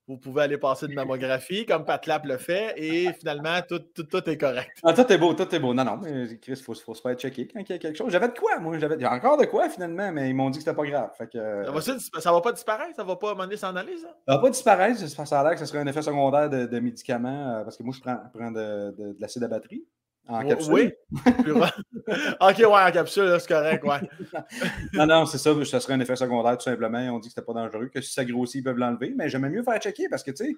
vous 0.07 0.19
pouvez 0.19 0.43
aller 0.43 0.59
passer 0.59 0.87
une 0.87 0.95
mammographie, 0.95 1.65
comme 1.65 1.85
Pat 1.85 2.07
Lap 2.07 2.27
le 2.27 2.37
fait, 2.37 2.75
et 2.77 3.13
finalement, 3.15 3.61
tout, 3.67 3.79
tout, 3.79 4.29
est 4.29 4.37
correct. 4.37 4.79
Ah, 4.83 4.93
tout 4.93 5.11
est 5.11 5.17
beau, 5.17 5.33
tout 5.33 5.53
est 5.55 5.59
beau. 5.59 5.73
Non, 5.73 5.85
non, 5.85 5.97
mais 5.97 6.37
Chris, 6.39 6.53
il 6.53 6.63
faut, 6.63 6.75
faut, 6.75 6.95
se 6.95 7.01
faire 7.01 7.15
checker 7.15 7.49
quand 7.49 7.61
il 7.61 7.71
y 7.71 7.75
a 7.75 7.79
quelque 7.79 7.97
chose. 7.97 8.13
J'avais 8.13 8.29
de 8.29 8.39
quoi, 8.39 8.59
moi? 8.59 8.79
J'avais 8.79 9.03
encore 9.07 9.39
de 9.39 9.47
quoi, 9.47 9.69
finalement, 9.71 10.13
mais 10.13 10.29
ils 10.29 10.35
m'ont 10.35 10.51
dit 10.51 10.59
que 10.59 10.65
c'était 10.65 10.77
pas 10.77 10.87
grave. 10.87 11.11
Fait 11.17 11.27
que, 11.27 11.65
ça, 11.65 11.71
va, 11.71 12.21
ça, 12.21 12.33
va 12.33 12.41
pas 12.41 12.53
disparaître? 12.53 12.97
Ça 12.97 13.05
va 13.05 13.17
pas 13.17 13.33
à 13.33 13.57
s'en 13.57 13.77
aller, 13.77 13.97
ça? 13.97 14.09
Ça 14.29 14.35
va 14.35 14.39
pas 14.39 14.51
disparaître. 14.51 14.99
Ça 14.99 15.41
a 15.41 15.45
l'air 15.45 15.53
que 15.55 15.61
ce 15.61 15.67
serait 15.67 15.79
un 15.79 15.87
effet 15.87 16.03
secondaire 16.03 16.51
de, 16.51 16.81
médicaments, 16.81 17.61
euh, 17.61 17.65
parce 17.65 17.79
que 17.79 17.83
moi, 17.83 17.95
je 17.97 18.01
prends, 18.01 18.19
prends 18.35 18.51
de, 18.51 18.95
de 18.97 19.17
l'acide 19.19 19.43
à 19.45 19.49
batterie. 19.49 19.85
En 20.27 20.47
capsule? 20.47 20.73
Oui. 20.73 20.93
ok, 22.41 22.59
ouais, 22.59 22.67
en 22.67 22.91
capsule, 22.91 23.37
c'est 23.39 23.49
correct, 23.49 23.85
ouais. 23.85 24.01
non, 24.95 25.07
non, 25.07 25.27
c'est 25.27 25.39
ça. 25.39 25.53
Ça 25.65 25.81
serait 25.81 25.95
un 25.95 26.01
effet 26.01 26.17
secondaire, 26.17 26.57
tout 26.57 26.65
simplement. 26.65 26.99
On 26.99 27.19
dit 27.19 27.29
que 27.29 27.35
c'était 27.35 27.47
pas 27.47 27.53
dangereux, 27.53 27.89
que 27.89 28.01
si 28.01 28.13
ça 28.13 28.25
grossit, 28.25 28.61
ils 28.61 28.65
peuvent 28.65 28.79
l'enlever. 28.79 29.13
Mais 29.17 29.29
j'aimais 29.29 29.51
mieux 29.51 29.63
faire 29.63 29.79
checker 29.79 30.09
parce 30.09 30.23
que, 30.23 30.31
tu 30.31 30.45
sais, 30.45 30.57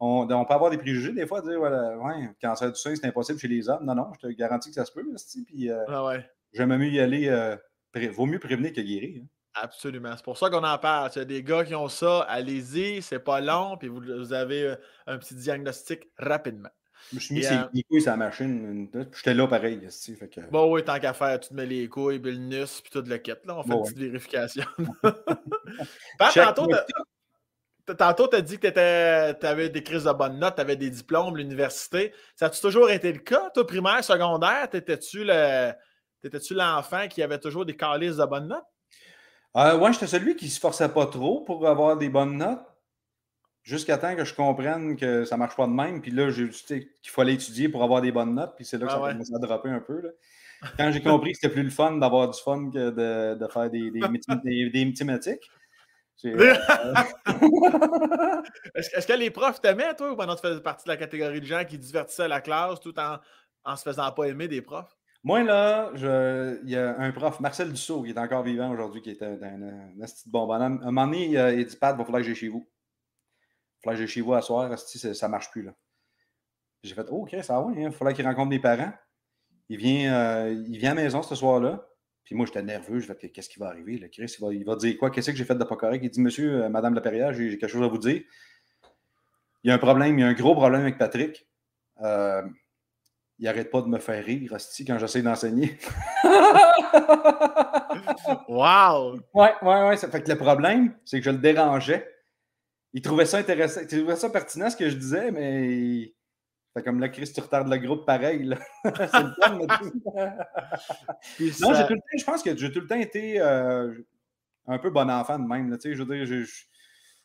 on, 0.00 0.28
on, 0.30 0.44
peut 0.44 0.54
avoir 0.54 0.70
des 0.70 0.78
préjugés 0.78 1.12
des 1.12 1.26
fois, 1.26 1.40
dire, 1.40 1.58
voilà, 1.58 1.96
ouais, 1.96 2.30
cancer 2.40 2.70
du 2.70 2.78
sein, 2.78 2.94
c'est 2.94 3.06
impossible 3.06 3.38
chez 3.38 3.48
les 3.48 3.68
hommes. 3.68 3.84
Non, 3.84 3.94
non, 3.94 4.12
je 4.14 4.28
te 4.28 4.32
garantis 4.32 4.68
que 4.68 4.74
ça 4.74 4.84
se 4.84 4.92
peut, 4.92 5.04
puis 5.46 5.70
euh, 5.70 5.82
ah 5.88 6.04
ouais. 6.04 6.28
j'aimais 6.52 6.78
mieux 6.78 6.90
y 6.90 7.00
aller. 7.00 7.28
Euh, 7.28 7.56
vaut 8.12 8.26
mieux 8.26 8.38
prévenir 8.38 8.72
que 8.72 8.80
guérir. 8.82 9.22
Hein. 9.22 9.26
Absolument. 9.54 10.12
C'est 10.14 10.24
pour 10.24 10.36
ça 10.36 10.50
qu'on 10.50 10.64
en 10.64 10.78
parle. 10.78 11.10
Il 11.14 11.18
y 11.18 11.22
a 11.22 11.24
des 11.24 11.42
gars 11.42 11.64
qui 11.64 11.74
ont 11.74 11.88
ça, 11.88 12.20
allez-y, 12.28 13.00
c'est 13.00 13.18
pas 13.18 13.40
long, 13.40 13.78
puis 13.78 13.88
vous, 13.88 14.02
vous 14.02 14.32
avez 14.34 14.64
euh, 14.64 14.76
un 15.06 15.16
petit 15.16 15.34
diagnostic 15.34 16.06
rapidement. 16.18 16.68
Je 17.10 17.16
me 17.16 17.20
suis 17.20 17.34
mis 17.34 17.40
les 17.40 17.46
euh, 17.46 17.82
couilles 17.88 18.00
sur 18.00 18.10
la 18.10 18.16
machine. 18.16 18.88
J'étais 19.14 19.34
là 19.34 19.46
pareil. 19.46 19.80
Fait 19.90 20.28
que... 20.28 20.40
Bon, 20.50 20.72
oui, 20.72 20.84
tant 20.84 20.98
qu'à 20.98 21.12
faire, 21.12 21.38
tu 21.38 21.50
te 21.50 21.54
mets 21.54 21.66
les 21.66 21.88
couilles, 21.88 22.18
puis 22.18 22.32
le 22.32 22.38
nus, 22.38 22.80
puis 22.82 22.90
tout 22.90 23.04
le 23.06 23.18
kit. 23.18 23.32
Là, 23.44 23.58
on 23.58 23.62
fait 23.62 23.72
une 23.72 23.82
petite 23.82 23.98
vérification. 23.98 24.64
tantôt, 26.34 26.68
Tantôt, 27.94 28.26
tu 28.26 28.36
as 28.36 28.40
dit 28.40 28.58
que 28.58 28.66
tu 28.68 29.46
avais 29.46 29.68
des 29.68 29.82
crises 29.82 30.04
de 30.04 30.12
bonnes 30.12 30.40
notes, 30.40 30.56
tu 30.56 30.60
avais 30.60 30.76
des 30.76 30.90
diplômes, 30.90 31.36
l'université. 31.36 32.12
Ça 32.34 32.46
a-tu 32.46 32.60
toujours 32.60 32.90
été 32.90 33.12
le 33.12 33.20
cas, 33.20 33.50
toi, 33.50 33.64
primaire, 33.64 34.02
secondaire? 34.02 34.68
T'étais-tu 34.68 35.24
l'enfant 36.54 37.06
qui 37.08 37.22
avait 37.22 37.38
toujours 37.38 37.64
des 37.64 37.76
calices 37.76 38.16
de 38.16 38.24
bonnes 38.24 38.48
notes? 38.48 38.64
Euh, 39.56 39.78
ouais, 39.78 39.92
j'étais 39.92 40.08
celui 40.08 40.34
qui 40.34 40.48
se 40.48 40.58
forçait 40.58 40.88
pas 40.88 41.06
trop 41.06 41.42
pour 41.42 41.66
avoir 41.66 41.96
des 41.96 42.08
bonnes 42.08 42.36
notes 42.36 42.60
jusqu'à 43.66 43.98
temps 43.98 44.14
que 44.14 44.24
je 44.24 44.32
comprenne 44.32 44.96
que 44.96 45.24
ça 45.24 45.34
ne 45.34 45.40
marche 45.40 45.56
pas 45.56 45.66
de 45.66 45.72
même. 45.72 46.00
Puis 46.00 46.12
là, 46.12 46.30
qu'il 46.32 46.86
fallait 47.04 47.34
étudier 47.34 47.68
pour 47.68 47.82
avoir 47.82 48.00
des 48.00 48.12
bonnes 48.12 48.34
notes. 48.34 48.54
Puis 48.56 48.64
c'est 48.64 48.78
là 48.78 48.86
que 48.86 48.92
ça 48.92 49.04
a 49.04 49.12
commencé 49.12 49.34
à 49.34 49.38
dropper 49.38 49.68
un 49.68 49.80
peu. 49.80 50.00
Là. 50.00 50.10
Quand 50.78 50.90
j'ai 50.90 51.02
compris 51.02 51.32
que 51.32 51.38
c'était 51.40 51.52
plus 51.52 51.64
le 51.64 51.70
fun 51.70 51.98
d'avoir 51.98 52.30
du 52.30 52.40
fun 52.40 52.70
que 52.70 52.90
de, 52.90 53.34
de 53.34 53.48
faire 53.48 53.68
des, 53.68 53.90
des. 53.90 54.00
Euh, 56.24 56.54
est-ce, 58.74 59.06
que 59.06 59.12
les 59.12 59.30
profs 59.30 59.60
t'aimaient, 59.60 59.94
toi, 59.94 60.10
ou 60.10 60.16
pendant 60.16 60.34
tu 60.34 60.40
faisais 60.40 60.62
partie 60.62 60.84
de 60.84 60.88
la 60.88 60.96
catégorie 60.96 61.42
de 61.42 61.46
gens 61.46 61.62
qui 61.66 61.76
divertissaient 61.76 62.26
la 62.26 62.40
classe 62.40 62.80
tout 62.80 62.98
en 62.98 63.18
en 63.64 63.76
se 63.76 63.82
faisant 63.82 64.10
pas 64.12 64.24
aimer 64.24 64.48
des 64.48 64.62
profs? 64.62 64.96
Moi, 65.22 65.42
là, 65.42 65.90
il 65.94 66.70
y 66.70 66.76
a 66.76 66.98
un 66.98 67.12
prof, 67.12 67.38
Marcel 67.40 67.70
Dussault, 67.70 68.02
qui 68.02 68.10
est 68.10 68.18
encore 68.18 68.42
vivant 68.42 68.70
aujourd'hui, 68.70 69.02
qui 69.02 69.10
est 69.10 69.22
un, 69.22 69.34
un, 69.34 70.06
petit 70.06 70.30
bon 70.30 70.46
bonhomme. 70.46 70.80
Un 70.82 70.86
moment 70.86 71.06
donné, 71.06 71.26
il, 71.26 71.66
dit 71.66 71.76
Pat, 71.76 71.94
il 71.94 71.98
va 71.98 72.04
falloir 72.04 72.22
que 72.22 72.26
j'aille 72.26 72.34
chez 72.34 72.48
vous. 72.48 72.66
Là, 73.86 73.96
j'ai 73.96 74.06
chez 74.06 74.20
vous 74.20 74.34
à 74.34 74.42
soir, 74.42 74.78
ça 74.78 75.26
ne 75.26 75.30
marche 75.30 75.50
plus. 75.50 75.62
là. 75.62 75.72
J'ai 76.82 76.94
fait, 76.94 77.06
oh, 77.10 77.22
OK, 77.22 77.36
ça 77.42 77.60
va, 77.60 77.68
il 77.76 77.90
fallait 77.92 78.14
qu'il 78.14 78.26
rencontre 78.26 78.50
des 78.50 78.58
parents. 78.58 78.92
Il 79.68 79.78
vient, 79.78 80.14
euh, 80.14 80.64
il 80.68 80.78
vient 80.78 80.92
à 80.92 80.94
la 80.94 81.02
maison 81.02 81.22
ce 81.22 81.34
soir-là. 81.34 81.86
Puis 82.24 82.34
moi, 82.34 82.46
j'étais 82.46 82.62
nerveux. 82.62 83.00
Je 83.00 83.12
fait, 83.12 83.30
qu'est-ce 83.30 83.48
qui 83.48 83.58
va 83.58 83.68
arriver? 83.68 83.98
Chris, 84.10 84.34
il 84.38 84.44
va, 84.44 84.52
il 84.52 84.64
va 84.64 84.76
dire 84.76 84.96
quoi? 84.98 85.10
Qu'est-ce 85.10 85.30
que 85.30 85.36
j'ai 85.36 85.44
fait 85.44 85.54
de 85.54 85.64
pas 85.64 85.76
correct? 85.76 86.00
Il 86.04 86.10
dit, 86.10 86.20
monsieur, 86.20 86.64
euh, 86.64 86.68
madame 86.68 86.94
Laperrière, 86.94 87.32
j'ai 87.32 87.58
quelque 87.58 87.70
chose 87.70 87.82
à 87.82 87.88
vous 87.88 87.98
dire. 87.98 88.22
Il 89.64 89.68
y 89.68 89.70
a 89.70 89.74
un 89.74 89.78
problème, 89.78 90.18
il 90.18 90.22
y 90.22 90.24
a 90.24 90.28
un 90.28 90.34
gros 90.34 90.54
problème 90.54 90.82
avec 90.82 90.98
Patrick. 90.98 91.48
Euh, 92.02 92.42
il 93.38 93.44
n'arrête 93.44 93.70
pas 93.70 93.82
de 93.82 93.88
me 93.88 93.98
faire 93.98 94.24
rire, 94.24 94.50
Rusty, 94.52 94.84
quand 94.84 94.98
j'essaie 94.98 95.22
d'enseigner. 95.22 95.76
wow! 98.48 99.18
Ouais, 99.34 99.54
ouais, 99.62 99.88
ouais. 99.88 99.96
Ça 99.96 100.08
fait 100.08 100.22
que 100.22 100.30
le 100.30 100.38
problème, 100.38 100.96
c'est 101.04 101.18
que 101.18 101.24
je 101.24 101.30
le 101.30 101.38
dérangeais 101.38 102.15
il 102.96 103.02
trouvait 103.02 103.26
ça 103.26 103.36
intéressant, 103.36 103.82
il 103.82 103.86
trouvait 103.86 104.16
ça 104.16 104.30
pertinent 104.30 104.70
ce 104.70 104.76
que 104.76 104.88
je 104.88 104.96
disais, 104.96 105.30
mais 105.30 106.14
fait 106.72 106.82
comme 106.82 106.98
là, 106.98 107.10
Chris, 107.10 107.30
tu 107.30 107.42
retardes 107.42 107.68
le 107.68 107.76
groupe 107.76 108.06
pareil. 108.06 108.56
c'est 108.84 108.90
le 108.90 109.40
temps, 109.42 109.58
Non, 111.60 111.74
j'ai 111.74 111.86
tout 111.86 111.92
le 111.92 111.98
temps, 111.98 112.18
je 112.18 112.24
pense 112.24 112.42
que 112.42 112.56
j'ai 112.56 112.72
tout 112.72 112.80
le 112.80 112.86
temps 112.86 112.96
été 112.96 113.38
euh, 113.38 113.92
un 114.66 114.78
peu 114.78 114.88
bon 114.88 115.10
enfant 115.10 115.38
de 115.38 115.46
même. 115.46 115.76
je 115.78 115.90
veux 115.90 116.16
dire, 116.16 116.24
je, 116.24 116.44
je, 116.44 116.64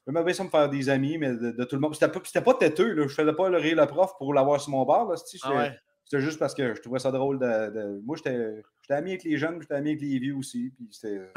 je 0.08 0.12
bien 0.12 0.34
ça 0.34 0.44
me 0.44 0.50
faire 0.50 0.68
des 0.68 0.90
amis, 0.90 1.18
mais 1.18 1.30
de, 1.30 1.64
tout 1.64 1.78
le 1.78 1.82
monde. 1.82 1.96
C'était 1.96 2.12
pas, 2.12 2.52
pas 2.54 2.54
têteux, 2.60 2.92
là. 2.92 3.08
je 3.08 3.14
faisais 3.14 3.34
pas 3.34 3.48
le 3.48 3.58
rire 3.58 3.78
le 3.78 3.88
prof 3.88 4.12
pour 4.18 4.34
l'avoir 4.34 4.60
sur 4.60 4.72
mon 4.72 4.84
bar. 4.84 5.10
Ah 5.44 5.70
c'était 6.04 6.22
juste 6.22 6.40
parce 6.40 6.54
que 6.54 6.76
je 6.76 6.82
trouvais 6.82 7.00
ça 7.00 7.12
drôle 7.12 7.40
de. 7.40 8.02
Moi, 8.04 8.18
j'étais 8.18 8.62
ami 8.90 9.12
avec 9.12 9.24
les 9.24 9.38
jeunes, 9.38 9.62
j'étais 9.62 9.76
ami 9.76 9.92
avec 9.92 10.02
les 10.02 10.20
vieux 10.20 10.36
aussi. 10.36 10.74
Puis 10.76 10.90
c'était 10.92 11.32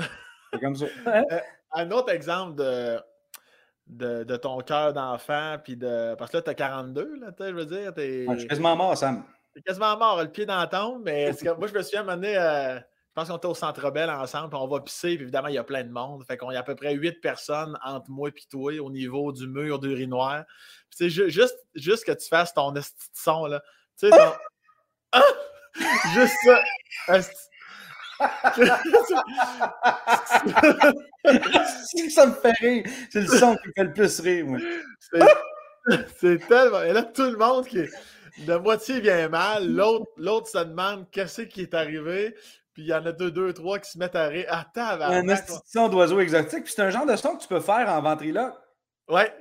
comme 0.61 0.75
ça. 0.75 0.87
Euh, 1.07 1.41
un 1.73 1.91
autre 1.91 2.11
exemple 2.11 2.57
de 2.57 2.99
de, 3.87 4.25
de 4.25 4.37
ton 4.37 4.59
cœur 4.61 4.93
d'enfant, 4.93 5.57
puis 5.63 5.77
de. 5.77 6.15
Parce 6.17 6.31
que 6.31 6.39
là, 6.39 6.43
t'as 6.43 6.55
42, 6.55 7.21
là, 7.21 7.31
je 7.39 7.45
veux 7.53 7.67
dire. 7.67 7.93
Es... 7.97 8.27
je 8.29 8.39
suis 8.39 8.49
quasiment 8.49 8.77
mort, 8.77 8.97
Sam. 8.97 9.25
T'es 9.55 9.63
quasiment 9.63 9.97
mort, 9.97 10.21
le 10.23 10.31
pied 10.31 10.47
dans 10.47 10.59
la 10.59 10.67
tombe, 10.67 11.03
mais 11.05 11.31
moi, 11.59 11.69
je 11.69 11.75
me 11.75 11.83
souviens, 11.83 12.09
à 12.09 12.13
un 12.13 12.23
euh, 12.25 12.79
je 12.79 13.21
pense 13.21 13.29
qu'on 13.29 13.37
était 13.37 13.47
au 13.47 13.55
Centre 13.55 13.91
Bell 13.93 14.11
ensemble, 14.11 14.49
puis 14.49 14.59
on 14.61 14.67
va 14.67 14.81
pisser, 14.81 15.15
puis 15.15 15.23
évidemment, 15.23 15.47
il 15.47 15.55
y 15.55 15.59
a 15.59 15.63
plein 15.63 15.85
de 15.85 15.91
monde. 15.91 16.25
Fait 16.27 16.37
qu'on 16.37 16.51
y 16.51 16.57
a 16.57 16.61
à 16.61 16.63
peu 16.65 16.75
près 16.75 16.95
8 16.95 17.21
personnes 17.21 17.79
entre 17.85 18.11
moi 18.11 18.31
et 18.31 18.49
toi 18.51 18.73
au 18.81 18.91
niveau 18.91 19.31
du 19.31 19.47
mur 19.47 19.79
d'urinoir. 19.79 20.45
Puis, 20.91 21.11
c'est 21.11 21.31
juste, 21.31 21.57
juste 21.77 22.05
que 22.05 22.13
tu 22.13 22.27
fasses 22.27 22.53
ton 22.53 22.75
son, 23.13 23.47
là. 23.47 23.63
Tu 23.97 24.09
sais, 24.09 24.11
ton... 24.11 24.33
Ah! 25.13 25.23
Juste 26.15 26.35
ça 26.45 27.21
ça 32.11 32.27
me 32.27 32.33
fait 32.33 32.53
rire. 32.61 32.85
C'est 33.11 33.21
le 33.21 33.27
son 33.27 33.57
qui 33.57 33.69
me 33.69 33.73
fait 33.75 33.85
le 33.85 33.93
plus 33.93 34.21
rire, 34.21 34.47
moi. 34.47 34.59
C'est 36.19 36.47
tellement. 36.47 36.83
Et 36.83 36.93
là, 36.93 37.03
tout 37.03 37.31
le 37.31 37.37
monde 37.37 37.67
qui 37.67 37.79
est. 37.81 37.91
De 38.47 38.57
moitié 38.57 38.99
vient 38.99 39.29
mal, 39.29 39.65
l'autre 40.17 40.49
se 40.49 40.59
demande 40.59 41.09
qu'est-ce 41.13 41.43
qui 41.43 41.63
est 41.63 41.73
arrivé. 41.73 42.35
Puis 42.73 42.83
il 42.83 42.89
y 42.89 42.93
en 42.95 43.07
a 43.07 43.13
deux, 43.13 43.31
deux, 43.31 43.53
trois 43.53 43.79
qui 43.79 43.89
se 43.89 43.97
mettent 43.97 44.17
à 44.17 44.27
rire. 44.27 44.47
Ah, 44.49 44.67
Un 44.77 45.29
institution 45.29 45.89
d'oiseaux 45.89 46.19
exotiques. 46.19 46.65
Puis 46.65 46.73
c'est 46.75 46.83
un 46.83 46.91
genre 46.91 47.07
de 47.07 47.15
son 47.15 47.37
que 47.37 47.43
tu 47.43 47.49
peux 47.49 47.61
faire 47.61 47.89
en 47.89 48.03
ventriloque. 48.03 48.55
Ouais. 49.09 49.33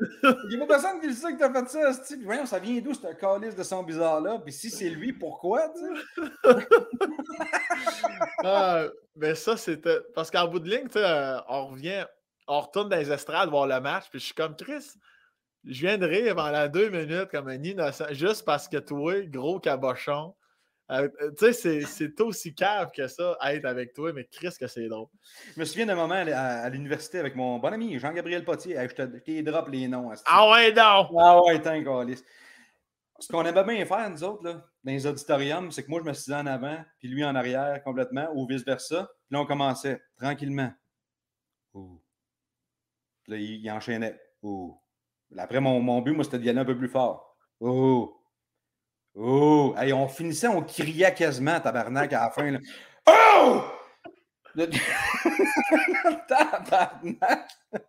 Il 0.00 0.48
n'y 0.50 0.56
a 0.56 0.58
pas 0.60 0.66
personne 0.66 1.00
qui 1.00 1.08
le 1.08 1.14
sait 1.14 1.32
que 1.32 1.38
t'as 1.38 1.52
fait 1.52 1.68
ça, 1.68 2.02
Puis 2.14 2.24
voyons, 2.24 2.46
ça 2.46 2.58
vient 2.58 2.80
d'où, 2.80 2.94
ce 2.94 3.14
calice 3.14 3.54
de 3.54 3.62
son 3.62 3.82
bizarre-là? 3.82 4.38
Puis 4.40 4.52
si 4.52 4.70
c'est 4.70 4.90
lui, 4.90 5.12
pourquoi, 5.12 5.72
ah, 8.44 8.84
mais 9.16 9.34
ça, 9.34 9.56
c'était. 9.56 10.00
Parce 10.14 10.30
qu'en 10.30 10.48
bout 10.48 10.60
de 10.60 10.68
ligne, 10.68 10.88
euh, 10.96 11.40
on 11.48 11.68
revient, 11.68 12.04
on 12.46 12.60
retourne 12.60 12.88
dans 12.88 12.96
les 12.96 13.10
estrades 13.10 13.48
voir 13.48 13.66
le 13.66 13.80
match, 13.80 14.04
puis 14.10 14.20
je 14.20 14.26
suis 14.26 14.34
comme 14.34 14.56
Chris. 14.56 14.92
Je 15.64 15.80
viens 15.80 15.98
de 15.98 16.06
rire 16.06 16.36
pendant 16.36 16.68
deux 16.68 16.90
minutes 16.90 17.28
comme 17.30 17.48
un 17.48 17.62
innocent, 17.62 18.06
juste 18.12 18.44
parce 18.44 18.68
que 18.68 18.76
toi, 18.76 19.22
gros 19.22 19.58
cabochon, 19.58 20.34
euh, 20.90 21.08
euh, 21.20 21.32
tu 21.36 21.52
sais, 21.52 21.82
c'est 21.82 22.20
aussi 22.20 22.54
cave 22.54 22.90
que 22.94 23.08
ça, 23.08 23.36
être 23.44 23.64
avec 23.64 23.92
toi, 23.92 24.12
mais 24.12 24.24
Chris, 24.24 24.54
que 24.58 24.68
c'est 24.68 24.88
drôle. 24.88 25.08
Je 25.54 25.60
me 25.60 25.64
souviens 25.64 25.86
d'un 25.86 25.96
moment 25.96 26.14
à, 26.14 26.68
l'université 26.68 27.18
avec 27.18 27.34
mon 27.34 27.58
bon 27.58 27.72
ami 27.72 27.98
Jean-Gabriel 27.98 28.44
Potier. 28.44 28.76
je 28.76 28.94
te 28.94 29.40
drop 29.42 29.68
les 29.68 29.88
noms. 29.88 30.12
Ah 30.26 30.48
ouais, 30.50 30.72
non! 30.72 31.08
Ah 31.18 31.42
ouais, 31.42 31.60
t'es 31.60 31.84
Ce 33.18 33.28
qu'on 33.28 33.44
aimait 33.44 33.64
bien 33.64 33.84
faire, 33.84 34.08
nous 34.10 34.22
autres, 34.22 34.44
là, 34.44 34.52
dans 34.84 34.92
les 34.92 35.06
auditoriums, 35.06 35.72
c'est 35.72 35.82
que 35.82 35.90
moi, 35.90 36.00
je 36.04 36.08
me 36.08 36.12
suis 36.12 36.32
en 36.32 36.46
avant, 36.46 36.78
puis 36.98 37.08
lui 37.08 37.24
en 37.24 37.34
arrière 37.34 37.82
complètement, 37.82 38.28
ou 38.34 38.46
vice-versa. 38.46 39.10
Puis 39.26 39.34
là, 39.34 39.40
on 39.40 39.46
commençait 39.46 40.00
tranquillement. 40.16 40.72
Ouh. 41.74 42.00
Puis 43.24 43.32
là, 43.32 43.38
il, 43.38 43.70
enchaînait. 43.72 44.20
Ouh. 44.42 44.80
Après, 45.36 45.58
mon, 45.58 45.80
mon 45.80 46.00
but, 46.00 46.12
moi, 46.12 46.22
c'était 46.22 46.38
d'y 46.38 46.48
aller 46.48 46.60
un 46.60 46.64
peu 46.64 46.78
plus 46.78 46.88
fort. 46.88 47.36
Ouh. 47.58 48.16
Oh! 49.18 49.74
Hey, 49.78 49.94
on 49.94 50.08
finissait, 50.08 50.46
on 50.46 50.62
criait 50.62 51.14
quasiment, 51.14 51.58
tabarnak, 51.58 52.12
à 52.12 52.24
la 52.24 52.30
fin. 52.30 52.50
Là. 52.50 52.58
Oh! 53.08 53.62
tabarnak! 56.28 57.48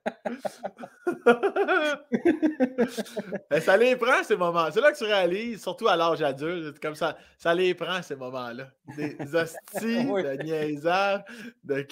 Ben, 3.49 3.61
ça 3.61 3.78
les 3.78 3.95
prend, 3.95 4.23
ces 4.23 4.36
moments. 4.36 4.69
C'est 4.71 4.82
là 4.82 4.91
que 4.91 4.97
tu 4.97 5.05
réalises, 5.05 5.61
surtout 5.61 5.88
à 5.88 5.95
l'âge 5.95 6.21
adulte, 6.21 6.80
comme 6.80 6.95
ça, 6.95 7.17
ça 7.38 7.53
les 7.53 7.73
prend, 7.73 8.01
ces 8.01 8.15
moments-là. 8.15 8.69
Des 8.95 9.15
hosties, 9.36 10.05
de 10.05 10.43
niaisage, 10.43 11.23
de 11.63 11.88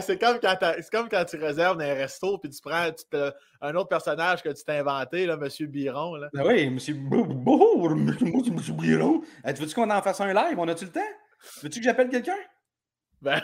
c'est 0.00 0.18
comme, 0.18 0.38
quand 0.40 0.56
comme 0.92 1.08
quand 1.08 1.24
tu 1.24 1.36
réserves 1.36 1.80
un 1.80 1.94
resto 1.94 2.38
puis 2.38 2.50
tu 2.50 2.60
prends 2.60 2.90
un 3.60 3.74
autre 3.74 3.88
personnage 3.88 4.42
que 4.42 4.50
tu 4.50 4.64
t'es 4.64 4.78
inventé, 4.78 5.26
là, 5.26 5.34
M. 5.40 5.66
Biron. 5.66 6.16
Là. 6.16 6.28
Ben 6.32 6.44
oui, 6.46 6.62
M. 6.62 6.78
Bonjour, 7.08 7.96
moi 7.96 8.14
c'est 8.18 8.26
M. 8.26 8.76
Biron. 8.76 9.22
tu 9.46 9.52
veux-tu 9.54 9.74
qu'on 9.74 9.90
en 9.90 10.02
fasse 10.02 10.20
un 10.20 10.32
live? 10.32 10.58
On 10.58 10.68
a-tu 10.68 10.84
le 10.84 10.92
temps? 10.92 11.00
Veux-tu 11.62 11.80
que 11.80 11.84
j'appelle 11.84 12.08
quelqu'un? 12.08 12.36
Ben, 13.22 13.40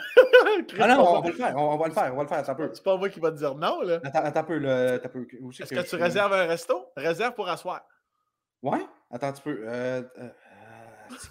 ah 0.78 0.88
non, 0.88 1.16
on 1.16 1.20
va 1.22 1.28
le 1.28 1.34
faire, 1.34 1.56
on, 1.56 1.76
va 1.78 1.88
le 1.88 1.94
faire, 1.94 2.12
on 2.12 2.16
va 2.18 2.22
le 2.22 2.28
faire, 2.28 2.56
peu. 2.56 2.70
C'est 2.74 2.84
pas 2.84 2.98
moi 2.98 3.08
qui 3.08 3.18
va 3.18 3.30
te 3.30 3.38
dire 3.38 3.54
non, 3.54 3.80
là. 3.80 3.98
Attends, 4.04 4.24
attends 4.24 4.40
un 4.40 4.44
peu, 4.44 4.58
là. 4.58 4.94
Est-ce 4.96 5.74
que, 5.74 5.88
tu 5.88 5.96
réserves 5.96 6.34
un 6.34 6.46
resto? 6.46 6.86
Réserve 6.96 7.34
pour 7.34 7.48
asseoir. 7.48 7.80
Ouais? 8.62 8.80
Attends 9.10 9.28
un 9.28 9.32
petit 9.32 9.42
peu. 9.42 9.64
Euh, 9.66 10.02
euh, 10.18 10.28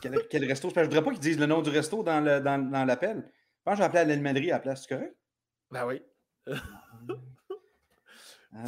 quel, 0.01 0.27
quel, 0.29 0.45
resto? 0.45 0.69
Je 0.73 0.79
ne 0.79 0.85
voudrais 0.85 1.03
pas 1.03 1.11
qu'ils 1.11 1.19
disent 1.19 1.39
le 1.39 1.45
nom 1.45 1.61
du 1.61 1.69
resto 1.69 2.01
dans 2.01 2.21
l'appel. 2.21 3.15
Dans, 3.17 3.23
pense 3.69 3.77
que 3.77 3.93
j'ai 3.93 3.99
appelé 3.99 4.51
à 4.51 4.55
à 4.55 4.57
la 4.57 4.59
place, 4.59 4.81
c'est 4.81 4.95
correct? 4.95 5.15
Ben 5.71 5.85
oui. 5.85 6.01
tu 6.47 6.53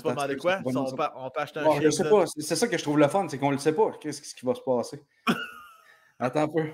vas 0.04 0.12
demander 0.12 0.38
quoi? 0.38 0.60
On 0.64 0.72
peut, 0.72 1.04
on 1.16 1.30
peut, 1.32 1.40
acheter 1.40 1.60
un 1.60 1.64
bon, 1.64 1.82
Je 1.82 1.90
sais 1.90 2.10
pas. 2.10 2.26
C'est 2.38 2.56
ça 2.56 2.68
que 2.68 2.78
je 2.78 2.84
trouve 2.84 3.00
le 3.00 3.08
fun, 3.08 3.28
c'est 3.28 3.40
qu'on 3.40 3.50
ne 3.50 3.56
le 3.56 3.60
sait 3.60 3.74
pas. 3.74 3.92
Qu'est-ce 4.00 4.36
qui 4.36 4.46
va 4.46 4.54
se 4.54 4.62
passer? 4.62 5.04
Attends 6.20 6.44
un 6.44 6.48
peu. 6.48 6.70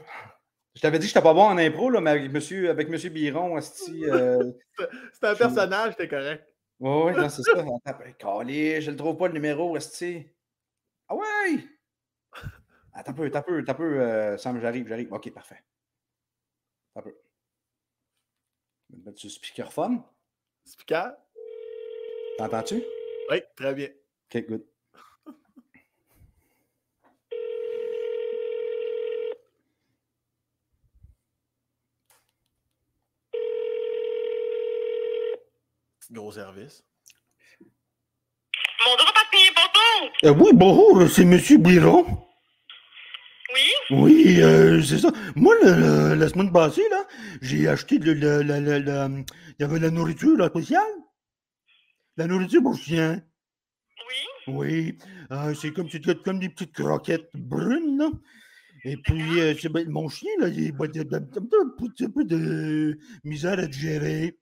Je 0.75 0.81
t'avais 0.81 0.99
dit 0.99 1.07
que 1.07 1.13
je 1.13 1.17
n'étais 1.17 1.23
pas 1.23 1.33
bon 1.33 1.45
en 1.45 1.57
impro, 1.57 1.89
là, 1.89 2.01
mais 2.01 2.11
avec 2.11 2.31
monsieur, 2.31 2.69
avec 2.69 2.89
monsieur 2.89 3.09
Biron, 3.09 3.55
Asti. 3.55 4.05
Euh, 4.05 4.51
c'est 5.13 5.27
un 5.27 5.35
personnage, 5.35 5.95
t'es 5.95 6.07
correct. 6.07 6.53
Oui, 6.79 7.13
oui, 7.15 7.29
c'est 7.29 7.41
ça. 7.41 7.51
Attends, 7.85 8.43
je 8.45 8.91
le 8.91 8.95
trouve 8.95 9.17
pas 9.17 9.27
le 9.27 9.33
numéro, 9.33 9.75
Asti. 9.75 10.27
Ah 11.07 11.15
ouais! 11.15 11.65
Attends 12.93 13.11
un 13.11 13.13
peu, 13.13 13.31
un 13.33 13.41
peu, 13.41 13.63
peu, 13.63 14.01
euh, 14.01 14.37
Sam, 14.37 14.59
j'arrive, 14.59 14.87
j'arrive. 14.87 15.11
Ok, 15.13 15.31
parfait. 15.31 15.63
Attends 16.93 17.07
un 17.07 17.11
peu. 17.11 17.26
Je 18.89 18.95
vais 18.95 19.01
mettre 19.05 19.19
sur 19.19 19.29
speakerphone. 19.31 20.01
Speaker? 20.65 21.11
T'entends-tu? 22.37 22.83
Oui, 23.29 23.41
très 23.55 23.73
bien. 23.73 23.89
OK, 24.33 24.45
good. 24.47 24.65
Gros 36.11 36.31
service. 36.31 36.83
Bonjour, 38.79 39.11
papier, 39.13 39.49
bonjour! 39.55 40.11
Euh, 40.23 40.33
oui, 40.39 40.51
bonjour, 40.53 41.09
c'est 41.09 41.23
M. 41.23 41.37
Biron. 41.61 42.26
Oui, 43.89 44.41
euh, 44.41 44.81
c'est 44.81 44.99
ça. 44.99 45.11
Moi, 45.35 45.55
la 45.63 46.27
semaine 46.27 46.51
passée, 46.51 46.87
là, 46.89 47.07
j'ai 47.41 47.67
acheté 47.67 47.99
de 47.99 48.11
la, 48.11 48.41
Il 48.41 49.25
y 49.59 49.63
avait 49.63 49.79
de 49.79 49.85
la 49.85 49.91
nourriture 49.91 50.45
spéciale. 50.45 50.83
La 52.17 52.27
nourriture 52.27 52.61
pour 52.61 52.75
chien. 52.75 53.21
Oui. 54.47 54.53
Oui. 54.53 54.97
Euh, 55.31 55.53
c'est 55.53 55.71
comme, 55.71 55.89
comme 56.23 56.39
des 56.39 56.49
petites 56.49 56.73
croquettes 56.73 57.29
brunes, 57.33 57.97
là. 57.97 58.09
Et 58.83 58.97
puis, 58.97 59.41
euh, 59.41 59.53
ben, 59.69 59.89
mon 59.89 60.07
chien, 60.09 60.31
là, 60.39 60.47
il 60.47 60.71
a 60.71 61.17
un 61.17 61.21
petit 61.77 62.09
peu 62.09 62.23
de 62.23 62.97
misère 63.23 63.59
à 63.59 63.67
digérer. 63.67 64.37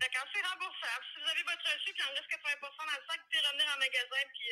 D'accord, 0.00 0.26
c'est 0.32 0.44
remboursable. 0.48 1.04
Si 1.12 1.20
vous 1.20 1.28
avez 1.28 1.44
votre 1.44 1.64
reçu, 1.64 1.92
puis 1.92 2.04
en 2.04 2.12
reste 2.16 2.28
80 2.28 2.56
dans 2.60 2.96
le 2.96 3.04
sac, 3.08 3.20
vous 3.20 3.28
pouvez 3.28 3.44
revenir 3.44 3.66
en 3.68 3.78
magasin, 3.80 4.22
puis 4.32 4.48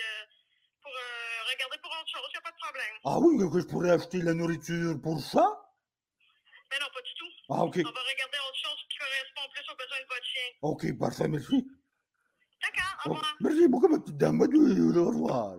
pour 0.82 0.92
euh, 0.92 1.37
regarder 1.48 1.78
pour 1.82 1.90
autre 1.90 2.08
chose, 2.08 2.28
il 2.28 2.34
n'y 2.34 2.38
a 2.38 2.46
pas 2.46 2.52
de 2.52 2.62
problème. 2.62 2.94
Ah 3.04 3.18
oui, 3.20 3.50
que 3.50 3.60
je 3.60 3.66
pourrais 3.66 3.90
acheter 3.90 4.20
de 4.20 4.26
la 4.26 4.34
nourriture 4.34 5.00
pour 5.00 5.20
ça? 5.20 5.44
Mais 6.70 6.78
non, 6.80 6.86
pas 6.92 7.02
du 7.02 7.14
tout. 7.18 7.32
Ah, 7.48 7.64
OK. 7.64 7.76
On 7.78 7.92
va 7.92 8.04
regarder 8.04 8.38
autre 8.48 8.60
chose 8.60 8.80
qui 8.90 8.98
correspond 8.98 9.44
plus 9.52 9.64
aux 9.72 9.76
besoins 9.76 10.02
de 10.02 10.08
votre 10.08 10.26
chien. 10.26 10.48
OK, 10.62 10.98
parfait, 10.98 11.28
merci. 11.28 11.66
D'accord, 12.62 12.92
au 13.06 13.14
revoir. 13.14 13.36
merci 13.40 13.68
beaucoup, 13.68 13.88
ma 13.88 13.98
petite 14.00 14.16
dame. 14.16 14.40
Au 14.40 14.44
revoir. 14.44 15.56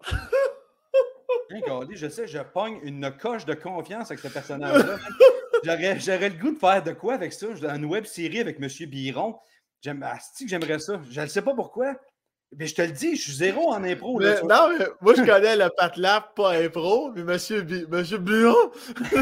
Regardez, 1.50 1.96
je 1.96 2.08
sais, 2.08 2.26
je 2.26 2.38
pogne 2.38 2.80
une 2.82 3.10
coche 3.16 3.44
de 3.44 3.54
confiance 3.54 4.10
avec 4.10 4.20
ce 4.20 4.28
personnage-là. 4.28 4.98
J'aurais 5.98 6.28
le 6.30 6.36
goût 6.36 6.52
de 6.52 6.58
faire 6.58 6.82
de 6.82 6.92
quoi 6.92 7.14
avec 7.14 7.32
ça? 7.32 7.48
Une 7.74 7.84
web 7.84 8.04
série 8.04 8.40
avec 8.40 8.58
M. 8.60 8.68
Biron. 8.88 9.38
J'aime, 9.82 10.00
que 10.00 10.48
j'aimerais 10.48 10.78
ça. 10.78 11.00
Je 11.10 11.20
ne 11.20 11.26
sais 11.26 11.42
pas 11.42 11.54
pourquoi. 11.54 11.96
Mais 12.56 12.66
je 12.66 12.74
te 12.74 12.82
le 12.82 12.90
dis, 12.90 13.14
je 13.16 13.22
suis 13.22 13.32
zéro 13.32 13.70
en 13.70 13.82
impro. 13.84 14.20
non, 14.20 14.76
mais 14.76 14.86
moi, 15.00 15.14
je 15.14 15.22
connais 15.22 15.54
le 15.56 15.70
patlap, 15.76 16.34
pas 16.34 16.54
impro, 16.54 17.12
mais 17.14 17.22
Monsieur, 17.22 17.62
Bi 17.62 17.86
Monsieur 17.88 18.18
Bureau. 18.18 18.72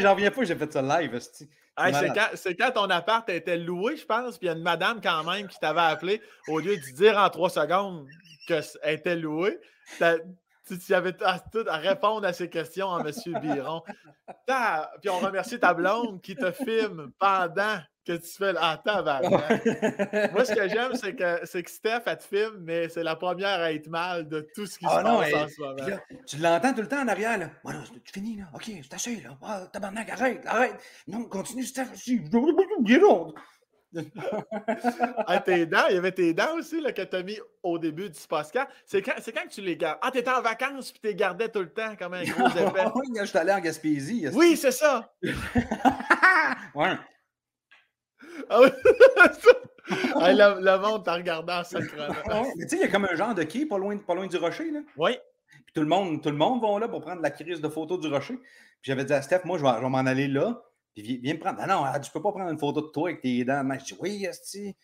J'en 0.00 0.14
reviens 0.14 0.30
pas 0.30 0.44
j'ai 0.44 0.54
fait 0.54 0.72
ça 0.72 0.82
live. 0.82 1.18
c'est 1.18 1.48
quand, 1.76 2.28
quand, 2.58 2.70
ton 2.70 2.88
appart 2.90 3.28
était 3.28 3.56
loué, 3.56 3.96
je 3.96 4.06
pense, 4.06 4.38
puis 4.38 4.46
il 4.46 4.50
y 4.50 4.52
a 4.52 4.56
une 4.56 4.62
madame 4.62 5.00
quand 5.02 5.24
même 5.24 5.48
qui 5.48 5.58
t'avait 5.58 5.80
appelé, 5.80 6.22
au 6.46 6.60
lieu 6.60 6.76
de 6.76 6.94
dire 6.94 7.18
en 7.18 7.28
trois 7.30 7.50
secondes 7.50 8.06
qu'elle 8.46 8.62
était 8.84 9.16
louée, 9.16 9.58
tu, 9.98 10.94
avais 10.94 11.12
tout 11.12 11.64
à 11.66 11.76
répondre 11.76 12.24
à 12.26 12.32
ces 12.32 12.48
questions 12.48 12.86
en 12.86 13.02
Monsieur 13.02 13.34
Biron. 13.40 13.82
Puis 14.46 15.10
on 15.10 15.18
remercie 15.18 15.58
ta 15.58 15.74
blonde 15.74 16.22
qui 16.22 16.36
te 16.36 16.52
filme 16.52 17.10
pendant 17.18 17.80
que 18.04 18.12
tu 18.12 18.28
fais 18.28 18.54
Attends, 18.58 19.02
Moi, 20.32 20.44
ce 20.44 20.54
que 20.54 20.68
j'aime, 20.68 20.94
c'est 20.94 21.14
que, 21.14 21.40
c'est 21.44 21.62
que 21.62 21.70
Steph, 21.70 22.02
elle 22.06 22.18
te 22.18 22.24
filme, 22.24 22.58
mais 22.60 22.88
c'est 22.88 23.02
la 23.02 23.16
première 23.16 23.60
à 23.60 23.72
être 23.72 23.88
mal 23.88 24.28
de 24.28 24.46
tout 24.54 24.66
ce 24.66 24.78
qui 24.78 24.86
ah 24.88 24.98
se 24.98 25.02
passe 25.02 25.34
en 25.34 25.48
ce 25.48 25.60
moment. 25.60 25.98
tu 26.26 26.36
l'entends 26.38 26.74
tout 26.74 26.82
le 26.82 26.88
temps 26.88 27.02
en 27.02 27.08
arrière. 27.08 27.38
Là. 27.38 27.50
Tu 28.04 28.12
finis, 28.12 28.36
là. 28.36 28.44
OK, 28.54 28.70
c'est 28.82 28.94
assez, 28.94 29.16
là. 29.16 29.36
Ah, 29.42 29.66
tabarnak, 29.72 30.08
arrête, 30.10 30.42
arrête. 30.46 30.74
Non, 31.06 31.24
continue, 31.24 31.64
Steph. 31.64 31.86
Ah, 35.26 35.40
tes 35.44 35.66
dents, 35.66 35.86
il 35.88 35.94
y 35.94 35.98
avait 35.98 36.12
tes 36.12 36.34
dents 36.34 36.56
aussi 36.56 36.80
là, 36.80 36.92
que 36.92 37.02
tu 37.02 37.16
as 37.16 37.22
mis 37.22 37.38
au 37.62 37.78
début 37.78 38.10
du 38.10 38.20
podcast. 38.28 38.68
C'est 38.84 39.02
quand, 39.02 39.14
c'est 39.20 39.32
quand 39.32 39.42
que 39.42 39.48
tu 39.54 39.60
les 39.60 39.76
gardes? 39.76 39.98
Ah, 40.02 40.10
tu 40.10 40.18
étais 40.18 40.30
en 40.30 40.42
vacances 40.42 40.90
puis 40.90 41.00
tu 41.00 41.08
les 41.08 41.14
gardais 41.14 41.48
tout 41.48 41.60
le 41.60 41.72
temps 41.72 41.94
comme 41.96 42.14
un 42.14 42.24
gros 42.24 42.48
épais. 42.58 42.86
oui, 42.94 43.06
je 43.20 43.24
suis 43.24 43.38
allé 43.38 43.52
en 43.52 43.60
Gaspésie. 43.60 44.26
Oui, 44.32 44.56
c'est 44.56 44.72
ça. 44.72 45.12
ouais. 46.74 46.96
Ah 48.50 48.60
oui, 48.60 48.70
le, 50.34 50.64
le, 50.64 50.78
monde 50.78 51.04
t'a 51.04 51.14
regardé 51.14 51.52
en 51.52 51.64
sacrement. 51.64 52.14
mais 52.56 52.64
tu 52.64 52.70
sais, 52.70 52.76
il 52.76 52.82
y 52.82 52.84
a 52.84 52.88
comme 52.88 53.04
un 53.04 53.14
genre 53.14 53.34
de 53.34 53.42
quai 53.42 53.66
pas 53.66 53.78
loin, 53.78 53.96
pas 53.98 54.14
loin 54.14 54.26
du 54.26 54.36
rocher. 54.36 54.70
Là. 54.70 54.80
Oui. 54.96 55.12
Puis 55.64 55.74
tout 55.74 55.82
le 55.82 55.86
monde, 55.86 56.22
tout 56.22 56.30
le 56.30 56.36
monde 56.36 56.62
va 56.62 56.78
là 56.80 56.88
pour 56.88 57.00
prendre 57.00 57.22
la 57.22 57.30
crise 57.30 57.60
de 57.60 57.68
photos 57.68 58.00
du 58.00 58.08
rocher. 58.08 58.36
Puis 58.36 58.90
j'avais 58.90 59.04
dit 59.04 59.12
à 59.12 59.22
Steph, 59.22 59.40
moi, 59.44 59.58
je 59.58 59.62
vais, 59.62 59.88
m'en 59.88 59.98
aller 59.98 60.28
là. 60.28 60.62
Puis 60.94 61.18
viens, 61.22 61.34
me 61.34 61.38
prendre. 61.38 61.58
Ah 61.60 61.66
non, 61.66 61.84
tu 62.00 62.10
peux 62.10 62.22
pas 62.22 62.32
prendre 62.32 62.50
une 62.50 62.58
photo 62.58 62.80
de 62.80 62.88
toi 62.88 63.10
avec 63.10 63.20
tes 63.20 63.44
dents. 63.44 63.62
Mais 63.64 63.78
je 63.78 63.84
dis 63.84 63.96
oui, 64.00 64.24
Esti. 64.24 64.74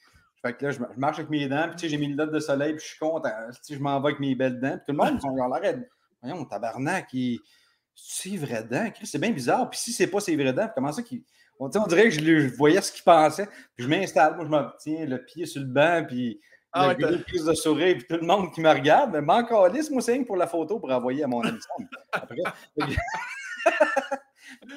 Fait 0.43 0.57
que 0.57 0.67
là, 0.67 0.71
je, 0.71 0.81
marche 0.97 1.19
avec 1.19 1.31
mes 1.31 1.49
dents, 1.49 1.67
puis 1.67 1.77
tu 1.77 1.81
sais, 1.81 1.89
j'ai 1.91 1.99
mis 1.99 2.07
une 2.07 2.17
note 2.17 2.33
de 2.33 2.41
soleil, 2.41 2.73
puis 2.73 2.83
je 2.83 2.89
suis 2.91 2.99
content. 2.99 3.31
Je 3.69 3.79
m'en 3.79 4.01
vais 4.01 4.09
avec 4.09 4.21
mes 4.21 4.35
belles 4.35 4.59
dents. 4.59 4.77
Puis 4.77 4.87
tout 4.87 4.93
le 4.93 4.97
monde, 4.97 5.15
ils 5.17 5.21
sont 5.21 5.37
genre, 5.37 5.55
arrête. 5.55 5.87
Voyons, 6.23 6.45
tabarnak, 6.47 7.09
il 7.13 7.41
c'est 8.03 8.37
vrai 8.37 8.65
dents, 8.65 8.91
c'est 9.03 9.19
bien 9.19 9.31
bizarre. 9.31 9.69
Puis 9.69 9.79
si 9.79 9.93
c'est 9.93 10.07
pas 10.07 10.21
ses 10.21 10.37
vrais 10.37 10.53
dents, 10.53 10.69
comment 10.75 10.93
ça 10.93 11.03
qu'il. 11.03 11.23
On, 11.61 11.69
dirait 11.69 12.05
que 12.05 12.11
je, 12.11 12.57
voyais 12.57 12.81
ce 12.81 12.91
qu'il 12.91 13.05
pensait. 13.05 13.47
Puis 13.77 13.85
je 13.85 13.89
m'installe, 13.89 14.35
moi, 14.35 14.45
je 14.47 14.51
me 14.51 14.79
tiens 14.79 15.05
le 15.05 15.23
pied 15.23 15.45
sur 15.45 15.61
le 15.61 15.69
banc, 15.69 16.05
puis 16.09 16.41
ah, 16.73 16.95
le 16.95 17.07
ouais, 17.07 17.23
de 17.47 17.55
sourire, 17.55 17.97
puis 17.99 18.07
tout 18.09 18.17
le 18.21 18.27
monde 18.27 18.51
qui 18.53 18.63
me 18.63 18.71
regarde. 18.71 19.11
Mais 19.23 19.33
encore 19.33 19.69
lisse, 19.69 19.91
moi, 19.91 20.01
c'est 20.01 20.19
pour 20.21 20.37
la 20.37 20.47
photo 20.47 20.81
pour 20.81 20.91
envoyer 20.91 21.23
à 21.25 21.27
mon 21.27 21.43
ami 21.43 21.59
Après. 22.13 22.37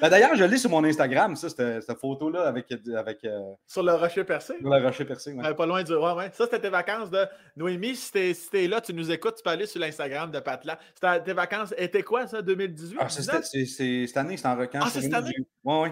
Ben, 0.00 0.08
d'ailleurs, 0.08 0.34
je 0.34 0.44
l'ai 0.44 0.56
sur 0.56 0.70
mon 0.70 0.84
Instagram, 0.84 1.36
ça, 1.36 1.48
cette, 1.48 1.98
photo-là 1.98 2.46
avec. 2.46 2.66
avec 2.96 3.24
euh, 3.24 3.40
Sur 3.66 3.82
le 3.82 3.92
rocher 3.94 4.24
percé? 4.24 4.54
Sur 4.58 4.70
le 4.70 4.84
rocher 4.84 5.04
percé, 5.04 5.36
pas 5.56 5.66
loin 5.66 5.82
du. 5.82 5.94
Ouais, 5.94 6.12
ouais. 6.12 6.30
Ça, 6.32 6.44
c'était 6.44 6.60
tes 6.60 6.68
vacances 6.68 7.10
de 7.10 7.26
Noémie. 7.56 7.94
Si 7.94 8.12
t'es 8.12 8.34
si 8.34 8.68
là, 8.68 8.80
tu 8.80 8.94
nous 8.94 9.10
écoutes, 9.10 9.36
tu 9.36 9.42
peux 9.42 9.50
aller 9.50 9.66
sur 9.66 9.80
l'Instagram 9.80 10.30
de 10.30 10.40
Patla. 10.40 10.78
C'était 10.94 11.22
tes 11.22 11.32
vacances. 11.32 11.74
Était 11.76 12.02
quoi, 12.02 12.26
ça, 12.26 12.40
2018? 12.42 12.98
Ah, 13.00 13.08
c'est 13.08 13.66
cette 13.66 14.16
année, 14.16 14.36
c'est 14.36 14.48
en 14.48 14.56
requin. 14.56 14.80
Ah, 14.82 14.88
c'est 14.90 15.02
cette 15.02 15.14
année? 15.14 15.32
Oui, 15.64 15.74
oui. 15.82 15.88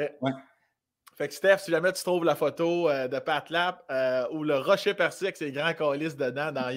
Eh. 0.00 0.10
Ouais. 0.20 0.32
Fait 1.20 1.28
que 1.28 1.34
Steph, 1.34 1.58
si 1.58 1.70
jamais 1.70 1.92
tu 1.92 2.02
trouves 2.02 2.24
la 2.24 2.34
photo 2.34 2.88
euh, 2.88 3.06
de 3.06 3.18
Pat 3.18 3.50
Lap 3.50 3.84
euh, 3.90 4.26
ou 4.30 4.42
le 4.42 4.56
rocher 4.56 4.94
percé 4.94 5.26
avec 5.26 5.36
ses 5.36 5.52
grands 5.52 5.74
calices 5.74 6.16
dedans 6.16 6.50
dans 6.50 6.70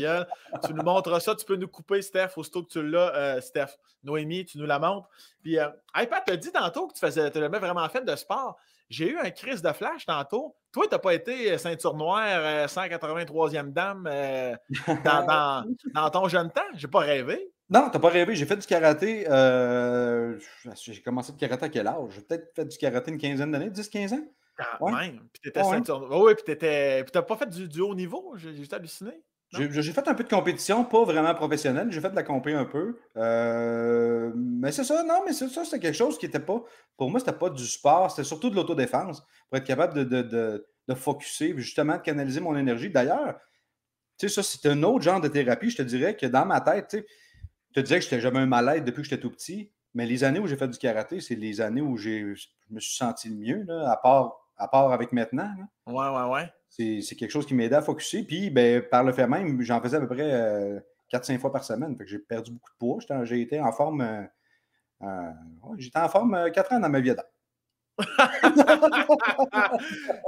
tu 0.65 0.73
nous 0.73 0.83
montres 0.83 1.21
ça. 1.21 1.33
Tu 1.33 1.45
peux 1.45 1.55
nous 1.55 1.69
couper, 1.69 2.01
Steph, 2.01 2.31
aussitôt 2.35 2.61
que 2.61 2.67
tu 2.67 2.85
l'as, 2.85 3.15
euh, 3.15 3.39
Steph. 3.39 3.77
Noémie, 4.03 4.43
tu 4.43 4.57
nous 4.57 4.65
la 4.65 4.79
montres. 4.79 5.07
Puis, 5.41 5.55
hey, 5.55 6.07
Pat, 6.07 6.25
tu 6.25 6.33
as 6.33 6.35
dit 6.35 6.51
tantôt 6.51 6.87
que 6.87 6.93
tu 6.93 6.99
faisais, 6.99 7.31
tu 7.31 7.39
jamais 7.39 7.57
vraiment 7.57 7.87
fait 7.87 8.03
de 8.03 8.15
sport. 8.17 8.57
J'ai 8.89 9.11
eu 9.11 9.17
un 9.17 9.31
crise 9.31 9.61
de 9.61 9.71
flash 9.71 10.05
tantôt. 10.05 10.57
Toi, 10.73 10.87
tu 10.87 10.91
n'as 10.91 10.99
pas 10.99 11.13
été 11.13 11.57
ceinture 11.57 11.95
noire, 11.95 12.67
183e 12.67 13.71
dame 13.71 14.03
dans, 15.05 15.63
dans, 15.93 16.09
ton 16.09 16.27
jeune 16.27 16.51
temps? 16.51 16.61
J'ai 16.73 16.89
pas 16.89 16.99
rêvé. 16.99 17.52
Non, 17.69 17.89
tu 17.89 17.93
n'as 17.93 17.99
pas 17.99 18.09
rêvé. 18.09 18.35
J'ai 18.35 18.45
fait 18.45 18.57
du 18.57 18.67
karaté. 18.67 19.25
j'ai 20.75 21.01
commencé 21.01 21.31
le 21.31 21.37
karaté 21.37 21.65
à 21.65 21.69
quel 21.69 21.87
âge? 21.87 22.09
J'ai 22.11 22.21
peut-être 22.21 22.53
fait 22.55 22.65
du 22.65 22.77
karaté 22.77 23.11
une 23.11 23.17
quinzaine 23.17 23.51
d'années, 23.51 23.69
10-15 23.69 24.13
ans? 24.13 24.27
Quand 24.79 24.91
même. 24.91 25.19
Puis 25.33 25.51
ceinture. 25.55 26.07
Oui, 26.11 26.33
puis 26.35 26.57
tu 26.57 26.65
n'as 26.65 27.21
pas 27.21 27.37
fait 27.37 27.49
du, 27.49 27.81
haut 27.81 27.95
niveau? 27.95 28.33
J'ai 28.37 28.55
juste 28.55 28.73
halluciné. 28.73 29.23
J'ai 29.51 29.93
fait 29.93 30.07
un 30.07 30.15
peu 30.15 30.23
de 30.23 30.29
compétition, 30.29 30.83
pas 30.83 31.03
vraiment 31.03 31.33
professionnelle. 31.35 31.91
J'ai 31.91 32.01
fait 32.01 32.09
de 32.09 32.15
la 32.15 32.23
compé 32.23 32.53
un 32.53 32.65
peu. 32.65 32.97
mais 33.15 34.71
c'est 34.71 34.83
ça, 34.83 35.03
non, 35.03 35.23
mais 35.25 35.33
ça, 35.33 35.47
c'était 35.47 35.79
quelque 35.79 35.95
chose 35.95 36.17
qui 36.17 36.25
n'était 36.25 36.39
pas. 36.39 36.61
Pour 36.97 37.09
moi, 37.09 37.19
c'était 37.19 37.33
pas 37.33 37.49
du 37.49 37.65
sport, 37.65 38.11
c'était 38.11 38.23
surtout 38.23 38.49
de 38.49 38.55
l'autodéfense 38.55 39.21
pour 39.49 39.57
être 39.57 39.65
capable 39.65 39.93
de, 39.93 40.03
de, 40.03 40.21
de, 40.21 40.67
de 40.87 40.93
focuser, 40.93 41.53
justement, 41.57 41.97
de 41.97 42.01
canaliser 42.01 42.39
mon 42.39 42.55
énergie. 42.55 42.89
D'ailleurs, 42.89 43.35
tu 44.17 44.27
sais, 44.27 44.41
ça, 44.41 44.43
c'est 44.43 44.67
un 44.69 44.81
autre 44.83 45.03
genre 45.03 45.21
de 45.21 45.27
thérapie. 45.27 45.69
Je 45.69 45.77
te 45.77 45.81
dirais 45.81 46.15
que 46.15 46.25
dans 46.25 46.45
ma 46.45 46.61
tête, 46.61 46.87
tu 46.89 46.97
sais, 46.99 47.05
te 47.73 47.79
disais 47.79 47.97
que 47.97 48.03
j'étais 48.03 48.21
jamais 48.21 48.39
un 48.39 48.45
malade 48.45 48.85
depuis 48.85 49.01
que 49.01 49.09
j'étais 49.09 49.21
tout 49.21 49.31
petit, 49.31 49.71
mais 49.93 50.05
les 50.05 50.23
années 50.23 50.39
où 50.39 50.47
j'ai 50.47 50.55
fait 50.55 50.67
du 50.67 50.77
karaté, 50.77 51.19
c'est 51.21 51.35
les 51.35 51.61
années 51.61 51.81
où 51.81 51.97
je 51.97 52.35
me 52.69 52.79
suis 52.79 52.95
senti 52.95 53.29
le 53.29 53.35
mieux, 53.35 53.63
là, 53.63 53.91
à, 53.91 53.97
part, 53.97 54.39
à 54.57 54.67
part 54.67 54.91
avec 54.91 55.11
maintenant. 55.11 55.49
Oui, 55.87 55.93
Ouais, 55.93 56.09
ouais, 56.09 56.29
ouais. 56.31 56.53
C'est 56.69 57.15
quelque 57.15 57.31
chose 57.31 57.45
qui 57.45 57.53
m'aidait 57.53 57.75
à 57.75 57.81
focuser. 57.81 58.23
Puis, 58.23 58.49
ben, 58.49 58.81
par 58.81 59.03
le 59.03 59.13
fait 59.13 59.27
même, 59.27 59.61
j'en 59.61 59.79
faisais 59.79 59.97
à 59.97 59.99
peu 59.99 60.07
près 60.07 60.83
4-5 61.11 61.35
euh, 61.35 61.39
fois 61.39 61.51
par 61.51 61.63
semaine. 61.63 61.95
Fait 61.95 62.03
que 62.03 62.09
j'ai 62.09 62.17
perdu 62.17 62.51
beaucoup 62.51 62.71
de 62.71 62.77
poids. 62.77 63.23
J'ai 63.25 63.41
été 63.41 63.59
en 63.59 63.71
forme. 63.71 64.01
Euh, 64.01 64.23
euh, 65.03 65.31
j'étais 65.77 65.99
en 65.99 66.09
forme 66.09 66.51
4 66.51 66.73
ans 66.73 66.79
dans 66.79 66.89
ma 66.89 66.99
vie 66.99 67.13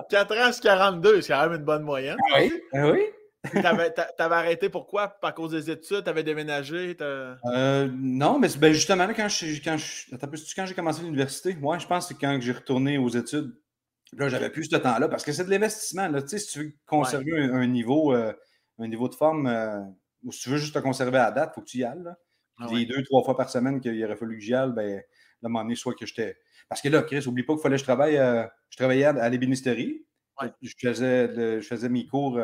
4 0.09 0.37
ans 0.47 0.51
sur 0.51 0.61
42, 0.61 1.21
c'est 1.21 1.33
quand 1.33 1.49
même 1.49 1.59
une 1.59 1.65
bonne 1.65 1.81
moyenne. 1.81 2.17
Oui, 2.35 2.53
oui. 2.73 3.01
T'avais 3.53 3.93
avais 4.17 4.35
arrêté 4.35 4.69
pourquoi? 4.69 5.07
Par 5.07 5.33
cause 5.33 5.51
des 5.51 5.69
études? 5.69 6.03
T'avais 6.03 6.23
déménagé? 6.23 6.95
Euh, 7.01 7.89
non, 7.93 8.39
mais 8.39 8.49
ben 8.57 8.73
justement, 8.73 9.07
quand 9.15 9.27
j'ai 9.27 9.61
quand 9.61 9.77
quand 10.55 10.75
commencé 10.75 11.01
l'université, 11.03 11.55
moi, 11.55 11.77
je 11.77 11.87
pense 11.87 12.07
que 12.07 12.13
c'est 12.13 12.19
quand 12.19 12.37
j'ai 12.39 12.51
retourné 12.51 12.97
aux 12.97 13.09
études. 13.09 13.55
Là, 14.13 14.29
j'avais 14.29 14.49
plus 14.49 14.65
ce 14.65 14.75
temps-là 14.75 15.07
parce 15.09 15.23
que 15.23 15.31
c'est 15.31 15.45
de 15.45 15.49
l'investissement. 15.49 16.09
Si 16.27 16.47
tu 16.47 16.59
veux 16.59 16.73
conserver 16.85 17.37
un, 17.37 17.67
niveau, 17.67 18.13
euh, 18.13 18.33
un 18.79 18.87
niveau 18.87 19.09
de 19.09 19.15
forme 19.15 19.47
euh, 19.47 19.81
ou 20.23 20.31
si 20.31 20.43
tu 20.43 20.49
veux 20.49 20.57
juste 20.57 20.73
te 20.73 20.79
conserver 20.79 21.17
à 21.17 21.31
date, 21.31 21.51
il 21.51 21.55
faut 21.55 21.61
que 21.61 21.69
tu 21.69 21.77
y 21.79 21.83
ailles. 21.83 22.03
Ah 22.57 22.67
les 22.71 22.85
deux, 22.85 23.03
trois 23.03 23.23
fois 23.23 23.35
par 23.35 23.49
semaine 23.49 23.81
qu'il 23.81 24.01
aurait 24.05 24.15
fallu 24.15 24.37
que 24.37 24.43
j'y 24.43 24.53
aille, 24.53 24.71
ben, 24.73 24.95
là, 24.95 24.97
à 24.97 25.47
un 25.47 25.49
moment 25.49 25.63
donné, 25.63 25.75
soit 25.75 25.93
que 25.93 26.05
j'étais. 26.05 26.37
Parce 26.69 26.81
que 26.81 26.87
là, 26.87 27.01
Chris, 27.01 27.25
oublie 27.27 27.43
pas 27.43 27.53
qu'il 27.53 27.61
fallait 27.61 27.75
que 27.75 27.81
je 27.81 27.83
travaille. 27.83 28.15
je 28.69 28.77
travaillais 28.77 29.05
à, 29.05 29.29
l'ébénisterie. 29.29 30.05
Je, 30.61 30.73
faisais, 30.79 31.61
je 31.61 31.67
faisais 31.67 31.89
mes 31.89 32.07
cours 32.07 32.39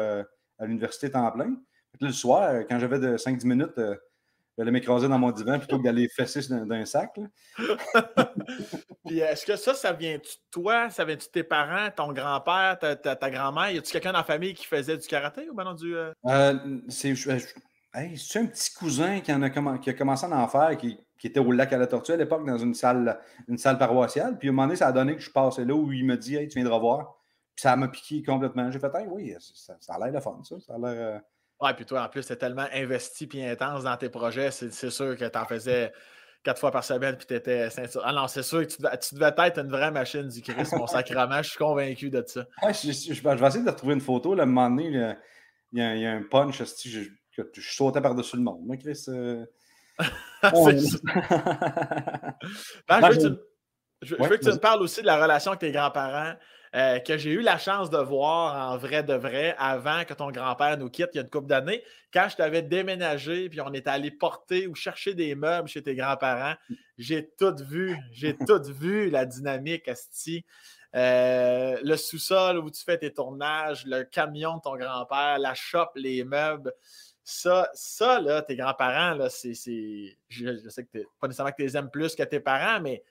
à 0.62 0.66
l'université 0.66 1.10
temps 1.10 1.30
plein. 1.32 1.56
le 2.00 2.12
soir, 2.12 2.62
quand 2.70 2.80
j'avais 2.80 3.00
de 3.00 3.18
5-10 3.18 3.48
minutes, 3.48 3.78
euh, 3.80 3.96
j'allais 4.58 4.72
m'écraser 4.72 5.08
dans 5.08 5.18
mon 5.18 5.32
divan 5.32 5.58
plutôt 5.58 5.80
que 5.80 5.84
d'aller 5.84 6.08
fesser 6.08 6.42
d'un 6.50 6.86
sac. 6.86 7.20
Puis 9.06 9.20
est-ce 9.20 9.46
que 9.46 9.56
ça, 9.56 9.74
ça 9.74 9.92
vient 9.92 10.18
de 10.18 10.24
toi? 10.52 10.90
Ça 10.92 11.04
vient 11.04 11.16
de 11.16 11.22
tes 11.22 11.44
parents, 11.44 11.90
ton 11.96 12.14
grand-père, 12.14 12.78
ta, 12.80 13.30
grand-mère? 13.30 13.72
Y 13.72 13.80
a-tu 13.80 13.92
quelqu'un 13.92 14.12
dans 14.12 14.20
la 14.20 14.24
famille 14.24 14.54
qui 14.54 14.68
faisait 14.68 14.98
du 14.98 15.08
karaté 15.08 15.50
ou 15.50 15.56
ben 15.56 15.74
du. 15.74 15.96
Euh? 15.96 16.14
Euh, 16.28 16.54
c'est 16.88 17.10
un 18.40 18.46
petit 18.46 18.74
cousin 18.74 19.20
qui, 19.20 19.34
en 19.34 19.42
a, 19.42 19.50
qui 19.50 19.90
a 19.90 19.94
commencé 19.94 20.26
à 20.26 20.38
en 20.38 20.48
faire, 20.48 20.78
qui, 20.78 20.98
était 21.24 21.40
au 21.40 21.52
lac 21.52 21.74
à 21.74 21.78
la 21.78 21.88
Tortue 21.88 22.14
à 22.14 22.18
l'époque, 22.18 22.46
dans 22.48 22.58
une 22.58 22.74
salle, 22.74 23.20
une 23.48 23.58
salle 23.58 23.78
paroissiale. 23.78 24.38
Puis 24.38 24.48
à 24.48 24.52
un 24.52 24.54
moment 24.54 24.68
donné, 24.68 24.76
ça 24.76 24.88
a 24.88 24.92
donné 24.92 25.16
que 25.16 25.22
je 25.22 25.30
passais 25.30 25.66
là 25.66 25.74
où 25.74 25.92
il 25.92 26.06
me 26.06 26.18
dit 26.18 26.36
Hey, 26.36 26.48
tu 26.48 26.60
viendras 26.60 26.80
voir 26.80 27.21
ça 27.62 27.76
m'a 27.76 27.88
piqué 27.90 28.24
complètement. 28.24 28.72
J'ai 28.72 28.80
fait, 28.80 28.92
oui, 29.08 29.36
ça, 29.40 29.76
a 29.90 30.00
l'air 30.00 30.14
de 30.14 30.20
fun, 30.20 30.40
ça. 30.44 30.56
Ça 30.60 30.74
a 30.74 30.78
l'air. 30.80 31.16
Euh, 31.16 31.20
ouais, 31.64 31.76
puis 31.76 31.86
toi, 31.86 32.04
en 32.04 32.10
plus, 32.10 32.26
tu 32.26 32.34
es 32.34 32.36
tellement 32.36 32.66
investi 32.74 33.30
et 33.36 33.50
intense 33.50 33.84
dans 33.84 33.96
tes 33.98 34.10
projets, 34.10 34.50
c'est 34.50 34.90
sûr 34.90 35.16
que 35.16 35.26
tu 35.26 35.38
en 35.38 35.46
faisais 35.46 35.94
quatre 36.44 36.60
fois 36.60 36.72
par 36.72 36.84
semaine, 36.84 37.18
puis 37.18 37.28
tu 37.28 37.36
étais 37.36 37.70
Ah 38.04 38.14
non, 38.14 38.28
c'est 38.28 38.42
sûr 38.42 38.62
que 38.62 38.74
tu 38.74 38.82
devais, 38.82 39.48
être 39.48 39.60
une 39.60 39.70
vraie 39.70 39.92
machine 39.92 40.28
du 40.28 40.42
Christ, 40.42 40.74
mon 40.76 40.88
sacrement. 40.88 41.44
Je 41.44 41.50
suis 41.50 41.60
convaincu 41.60 42.10
de 42.10 42.24
ça. 42.26 42.48
Ouais, 42.64 42.74
je, 42.74 42.88
vais 42.88 43.48
essayer 43.48 43.64
de 43.64 43.70
retrouver 43.70 43.94
une 43.94 44.02
photo. 44.02 44.34
Là, 44.34 44.42
à 44.42 44.46
un 44.48 44.50
moment 44.50 44.72
donné, 44.72 45.16
il 45.72 45.80
y, 45.80 45.84
a, 46.06 46.12
un 46.14 46.24
punch, 46.24 46.64
je, 46.64 47.04
je, 47.32 47.62
sautais 47.62 48.02
par-dessus 48.02 48.38
le 48.38 48.42
monde. 48.42 48.66
Moi, 48.66 48.78
Chris. 48.78 49.06
Euh... 49.08 49.46
ben, 52.90 53.12
je 54.02 54.16
veux 54.16 54.38
que 54.38 54.44
tu 54.44 54.50
me 54.50 54.58
parles 54.58 54.82
aussi 54.82 55.02
de 55.02 55.06
la 55.06 55.22
relation 55.22 55.52
avec 55.52 55.60
tes 55.60 55.72
grands-parents. 55.72 56.34
Euh, 56.74 57.00
que 57.00 57.18
j'ai 57.18 57.32
eu 57.32 57.42
la 57.42 57.58
chance 57.58 57.90
de 57.90 57.98
voir 57.98 58.72
en 58.72 58.78
vrai 58.78 59.04
de 59.04 59.14
vrai 59.14 59.54
avant 59.58 60.06
que 60.06 60.14
ton 60.14 60.32
grand-père 60.32 60.78
nous 60.78 60.90
quitte 60.90 61.10
il 61.14 61.18
y 61.18 61.20
a 61.20 61.24
une 61.24 61.30
couple 61.30 61.48
d'années, 61.48 61.84
quand 62.14 62.28
je 62.30 62.38
t'avais 62.38 62.62
déménagé, 62.62 63.50
puis 63.50 63.60
on 63.60 63.74
est 63.74 63.90
allé 63.90 64.10
porter 64.10 64.68
ou 64.68 64.76
chercher 64.76 65.14
des 65.14 65.36
meubles 65.36 65.68
chez 65.68 65.84
tes 65.84 65.96
grands-parents. 65.96 66.56
J'ai 66.98 67.30
tout 67.38 67.56
vu, 67.60 67.98
j'ai 68.14 68.38
tout 68.38 68.64
vu 68.64 69.10
la 69.10 69.26
dynamique, 69.26 69.90
Asti. 69.90 70.46
Euh, 70.96 71.78
le 71.84 71.98
sous-sol 71.98 72.58
où 72.60 72.72
tu 72.72 72.82
fais 72.84 72.98
tes 72.98 73.12
tournages, 73.12 73.86
le 73.86 74.04
camion 74.04 74.58
de 74.58 74.62
ton 74.62 74.78
grand-père, 74.78 75.40
la 75.40 75.54
shop, 75.54 75.88
les 75.96 76.24
meubles. 76.24 76.74
Ça, 77.24 77.70
ça 77.74 78.22
là, 78.22 78.42
tes 78.42 78.56
grands-parents, 78.56 79.16
là, 79.16 79.30
c'est. 79.30 79.54
Je, 79.54 80.16
je, 80.30 80.70
sais 80.70 80.86
que 80.86 81.00
pas 81.20 81.28
nécessairement 81.28 81.52
que 81.52 81.58
tu 81.58 81.64
les 81.64 81.76
aimes 81.76 81.92
plus 81.92 82.16
que 82.16 82.24
tes 82.24 82.40
parents, 82.40 82.80
mais 82.82 83.04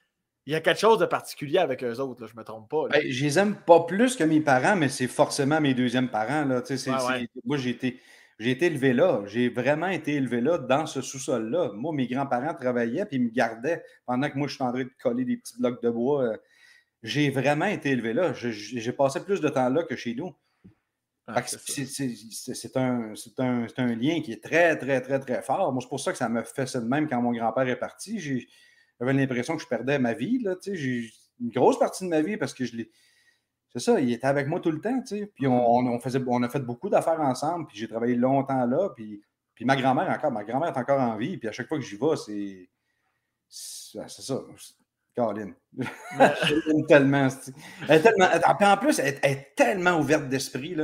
il 0.50 0.54
y 0.54 0.56
a 0.56 0.60
quelque 0.60 0.80
chose 0.80 0.98
de 0.98 1.06
particulier 1.06 1.58
avec 1.58 1.84
eux 1.84 2.00
autres, 2.00 2.26
je 2.26 2.34
ne 2.34 2.40
me 2.40 2.44
trompe 2.44 2.68
pas. 2.68 2.88
Ben, 2.90 3.02
je 3.08 3.24
les 3.24 3.38
aime 3.38 3.54
pas 3.54 3.84
plus 3.84 4.16
que 4.16 4.24
mes 4.24 4.40
parents, 4.40 4.74
mais 4.74 4.88
c'est 4.88 5.06
forcément 5.06 5.60
mes 5.60 5.74
deuxièmes 5.74 6.08
parents. 6.08 6.44
Là. 6.44 6.60
Moi, 7.44 7.56
j'ai 7.56 7.70
été, 7.70 8.00
été 8.40 8.66
élevé 8.66 8.92
là. 8.92 9.22
J'ai 9.26 9.48
vraiment 9.48 9.86
été 9.86 10.14
élevé 10.14 10.40
là, 10.40 10.58
dans 10.58 10.86
ce 10.86 11.02
sous-sol-là. 11.02 11.70
Moi, 11.76 11.92
mes 11.94 12.08
grands-parents 12.08 12.54
travaillaient 12.54 13.06
et 13.12 13.14
ils 13.14 13.22
me 13.22 13.30
gardaient 13.30 13.84
pendant 14.04 14.28
que 14.28 14.36
moi, 14.36 14.48
je 14.48 14.54
suis 14.54 14.64
en 14.64 14.72
train 14.72 14.82
de 14.82 14.90
coller 15.00 15.24
des 15.24 15.36
petits 15.36 15.56
blocs 15.56 15.80
de 15.84 15.88
bois. 15.88 16.24
Euh. 16.24 16.36
J'ai 17.04 17.30
vraiment 17.30 17.66
été 17.66 17.90
élevé 17.90 18.12
là. 18.12 18.32
J'ai 18.34 18.92
passé 18.92 19.20
plus 19.20 19.40
de 19.40 19.48
temps 19.48 19.68
là 19.68 19.84
que 19.84 19.94
chez 19.94 20.16
nous. 20.16 20.34
Ah, 21.28 21.44
c'est 21.46 22.76
un, 22.76 23.14
un, 23.38 23.66
un, 23.76 23.94
lien 23.94 24.20
qui 24.20 24.32
est 24.32 24.42
très, 24.42 24.76
très, 24.76 25.00
très, 25.00 25.20
très 25.20 25.42
fort. 25.42 25.72
Moi, 25.72 25.80
c'est 25.80 25.88
pour 25.88 26.00
ça 26.00 26.10
que 26.10 26.18
ça 26.18 26.28
me 26.28 26.42
fait 26.42 26.66
ça 26.66 26.80
de 26.80 26.88
même 26.88 27.08
quand 27.08 27.22
mon 27.22 27.30
grand-père 27.30 27.68
est 27.68 27.78
parti. 27.78 28.48
J'avais 29.00 29.14
l'impression 29.14 29.56
que 29.56 29.62
je 29.62 29.66
perdais 29.66 29.98
ma 29.98 30.12
vie. 30.12 30.38
Là, 30.40 30.54
une 30.66 31.50
grosse 31.50 31.78
partie 31.78 32.04
de 32.04 32.10
ma 32.10 32.20
vie 32.20 32.36
parce 32.36 32.52
que 32.52 32.64
je 32.64 32.76
l'ai. 32.76 32.90
C'est 33.72 33.78
ça, 33.78 34.00
il 34.00 34.12
était 34.12 34.26
avec 34.26 34.46
moi 34.46 34.60
tout 34.60 34.70
le 34.70 34.80
temps. 34.80 35.02
Puis 35.02 35.46
on, 35.46 35.76
on, 35.78 35.98
faisait, 36.00 36.20
on 36.26 36.42
a 36.42 36.48
fait 36.48 36.60
beaucoup 36.60 36.90
d'affaires 36.90 37.20
ensemble, 37.20 37.66
puis 37.66 37.78
j'ai 37.78 37.88
travaillé 37.88 38.16
longtemps 38.16 38.66
là. 38.66 38.90
Puis, 38.96 39.22
puis 39.54 39.64
ma 39.64 39.76
grand-mère 39.76 40.10
encore, 40.10 40.32
ma 40.32 40.44
grand-mère 40.44 40.70
est 40.70 40.78
encore 40.78 41.00
en 41.00 41.16
vie. 41.16 41.38
Puis 41.38 41.48
à 41.48 41.52
chaque 41.52 41.68
fois 41.68 41.78
que 41.78 41.84
j'y 41.84 41.96
vais, 41.96 42.16
c'est. 42.16 42.68
C'est 43.48 44.08
ça. 44.08 44.42
Caroline. 45.20 45.54
tellement. 46.88 47.28
Elle 47.88 47.96
est 47.96 48.02
tellement. 48.02 48.28
En 48.60 48.76
plus, 48.76 48.98
elle 48.98 49.18
est, 49.22 49.54
tellement 49.54 49.98
ouverte 49.98 50.28
d'esprit. 50.28 50.76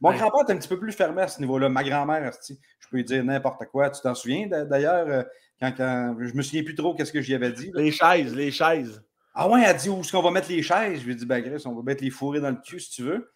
Mon 0.00 0.12
grand-père 0.12 0.48
est 0.48 0.52
un 0.52 0.56
petit 0.56 0.68
peu 0.68 0.78
plus 0.78 0.92
fermé 0.92 1.22
à 1.22 1.28
ce 1.28 1.40
niveau-là. 1.40 1.68
Ma 1.68 1.82
grand-mère, 1.82 2.30
je 2.48 2.88
peux 2.90 2.96
lui 2.98 3.04
dire 3.04 3.24
n'importe 3.24 3.64
quoi. 3.66 3.90
Tu 3.90 4.00
t'en 4.02 4.14
souviens 4.14 4.46
d'ailleurs? 4.46 5.06
Euh, 5.08 5.22
quand, 5.60 5.72
quand, 5.76 6.16
je 6.18 6.34
me 6.34 6.42
souviens 6.42 6.64
plus 6.64 6.74
trop 6.74 6.94
qu'est-ce 6.94 7.12
que 7.12 7.22
j'y 7.22 7.34
avais 7.34 7.52
dit. 7.52 7.70
Les 7.74 7.92
chaises, 7.92 8.34
les 8.34 8.50
chaises. 8.50 9.02
Ah 9.34 9.48
ouais, 9.48 9.62
elle 9.66 9.76
dit 9.76 9.88
où 9.88 10.00
est-ce 10.00 10.12
qu'on 10.12 10.22
va 10.22 10.30
mettre 10.30 10.48
les 10.50 10.62
chaises? 10.62 11.00
Je 11.00 11.04
lui 11.04 11.12
ai 11.12 11.16
dit, 11.16 11.26
ben 11.26 11.42
on 11.64 11.74
va 11.74 11.82
mettre 11.82 12.04
les 12.04 12.10
fourrés 12.10 12.40
dans 12.40 12.50
le 12.50 12.56
cul 12.56 12.80
si 12.80 12.90
tu 12.90 13.02
veux. 13.02 13.32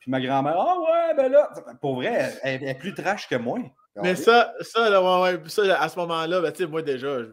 Puis 0.00 0.10
ma 0.10 0.20
grand-mère, 0.20 0.56
ah 0.58 0.76
ouais, 0.80 1.14
ben 1.16 1.30
là, 1.30 1.50
pour 1.80 1.96
vrai, 1.96 2.34
elle, 2.42 2.64
est 2.64 2.74
plus 2.74 2.94
trash 2.94 3.28
que 3.28 3.36
moi. 3.36 3.58
Mais 4.02 4.14
ça, 4.14 4.52
ça, 4.60 4.88
là, 4.88 5.02
ouais, 5.02 5.36
ouais, 5.36 5.42
ça, 5.48 5.80
à 5.80 5.88
ce 5.88 5.98
moment-là, 5.98 6.40
ben, 6.40 6.52
tu 6.52 6.62
sais, 6.62 6.68
moi 6.68 6.82
déjà, 6.82 7.18
je 7.18 7.30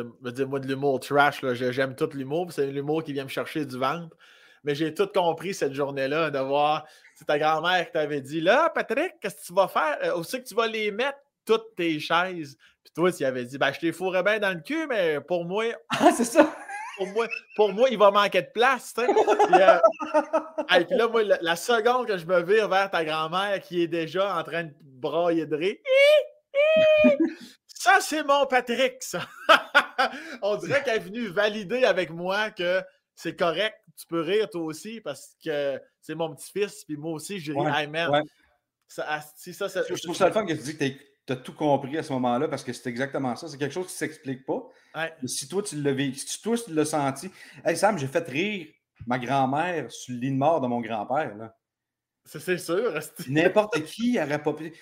veux 0.00 0.32
dire, 0.32 0.48
moi, 0.48 0.58
de 0.60 0.66
l'humour 0.66 1.00
trash, 1.00 1.44
j'aime 1.52 1.94
tout 1.94 2.08
l'humour, 2.14 2.52
c'est 2.52 2.66
l'humour 2.66 3.02
qui 3.04 3.12
vient 3.12 3.24
me 3.24 3.28
chercher 3.28 3.64
du 3.66 3.78
ventre. 3.78 4.16
Mais 4.64 4.74
j'ai 4.74 4.94
tout 4.94 5.08
compris 5.08 5.54
cette 5.54 5.74
journée-là, 5.74 6.30
de 6.30 6.38
voir 6.38 6.84
c'est 7.16 7.24
ta 7.24 7.38
grand-mère 7.38 7.84
qui 7.86 7.92
t'avait 7.92 8.20
dit 8.20 8.40
Là, 8.40 8.70
Patrick, 8.70 9.14
qu'est-ce 9.20 9.36
que 9.36 9.46
tu 9.46 9.54
vas 9.54 9.68
faire? 9.68 9.98
Euh, 10.04 10.16
Où 10.16 10.22
c'est 10.24 10.40
que 10.42 10.48
tu 10.48 10.54
vas 10.54 10.66
les 10.68 10.90
mettre, 10.92 11.18
toutes 11.44 11.74
tes 11.76 11.98
chaises? 11.98 12.56
Puis 12.84 12.92
toi, 12.94 13.10
tu 13.12 13.24
avais 13.24 13.44
dit 13.44 13.58
Ben, 13.58 13.72
je 13.72 13.80
les 13.82 13.92
fourrais 13.92 14.22
bien 14.22 14.38
dans 14.38 14.52
le 14.54 14.60
cul, 14.60 14.86
mais 14.88 15.20
pour 15.20 15.44
moi, 15.44 15.64
Ah, 15.90 16.10
c'est 16.16 16.24
ça! 16.24 16.54
pour 16.96 17.06
moi, 17.08 17.26
pour 17.56 17.72
moi, 17.72 17.88
il 17.90 17.98
va 17.98 18.10
manquer 18.12 18.42
de 18.42 18.50
place. 18.54 18.94
Puis, 18.96 19.04
euh, 19.06 19.78
hey, 20.70 20.84
puis 20.84 20.96
là, 20.96 21.08
moi, 21.08 21.22
la, 21.24 21.38
la 21.40 21.56
seconde 21.56 22.06
que 22.06 22.16
je 22.18 22.26
me 22.26 22.42
vire 22.42 22.68
vers 22.68 22.90
ta 22.90 23.04
grand-mère 23.04 23.60
qui 23.62 23.82
est 23.82 23.88
déjà 23.88 24.36
en 24.36 24.42
train 24.44 24.64
de 24.64 24.72
brailler 24.82 25.46
de 25.46 25.56
rire, 25.56 25.76
ça, 27.66 27.98
c'est 28.00 28.22
mon 28.22 28.46
Patrick, 28.46 29.02
ça. 29.02 29.20
On 30.42 30.56
dirait 30.56 30.82
qu'elle 30.82 30.96
est 30.96 31.00
venue 31.04 31.26
valider 31.28 31.84
avec 31.84 32.10
moi 32.10 32.50
que 32.50 32.82
c'est 33.14 33.36
correct, 33.36 33.76
tu 33.98 34.06
peux 34.06 34.20
rire 34.20 34.48
toi 34.50 34.62
aussi 34.62 35.00
parce 35.00 35.36
que 35.44 35.80
c'est 36.00 36.14
mon 36.14 36.34
petit-fils, 36.34 36.84
puis 36.84 36.96
moi 36.96 37.12
aussi, 37.12 37.38
je 37.38 37.52
ris, 37.52 37.58
Ouais, 37.58 37.82
hey 37.82 37.86
man. 37.86 38.10
ouais. 38.10 38.22
Ça, 38.88 39.10
asti, 39.10 39.54
ça, 39.54 39.68
ça- 39.68 39.82
Je 39.88 40.02
trouve 40.02 40.16
ça 40.16 40.26
le 40.26 40.32
fun 40.32 40.44
que 40.44 40.52
tu 40.52 40.62
dis 40.62 40.76
que 40.76 40.84
tu 41.26 41.32
as 41.32 41.36
tout 41.36 41.54
compris 41.54 41.96
à 41.96 42.02
ce 42.02 42.12
moment-là 42.14 42.48
parce 42.48 42.62
que 42.64 42.72
c'est 42.72 42.88
exactement 42.90 43.34
ça. 43.36 43.48
C'est 43.48 43.56
quelque 43.56 43.72
chose 43.72 43.86
qui 43.86 43.92
ne 43.94 43.96
s'explique 43.98 44.44
pas. 44.44 44.62
Ouais. 44.94 45.14
Si 45.24 45.48
toi, 45.48 45.62
tu 45.62 45.80
l'as 45.80 45.92
vécu, 45.92 46.18
si 46.18 46.40
toi, 46.42 46.56
tu 46.58 46.74
l'as 46.74 46.84
senti. 46.84 47.30
Hey 47.64 47.76
Sam, 47.76 47.96
j'ai 47.98 48.06
fait 48.08 48.26
rire 48.28 48.66
ma 49.06 49.18
grand-mère 49.18 49.90
sur 49.90 50.14
le 50.14 50.20
lit 50.20 50.30
de 50.30 50.36
mort 50.36 50.60
de 50.60 50.66
mon 50.66 50.80
grand-père. 50.80 51.34
c'est 52.24 52.58
sûr. 52.58 52.98
N'importe 53.28 53.82
qui 53.84 54.18
aurait 54.20 54.42
pas 54.42 54.52
pu. 54.52 54.72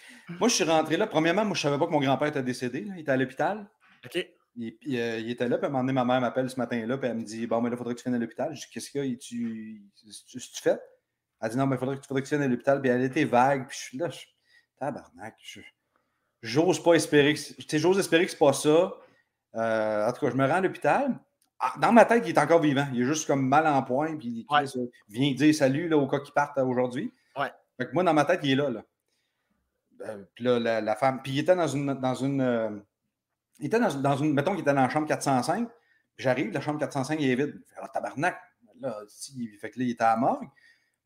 Moi, 0.41 0.49
je 0.49 0.55
suis 0.55 0.65
rentré 0.65 0.97
là. 0.97 1.07
Premièrement, 1.07 1.45
moi, 1.45 1.55
je 1.55 1.61
ne 1.61 1.71
savais 1.71 1.79
pas 1.79 1.87
que 1.87 1.93
mon 1.93 2.01
grand-père 2.01 2.29
était 2.29 2.43
décédé. 2.43 2.81
là. 2.83 2.95
Il 2.97 3.01
était 3.03 3.13
à 3.13 3.17
l'hôpital. 3.17 3.69
OK. 4.05 4.27
Il, 4.63 4.77
il, 4.83 4.99
euh, 5.01 5.19
il 5.21 5.31
était 5.31 5.49
là, 5.49 5.57
puis 5.57 5.65
à 5.65 5.69
un 5.69 5.73
moment 5.73 5.83
donné, 5.85 5.93
ma 5.95 6.05
mère 6.05 6.21
m'appelle 6.21 6.51
ce 6.51 6.57
matin-là, 6.59 6.99
puis 6.99 7.09
elle 7.09 7.17
me 7.17 7.23
dit 7.25 7.47
Bon, 7.47 7.61
mais 7.61 7.71
là, 7.71 7.75
il 7.77 7.79
faudrait 7.79 7.95
que 7.95 8.01
tu 8.01 8.05
viennes 8.05 8.15
à 8.15 8.19
l'hôpital. 8.19 8.55
Je 8.55 8.61
dis 8.61 8.67
Qu'est-ce 8.73 8.91
qu'il 8.91 9.05
y 9.05 9.13
a? 9.15 9.17
Tu, 9.17 9.83
tu, 10.29 10.39
tu 10.39 10.63
fais 10.63 10.79
Elle 11.41 11.51
dit 11.51 11.57
Non, 11.57 11.67
mais 11.67 11.77
il 11.77 11.79
faudrait, 11.79 11.99
que- 11.99 12.07
faudrait 12.07 12.23
que 12.23 12.29
tu 12.29 12.35
viennes 12.37 12.45
à 12.47 12.49
l'hôpital. 12.49 12.81
Puis 12.81 12.91
elle 12.91 13.03
était 13.03 13.25
vague, 13.25 13.67
puis 13.69 13.77
je 13.79 13.83
suis 13.85 13.99
là, 13.99 14.09
je, 14.11 14.19
tabarnak. 14.79 15.35
je- 15.43 15.61
J'ose 16.43 16.83
pas 16.83 16.95
espérer 16.95 17.35
que. 17.35 17.79
j'ose 17.79 17.99
espérer 17.99 18.25
que 18.25 18.31
c'est 18.31 18.39
pas 18.39 18.53
ça. 18.53 18.93
Euh, 19.57 20.09
en 20.09 20.13
tout 20.13 20.21
cas, 20.25 20.31
je 20.31 20.37
me 20.37 20.47
rends 20.47 20.55
à 20.55 20.61
l'hôpital. 20.61 21.19
Ah, 21.59 21.75
Dans 21.81 21.93
ma 21.93 22.05
tête, 22.07 22.23
il 22.27 22.31
est 22.31 22.39
encore 22.39 22.61
vivant. 22.63 22.87
Il 22.95 23.03
est 23.03 23.05
juste 23.05 23.27
comme 23.27 23.47
mal 23.47 23.67
en 23.67 23.83
point, 23.83 24.17
puis 24.17 24.29
il 24.29 24.47
Ouais. 24.55 24.65
Vient 25.09 25.33
dire 25.35 25.55
salut 25.55 25.89
là, 25.89 25.99
au 25.99 26.07
cas 26.07 26.21
qui 26.21 26.33
partent 26.33 26.57
aujourd'hui. 26.59 27.13
Ouais. 27.37 27.53
Fait 27.77 27.87
que 27.87 27.93
moi, 27.93 28.03
dans 28.05 28.15
ma 28.15 28.25
tête, 28.25 28.41
il 28.43 28.53
est 28.53 28.57
là. 28.57 28.71
là. 28.71 28.85
Euh, 30.07 30.25
puis 30.35 30.45
là, 30.45 30.59
la, 30.59 30.81
la 30.81 30.97
femme. 30.97 31.21
Puis 31.23 31.33
il 31.33 31.39
était 31.41 31.55
dans 31.57 31.67
une. 31.69 31.93
Dans 31.95 32.15
une 32.15 32.83
il 33.61 33.67
était 33.67 33.79
dans, 33.79 33.95
dans 33.95 34.17
une. 34.17 34.33
Mettons 34.33 34.53
qu'il 34.53 34.61
était 34.61 34.75
dans 34.75 34.83
la 34.83 34.89
chambre 34.89 35.07
405. 35.07 35.69
Puis 36.17 36.25
j'arrive, 36.25 36.53
la 36.53 36.61
chambre 36.61 36.79
405 36.81 37.21
est 37.21 37.35
vide. 37.35 37.61
Je 37.69 37.75
fais, 37.75 37.81
Ah, 37.83 37.89
tabarnak. 37.89 38.37
Là, 38.81 38.97
si, 39.09 39.49
fait 39.61 39.71
que 39.71 39.79
là, 39.79 39.85
il 39.85 39.91
était 39.91 40.05
à 40.05 40.15
la 40.15 40.17
morgue. 40.17 40.49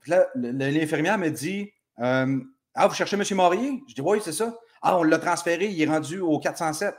Puis 0.01 0.11
là, 0.11 0.27
l'infirmière 0.35 1.19
me 1.19 1.29
dit 1.31 1.71
euh, 2.01 2.41
Ah, 2.75 2.87
vous 2.87 2.95
cherchez 2.95 3.17
M. 3.17 3.23
Maurier 3.37 3.83
Je 3.89 3.95
dis 3.95 4.01
Oui, 4.01 4.21
c'est 4.23 4.33
ça. 4.33 4.57
Ah, 4.83 4.99
on 4.99 5.03
l'a 5.03 5.19
transféré, 5.19 5.67
il 5.67 5.81
est 5.81 5.87
rendu 5.87 6.21
au 6.21 6.39
407. 6.39 6.95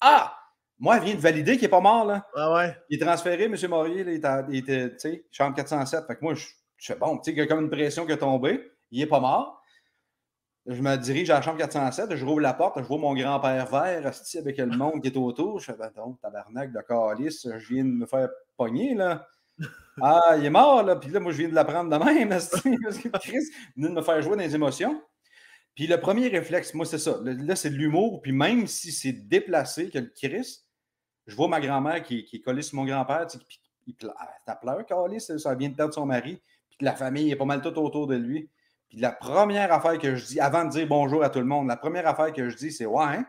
Ah 0.00 0.34
Moi, 0.78 0.96
elle 0.96 1.04
vient 1.04 1.14
de 1.14 1.20
valider 1.20 1.52
qu'il 1.52 1.62
n'est 1.62 1.68
pas 1.68 1.80
mort, 1.80 2.04
là. 2.06 2.26
Ah 2.34 2.52
ouais. 2.54 2.76
Il 2.88 3.00
est 3.00 3.04
transféré, 3.04 3.44
M. 3.44 3.56
Maurier, 3.68 4.02
là, 4.04 4.12
il 4.12 4.16
était, 4.16 4.28
il 4.48 4.56
était, 4.56 4.90
tu 4.92 4.98
sais, 4.98 5.26
chambre 5.30 5.54
407. 5.54 6.06
Fait 6.06 6.16
que 6.16 6.20
moi, 6.24 6.34
je, 6.34 6.46
je 6.76 6.92
fais 6.92 6.98
bon, 6.98 7.18
tu 7.18 7.24
sais, 7.24 7.32
il 7.32 7.38
y 7.38 7.40
a 7.42 7.46
comme 7.46 7.60
une 7.60 7.70
pression 7.70 8.06
qui 8.06 8.12
est 8.12 8.18
tombée. 8.18 8.72
Il 8.90 9.00
n'est 9.00 9.06
pas 9.06 9.20
mort. 9.20 9.57
Je 10.68 10.82
me 10.82 10.96
dirige 10.96 11.30
à 11.30 11.36
la 11.36 11.42
chambre 11.42 11.56
407, 11.56 12.14
je 12.14 12.24
rouvre 12.26 12.40
la 12.40 12.52
porte, 12.52 12.78
je 12.78 12.84
vois 12.84 12.98
mon 12.98 13.14
grand-père 13.14 13.66
vert, 13.70 14.06
asti, 14.06 14.36
avec 14.36 14.58
le 14.58 14.66
monde 14.66 15.00
qui 15.00 15.08
est 15.08 15.16
autour. 15.16 15.60
Je 15.60 15.64
fais, 15.72 15.78
ben 15.78 15.90
donc, 15.96 16.20
tabarnak 16.20 16.72
de 16.72 16.80
calice, 16.86 17.48
je 17.56 17.74
viens 17.74 17.84
de 17.84 17.90
me 17.90 18.06
faire 18.06 18.28
pogner, 18.56 18.94
là. 18.94 19.26
Ah, 20.00 20.36
il 20.38 20.44
est 20.44 20.50
mort, 20.50 20.84
là. 20.84 20.94
Puis 20.94 21.10
là, 21.10 21.18
moi, 21.18 21.32
je 21.32 21.38
viens 21.38 21.48
de 21.48 21.54
l'apprendre 21.54 21.90
de 21.90 22.04
même, 22.04 22.28
parce 22.28 22.50
que 22.50 23.18
Chris 23.18 23.50
vient 23.76 23.88
de 23.88 23.94
me 23.94 24.02
faire 24.02 24.22
jouer 24.22 24.36
dans 24.36 24.42
les 24.42 24.54
émotions. 24.54 25.02
Puis 25.74 25.88
le 25.88 25.98
premier 25.98 26.28
réflexe, 26.28 26.72
moi, 26.74 26.86
c'est 26.86 26.98
ça. 26.98 27.18
Là, 27.24 27.56
c'est 27.56 27.70
de 27.70 27.74
l'humour. 27.74 28.20
Puis 28.22 28.30
même 28.30 28.68
si 28.68 28.92
c'est 28.92 29.12
déplacé, 29.12 29.90
que 29.90 29.98
le 29.98 30.12
Chris, 30.14 30.60
je 31.26 31.34
vois 31.34 31.48
ma 31.48 31.60
grand-mère 31.60 32.02
qui, 32.04 32.24
qui 32.24 32.36
est 32.36 32.40
collée 32.40 32.62
sur 32.62 32.76
mon 32.76 32.84
grand-père, 32.84 33.26
tu 33.26 33.38
sais, 33.38 33.44
puis 33.44 33.60
il 33.88 33.94
pleure, 33.94 34.86
calice, 34.86 35.36
ça 35.38 35.54
vient 35.54 35.68
de 35.68 35.74
perdre 35.74 35.94
son 35.94 36.06
mari. 36.06 36.40
Puis 36.70 36.78
la 36.84 36.94
famille 36.94 37.30
est 37.30 37.36
pas 37.36 37.44
mal 37.44 37.60
tout 37.60 37.76
autour 37.78 38.06
de 38.06 38.14
lui. 38.14 38.48
Puis 38.88 38.98
la 38.98 39.12
première 39.12 39.72
affaire 39.72 39.98
que 39.98 40.16
je 40.16 40.24
dis, 40.24 40.40
avant 40.40 40.64
de 40.64 40.70
dire 40.70 40.86
bonjour 40.86 41.22
à 41.22 41.30
tout 41.30 41.40
le 41.40 41.44
monde, 41.44 41.68
la 41.68 41.76
première 41.76 42.06
affaire 42.06 42.32
que 42.32 42.48
je 42.48 42.56
dis, 42.56 42.72
c'est 42.72 42.86
Ouais, 42.86 43.04
hein? 43.04 43.26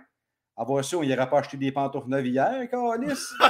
Avoir 0.55 0.83
su, 0.83 0.95
on 0.95 1.01
n'irait 1.01 1.29
pas 1.29 1.39
acheter 1.39 1.55
des 1.55 1.71
pantoufles 1.71 2.09
neuves 2.09 2.27
hier, 2.27 2.69
calice. 2.69 3.33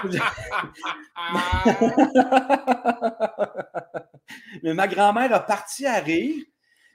Mais 4.62 4.74
ma 4.74 4.86
grand-mère 4.86 5.34
a 5.34 5.40
parti 5.40 5.86
à 5.86 5.98
rire. 5.98 6.44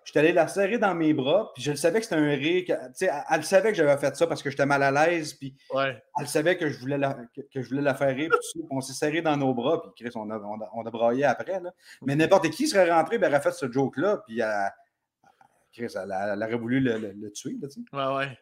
J'étais 0.06 0.20
allé 0.20 0.32
la 0.34 0.48
serrer 0.48 0.78
dans 0.78 0.94
mes 0.96 1.14
bras, 1.14 1.52
puis 1.56 1.64
je 1.64 1.72
le 1.72 1.78
savais 1.78 1.98
que 2.00 2.06
c'était 2.06 2.16
un 2.16 2.30
rire. 2.30 2.64
que- 2.68 2.74
elle, 3.04 3.12
elle 3.32 3.44
savait 3.44 3.72
que 3.72 3.76
j'avais 3.76 3.98
fait 3.98 4.16
ça 4.16 4.28
parce 4.28 4.42
que 4.44 4.50
j'étais 4.52 4.66
mal 4.68 4.84
à 4.84 4.92
l'aise, 4.92 5.34
puis 5.34 5.56
ouais. 5.74 6.02
elle 6.20 6.28
savait 6.28 6.58
que 6.58 6.70
je 6.70 6.78
voulais 6.80 6.98
la, 7.00 7.16
que, 7.36 7.42
que 7.42 7.62
je 7.64 7.68
voulais 7.70 7.82
la 7.82 7.96
faire 7.96 8.16
rire. 8.16 8.30
puis 8.54 8.64
on 8.70 8.82
s'est 8.82 8.94
serré 8.94 9.22
dans 9.24 9.36
nos 9.36 9.54
bras, 9.54 9.82
puis 9.82 9.92
Chris, 10.06 10.12
on 10.16 10.30
a, 10.30 10.38
on 10.38 10.62
a, 10.62 10.70
on 10.74 10.86
a 10.86 10.92
braillé 10.92 11.26
après. 11.26 11.60
Là. 11.60 11.72
Mais 12.04 12.16
n'importe 12.16 12.50
qui 12.52 12.68
serait 12.68 12.92
rentré, 12.92 13.18
ben, 13.18 13.28
elle 13.28 13.34
aurait 13.34 13.42
fait 13.44 13.52
ce 13.52 13.70
joke-là, 13.72 14.22
puis 14.28 14.40
elle, 14.42 14.72
Chris, 15.74 15.94
elle, 15.96 16.12
aurait 16.44 16.56
voulu 16.56 16.80
le, 16.80 16.98
le- 17.00 17.12
le 17.14 17.32
tuer. 17.32 17.56
Là. 17.60 17.68
Ouais, 18.14 18.28
ouais. 18.28 18.38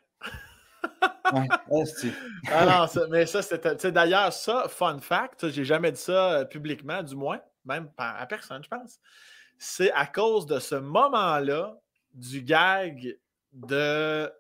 Ouais, 1.32 1.47
Ah 2.51 2.66
non, 2.66 2.88
ça- 2.88 3.07
mais 3.09 3.26
ça, 3.26 3.41
c'était. 3.41 3.91
D'ailleurs, 3.91 4.34
ça, 4.34 4.66
fun 4.68 4.99
fact, 4.99 5.49
j'ai 5.49 5.64
jamais 5.64 5.91
dit 5.93 6.01
ça 6.01 6.34
euh, 6.34 6.45
publiquement, 6.45 7.01
du 7.01 7.16
moins, 7.16 7.39
même 7.66 7.89
à 7.97 8.26
personne, 8.28 8.61
je 8.64 8.68
pense. 8.68 8.99
C'est 9.57 9.91
à 9.91 10.05
cause 10.05 10.45
de 10.45 10.59
ce 10.59 10.75
moment-là, 10.75 11.77
du 12.13 12.41
gag 12.41 13.17
de 13.53 14.31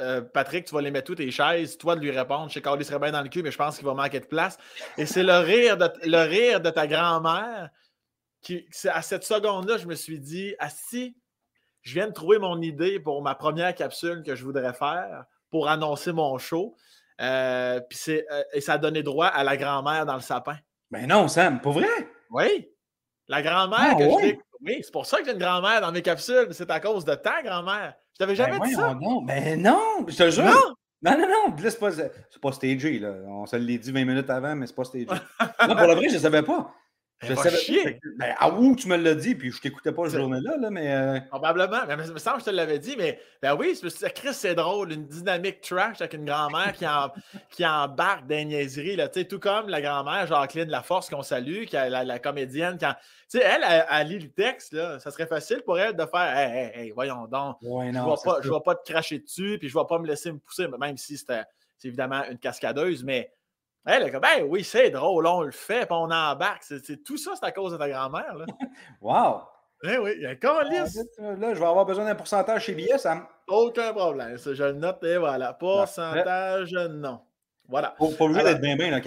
euh, 0.00 0.20
Patrick, 0.20 0.64
tu 0.64 0.74
vas 0.74 0.80
les 0.80 0.90
mettre 0.90 1.06
toutes 1.06 1.18
tes 1.18 1.30
chaises, 1.30 1.78
toi 1.78 1.94
de 1.94 2.00
lui 2.00 2.10
répondre, 2.10 2.48
je 2.48 2.54
sais 2.54 2.62
qu'il 2.62 2.84
serait 2.84 2.98
bien 2.98 3.12
dans 3.12 3.22
le 3.22 3.28
cul, 3.28 3.42
mais 3.42 3.52
je 3.52 3.58
pense 3.58 3.76
qu'il 3.76 3.86
va 3.86 3.94
manquer 3.94 4.20
de 4.20 4.26
place. 4.26 4.58
Et 4.98 5.06
c'est 5.06 5.22
le 5.22 5.38
rire 5.38 5.76
de, 5.76 5.88
le 6.04 6.28
rire 6.28 6.60
de 6.60 6.70
ta 6.70 6.86
grand-mère 6.86 7.70
qui, 8.40 8.66
à 8.90 9.02
cette 9.02 9.22
seconde-là, 9.22 9.78
je 9.78 9.86
me 9.86 9.94
suis 9.94 10.18
dit, 10.18 10.54
ah 10.58 10.70
si, 10.70 11.16
je 11.82 11.94
viens 11.94 12.08
de 12.08 12.12
trouver 12.12 12.38
mon 12.38 12.60
idée 12.60 12.98
pour 12.98 13.22
ma 13.22 13.34
première 13.34 13.74
capsule 13.74 14.22
que 14.24 14.34
je 14.34 14.44
voudrais 14.44 14.72
faire 14.72 15.24
pour 15.50 15.68
annoncer 15.68 16.12
mon 16.12 16.38
show. 16.38 16.74
Euh, 17.20 17.80
c'est, 17.90 18.26
euh, 18.32 18.42
et 18.52 18.60
ça 18.60 18.74
a 18.74 18.78
donné 18.78 19.02
droit 19.02 19.26
à 19.26 19.44
la 19.44 19.56
grand-mère 19.56 20.06
dans 20.06 20.14
le 20.14 20.20
sapin. 20.20 20.56
Ben 20.90 21.06
non, 21.06 21.28
Sam, 21.28 21.60
pour 21.60 21.72
vrai? 21.74 21.86
Oui. 22.30 22.68
La 23.28 23.42
grand-mère 23.42 23.78
Ah, 23.80 23.94
que 23.94 24.04
je 24.04 24.34
Oui, 24.60 24.80
c'est 24.82 24.92
pour 24.92 25.06
ça 25.06 25.18
que 25.18 25.24
j'ai 25.24 25.32
une 25.32 25.38
grand-mère 25.38 25.80
dans 25.80 25.92
mes 25.92 26.02
capsules. 26.02 26.48
C'est 26.52 26.70
à 26.70 26.80
cause 26.80 27.04
de 27.04 27.14
ta 27.14 27.42
grand-mère. 27.42 27.94
Je 28.12 28.18
t'avais 28.18 28.34
jamais 28.36 28.58
ben 28.58 28.66
dit 28.66 28.74
voyons 28.74 28.88
ça. 28.90 28.94
donc. 28.94 29.26
Ben 29.26 29.62
non, 29.62 30.04
je 30.06 30.16
te 30.16 30.30
jure. 30.30 30.44
Non! 30.44 30.74
Non, 31.04 31.18
non, 31.18 31.26
non. 31.26 31.56
Là, 31.60 31.70
c'est 31.70 31.80
pas, 31.80 31.90
c'est 31.90 32.40
pas 32.40 32.52
stagé. 32.52 33.00
Là. 33.00 33.14
On 33.26 33.44
se 33.44 33.56
l'est 33.56 33.78
dit 33.78 33.90
20 33.90 34.04
minutes 34.04 34.30
avant, 34.30 34.54
mais 34.54 34.66
c'est 34.68 34.76
pas 34.76 34.84
stagé. 34.84 35.06
non, 35.68 35.74
pour 35.76 35.86
le 35.88 35.94
vrai, 35.94 36.08
je 36.08 36.14
ne 36.14 36.20
savais 36.20 36.42
pas. 36.42 36.72
Je 37.22 37.34
savais 37.34 37.56
chier. 37.56 37.84
pas. 37.94 38.08
Ben, 38.18 38.34
à 38.38 38.50
où 38.50 38.74
tu 38.74 38.88
me 38.88 38.96
l'as 38.96 39.14
dit, 39.14 39.34
puis 39.34 39.50
je 39.52 39.60
t'écoutais 39.60 39.92
pas 39.92 40.02
cette 40.04 40.12
C'est- 40.12 40.18
journée-là, 40.18 40.56
là, 40.58 40.70
mais. 40.70 40.92
euh, 40.92 41.20
Probablement. 41.30 41.78
Mais 41.86 41.94
il 42.06 42.12
me 42.12 42.18
semble 42.18 42.36
que 42.38 42.42
je 42.42 42.50
te 42.50 42.54
l'avais 42.54 42.78
dit, 42.78 42.94
mais 42.98 43.20
ben 43.40 43.54
oui, 43.54 43.76
c'est 43.76 44.12
Chris, 44.12 44.34
c'est 44.34 44.54
drôle, 44.54 44.92
une 44.92 45.06
dynamique 45.06 45.60
trash 45.60 46.00
avec 46.00 46.14
une 46.14 46.24
grand-mère 46.24 46.72
qui, 46.72 46.86
en- 46.86 47.10
qui 47.50 47.64
embarque 47.66 48.26
des 48.26 48.44
niaiseries, 48.44 48.96
là, 48.96 49.08
tout 49.08 49.38
comme 49.38 49.68
la 49.68 49.80
grand-mère 49.80 50.26
Jacqueline 50.26 50.68
Laforce 50.68 51.08
qu'on 51.10 51.22
salue, 51.22 51.64
qui 51.64 51.76
a 51.76 51.88
la, 51.88 52.04
la 52.04 52.18
comédienne, 52.18 52.76
quand, 52.80 52.94
tu 53.30 53.38
sais, 53.38 53.42
elle, 53.44 53.62
elle, 53.68 53.84
elle 53.90 54.08
lit 54.08 54.18
le 54.18 54.30
texte, 54.30 54.72
là, 54.72 54.98
ça 54.98 55.10
serait 55.10 55.26
facile 55.26 55.62
pour 55.64 55.78
elle 55.78 55.94
de 55.94 56.04
faire 56.06 56.36
Hey, 56.36 56.50
hey, 56.74 56.80
hey, 56.86 56.90
voyons 56.90 57.26
donc, 57.26 57.56
Ouais, 57.62 57.86
je 57.92 57.98
ne 57.98 58.44
vais, 58.44 58.50
pas- 58.50 58.60
pas 58.60 58.74
te 58.74 58.90
cracher 58.90 59.18
dessus, 59.20 59.58
puis 59.60 59.68
je 59.68 59.76
ne 59.76 59.82
vais 59.82 59.86
pas 59.88 59.98
me 59.98 60.06
laisser 60.06 60.32
me 60.32 60.38
pousser, 60.38 60.66
même 60.80 60.96
si 60.96 61.16
c'était 61.16 61.42
c'est 61.78 61.88
évidemment 61.88 62.22
une 62.30 62.38
cascadeuse, 62.38 63.02
mais 63.02 63.32
elle 63.84 64.04
est 64.04 64.10
comme, 64.10 64.20
ben 64.20 64.44
oui, 64.48 64.62
c'est 64.62 64.90
drôle, 64.90 65.26
on 65.26 65.42
le 65.42 65.50
fait, 65.50 65.86
puis 65.86 65.96
on 65.98 66.10
embarque. 66.10 66.62
C'est, 66.62 67.02
tout 67.02 67.16
ça, 67.16 67.32
c'est 67.34 67.46
à 67.46 67.52
cause 67.52 67.72
de 67.72 67.76
ta 67.76 67.88
grand-mère. 67.88 68.34
Là. 68.34 68.46
Wow! 69.00 69.42
Eh 69.84 69.98
oui, 69.98 70.12
il 70.16 70.22
y 70.22 70.26
a. 70.26 70.34
Là, 70.34 71.54
je 71.54 71.58
vais 71.58 71.66
avoir 71.66 71.84
besoin 71.84 72.04
d'un 72.04 72.14
pourcentage 72.14 72.66
chez 72.66 72.74
BS, 72.74 72.98
Sam. 72.98 73.26
Aucun 73.48 73.92
problème. 73.92 74.38
Je 74.38 74.62
le 74.62 74.72
note 74.74 75.02
et 75.02 75.16
voilà. 75.16 75.54
Pourcentage, 75.54 76.72
non. 76.72 77.20
Voilà. 77.68 77.94
Pas 77.98 78.06
pas 78.16 78.24
obligé 78.24 78.44
d'être 78.44 78.60
bien, 78.60 78.76
bien, 78.76 78.90
là, 78.90 79.00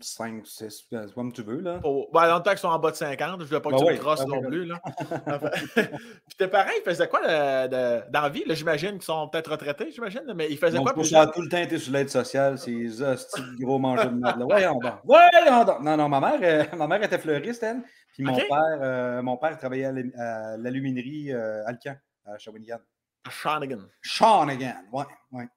45, 0.00 0.46
6, 0.46 0.86
c'est 0.90 1.14
comme 1.14 1.32
tu 1.32 1.42
veux, 1.42 1.60
là. 1.60 1.78
Pour... 1.78 2.10
Ben, 2.12 2.28
longtemps 2.28 2.50
qu'ils 2.50 2.58
sont 2.58 2.68
en 2.68 2.78
bas 2.78 2.90
de 2.90 2.96
50, 2.96 3.40
je 3.40 3.44
ne 3.44 3.48
veux 3.48 3.60
pas 3.60 3.70
que 3.70 3.74
Ben 3.74 3.80
tu 3.80 3.86
oui, 3.86 3.92
me 3.94 3.98
crosses 3.98 4.24
ben 4.26 4.34
non 4.34 4.42
plus. 4.42 4.64
Là. 4.64 4.80
Puis 5.74 6.36
tes 6.38 6.48
parents, 6.48 6.70
ils 6.76 6.82
faisaient 6.84 7.08
quoi 7.08 7.20
de, 7.20 7.68
de- 7.68 8.10
dans 8.10 8.22
la 8.22 8.28
vie? 8.28 8.44
J'imagine 8.48 8.92
qu'ils 8.92 9.02
sont 9.02 9.28
peut-être 9.28 9.50
retraités, 9.50 9.90
j'imagine, 9.90 10.22
mais 10.34 10.48
ils 10.50 10.58
faisaient 10.58 10.78
quoi 10.78 10.94
pour 10.94 11.06
ça, 11.06 11.26
tout 11.26 11.42
le 11.42 11.48
temps 11.48 11.58
été 11.58 11.78
sur 11.78 11.92
l'aide 11.92 12.08
sociale, 12.08 12.58
ces 12.58 13.02
hosties 13.02 13.42
gros 13.60 13.78
mangeurs 13.78 14.10
de 14.10 14.18
merde. 14.18 14.42
Voyons 14.42 14.78
donc. 14.78 14.94
Voyons 15.04 15.64
donc. 15.64 15.80
Non, 15.82 15.96
non, 15.96 16.08
ma 16.08 16.20
mère, 16.20 16.40
euh, 16.42 16.76
ma 16.76 16.86
mère 16.86 17.02
était 17.02 17.18
fleuriste, 17.18 17.62
elle. 17.62 17.82
Puis 18.14 18.24
mon 18.24 18.34
Ok. 18.34 18.48
père, 18.48 18.78
euh, 18.82 19.22
mon 19.22 19.36
père 19.36 19.56
travaillait 19.58 19.92
à 20.18 20.56
l'aluminerie 20.56 21.32
euh, 21.32 21.66
Alcan, 21.66 21.96
à 22.26 22.38
Shawinigan. 22.38 22.78
À 23.26 23.30
Shawinigan. 23.30 23.82
Shawinigan, 24.02 24.74
ouais, 24.92 25.04
ouais. 25.32 25.48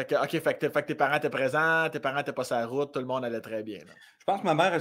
Fait 0.00 0.06
que, 0.06 0.14
OK, 0.14 0.30
fait 0.42 0.58
que, 0.58 0.68
fait 0.70 0.82
que 0.82 0.86
tes 0.86 0.94
parents 0.94 1.16
étaient 1.16 1.28
présents, 1.28 1.90
tes 1.90 2.00
parents 2.00 2.20
étaient 2.20 2.32
pas 2.32 2.44
sur 2.44 2.56
la 2.56 2.66
route, 2.66 2.90
tout 2.92 3.00
le 3.00 3.04
monde 3.04 3.22
allait 3.22 3.42
très 3.42 3.62
bien. 3.62 3.80
là. 3.80 3.92
Je 4.18 4.24
pense 4.24 4.40
que 4.40 4.46
ma 4.46 4.54
mère, 4.54 4.72
elle, 4.72 4.80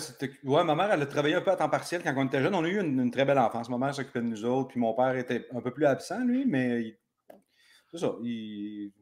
ouais, 0.49 0.63
ma 0.63 0.75
mère, 0.75 0.93
elle 0.93 1.01
a 1.01 1.05
travaillé 1.05 1.35
un 1.35 1.41
peu 1.41 1.51
à 1.51 1.57
temps 1.57 1.67
partiel 1.67 2.01
quand 2.01 2.13
on 2.15 2.25
était 2.25 2.41
jeune. 2.41 2.55
On 2.55 2.63
a 2.63 2.67
eu 2.69 2.79
une, 2.79 2.97
une 3.01 3.11
très 3.11 3.25
belle 3.25 3.37
enfance. 3.39 3.67
Ma 3.69 3.77
mère 3.77 3.93
s'occupait 3.93 4.21
de 4.21 4.27
nous 4.27 4.45
autres, 4.45 4.69
puis 4.69 4.79
mon 4.79 4.93
père 4.93 5.13
était 5.17 5.45
un 5.53 5.59
peu 5.59 5.71
plus 5.71 5.85
absent, 5.85 6.23
lui, 6.23 6.45
mais 6.47 6.81
il- 6.83 6.97
c'est 7.91 7.97
ça. 7.97 8.13
il- 8.23 8.93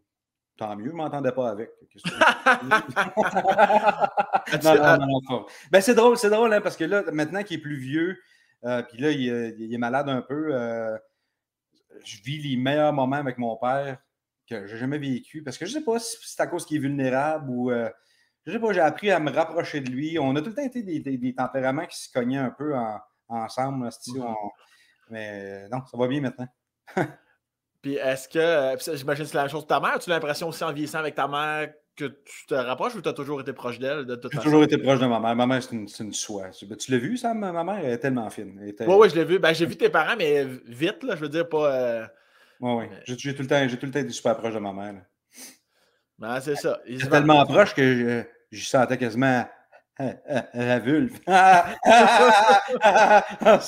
Tant 0.57 0.75
mieux, 0.75 0.85
je 0.87 0.91
ne 0.91 0.95
m'entendais 0.97 1.31
pas 1.31 1.49
avec. 1.51 1.69
Non, 4.63 4.75
non, 4.75 4.97
non, 5.05 5.21
non. 5.29 5.45
Ben, 5.71 5.81
c'est 5.81 5.93
drôle, 5.93 6.17
c'est 6.17 6.29
drôle, 6.31 6.51
hein, 6.53 6.61
parce 6.61 6.75
que 6.77 6.83
là, 6.85 7.03
maintenant 7.11 7.43
qu'il 7.43 7.59
est 7.59 7.61
plus 7.61 7.77
vieux, 7.77 8.17
euh, 8.63 8.81
puis 8.83 8.97
là, 8.99 9.11
il, 9.11 9.27
est- 9.29 9.55
il 9.59 9.71
est 9.73 9.77
malade 9.77 10.07
un 10.09 10.21
peu, 10.21 10.49
euh, 10.55 10.97
je 12.03 12.21
vis 12.23 12.39
les 12.39 12.57
meilleurs 12.57 12.93
moments 12.93 13.17
avec 13.17 13.37
mon 13.37 13.55
père 13.57 13.97
que 14.49 14.65
j'ai 14.67 14.77
jamais 14.77 14.97
vécu. 14.97 15.43
Parce 15.43 15.57
que 15.57 15.65
je 15.65 15.71
sais 15.73 15.83
pas 15.83 15.99
si 15.99 16.17
c'est 16.21 16.41
à 16.41 16.47
cause 16.47 16.65
qu'il 16.65 16.77
est 16.77 16.81
vulnérable 16.81 17.49
ou. 17.49 17.71
euh, 17.71 17.89
je 18.45 18.53
sais 18.53 18.59
pas, 18.59 18.71
j'ai 18.71 18.79
appris 18.79 19.11
à 19.11 19.19
me 19.19 19.29
rapprocher 19.29 19.81
de 19.81 19.89
lui. 19.89 20.17
On 20.19 20.35
a 20.37 20.41
tout 20.41 20.49
le 20.49 20.55
temps 20.55 20.63
été 20.63 20.81
des, 20.81 20.99
des- 21.01 21.17
des 21.17 21.35
tempéraments 21.35 21.85
qui 21.85 21.97
se 21.97 22.11
cognaient 22.11 22.37
un 22.37 22.49
peu 22.51 22.75
en- 22.75 22.99
ensemble. 23.27 23.85
là, 23.85 23.91
Mhm. 24.07 24.21
on- 24.21 24.35
Mais 25.09 25.65
euh, 25.65 25.67
non, 25.69 25.85
ça 25.85 25.97
va 25.97 26.07
bien 26.07 26.21
maintenant. 26.21 26.47
Puis 27.81 27.95
est-ce 27.95 28.27
que, 28.27 28.39
euh, 28.39 28.77
ça, 28.77 28.95
j'imagine 28.95 29.23
que 29.25 29.29
c'est 29.29 29.35
la 29.37 29.43
même 29.43 29.49
chose 29.51 29.61
pour 29.61 29.67
ta 29.67 29.79
mère, 29.79 29.99
tu 29.99 30.09
as 30.09 30.13
l'impression 30.15 30.49
aussi 30.49 30.63
en 30.63 30.71
vieillissant 30.73 30.99
avec 30.99 31.15
ta 31.15 31.27
mère 31.27 31.69
que 31.95 32.05
tu 32.05 32.45
te 32.47 32.53
rapproches 32.53 32.95
ou 32.95 33.01
tu 33.01 33.09
as 33.09 33.13
toujours 33.13 33.41
été 33.41 33.53
proche 33.53 33.79
d'elle 33.79 34.05
de 34.05 34.19
J'ai 34.31 34.39
toujours 34.39 34.63
été 34.63 34.77
proche 34.77 34.99
de 34.99 35.05
ma 35.07 35.19
mère. 35.19 35.35
Ma 35.35 35.45
mère, 35.47 35.63
c'est 35.63 35.73
une, 35.75 35.87
c'est 35.87 36.03
une 36.03 36.13
soie. 36.13 36.49
Tu, 36.49 36.67
tu 36.77 36.91
l'as 36.91 36.97
vu, 36.97 37.17
Sam? 37.17 37.39
Ma 37.39 37.63
mère 37.63 37.79
elle 37.79 37.91
est 37.93 37.97
tellement 37.99 38.29
fine. 38.29 38.59
Oui, 38.61 38.73
oui, 38.99 39.09
je 39.09 39.15
l'ai 39.15 39.25
vu. 39.25 39.39
Ben, 39.39 39.53
j'ai 39.53 39.65
vu 39.65 39.75
tes 39.77 39.89
parents, 39.89 40.15
mais 40.17 40.45
vite, 40.65 41.03
là, 41.03 41.15
je 41.15 41.21
veux 41.21 41.29
dire, 41.29 41.47
pas. 41.49 41.73
euh, 41.75 42.07
Ouais, 42.59 42.73
ouais. 42.73 42.89
J'ai, 43.05 43.17
j'ai 43.17 43.35
tout 43.35 43.41
le 43.41 43.47
temps, 43.47 43.67
j'ai 43.67 43.77
tout 43.77 43.85
le 43.85 43.91
temps 43.91 43.99
été 43.99 44.09
super 44.09 44.37
proche 44.37 44.53
de 44.53 44.59
ma 44.59 44.73
mère. 44.73 45.01
Ben, 46.17 46.39
c'est 46.41 46.55
ça. 46.55 46.79
Ils 46.87 46.99
J'étais 46.99 47.11
tellement 47.11 47.45
proche 47.45 47.75
que 47.75 47.95
je, 48.51 48.57
je 48.57 48.65
sentais 48.65 48.97
quasiment 48.97 49.45
euh, 49.99 50.13
euh, 50.29 50.41
la 50.53 50.79
vulve. 50.79 51.19
Ah, 51.25 51.75
ah, 51.85 52.53
ah, 52.81 53.25
ah. 53.41 53.59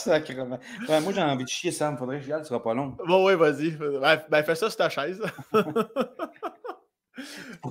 Ouais, 0.87 1.01
moi, 1.01 1.13
j'ai 1.13 1.21
envie 1.21 1.43
de 1.43 1.49
chier, 1.49 1.71
Sam. 1.71 1.97
Faudrait 1.97 2.19
que 2.19 2.25
j'y 2.25 2.33
aille, 2.33 2.43
ce 2.43 2.49
sera 2.49 2.61
pas 2.61 2.73
long. 2.73 2.95
Bon, 3.07 3.25
oui, 3.25 3.35
vas-y. 3.35 3.71
Ben, 3.71 4.21
ben, 4.29 4.43
fais 4.43 4.55
ça 4.55 4.69
sur 4.69 4.77
ta 4.77 4.89
chaise. 4.89 5.21
Tu 7.19 7.67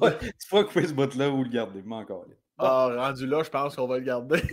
pourras 0.51 0.65
couper 0.65 0.87
ce 0.87 0.93
bout-là 0.93 1.31
ou 1.31 1.43
le 1.43 1.49
garder, 1.49 1.83
mais 1.83 1.95
encore. 1.95 2.27
Ah, 2.59 2.91
rendu 2.95 3.27
là, 3.27 3.43
je 3.43 3.49
pense 3.49 3.77
qu'on 3.77 3.87
va 3.87 3.99
le 3.99 4.05
garder. 4.05 4.43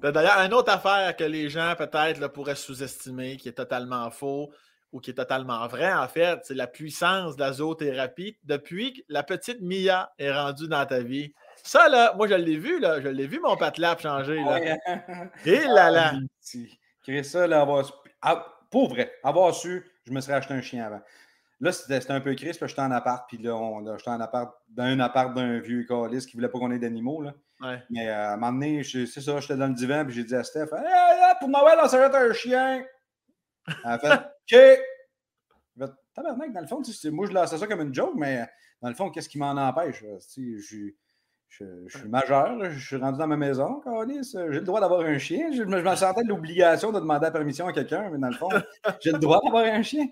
Ben, 0.00 0.12
D'ailleurs, 0.12 0.38
une 0.40 0.52
autre 0.52 0.70
affaire 0.70 1.16
que 1.16 1.24
les 1.24 1.48
gens 1.48 1.74
peut-être 1.76 2.20
là, 2.20 2.28
pourraient 2.28 2.54
sous-estimer, 2.54 3.36
qui 3.38 3.48
est 3.48 3.52
totalement 3.52 4.10
faux 4.10 4.50
ou 4.92 5.00
qui 5.00 5.10
est 5.10 5.14
totalement 5.14 5.66
vrai, 5.68 5.92
en 5.92 6.08
fait, 6.08 6.40
c'est 6.44 6.54
la 6.54 6.66
puissance 6.66 7.36
de 7.36 7.40
la 7.42 7.52
zoothérapie 7.52 8.38
depuis 8.44 8.94
que 8.94 9.00
la 9.08 9.22
petite 9.22 9.60
Mia 9.60 10.12
est 10.18 10.32
rendue 10.32 10.68
dans 10.68 10.84
ta 10.86 11.00
vie. 11.00 11.34
Ça, 11.62 11.88
là, 11.88 12.14
moi, 12.16 12.26
je 12.28 12.34
l'ai 12.34 12.56
vu, 12.56 12.80
là. 12.80 13.00
Je 13.00 13.08
l'ai 13.08 13.26
vu, 13.26 13.40
mon 13.40 13.56
patelap 13.56 14.00
changer, 14.00 14.36
là. 14.42 14.60
Et 15.44 15.60
là 15.66 15.90
là! 15.90 16.12
Ah, 16.14 16.18
petit. 16.40 16.78
Créer 17.02 17.22
ça, 17.22 17.46
là, 17.46 17.60
avoir 17.60 17.84
su- 17.84 17.92
ah, 18.22 18.44
pour 18.70 18.88
vrai, 18.88 19.12
avoir 19.22 19.54
su, 19.54 19.84
je 20.06 20.12
me 20.12 20.20
serais 20.20 20.34
acheté 20.34 20.54
un 20.54 20.60
chien 20.60 20.86
avant. 20.86 21.00
Là, 21.60 21.72
c'était 21.72 22.10
un 22.12 22.20
peu 22.20 22.34
crise, 22.34 22.56
parce 22.56 22.60
que 22.60 22.66
j'étais 22.68 22.82
en 22.82 22.90
appart, 22.92 23.28
puis 23.28 23.38
là, 23.38 23.54
on- 23.56 23.80
là, 23.80 23.96
j'étais 23.98 24.10
en 24.10 24.20
appart, 24.20 24.54
dans 24.68 24.84
un 24.84 25.00
appart 25.00 25.34
d'un 25.34 25.58
vieux 25.58 25.82
calice 25.84 26.24
qui 26.26 26.36
voulait 26.36 26.48
pas 26.48 26.58
qu'on 26.58 26.70
ait 26.70 26.78
d'animaux, 26.78 27.20
là. 27.22 27.34
Ouais. 27.60 27.82
Mais 27.90 28.08
euh, 28.08 28.14
à 28.28 28.32
un 28.34 28.36
moment 28.36 28.52
donné, 28.52 28.84
c'est 28.84 29.06
ça, 29.06 29.40
j'étais 29.40 29.56
dans 29.56 29.66
le 29.66 29.74
divan, 29.74 30.04
puis 30.04 30.14
j'ai 30.14 30.22
dit 30.24 30.34
à 30.36 30.44
Steph, 30.44 30.68
Hey, 30.72 31.34
pour 31.40 31.48
Noël, 31.48 31.76
on 31.82 31.88
s'arrête 31.88 32.14
un 32.14 32.32
chien. 32.32 32.84
A 33.84 33.98
fait, 33.98 34.08
OK. 34.50 34.58
Fait, 35.78 35.90
Tabarnak, 36.14 36.52
dans 36.52 36.60
le 36.60 36.66
fond, 36.66 36.82
tu 36.82 36.92
sais, 36.92 37.10
moi, 37.10 37.26
je 37.26 37.32
lançais 37.32 37.58
ça 37.58 37.66
comme 37.66 37.80
une 37.80 37.94
joke, 37.94 38.14
mais 38.16 38.46
dans 38.82 38.88
le 38.88 38.94
fond, 38.94 39.10
qu'est-ce 39.10 39.28
qui 39.28 39.38
m'en 39.38 39.50
empêche? 39.52 40.00
Tu 40.32 40.60
sais, 40.60 40.60
Je, 40.60 40.90
je, 41.48 41.64
je 41.88 41.98
suis 41.98 42.08
majeur, 42.08 42.56
là, 42.56 42.70
je 42.70 42.78
suis 42.78 42.96
rendu 42.96 43.18
dans 43.18 43.26
ma 43.26 43.36
maison, 43.36 43.80
câlisse, 43.80 44.32
j'ai 44.32 44.58
le 44.58 44.60
droit 44.60 44.80
d'avoir 44.80 45.00
un 45.00 45.18
chien. 45.18 45.50
Je, 45.52 45.62
me 45.62 45.78
je 45.78 45.84
me 45.84 45.96
sentais 45.96 46.22
l'obligation 46.24 46.92
de 46.92 47.00
demander 47.00 47.26
la 47.26 47.30
permission 47.30 47.66
à 47.66 47.72
quelqu'un, 47.72 48.10
mais 48.10 48.18
dans 48.18 48.28
le 48.28 48.34
fond, 48.34 48.48
j'ai 49.02 49.12
le 49.12 49.18
droit 49.18 49.40
d'avoir 49.42 49.64
un 49.64 49.82
chien. 49.82 50.06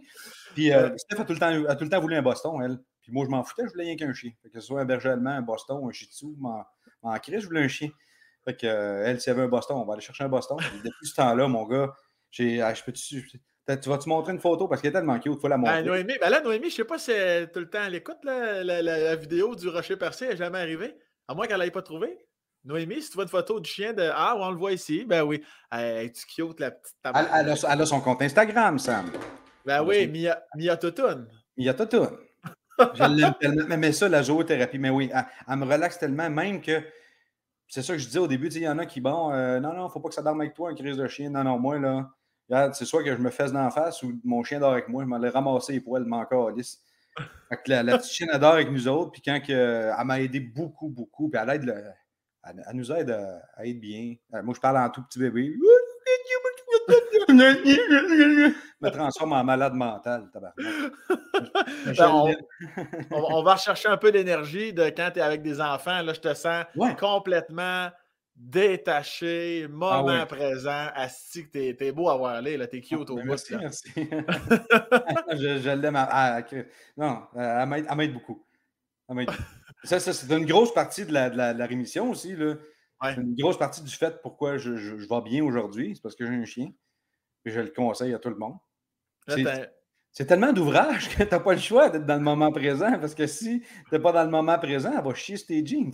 Puis 0.55 0.73
euh, 0.73 0.97
Steph 0.97 1.21
a 1.21 1.25
tout, 1.25 1.35
le 1.35 1.39
temps, 1.39 1.65
a 1.69 1.77
tout 1.77 1.85
le 1.85 1.91
temps 1.91 2.01
voulu 2.01 2.17
un 2.17 2.23
Boston, 2.23 2.61
elle. 2.63 2.79
Puis 3.03 3.13
moi, 3.13 3.25
je 3.25 3.31
m'en 3.31 3.45
foutais, 3.45 3.63
je 3.67 3.73
voulais 3.73 3.85
rien 3.85 3.97
qu'un 3.97 4.13
chien. 4.15 4.33
Fait 4.43 4.49
que 4.49 4.61
ce 4.61 4.67
soit 4.67 4.81
un 4.81 4.85
berger 4.85 5.11
allemand, 5.11 5.31
un 5.31 5.43
Boston, 5.43 5.81
un 5.87 5.93
Shih 5.93 6.07
Tzu, 6.07 6.27
m'en 6.39 6.65
crée, 7.21 7.39
je 7.39 7.47
voulais 7.47 7.63
un 7.63 7.69
chien. 7.69 7.91
Fait 8.45 8.57
que, 8.57 8.67
euh, 8.67 9.05
elle, 9.05 9.21
s'il 9.21 9.33
y 9.33 9.37
avait 9.37 9.45
un 9.45 9.49
Boston, 9.49 9.77
on 9.77 9.85
va 9.85 9.93
aller 9.93 10.03
chercher 10.03 10.25
un 10.25 10.29
Boston. 10.29 10.57
Puis 10.59 10.79
depuis 10.83 11.07
ce 11.07 11.15
temps-là, 11.15 11.47
mon 11.49 11.67
gars, 11.67 11.93
j'ai. 12.31 12.63
ah, 12.63 12.75
je 12.75 12.83
peux 12.83 12.93
tu 13.69 13.79
tu 13.81 13.89
vas-tu 13.89 14.09
montrer 14.09 14.33
une 14.33 14.41
photo? 14.41 14.69
Parce 14.69 14.81
qu'elle 14.81 14.91
est 14.91 14.95
tellement 14.95 15.19
cute, 15.19 15.33
il 15.37 15.41
faut 15.41 15.49
la 15.49 15.57
montrer. 15.57 15.83
Ben, 15.83 15.87
Noémie, 15.87 16.15
ben 16.21 16.31
là, 16.31 16.41
Noémie, 16.41 16.71
je 16.71 16.77
sais 16.77 16.85
pas 16.85 16.99
si 16.99 17.11
elle 17.13 17.51
tout 17.51 17.61
le 17.61 17.69
temps 17.69 17.83
à 17.83 17.89
l'écoute, 17.89 18.19
là, 18.25 18.63
la, 18.63 18.83
la- 18.83 18.99
la 18.99 19.17
vidéo 19.17 19.55
du 19.55 19.69
rocher 19.69 19.97
percé 19.97 20.29
n'est 20.29 20.37
jamais 20.37 20.59
arrivée. 20.59 20.95
À 21.29 21.35
moins 21.35 21.47
qu'elle 21.47 21.61
l'ait 21.61 21.71
pas 21.71 21.83
trouvé. 21.83 22.17
Noémie, 22.65 23.01
si 23.03 23.11
tu 23.11 23.15
vois 23.15 23.25
une 23.25 23.31
photo 23.31 23.61
du 23.61 23.69
chien 23.71 23.93
de 23.93 24.09
Ah, 24.13 24.35
on 24.39 24.51
le 24.51 24.57
voit 24.57 24.73
ici, 24.73 25.05
ben 25.05 25.23
oui. 25.23 25.43
Elle 25.71 26.07
est 26.07 26.27
cute, 26.27 26.61
la 26.61 26.71
petite 26.73 26.95
Elle, 27.05 27.13
elle 27.35 27.51
a, 27.51 27.55
elle 27.73 27.81
a 27.81 27.87
son 27.87 28.01
compte 28.01 28.23
Instagram, 28.23 28.79
Sam. 28.79 29.11
Ben 29.65 29.83
oui, 29.83 30.07
Mia, 30.09 30.41
Mia 30.57 30.77
Toutoun. 30.77 31.29
Il 31.57 31.65
y 31.65 31.69
a 31.69 31.75
tout. 31.75 31.87
tout. 31.87 32.07
Je 32.95 33.03
l'aime 33.05 33.35
tellement. 33.41 33.65
Mais, 33.69 33.77
mais 33.77 33.93
ça, 33.93 34.09
la 34.09 34.23
zoothérapie, 34.23 34.79
mais 34.79 34.91
oui, 34.91 35.11
elle, 35.13 35.25
elle 35.49 35.57
me 35.57 35.65
relaxe 35.65 35.99
tellement, 35.99 36.29
même 36.31 36.61
que. 36.61 36.83
C'est 37.69 37.83
ça 37.83 37.95
que 37.95 37.99
je 37.99 38.07
disais 38.07 38.21
au 38.21 38.29
début, 38.29 38.49
tu 38.49 38.59
il 38.59 38.63
y 38.63 38.69
en 38.69 38.79
a 38.79 38.87
qui, 38.87 39.01
bon, 39.01 39.33
euh, 39.33 39.59
non, 39.59 39.73
non, 39.73 39.89
faut 39.89 39.99
pas 39.99 40.09
que 40.09 40.15
ça 40.15 40.23
dorme 40.23 40.41
avec 40.41 40.55
toi, 40.55 40.71
une 40.71 40.77
crise 40.77 40.97
de 40.97 41.09
chien. 41.09 41.31
Non, 41.31 41.43
non, 41.43 41.59
moi, 41.59 41.79
là, 41.81 42.09
c'est 42.73 42.85
soit 42.85 43.03
que 43.03 43.13
je 43.13 43.21
me 43.21 43.31
fesse 43.31 43.53
d'en 43.53 43.71
face 43.71 44.03
ou 44.03 44.13
mon 44.25 44.43
chien 44.45 44.61
dort 44.61 44.73
avec 44.73 44.89
moi, 44.89 45.03
je 45.05 45.09
m'allais 45.09 45.29
ramasser 45.31 45.73
les 45.75 45.81
poils 45.81 46.05
de 46.05 46.09
mon. 46.09 46.25
Fait 47.49 47.57
que 47.57 47.71
la, 47.71 47.83
la 47.83 47.99
petite 47.99 48.13
chienne, 48.13 48.29
elle 48.33 48.41
dort 48.41 48.53
avec 48.55 48.71
nous 48.71 48.87
autres, 48.89 49.11
puis 49.13 49.23
quand 49.23 49.41
que, 49.41 49.53
elle 49.99 50.05
m'a 50.07 50.21
aidé 50.21 50.39
beaucoup, 50.41 50.89
beaucoup, 50.89 51.29
puis 51.31 51.41
elle 51.43 51.51
aide, 51.51 51.65
le- 51.65 51.85
elle, 52.45 52.63
elle 52.69 52.77
nous 52.77 52.93
aide 52.93 53.11
à, 53.11 53.43
à 53.57 53.65
être 53.67 53.81
bien. 53.81 54.15
Euh, 54.35 54.43
moi, 54.43 54.55
je 54.55 54.61
parle 54.61 54.77
en 54.79 54.89
tout 54.91 55.03
petit 55.03 55.19
bébé. 55.19 55.55
me 58.81 58.89
transforme 58.91 59.33
en 59.33 59.45
malade 59.45 59.75
mental, 59.75 60.29
tabarnak. 60.33 60.65
Je 61.87 61.93
Ben, 61.99 62.09
on, 62.11 62.29
on- 63.11 63.37
on 63.39 63.43
va 63.43 63.55
rechercher 63.55 63.89
un 63.89 63.97
peu 63.97 64.13
d'énergie 64.13 64.73
de 64.73 64.85
quand 64.91 65.11
tu 65.13 65.19
es 65.21 65.23
avec 65.23 65.43
des 65.43 65.61
enfants. 65.61 66.03
Là, 66.03 66.13
je 66.13 66.21
te 66.21 66.35
sens 66.35 66.65
Ouais. 66.77 66.95
complètement 66.97 67.89
détaché, 68.37 69.67
moment 69.69 69.91
Ah 69.93 70.05
ouais. 70.05 70.27
présent. 70.27 70.87
Asti, 70.95 71.47
que 71.47 71.51
t'es, 71.51 71.75
t'es 71.77 71.93
beau 71.93 72.09
à 72.09 72.17
voir 72.17 72.35
aller, 72.35 72.57
là, 72.57 72.67
t'es 72.67 72.81
cute 72.81 73.09
au 73.11 73.17
Ben, 73.17 73.23
bout. 73.23 73.29
merci, 73.29 73.53
là. 73.53 73.59
merci. 73.61 73.89
je 75.33 75.59
je 75.59 75.71
l'aime. 75.71 75.97
à- 75.97 76.03
à- 76.05 76.39
à- 76.41 76.45
non, 76.97 77.23
elle 77.35 77.97
m'aide- 77.97 78.13
beaucoup. 78.13 78.45
Elle 79.09 79.27
ça, 79.85 80.01
ça, 80.01 80.13
c'est 80.13 80.33
une 80.37 80.47
grosse 80.47 80.75
partie 80.75 81.05
de 81.07 81.13
la, 81.13 81.31
de 81.31 81.37
la- 81.37 81.55
de 81.55 81.59
la 81.59 81.67
rémission 81.67 82.11
aussi. 82.11 82.35
Là. 82.35 82.55
Ouais. 83.03 83.15
C'est 83.15 83.21
une 83.21 83.35
grosse 83.37 83.59
partie 83.59 83.83
du 83.83 83.95
fait 83.95 84.21
pourquoi 84.23 84.57
je, 84.59 84.77
je- 84.77 84.99
je 84.99 85.09
vais 85.09 85.21
bien 85.23 85.45
aujourd'hui. 85.45 85.93
C'est 85.95 86.03
parce 86.03 86.17
que 86.17 86.27
j'ai 86.27 86.33
un 86.35 86.45
chien. 86.45 86.71
Et 87.45 87.51
je 87.51 87.61
le 87.61 87.71
conseille 87.71 88.13
à 88.15 88.19
tout 88.19 88.31
le 88.31 88.37
monde. 88.37 88.57
C'est- 89.29 89.43
t'as- 89.45 89.67
C'est 90.13 90.27
tellement 90.27 90.53
d'ouvrages 90.53 91.09
que 91.17 91.23
tu 91.23 91.29
n'as 91.31 91.41
pas 91.41 91.53
le 91.53 91.61
choix 91.61 91.91
d'être 91.91 92.07
dans 92.07 92.15
le 92.17 92.21
moment 92.23 92.51
présent. 92.51 92.99
Parce 92.99 93.15
que 93.15 93.27
si 93.27 93.61
tu 93.61 93.67
n'es 93.93 93.99
pas 94.01 94.13
dans 94.13 94.25
le 94.25 94.31
moment 94.31 94.59
présent, 94.59 94.93
elle 94.97 95.05
va 95.05 95.15
chier 95.15 95.37
sur 95.37 95.47
tes 95.49 95.65
jeans. 95.65 95.93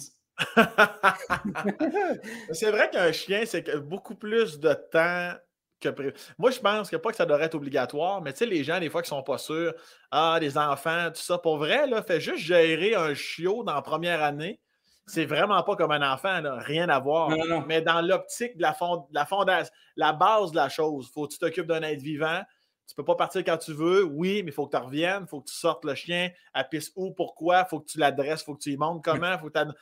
C'est 2.53 2.71
vrai 2.71 2.91
qu'un 2.91 3.13
chien, 3.13 3.43
c'est 3.45 3.77
beaucoup 3.77 4.15
plus 4.15 4.59
de 4.61 4.73
temps 4.91 5.33
que 5.81 5.89
prévu. 5.89 6.13
Moi, 6.39 6.51
je 6.51 6.61
pense 6.61 6.91
que 6.91 6.97
pas 6.97 7.11
que 7.11 7.17
ça 7.17 7.27
devrait 7.27 7.45
être 7.45 7.55
obligatoire, 7.55 8.23
mais 8.23 8.33
tu 8.33 8.39
sais, 8.41 8.47
les 8.47 8.63
gens, 8.65 8.79
des 8.79 8.89
fois, 8.89 9.03
qui 9.03 9.09
sont 9.09 9.23
pas 9.23 9.39
sûrs, 9.39 9.75
ah, 10.11 10.39
les 10.41 10.57
enfants, 10.57 11.09
tout 11.09 11.21
ça, 11.21 11.39
pour 11.39 11.57
vrai, 11.59 11.87
là, 11.87 12.03
fait 12.03 12.21
juste 12.21 12.39
gérer 12.45 12.95
un 12.95 13.15
chiot 13.15 13.65
dans 13.65 13.75
la 13.75 13.83
première 13.83 14.23
année. 14.23 14.61
C'est 15.07 15.25
vraiment 15.25 15.61
pas 15.65 15.75
comme 15.75 15.91
un 15.91 16.13
enfant, 16.13 16.41
là, 16.41 16.59
rien 16.61 16.89
à 16.89 17.01
voir. 17.01 17.31
Non, 17.31 17.39
non, 17.39 17.47
non. 17.47 17.65
Mais 17.67 17.83
dans 17.83 18.01
l'optique 18.01 18.57
de 18.57 18.63
la, 18.63 18.73
fond- 18.73 19.09
la 19.11 19.27
fondation, 19.27 19.73
la 19.97 20.13
base 20.13 20.53
de 20.53 20.57
la 20.57 20.69
chose, 20.69 21.11
faut 21.13 21.27
que 21.27 21.33
tu 21.33 21.39
t'occupes 21.41 21.67
d'un 21.67 21.83
être 21.83 22.01
vivant. 22.01 22.41
Tu 22.89 22.95
peux 22.95 23.05
pas 23.05 23.17
partir 23.17 23.43
quand 23.45 23.59
tu 23.59 23.73
veux, 23.73 24.05
oui, 24.05 24.43
mais 24.45 24.51
il 24.51 24.55
faut 24.55 24.67
que 24.69 24.77
tu 24.77 24.83
reviennes, 24.83 25.23
il 25.23 25.29
faut 25.29 25.41
que 25.41 25.49
tu 25.49 25.55
sortes 25.55 25.85
le 25.85 25.95
chien, 25.97 26.31
à 26.55 26.63
pisse 26.63 26.93
où, 26.95 27.13
pourquoi, 27.13 27.61
il 27.67 27.67
faut 27.69 27.81
que 27.81 27.87
tu 27.91 27.99
l'adresses, 27.99 28.43
il 28.43 28.45
faut 28.45 28.55
que 28.55 28.63
tu 28.63 28.71
y 28.71 28.77
montres 28.77 29.03
comment, 29.03 29.37
faut 29.39 29.47
que 29.47 29.53
t'ad- 29.53 29.75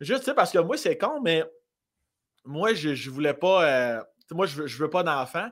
Juste, 0.00 0.20
tu 0.20 0.24
sais, 0.26 0.34
parce 0.34 0.52
que 0.52 0.58
moi, 0.58 0.76
c'est 0.76 0.98
con, 0.98 1.20
mais 1.22 1.44
moi, 2.44 2.74
je, 2.74 2.94
je 2.94 3.10
voulais 3.10 3.34
pas. 3.34 3.64
euh, 3.64 4.02
moi, 4.30 4.46
je 4.46 4.56
veux, 4.56 4.66
je 4.66 4.78
veux 4.78 4.90
pas 4.90 5.02
d'enfant. 5.02 5.48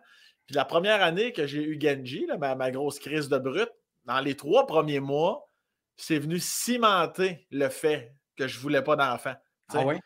Puis 0.46 0.54
la 0.54 0.64
première 0.64 1.02
année 1.02 1.32
que 1.32 1.46
j'ai 1.46 1.62
eu 1.62 1.80
Genji, 1.80 2.26
là, 2.26 2.36
ma, 2.36 2.54
ma 2.54 2.70
grosse 2.70 2.98
crise 2.98 3.28
de 3.28 3.38
brut, 3.38 3.68
dans 4.04 4.20
les 4.20 4.36
trois 4.36 4.66
premiers 4.66 5.00
mois, 5.00 5.48
c'est 5.96 6.18
venu 6.18 6.38
cimenter 6.38 7.46
le 7.50 7.68
fait 7.68 8.14
que 8.36 8.46
je 8.46 8.58
voulais 8.58 8.82
pas 8.82 8.96
d'enfant. 8.96 9.34
Ah 9.72 9.84
ouais? 9.84 9.98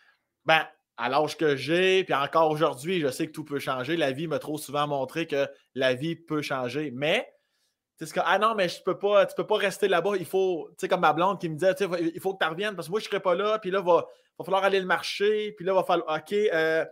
Ben, 0.44 0.66
à 0.97 1.09
l'âge 1.09 1.36
que 1.36 1.56
j'ai, 1.56 2.05
puis 2.05 2.15
encore 2.15 2.51
aujourd'hui, 2.51 3.01
je 3.01 3.09
sais 3.10 3.27
que 3.27 3.32
tout 3.32 3.44
peut 3.44 3.59
changer. 3.59 3.97
La 3.97 4.12
vie 4.12 4.28
m'a 4.28 4.39
trop 4.39 4.59
souvent 4.59 4.86
montré 4.86 5.27
que 5.27 5.48
la 5.74 5.94
vie 5.94 6.16
peut 6.16 6.43
changer. 6.43 6.90
Mais, 6.93 7.28
c'est 8.01 8.20
ah 8.25 8.39
non, 8.39 8.55
mais 8.55 8.69
je 8.69 8.83
peux 8.83 8.99
pas, 8.99 9.27
tu 9.27 9.35
peux 9.35 9.47
pas 9.47 9.57
rester 9.57 9.89
là-bas. 9.89 10.12
Il 10.19 10.27
faut, 10.27 10.69
tu 10.70 10.75
sais, 10.79 10.89
comme 10.89 11.01
ma 11.01 11.12
blonde 11.12 11.41
qui 11.41 11.49
me 11.49 11.55
disait, 11.57 11.75
il 12.15 12.20
faut 12.20 12.35
que 12.35 12.45
tu 12.45 12.49
reviennes 12.49 12.75
parce 12.77 12.87
que 12.89 12.93
moi, 12.93 13.01
je 13.01 13.07
serai 13.07 13.20
pas 13.20 13.35
là. 13.35 13.59
Puis 13.59 13.70
là, 13.70 13.81
va, 13.81 14.07
va 14.39 14.45
falloir 14.45 14.65
aller 14.65 14.81
le 14.81 14.87
marcher. 14.87 15.53
Puis 15.53 15.65
là, 15.65 15.75
va 15.75 15.83
falloir, 15.83 16.16
OK, 16.19 16.33
euh, 16.33 16.85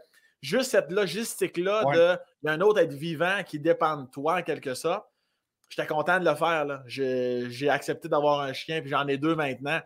juste 0.43 0.73
cette 0.73 0.91
logistique-là 0.91 1.87
Ouais. 1.87 1.97
de, 1.97 2.19
il 2.43 2.47
y 2.47 2.49
a 2.49 2.53
un 2.53 2.61
autre 2.61 2.81
être 2.81 2.93
vivant 2.93 3.43
qui 3.45 3.61
dépend 3.61 3.97
de 3.99 4.11
toi, 4.11 4.39
en 4.39 4.43
quelque 4.43 4.74
sorte. 4.74 5.07
j'étais 5.69 5.87
content 5.87 6.19
de 6.19 6.24
le 6.24 6.35
faire. 6.35 6.83
J'ai 6.87 7.69
accepté 7.70 8.09
d'avoir 8.09 8.41
un 8.41 8.53
chien, 8.53 8.81
puis 8.81 8.91
j'en 8.91 9.07
ai 9.07 9.16
deux 9.16 9.35
maintenant. 9.37 9.81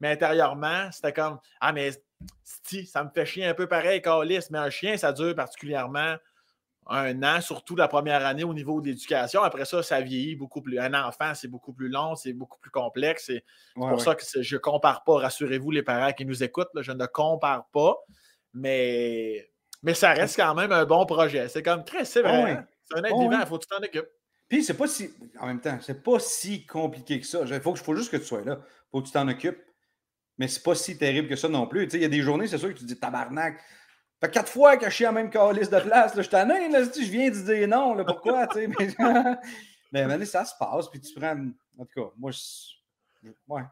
Mais 0.00 0.10
intérieurement, 0.10 0.90
c'était 0.92 1.12
comme 1.14 1.38
Ah, 1.60 1.72
mais 1.72 1.90
si, 2.44 2.84
ça 2.86 3.02
me 3.02 3.10
fait 3.14 3.24
chier 3.26 3.46
un 3.46 3.54
peu 3.54 3.66
pareil, 3.66 4.02
Calis, 4.02 4.46
mais 4.50 4.58
un 4.58 4.70
chien, 4.70 4.96
ça 4.98 5.12
dure 5.12 5.34
particulièrement 5.34 6.16
un 6.88 7.22
an, 7.22 7.40
surtout 7.40 7.74
la 7.74 7.88
première 7.88 8.24
année 8.24 8.44
au 8.44 8.54
niveau 8.54 8.80
de 8.80 8.86
l'éducation. 8.86 9.42
Après 9.42 9.64
ça, 9.64 9.82
ça 9.82 10.00
vieillit 10.00 10.36
beaucoup 10.36 10.62
plus. 10.62 10.78
Un 10.78 10.94
enfant, 10.94 11.32
c'est 11.34 11.48
beaucoup 11.48 11.72
plus 11.72 11.88
long, 11.88 12.14
c'est 12.14 12.32
beaucoup 12.32 12.58
plus 12.58 12.70
complexe. 12.70 13.26
C'est 13.26 13.44
pour 13.74 14.00
ça 14.00 14.14
que 14.14 14.22
je 14.40 14.54
ne 14.54 14.60
compare 14.60 15.02
pas. 15.04 15.18
Rassurez-vous, 15.18 15.70
les 15.70 15.82
parents 15.82 16.12
qui 16.12 16.24
nous 16.24 16.42
écoutent, 16.42 16.70
je 16.80 16.92
ne 16.92 17.06
compare 17.06 17.68
pas. 17.72 17.96
Mais, 18.54 19.50
mais 19.82 19.94
ça 19.94 20.12
reste 20.12 20.36
quand 20.36 20.54
même 20.54 20.72
un 20.72 20.84
bon 20.84 21.04
projet. 21.06 21.48
C'est 21.48 21.62
comme 21.62 21.84
très 21.84 22.04
c'est 22.04 22.22
vrai. 22.22 22.64
C'est 22.84 22.98
un 22.98 23.04
être 23.04 23.18
vivant, 23.18 23.40
il 23.40 23.46
faut 23.46 23.58
que 23.58 23.64
tu 23.64 23.68
t'en 23.68 23.84
occupes. 23.84 24.08
Puis 24.48 24.62
c'est 24.62 24.74
pas 24.74 24.86
si. 24.86 25.10
En 25.40 25.46
même 25.46 25.60
temps, 25.60 25.78
c'est 25.82 26.04
pas 26.04 26.20
si 26.20 26.64
compliqué 26.66 27.20
que 27.20 27.26
ça. 27.26 27.40
Il 27.44 27.60
faut, 27.60 27.74
faut 27.74 27.96
juste 27.96 28.12
que 28.12 28.16
tu 28.16 28.24
sois 28.24 28.44
là. 28.44 28.60
Il 28.60 28.90
faut 28.92 29.02
que 29.02 29.06
tu 29.06 29.12
t'en 29.12 29.26
occupes. 29.26 29.58
Mais 30.38 30.48
c'est 30.48 30.62
pas 30.62 30.74
si 30.74 30.96
terrible 30.98 31.28
que 31.28 31.36
ça 31.36 31.48
non 31.48 31.66
plus. 31.66 31.88
Il 31.92 32.00
y 32.00 32.04
a 32.04 32.08
des 32.08 32.20
journées, 32.20 32.46
c'est 32.46 32.58
sûr 32.58 32.68
que 32.68 32.74
tu 32.74 32.84
te 32.84 32.88
dis 32.88 32.98
tabarnak. 32.98 33.58
Fait 34.20 34.30
quatre 34.30 34.48
fois 34.48 34.76
que 34.76 34.86
je 34.88 34.94
suis 34.94 35.06
en 35.06 35.12
même 35.12 35.30
calice 35.30 35.68
de 35.68 35.78
place. 35.78 36.14
Là, 36.14 36.22
je 36.22 36.28
ai, 36.28 36.68
là, 36.70 36.82
je 36.84 37.10
viens 37.10 37.30
de 37.30 37.36
dire 37.36 37.68
non. 37.68 37.94
Là, 37.94 38.04
pourquoi? 38.04 38.48
mais, 38.54 40.06
mais 40.06 40.24
ça 40.24 40.44
se 40.44 40.54
passe. 40.58 40.88
Puis 40.88 41.00
tu 41.00 41.14
prends. 41.14 41.36
En 41.78 41.84
tout 41.84 42.02
cas, 42.02 42.10
moi, 42.16 42.30
je... 42.30 43.28
ouais. 43.48 43.62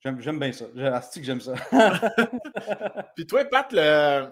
J'aime 0.00 0.38
bien 0.38 0.52
ça. 0.52 0.66
que 0.66 1.22
j'aime 1.22 1.40
ça. 1.40 1.54
puis 3.16 3.26
toi, 3.26 3.44
Pat, 3.46 3.66
le, 3.72 4.28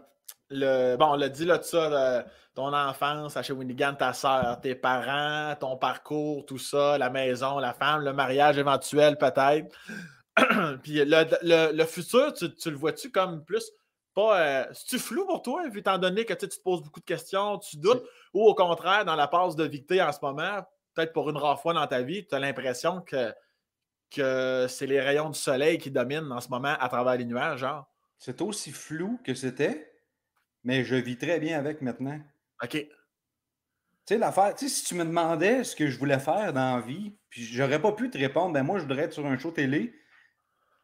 le, 0.51 0.97
bon, 0.97 1.13
on 1.13 1.17
l'a 1.17 1.29
dit 1.29 1.45
là 1.45 1.59
de 1.59 1.65
ça, 1.65 2.25
ton 2.55 2.73
enfance 2.73 3.37
à 3.37 3.43
chez 3.43 3.53
Winnigan, 3.53 3.95
ta 3.95 4.13
soeur, 4.13 4.61
tes 4.61 4.77
parents, 4.77 5.57
ton 5.57 5.77
parcours, 5.77 6.47
tout 6.47 6.59
ça, 6.59 6.97
la 6.99 7.11
maison, 7.11 7.59
la 7.59 7.73
femme, 7.73 8.03
le 8.03 8.13
mariage 8.13 8.59
éventuel 8.59 9.19
peut-être. 9.19 9.77
Puis 10.83 11.05
le, 11.05 11.85
futur, 11.85 12.33
tu, 12.33 12.71
le 12.71 12.77
vois-tu 12.77 13.11
comme 13.11 13.45
plus 13.45 13.71
pas. 14.15 14.41
Euh, 14.41 14.73
tu 14.89 14.99
flou 14.99 15.27
pour 15.27 15.43
toi, 15.43 15.69
vu 15.69 15.81
étant 15.81 15.99
donné 15.99 16.25
que 16.25 16.35
tu 16.35 16.49
te 16.49 16.63
poses 16.63 16.83
beaucoup 16.83 17.01
de 17.01 17.05
questions, 17.05 17.59
tu 17.59 17.77
doutes, 17.77 18.05
ou 18.33 18.43
au 18.43 18.55
contraire, 18.55 19.05
dans 19.05 19.17
la 19.17 19.29
passe 19.29 19.57
de 19.57 19.65
Victé 19.65 20.01
en 20.01 20.13
ce 20.13 20.19
moment, 20.23 20.63
peut-être 20.95 21.13
pour 21.13 21.29
une 21.29 21.37
rare 21.37 21.61
fois 21.61 21.75
dans 21.75 21.87
ta 21.87 22.03
vie, 22.03 22.27
tu 22.27 22.35
as 22.35 22.39
l'impression 22.39 23.01
que, 23.01 23.35
que 24.11 24.67
c'est 24.69 24.87
les 24.87 25.01
rayons 25.01 25.31
du 25.31 25.39
soleil 25.39 25.79
qui 25.79 25.91
dominent 25.91 26.33
en 26.33 26.41
ce 26.41 26.49
moment 26.49 26.75
à 26.79 26.89
travers 26.89 27.17
les 27.17 27.25
nuages, 27.25 27.61
genre? 27.61 27.87
C'est 28.19 28.41
aussi 28.41 28.73
flou 28.73 29.21
que 29.25 29.35
c'était, 29.35 29.93
mais 30.63 30.85
je 30.85 30.95
vis 30.95 31.19
très 31.19 31.39
bien 31.39 31.59
avec 31.59 31.83
maintenant. 31.83 32.19
OK. 32.63 32.71
Tu 34.07 34.15
sais, 34.15 34.19
l'affaire, 34.19 34.55
tu 34.55 34.69
sais, 34.69 34.75
si 34.75 34.85
tu 34.85 34.95
me 34.95 35.05
demandais 35.05 35.65
ce 35.65 35.75
que 35.75 35.89
je 35.89 35.99
voulais 35.99 36.19
faire 36.19 36.53
dans 36.53 36.77
la 36.77 36.83
vie, 36.83 37.15
puis 37.31 37.43
j'aurais 37.43 37.81
pas 37.81 37.93
pu 37.93 38.11
te 38.11 38.19
répondre, 38.19 38.53
ben 38.53 38.63
moi, 38.63 38.79
je 38.79 38.83
voudrais 38.85 39.05
être 39.05 39.13
sur 39.15 39.27
un 39.27 39.39
show 39.39 39.51
télé. 39.51 39.95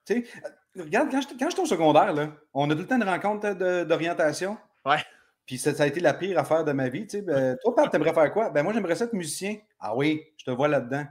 Tu 0.07 0.24
sais, 0.24 0.43
regarde, 0.76 1.10
quand 1.10 1.20
j'étais 1.20 1.60
au 1.60 1.66
secondaire, 1.66 2.12
là, 2.12 2.28
on 2.55 2.70
a 2.70 2.74
tout 2.74 2.80
le 2.80 2.86
temps 2.86 2.97
une 2.97 3.05
rencontre 3.05 3.52
d'orientation. 3.84 4.56
Ouais. 4.84 4.98
Puis 5.47 5.59
ça, 5.59 5.70
a 5.78 5.86
été 5.86 6.01
la 6.01 6.14
pire 6.14 6.38
affaire 6.38 6.64
de 6.64 6.72
ma 6.72 6.88
vie. 6.88 7.06
Tu 7.06 7.18
sais, 7.18 7.22
ben, 7.22 7.56
toi, 7.62 7.74
Pat, 7.74 7.90
t'aimerais 7.90 8.14
faire 8.14 8.32
quoi? 8.32 8.51
Ben 8.51 8.62
moi, 8.62 8.72
j'aimerais 8.72 8.94
ça 8.94 9.06
être 9.06 9.12
musicien. 9.12 9.56
Ah 9.80 9.97
oui, 9.97 10.22
je 10.36 10.44
te 10.44 10.51
vois 10.51 10.68
là-dedans. 10.68 11.05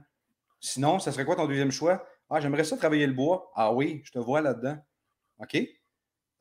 Sinon, 0.61 0.99
ça 0.99 1.11
serait 1.11 1.26
quoi 1.26 1.36
ton 1.36 1.48
deuxième 1.48 1.72
choix? 1.72 2.06
Ah, 2.30 2.40
j'aimerais 2.40 2.64
ça 2.64 2.77
travailler 2.77 3.07
le 3.07 3.14
bois. 3.14 3.52
Ah 3.56 3.73
oui, 3.73 4.02
je 4.06 4.11
te 4.11 4.19
vois 4.19 4.41
là-dedans. 4.41 4.77
OK? 5.40 5.57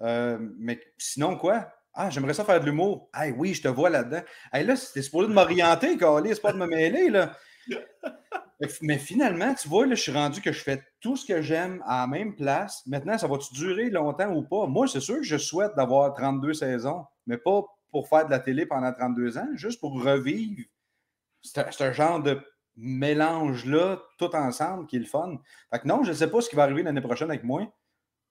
Euh, 0.02 0.38
mais 0.58 0.80
sinon, 0.96 1.36
quoi? 1.36 1.72
Ah, 1.94 2.10
j'aimerais 2.10 2.34
ça 2.34 2.44
faire 2.44 2.60
de 2.60 2.66
l'humour. 2.66 3.08
Ah 3.12 3.26
oui, 3.36 3.54
je 3.54 3.62
te 3.62 3.68
vois 3.68 3.90
là-dedans. 3.90 4.22
Hey, 4.52 4.64
là, 4.64 4.76
c'était 4.76 5.02
supposé 5.02 5.28
de 5.28 5.32
m'orienter, 5.32 5.96
Carly, 5.96 6.28
c'est 6.34 6.40
pas 6.40 6.52
de 6.52 6.58
me 6.58 6.66
mêler, 6.66 7.10
là. 7.10 7.36
Mais 8.82 8.98
finalement, 8.98 9.54
tu 9.54 9.68
vois, 9.68 9.86
là, 9.86 9.94
je 9.94 10.02
suis 10.02 10.12
rendu 10.12 10.40
que 10.40 10.50
je 10.50 10.60
fais 10.60 10.82
tout 11.00 11.16
ce 11.16 11.24
que 11.24 11.42
j'aime 11.42 11.82
à 11.86 12.00
la 12.00 12.06
même 12.08 12.34
place. 12.34 12.82
Maintenant, 12.86 13.16
ça 13.16 13.28
va-tu 13.28 13.54
durer 13.54 13.88
longtemps 13.88 14.32
ou 14.34 14.42
pas? 14.42 14.66
Moi, 14.66 14.88
c'est 14.88 15.00
sûr 15.00 15.16
que 15.16 15.22
je 15.22 15.36
souhaite 15.36 15.76
d'avoir 15.76 16.12
32 16.14 16.54
saisons, 16.54 17.04
mais 17.26 17.38
pas 17.38 17.62
pour 17.90 18.08
faire 18.08 18.26
de 18.26 18.30
la 18.30 18.40
télé 18.40 18.66
pendant 18.66 18.92
32 18.92 19.38
ans, 19.38 19.48
juste 19.54 19.80
pour 19.80 20.02
revivre 20.02 20.62
ce 21.40 21.92
genre 21.92 22.20
de 22.20 22.40
mélange-là, 22.76 24.02
tout 24.18 24.34
ensemble, 24.34 24.86
qui 24.86 24.96
est 24.96 25.00
le 25.00 25.04
fun. 25.04 25.38
Fait 25.70 25.80
que 25.80 25.88
non, 25.88 26.02
je 26.04 26.10
ne 26.10 26.16
sais 26.16 26.30
pas 26.30 26.40
ce 26.40 26.48
qui 26.48 26.56
va 26.56 26.62
arriver 26.64 26.82
l'année 26.82 27.00
prochaine 27.00 27.30
avec 27.30 27.44
moi. 27.44 27.72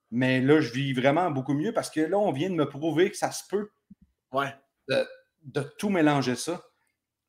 Mais 0.09 0.39
là, 0.41 0.61
je 0.61 0.71
vis 0.71 0.93
vraiment 0.93 1.29
beaucoup 1.31 1.53
mieux 1.53 1.73
parce 1.73 1.89
que 1.89 1.99
là, 1.99 2.17
on 2.17 2.31
vient 2.31 2.49
de 2.49 2.55
me 2.55 2.67
prouver 2.67 3.11
que 3.11 3.17
ça 3.17 3.31
se 3.31 3.43
peut 3.49 3.69
ouais. 4.31 4.53
de, 4.87 5.61
tout 5.77 5.89
mélanger 5.89 6.35
ça. 6.35 6.63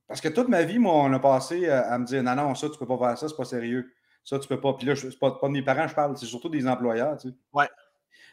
Parce 0.09 0.21
que 0.21 0.29
toute 0.29 0.49
ma 0.49 0.63
vie, 0.63 0.79
moi, 0.79 0.95
on 0.95 1.13
a 1.13 1.19
passé 1.19 1.69
à 1.69 1.97
me 1.99 2.07
dire 2.07 2.23
non, 2.23 2.35
non, 2.35 2.55
ça, 2.55 2.69
tu 2.69 2.79
peux 2.79 2.87
pas 2.87 2.99
faire 2.99 3.19
ça, 3.19 3.29
c'est 3.29 3.37
pas 3.37 3.45
sérieux. 3.45 3.93
Ça, 4.25 4.39
tu 4.39 4.49
peux 4.49 4.61
pas. 4.61 4.73
Puis 4.73 4.87
là, 4.87 4.97
c'est 4.97 5.19
pas, 5.19 5.33
pas 5.33 5.47
de 5.49 5.53
mes 5.53 5.63
parents, 5.63 5.87
je 5.87 5.95
parle, 5.95 6.17
c'est 6.17 6.27
surtout 6.27 6.49
des 6.49 6.67
employeurs. 6.67 7.17
Tu 7.19 7.29
sais. 7.29 7.35
Ouais. 7.53 7.69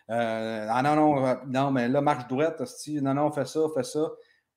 Euh, 0.10 0.68
ah 0.70 0.82
non, 0.82 0.96
non, 0.96 1.28
euh, 1.28 1.36
non, 1.48 1.72
mais 1.72 1.88
là, 1.88 2.02
marche 2.02 2.28
droite, 2.28 2.62
non, 3.02 3.14
non, 3.14 3.32
fais 3.32 3.46
ça, 3.46 3.62
fais 3.74 3.84
ça. 3.84 4.10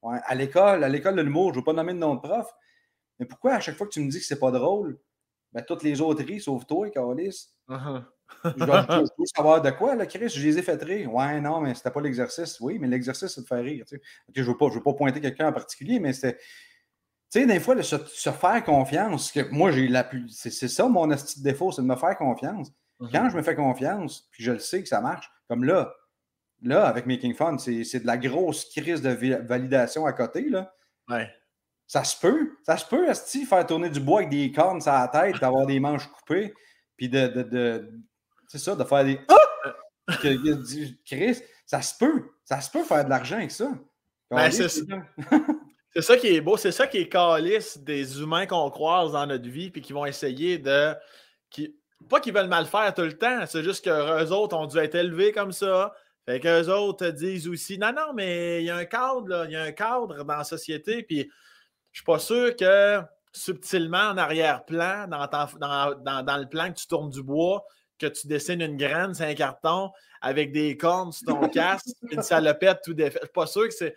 Ouais. 0.03 0.19
À 0.25 0.35
l'école, 0.35 0.85
à 0.85 0.89
l'école 0.89 1.17
de 1.17 1.23
l'humour, 1.23 1.49
je 1.49 1.59
ne 1.59 1.61
veux 1.61 1.65
pas 1.65 1.73
nommer 1.73 1.93
de 1.93 1.99
nom 1.99 2.15
de 2.15 2.21
prof. 2.21 2.47
Mais 3.19 3.27
pourquoi 3.27 3.55
à 3.55 3.61
chaque 3.61 3.77
fois 3.77 3.87
que 3.87 3.93
tu 3.93 4.01
me 4.01 4.11
dis 4.11 4.19
que 4.19 4.25
c'est 4.25 4.39
pas 4.39 4.53
drôle, 4.53 4.99
ben, 5.53 5.63
toutes 5.63 5.83
les 5.83 6.01
autres 6.01 6.23
rient, 6.25 6.41
sauf 6.41 6.67
toi, 6.67 6.89
Carlis. 6.91 7.49
Uh 7.69 7.75
je 8.45 9.01
veux 9.19 9.27
savoir 9.35 9.63
de 9.63 9.71
quoi, 9.71 9.95
là, 9.95 10.07
Chris? 10.07 10.29
Je 10.29 10.47
les 10.47 10.59
ai 10.59 10.63
fait 10.63 10.81
rire. 10.83 11.13
Ouais, 11.13 11.41
non, 11.41 11.61
mais 11.61 11.75
c'était 11.75 11.91
pas 11.91 12.01
l'exercice. 12.01 12.61
Oui, 12.61 12.79
mais 12.79 12.87
l'exercice, 12.87 13.35
c'est 13.35 13.41
de 13.41 13.47
faire 13.47 13.63
rire. 13.63 13.85
je 13.91 14.41
ne 14.41 14.47
veux, 14.47 14.57
pas, 14.57 14.69
veux 14.69 14.83
pas 14.83 14.93
pointer 14.93 15.21
quelqu'un 15.21 15.49
en 15.49 15.53
particulier, 15.53 15.99
mais 15.99 16.13
c'était. 16.13 16.39
Tu 17.31 17.41
sais, 17.41 17.47
des 17.47 17.61
fois, 17.61 17.81
se, 17.83 17.97
faire 18.31 18.65
confiance, 18.65 19.31
que 19.33 19.49
moi, 19.51 19.71
j'ai 19.71 19.87
la 19.89 20.05
plus. 20.05 20.29
C'est 20.31 20.69
ça 20.69 20.89
mon 20.89 21.09
petit 21.09 21.43
défaut, 21.43 21.73
c'est 21.73 21.83
de 21.83 21.87
me 21.87 21.97
faire 21.97 22.17
confiance. 22.17 22.71
Uh-huh. 23.01 23.11
Quand 23.13 23.29
je 23.31 23.37
me 23.37 23.43
fais 23.43 23.55
confiance, 23.55 24.29
puis 24.31 24.43
je 24.43 24.53
le 24.53 24.59
sais 24.59 24.83
que 24.83 24.89
ça 24.89 25.01
marche, 25.01 25.31
comme 25.47 25.65
là, 25.65 25.93
là, 26.63 26.87
avec 26.87 27.07
Making 27.07 27.35
Fun, 27.35 27.59
c'est 27.59 28.01
de 28.01 28.07
la 28.07 28.17
grosse 28.17 28.65
crise 28.67 29.03
de 29.03 29.11
validation 29.47 30.07
à 30.07 30.13
côté, 30.13 30.49
là. 30.49 30.73
Ouais. 31.09 31.31
Ça 31.87 32.05
se 32.05 32.19
peut. 32.19 32.57
Ça 32.65 32.77
se 32.77 32.87
peut, 32.87 33.09
Asti, 33.09 33.45
faire 33.45 33.67
tourner 33.67 33.91
du 33.91 34.01
bois 34.01 34.21
avec 34.21 34.31
des 34.31 34.51
cornes 34.53 34.81
sur 34.81 34.93
la 34.93 35.09
tête, 35.09 35.37
d'avoir 35.41 35.67
des 35.67 35.81
manches 35.81 36.07
coupées, 36.07 36.55
puis 36.97 37.09
de, 37.09 37.29
de 37.29 37.91
c'est 38.49 38.59
ça, 38.59 38.75
de 38.75 38.85
faire 38.85 39.05
des 39.05 39.21
Ah! 39.29 39.35
Chris, 41.05 41.39
ça 41.67 41.83
se 41.83 41.97
peut. 41.97 42.31
Ça 42.45 42.61
se 42.61 42.71
peut 42.71 42.83
faire 42.83 43.05
de 43.05 43.11
l'argent 43.11 43.37
avec 43.37 43.51
ça. 43.51 43.71
Ben, 44.31 44.51
c'est 44.51 44.69
ça. 44.69 44.83
Qui 45.93 46.27
est 46.29 46.41
beau, 46.41 46.57
c'est 46.57 46.73
ça 46.73 46.87
qui 46.87 46.99
est 46.99 47.09
calice 47.09 47.79
des 47.79 48.21
humains 48.21 48.47
qu'on 48.47 48.71
croise 48.71 49.13
dans 49.13 49.27
notre 49.27 49.49
vie 49.49 49.71
puis 49.71 49.81
qui 49.81 49.93
vont 49.93 50.07
essayer 50.07 50.59
de. 50.59 50.95
Qui, 51.51 51.75
pas 52.09 52.21
qu'ils 52.21 52.35
veulent 52.35 52.49
mal 52.49 52.67
faire 52.67 52.95
tout 52.95 53.03
le 53.03 53.17
temps, 53.17 53.45
c'est 53.47 53.63
juste 53.63 53.85
qu'eux 53.85 54.31
autres 54.31 54.57
ont 54.57 54.67
dû 54.67 54.79
être 54.79 54.95
élevés 54.95 55.33
comme 55.33 55.53
ça. 55.53 55.93
Fait 56.27 56.41
qu'eux 56.41 56.69
autres 56.69 57.09
disent 57.09 57.49
aussi 57.49 57.79
Non, 57.79 57.93
non, 57.93 58.13
mais 58.15 58.63
il 58.63 58.67
y 58.67 58.71
a 58.71 58.77
un 58.77 58.85
cadre, 58.85 59.27
là, 59.29 59.45
il 59.47 59.53
y 59.53 59.57
a 59.57 59.63
un 59.63 59.73
cadre 59.73 60.25
dans 60.25 60.37
la 60.37 60.45
société, 60.45 61.03
puis 61.03 61.31
je 61.93 62.01
suis 62.01 62.05
pas 62.05 62.19
sûr 62.19 62.55
que 62.55 63.01
subtilement 63.33 64.11
en 64.11 64.17
arrière-plan, 64.17 65.07
dans, 65.09 65.27
dans, 65.27 66.23
dans, 66.23 66.37
le 66.37 66.49
plan 66.49 66.71
que 66.73 66.79
tu 66.79 66.87
tournes 66.87 67.11
du 67.11 67.23
bois, 67.23 67.65
que 67.99 68.07
tu 68.07 68.27
dessines 68.27 68.61
une 68.61 68.77
graine, 68.77 69.15
c'est 69.15 69.27
un 69.27 69.35
carton 69.35 69.91
avec 70.21 70.53
des 70.53 70.77
cornes 70.77 71.13
sur 71.13 71.27
ton 71.27 71.49
casque, 71.49 71.87
une 72.11 72.23
salopette 72.23 72.81
tout 72.85 72.95
défait. 72.95 73.19
Je 73.23 73.27
suis 73.27 73.33
pas 73.33 73.47
sûr 73.47 73.69
que 73.69 73.75
c'est. 73.75 73.97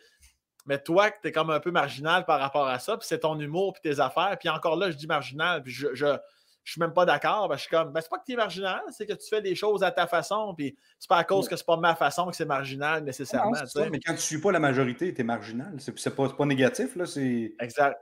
Mais 0.65 0.79
toi, 0.79 1.09
tu 1.09 1.27
es 1.27 1.31
comme 1.31 1.49
un 1.49 1.59
peu 1.59 1.71
marginal 1.71 2.25
par 2.25 2.39
rapport 2.39 2.67
à 2.67 2.79
ça, 2.79 2.97
puis 2.97 3.07
c'est 3.07 3.19
ton 3.19 3.39
humour, 3.39 3.73
puis 3.73 3.81
tes 3.81 3.99
affaires. 3.99 4.37
Puis 4.39 4.49
encore 4.49 4.75
là, 4.75 4.91
je 4.91 4.97
dis 4.97 5.07
marginal, 5.07 5.63
puis 5.63 5.71
je, 5.71 5.87
je, 5.93 6.17
je 6.63 6.71
suis 6.73 6.81
même 6.81 6.93
pas 6.93 7.05
d'accord. 7.05 7.47
Ben, 7.49 7.55
je 7.55 7.61
suis 7.61 7.69
comme, 7.69 7.91
ben, 7.91 8.01
c'est 8.01 8.09
pas 8.09 8.17
que 8.17 8.25
tu 8.25 8.33
es 8.33 8.35
marginal, 8.35 8.81
c'est 8.91 9.05
que 9.05 9.13
tu 9.13 9.27
fais 9.27 9.41
des 9.41 9.55
choses 9.55 9.83
à 9.83 9.91
ta 9.91 10.07
façon, 10.07 10.53
puis 10.55 10.75
c'est 10.99 11.09
pas 11.09 11.17
à 11.17 11.23
cause 11.23 11.47
que 11.47 11.55
c'est 11.55 11.65
pas 11.65 11.77
ma 11.77 11.95
façon 11.95 12.27
que 12.27 12.35
c'est 12.35 12.45
marginal 12.45 13.03
nécessairement. 13.03 13.51
mais 13.91 13.99
quand 13.99 14.11
tu 14.11 14.11
ne 14.11 14.17
suis 14.17 14.41
pas 14.41 14.51
la 14.51 14.59
majorité, 14.59 15.13
tu 15.13 15.21
es 15.21 15.23
marginal. 15.23 15.75
C'est 15.79 16.15
pas, 16.15 16.29
pas 16.29 16.45
négatif, 16.45 16.95
là. 16.95 17.05
Exact. 17.59 17.97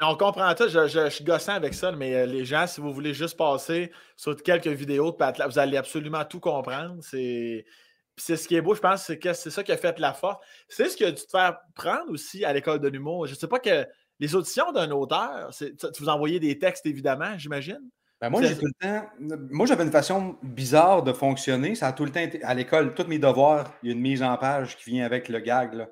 On 0.00 0.16
comprend 0.16 0.52
tout, 0.54 0.68
je, 0.68 0.88
je, 0.88 1.08
suis 1.08 1.24
gossant 1.24 1.52
avec 1.52 1.72
ça, 1.72 1.92
mais 1.92 2.14
euh, 2.14 2.26
les 2.26 2.44
gens, 2.44 2.66
si 2.66 2.80
vous 2.80 2.92
voulez 2.92 3.14
juste 3.14 3.36
passer 3.36 3.92
sur 4.16 4.36
quelques 4.42 4.66
vidéos 4.66 5.16
vous 5.48 5.58
allez 5.58 5.76
absolument 5.76 6.24
tout 6.24 6.40
comprendre. 6.40 6.96
C'est 7.00 7.64
c'est 8.16 8.36
ce 8.36 8.46
qui 8.46 8.56
est 8.56 8.60
beau, 8.60 8.74
je 8.74 8.80
pense, 8.80 9.04
c'est 9.04 9.18
que 9.18 9.32
c'est 9.32 9.50
ça 9.50 9.62
qui 9.62 9.72
a 9.72 9.76
fait 9.76 9.98
la 9.98 10.12
force. 10.12 10.44
C'est 10.68 10.88
ce 10.88 10.96
que 10.96 11.10
tu 11.10 11.26
te 11.26 11.30
fais 11.30 11.50
prendre 11.74 12.10
aussi 12.10 12.44
à 12.44 12.52
l'école 12.52 12.80
de 12.80 12.88
l'humour. 12.88 13.26
Je 13.26 13.32
ne 13.32 13.38
sais 13.38 13.48
pas 13.48 13.58
que 13.58 13.86
les 14.20 14.34
auditions 14.34 14.70
d'un 14.72 14.90
auteur, 14.90 15.50
tu 15.58 15.74
vous 15.98 16.08
envoyez 16.08 16.38
des 16.38 16.58
textes, 16.58 16.86
évidemment, 16.86 17.36
j'imagine. 17.36 17.80
Ben 18.20 18.30
moi, 18.30 18.42
j'ai 18.42 18.56
tout 18.56 18.66
le 18.66 18.72
temps. 18.80 19.06
Moi, 19.50 19.66
j'avais 19.66 19.84
une 19.84 19.90
façon 19.90 20.36
bizarre 20.42 21.02
de 21.02 21.12
fonctionner. 21.12 21.74
Ça 21.74 21.88
a 21.88 21.92
tout 21.92 22.04
le 22.04 22.12
temps 22.12 22.20
été. 22.20 22.42
À 22.44 22.54
l'école, 22.54 22.94
tous 22.94 23.06
mes 23.06 23.18
devoirs, 23.18 23.72
il 23.82 23.88
y 23.88 23.92
a 23.92 23.94
une 23.94 24.00
mise 24.00 24.22
en 24.22 24.36
page 24.38 24.76
qui 24.76 24.90
vient 24.90 25.04
avec 25.04 25.28
le 25.28 25.40
gag. 25.40 25.74
Là 25.74 25.88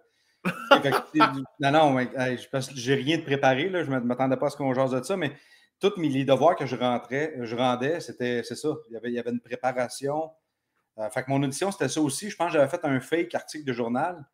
non, 1.61 1.73
non, 1.73 2.07
j'ai 2.75 2.95
rien 2.95 3.19
de 3.19 3.23
préparé. 3.23 3.69
Là, 3.69 3.85
je 3.85 3.91
ne 3.91 3.99
m'attendais 4.01 4.37
pas 4.37 4.47
à 4.47 4.51
ce 4.51 4.57
qu'on 4.57 4.75
jase 4.75 4.91
de 4.91 5.03
ça, 5.03 5.17
mais 5.17 5.33
tous 5.81 5.93
mes, 5.97 6.09
les 6.09 6.25
devoirs 6.25 6.57
que 6.57 6.67
je 6.67 6.77
rentrais, 6.77 7.35
je 7.41 7.57
rendais, 7.57 8.01
c'était 8.01 8.43
c'est 8.45 8.57
ça. 8.57 8.71
Il 8.89 8.95
y, 8.95 8.97
avait, 8.97 9.11
il 9.11 9.15
y 9.15 9.19
avait 9.19 9.31
une 9.31 9.41
préparation. 9.41 10.31
Euh, 10.99 11.09
fait 11.11 11.23
que 11.23 11.31
mon 11.31 11.43
audition, 11.43 11.71
c'était 11.71 11.89
ça 11.89 12.01
aussi. 12.01 12.31
Je 12.31 12.37
pense 12.37 12.49
que 12.49 12.59
j'avais 12.59 12.69
fait 12.69 12.85
un 12.85 13.01
fake 13.01 13.35
article 13.35 13.65
de 13.65 13.73
journal. 13.73 14.25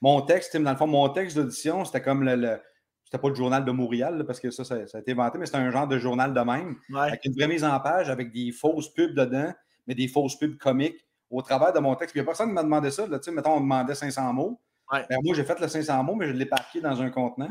Mon 0.00 0.20
texte, 0.22 0.56
dans 0.56 0.70
le 0.70 0.76
fond, 0.76 0.86
mon 0.86 1.08
texte 1.08 1.36
d'audition, 1.36 1.84
c'était 1.84 2.02
comme 2.02 2.24
le, 2.24 2.60
c'était 3.04 3.20
pas 3.20 3.28
le 3.28 3.34
journal 3.34 3.64
de 3.64 3.70
Montréal, 3.70 4.24
parce 4.26 4.40
que 4.40 4.50
ça, 4.50 4.64
ça, 4.64 4.74
a 4.74 4.98
été 4.98 5.12
inventé, 5.12 5.38
mais 5.38 5.46
c'était 5.46 5.58
un 5.58 5.70
genre 5.70 5.86
de 5.86 5.98
journal 5.98 6.34
de 6.34 6.40
même, 6.40 6.76
avec 6.96 7.24
une 7.24 7.32
vraie 7.32 7.48
mise 7.48 7.64
en 7.64 7.78
page, 7.80 8.10
avec 8.10 8.32
des 8.32 8.52
fausses 8.52 8.92
pubs 8.92 9.14
dedans, 9.14 9.52
mais 9.86 9.94
des 9.94 10.08
fausses 10.08 10.36
pubs 10.36 10.56
comiques 10.56 11.06
au 11.30 11.42
travers 11.42 11.72
de 11.72 11.78
mon 11.78 11.94
texte. 11.94 12.12
Puis 12.12 12.20
il 12.20 12.22
n'y 12.22 12.26
a 12.26 12.30
personne 12.30 12.48
qui 12.48 12.54
m'a 12.54 12.62
demandé 12.62 12.90
ça. 12.90 13.06
Là, 13.06 13.18
mettons, 13.32 13.52
on 13.52 13.60
demandait 13.60 13.94
500 13.94 14.32
mots. 14.32 14.60
Ben, 14.90 15.18
moi, 15.22 15.34
j'ai 15.34 15.44
fait 15.44 15.58
le 15.58 15.68
500 15.68 16.02
mots, 16.04 16.14
mais 16.14 16.28
je 16.28 16.32
l'ai 16.32 16.46
parqué 16.46 16.80
dans 16.80 17.00
un 17.00 17.10
contenant. 17.10 17.50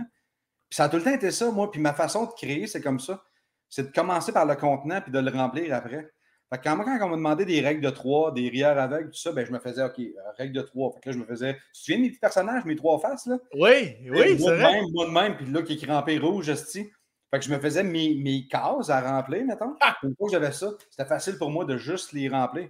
Puis 0.69 0.77
ça 0.77 0.85
a 0.85 0.89
tout 0.89 0.97
le 0.97 1.03
temps 1.03 1.13
été 1.13 1.31
ça, 1.31 1.51
moi. 1.51 1.71
Puis 1.71 1.81
ma 1.81 1.93
façon 1.93 2.25
de 2.25 2.31
créer, 2.31 2.67
c'est 2.67 2.81
comme 2.81 2.99
ça. 2.99 3.23
C'est 3.69 3.87
de 3.87 3.91
commencer 3.93 4.31
par 4.31 4.45
le 4.45 4.55
contenant 4.55 5.01
puis 5.01 5.11
de 5.11 5.19
le 5.19 5.31
remplir 5.31 5.73
après. 5.73 6.11
Fait 6.51 6.59
que 6.59 6.63
quand, 6.63 6.77
quand 6.77 7.05
on 7.05 7.09
m'a 7.09 7.15
demandé 7.15 7.45
des 7.45 7.61
règles 7.61 7.81
de 7.81 7.89
trois, 7.89 8.31
des 8.31 8.49
rieurs 8.49 8.77
aveugles, 8.77 9.09
tout 9.09 9.17
ça, 9.17 9.31
ben, 9.31 9.45
je 9.45 9.51
me 9.51 9.59
faisais, 9.59 9.83
OK, 9.83 9.99
euh, 9.99 10.11
règles 10.37 10.53
de 10.53 10.61
trois. 10.61 10.91
Fait 10.93 10.99
que 10.99 11.09
là, 11.09 11.13
je 11.13 11.19
me 11.19 11.25
faisais, 11.25 11.55
tu 11.55 11.59
te 11.59 11.77
souviens 11.77 11.97
de 11.97 12.01
mes 12.03 12.09
petits 12.09 12.19
personnages, 12.19 12.65
mes 12.65 12.75
trois 12.75 12.99
faces, 12.99 13.25
là? 13.25 13.37
Oui, 13.53 13.95
oui, 14.09 14.39
c'est 14.39 14.55
vrai. 14.55 14.73
Même, 14.73 14.85
moi 14.91 15.05
de 15.07 15.11
même, 15.11 15.35
puis 15.35 15.45
là, 15.47 15.61
qui 15.63 15.73
est 15.73 15.85
crampé 15.85 16.17
rouge. 16.19 16.53
Fait 16.53 17.39
que 17.39 17.45
je 17.45 17.51
me 17.51 17.59
faisais 17.59 17.83
mes, 17.83 18.13
mes 18.13 18.47
cases 18.47 18.91
à 18.91 19.01
remplir, 19.01 19.43
mettons. 19.45 19.75
Ah! 19.81 19.97
Une 20.03 20.15
fois 20.15 20.27
que 20.27 20.33
j'avais 20.33 20.51
ça, 20.51 20.69
c'était 20.91 21.07
facile 21.07 21.37
pour 21.39 21.49
moi 21.49 21.65
de 21.65 21.77
juste 21.77 22.13
les 22.13 22.29
remplir. 22.29 22.69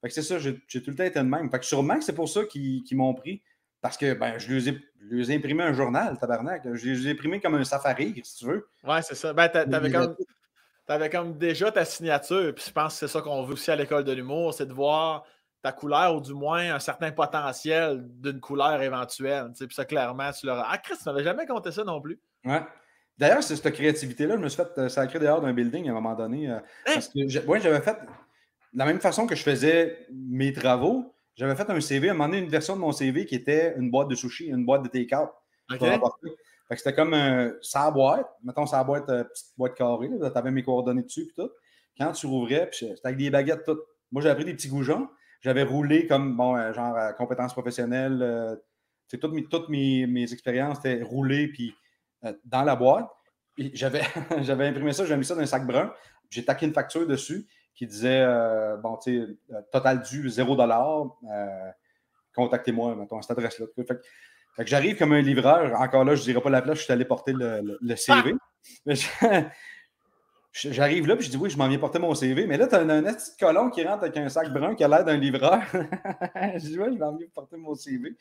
Fait 0.00 0.08
que 0.08 0.14
c'est 0.14 0.22
ça, 0.22 0.38
j'ai 0.38 0.54
tout 0.54 0.82
le 0.86 0.94
temps 0.94 1.04
été 1.04 1.18
de 1.18 1.24
même. 1.24 1.50
Fait 1.50 1.58
que 1.58 1.66
sûrement 1.66 1.96
que 1.96 2.04
c'est 2.04 2.14
pour 2.14 2.28
ça 2.28 2.44
qu'ils 2.44 2.84
m'ont 2.92 3.12
pris. 3.12 3.42
Parce 3.82 3.96
que 3.96 4.14
ben, 4.14 4.38
je, 4.38 4.52
lui 4.52 5.30
ai, 5.32 5.36
imprimé 5.36 5.62
un 5.62 5.72
journal, 5.72 6.18
tabarnak. 6.18 6.62
Je 6.74 6.90
les 6.90 7.08
ai 7.08 7.10
imprimé 7.12 7.40
comme 7.40 7.54
un 7.54 7.64
safari, 7.64 8.18
si 8.24 8.36
tu 8.36 8.46
veux. 8.46 8.68
Ouais, 8.84 9.02
c'est 9.02 9.14
ça. 9.14 9.32
Ben, 9.32 9.48
t'avais 9.48 9.90
comme, 9.90 10.14
avais 10.92 11.10
comme 11.10 11.38
déjà 11.38 11.70
ta 11.70 11.84
signature. 11.84 12.54
Puis 12.54 12.64
je 12.68 12.72
pense 12.72 12.94
que 12.94 13.00
c'est 13.00 13.12
ça 13.12 13.20
qu'on 13.20 13.42
veut 13.42 13.54
aussi 13.54 13.70
à 13.70 13.76
l'école 13.76 14.04
de 14.04 14.12
l'humour, 14.12 14.54
c'est 14.54 14.66
de 14.66 14.72
voir 14.72 15.24
ta 15.62 15.72
couleur 15.72 16.16
ou 16.16 16.20
du 16.20 16.32
moins 16.32 16.74
un 16.74 16.78
certain 16.78 17.12
potentiel 17.12 18.02
d'une 18.08 18.40
couleur 18.40 18.80
éventuelle. 18.82 19.52
Puis 19.58 19.68
ça, 19.70 19.84
clairement, 19.84 20.30
tu 20.32 20.46
l'auras. 20.46 20.66
Ah, 20.68 20.78
Chris, 20.78 20.94
tu 21.02 21.08
n'avais 21.08 21.22
jamais 21.22 21.46
compté 21.46 21.70
ça 21.70 21.84
non 21.84 22.00
plus. 22.00 22.18
Ouais. 22.44 22.62
D'ailleurs, 23.18 23.42
c'est 23.42 23.54
cette 23.54 23.74
créativité-là, 23.74 24.36
je 24.36 24.40
me 24.40 24.48
suis 24.48 24.62
fait 24.62 24.78
euh, 24.78 24.88
sacrer 24.88 25.18
dehors 25.18 25.42
d'un 25.42 25.52
building 25.52 25.88
à 25.88 25.90
un 25.90 25.94
moment 25.94 26.14
donné. 26.14 26.48
Euh, 26.48 26.56
hein? 26.56 26.62
Parce 26.94 27.08
que 27.08 27.28
j'avais 27.28 27.80
fait 27.82 27.98
de 28.72 28.78
la 28.78 28.86
même 28.86 29.00
façon 29.00 29.26
que 29.26 29.34
je 29.34 29.42
faisais 29.42 30.06
mes 30.10 30.54
travaux, 30.54 31.14
j'avais 31.36 31.54
fait 31.54 31.68
un 31.68 31.80
CV, 31.80 32.08
à 32.08 32.12
un 32.12 32.14
moment 32.14 32.28
donné, 32.28 32.38
une 32.38 32.48
version 32.48 32.76
de 32.76 32.80
mon 32.80 32.92
CV 32.92 33.26
qui 33.26 33.34
était 33.34 33.74
une 33.76 33.90
boîte 33.90 34.08
de 34.08 34.14
sushi, 34.14 34.46
une 34.46 34.64
boîte 34.64 34.82
de 34.82 34.88
take-out. 34.88 35.28
C'était 36.76 36.94
comme 36.94 37.14
un, 37.14 37.52
sa 37.62 37.90
boîte, 37.90 38.28
mettons 38.42 38.66
sa 38.66 38.82
boîte, 38.84 39.08
euh, 39.08 39.24
petite 39.24 39.52
boîte 39.56 39.74
carrée, 39.74 40.08
tu 40.08 40.38
avais 40.38 40.50
mes 40.50 40.62
coordonnées 40.62 41.02
dessus 41.02 41.22
et 41.22 41.32
tout. 41.36 41.50
Quand 41.98 42.12
tu 42.12 42.26
rouvrais, 42.26 42.68
c'était 42.72 42.94
avec 43.04 43.18
des 43.18 43.30
baguettes 43.30 43.64
toutes. 43.64 43.82
Moi, 44.12 44.22
j'avais 44.22 44.36
pris 44.36 44.44
des 44.44 44.54
petits 44.54 44.68
goujons, 44.68 45.08
j'avais 45.40 45.62
roulé 45.62 46.06
comme, 46.06 46.36
bon, 46.36 46.56
euh, 46.56 46.72
genre, 46.72 46.96
compétences 47.16 47.52
professionnelles. 47.52 48.20
Euh, 48.22 48.56
toutes 49.10 49.32
mes, 49.32 49.44
toutes 49.44 49.68
mes, 49.68 50.06
mes 50.06 50.32
expériences 50.32 50.78
étaient 50.78 51.02
roulées 51.02 51.48
puis 51.48 51.74
dans 52.44 52.62
la 52.62 52.76
boîte. 52.76 53.08
J'avais 53.74 54.68
imprimé 54.68 54.92
ça, 54.92 55.04
j'avais 55.04 55.18
mis 55.18 55.24
ça 55.24 55.34
dans 55.34 55.42
un 55.42 55.46
sac 55.46 55.66
brun. 55.66 55.92
J'ai 56.30 56.44
taqué 56.44 56.64
une 56.64 56.72
facture 56.72 57.06
dessus 57.06 57.46
qui 57.74 57.86
disait 57.86 58.22
euh, 58.22 58.76
bon, 58.76 58.96
tu 58.96 59.18
sais, 59.18 59.36
euh, 59.52 59.62
total 59.72 60.02
dû 60.02 60.28
0 60.28 60.60
euh, 60.60 61.70
contactez-moi, 62.34 62.94
mettons, 62.94 63.18
à 63.18 63.22
cette 63.22 63.32
adresse-là. 63.32 63.66
J'arrive 64.66 64.96
comme 64.96 65.12
un 65.12 65.20
livreur. 65.20 65.78
Encore 65.80 66.04
là, 66.04 66.14
je 66.14 66.20
ne 66.20 66.24
dirais 66.24 66.40
pas 66.40 66.50
la 66.50 66.62
place, 66.62 66.78
je 66.78 66.84
suis 66.84 66.92
allé 66.92 67.04
porter 67.04 67.32
le, 67.32 67.78
le, 67.80 67.96
CV. 67.96 68.34
Ah! 69.22 69.42
J'arrive 70.52 71.06
là, 71.06 71.14
puis 71.14 71.26
je 71.26 71.30
dis 71.30 71.36
oui, 71.36 71.48
je 71.48 71.56
m'en 71.56 71.68
viens 71.68 71.78
porter 71.78 72.00
mon 72.00 72.12
CV. 72.12 72.46
Mais 72.46 72.56
là, 72.56 72.66
tu 72.66 72.74
as 72.74 72.80
un, 72.80 73.02
petit 73.02 73.36
colon 73.38 73.70
qui 73.70 73.84
rentre 73.84 74.02
avec 74.02 74.16
un 74.16 74.28
sac 74.28 74.52
brun 74.52 74.74
qui 74.74 74.82
a 74.82 74.88
l'air 74.88 75.04
d'un 75.04 75.16
livreur. 75.16 75.60
je 75.72 76.58
dis 76.58 76.78
oui, 76.78 76.88
je 76.92 76.98
m'en 76.98 77.14
viens 77.16 77.28
porter 77.32 77.56
mon 77.56 77.74
CV. 77.74 78.16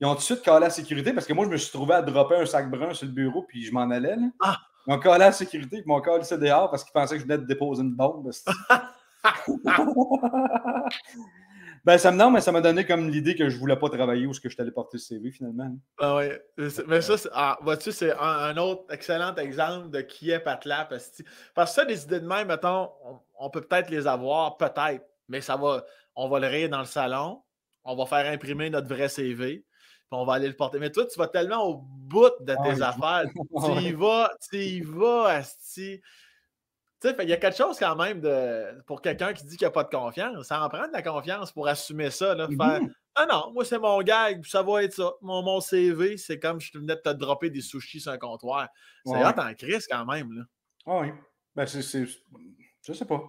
Ils 0.00 0.06
ont 0.06 0.12
tout 0.12 0.18
de 0.18 0.22
suite 0.22 0.42
calé 0.42 0.60
la 0.60 0.70
sécurité 0.70 1.12
parce 1.12 1.26
que 1.26 1.32
moi, 1.32 1.44
je 1.44 1.50
me 1.50 1.56
suis 1.56 1.72
trouvé 1.72 1.94
à 1.94 2.02
dropper 2.02 2.36
un 2.36 2.46
sac 2.46 2.70
brun 2.70 2.94
sur 2.94 3.06
le 3.06 3.12
bureau, 3.12 3.42
puis 3.42 3.64
je 3.64 3.72
m'en 3.72 3.90
allais. 3.90 4.14
Là. 4.14 4.28
Ah! 4.40 4.56
Ils 4.86 4.92
m'ont 4.92 5.00
collé 5.00 5.18
la 5.18 5.32
sécurité, 5.32 5.78
ils 5.78 5.86
m'ont 5.86 6.00
collé 6.00 6.24
dehors 6.38 6.70
parce 6.70 6.84
qu'ils 6.84 6.92
pensaient 6.92 7.16
que 7.16 7.20
je 7.20 7.26
venais 7.26 7.38
de 7.38 7.46
déposer 7.46 7.82
une 7.82 7.94
bombe. 7.94 8.30
ben, 11.84 11.98
ça 11.98 12.12
me 12.12 12.16
non, 12.16 12.30
mais 12.30 12.40
ça 12.40 12.52
m'a 12.52 12.60
donné 12.60 12.86
comme 12.86 13.10
l'idée 13.10 13.34
que 13.34 13.48
je 13.48 13.54
ne 13.54 13.60
voulais 13.60 13.76
pas 13.76 13.88
travailler 13.88 14.26
où 14.26 14.34
ce 14.34 14.40
que 14.40 14.48
je 14.48 14.56
t'allais 14.56 14.70
porter 14.70 14.98
le 14.98 15.02
CV 15.02 15.30
finalement. 15.30 15.76
Ah 15.98 16.16
oui. 16.16 16.26
Mais 16.86 17.00
ça, 17.00 17.14
ah, 17.32 17.58
vois-tu, 17.62 17.92
c'est 17.92 18.12
un, 18.18 18.56
autre 18.56 18.84
excellent 18.92 19.34
exemple 19.34 19.90
de 19.90 20.00
qui 20.00 20.30
est 20.30 20.40
Patla. 20.40 20.84
Parce 20.84 21.10
que 21.10 21.66
ça, 21.66 21.84
des 21.84 22.04
idées 22.04 22.20
de 22.20 22.26
même, 22.26 22.48
mettons, 22.48 22.90
on, 23.38 23.50
peut 23.50 23.62
peut-être 23.62 23.90
les 23.90 24.06
avoir, 24.06 24.56
peut-être, 24.56 25.04
mais 25.28 25.40
ça 25.40 25.56
va, 25.56 25.84
on 26.14 26.28
va 26.28 26.38
le 26.40 26.46
rayer 26.46 26.68
dans 26.68 26.80
le 26.80 26.84
salon, 26.84 27.42
on 27.84 27.96
va 27.96 28.06
faire 28.06 28.32
imprimer 28.32 28.70
notre 28.70 28.88
vrai 28.88 29.08
CV 29.08 29.64
on 30.16 30.24
va 30.24 30.34
aller 30.34 30.48
le 30.48 30.54
porter. 30.54 30.78
Mais 30.78 30.90
toi, 30.90 31.06
tu 31.06 31.18
vas 31.18 31.28
tellement 31.28 31.64
au 31.66 31.76
bout 31.76 32.30
de 32.40 32.54
tes 32.64 32.82
affaires. 32.82 33.24
tu 33.64 33.82
y 33.82 33.92
vas, 33.92 34.30
tu 34.50 34.58
y 34.58 34.80
vas, 34.80 35.26
Asti. 35.28 36.00
Tu 37.02 37.08
sais, 37.08 37.16
il 37.20 37.28
y 37.28 37.32
a 37.32 37.36
quelque 37.36 37.56
chose 37.56 37.78
quand 37.78 37.96
même 37.96 38.20
de, 38.20 38.80
pour 38.86 39.02
quelqu'un 39.02 39.32
qui 39.32 39.44
dit 39.44 39.56
qu'il 39.56 39.66
n'y 39.66 39.70
a 39.70 39.72
pas 39.72 39.82
de 39.82 39.88
confiance. 39.88 40.46
Ça 40.46 40.64
en 40.64 40.68
prend 40.68 40.86
de 40.86 40.92
la 40.92 41.02
confiance 41.02 41.50
pour 41.50 41.66
assumer 41.66 42.10
ça. 42.10 42.34
Là, 42.34 42.46
faire, 42.46 42.80
ah 43.16 43.26
non, 43.30 43.52
moi, 43.52 43.64
c'est 43.64 43.78
mon 43.78 44.00
gag, 44.02 44.44
ça 44.46 44.62
va 44.62 44.84
être 44.84 44.94
ça. 44.94 45.12
Mon, 45.20 45.42
mon 45.42 45.60
CV, 45.60 46.16
c'est 46.16 46.38
comme 46.38 46.60
je 46.60 46.78
venais 46.78 46.94
de 46.94 47.00
te 47.00 47.10
dropper 47.10 47.50
des 47.50 47.60
sushis 47.60 48.00
sur 48.00 48.12
un 48.12 48.18
comptoir. 48.18 48.68
C'est 49.04 49.12
ouais. 49.12 49.24
en 49.24 49.54
crise 49.54 49.86
quand 49.90 50.06
même. 50.06 50.32
Là. 50.32 50.42
Ah 50.86 51.00
oui. 51.00 51.08
Ben, 51.56 51.66
c'est. 51.66 52.06
Je 52.06 52.92
sais 52.92 53.04
pas. 53.04 53.20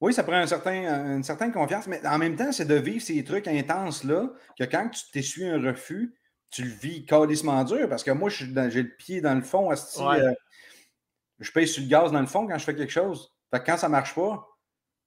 Oui, 0.00 0.14
ça 0.14 0.22
prend 0.22 0.34
un 0.36 0.46
certain, 0.46 1.16
une 1.16 1.24
certaine 1.24 1.52
confiance, 1.52 1.88
mais 1.88 2.04
en 2.06 2.18
même 2.18 2.36
temps, 2.36 2.52
c'est 2.52 2.64
de 2.64 2.74
vivre 2.74 3.02
ces 3.02 3.22
trucs 3.24 3.48
intenses-là, 3.48 4.30
que 4.58 4.64
quand 4.64 4.88
tu 4.90 5.10
t'essuies 5.12 5.46
un 5.46 5.60
refus, 5.60 6.14
tu 6.50 6.62
le 6.62 6.70
vis 6.70 7.04
calissement 7.04 7.64
dur, 7.64 7.88
parce 7.88 8.04
que 8.04 8.12
moi, 8.12 8.30
j'ai 8.30 8.46
le 8.46 8.96
pied 8.96 9.20
dans 9.20 9.34
le 9.34 9.42
fond, 9.42 9.70
euh, 9.70 10.32
je 11.38 11.52
paye 11.52 11.68
sur 11.68 11.82
le 11.82 11.88
gaz 11.88 12.12
dans 12.12 12.20
le 12.20 12.26
fond 12.26 12.46
quand 12.46 12.58
je 12.58 12.64
fais 12.64 12.74
quelque 12.74 12.92
chose. 12.92 13.32
Fait 13.50 13.60
que 13.60 13.66
quand 13.66 13.76
ça 13.76 13.88
ne 13.88 13.92
marche 13.92 14.14
pas, 14.14 14.46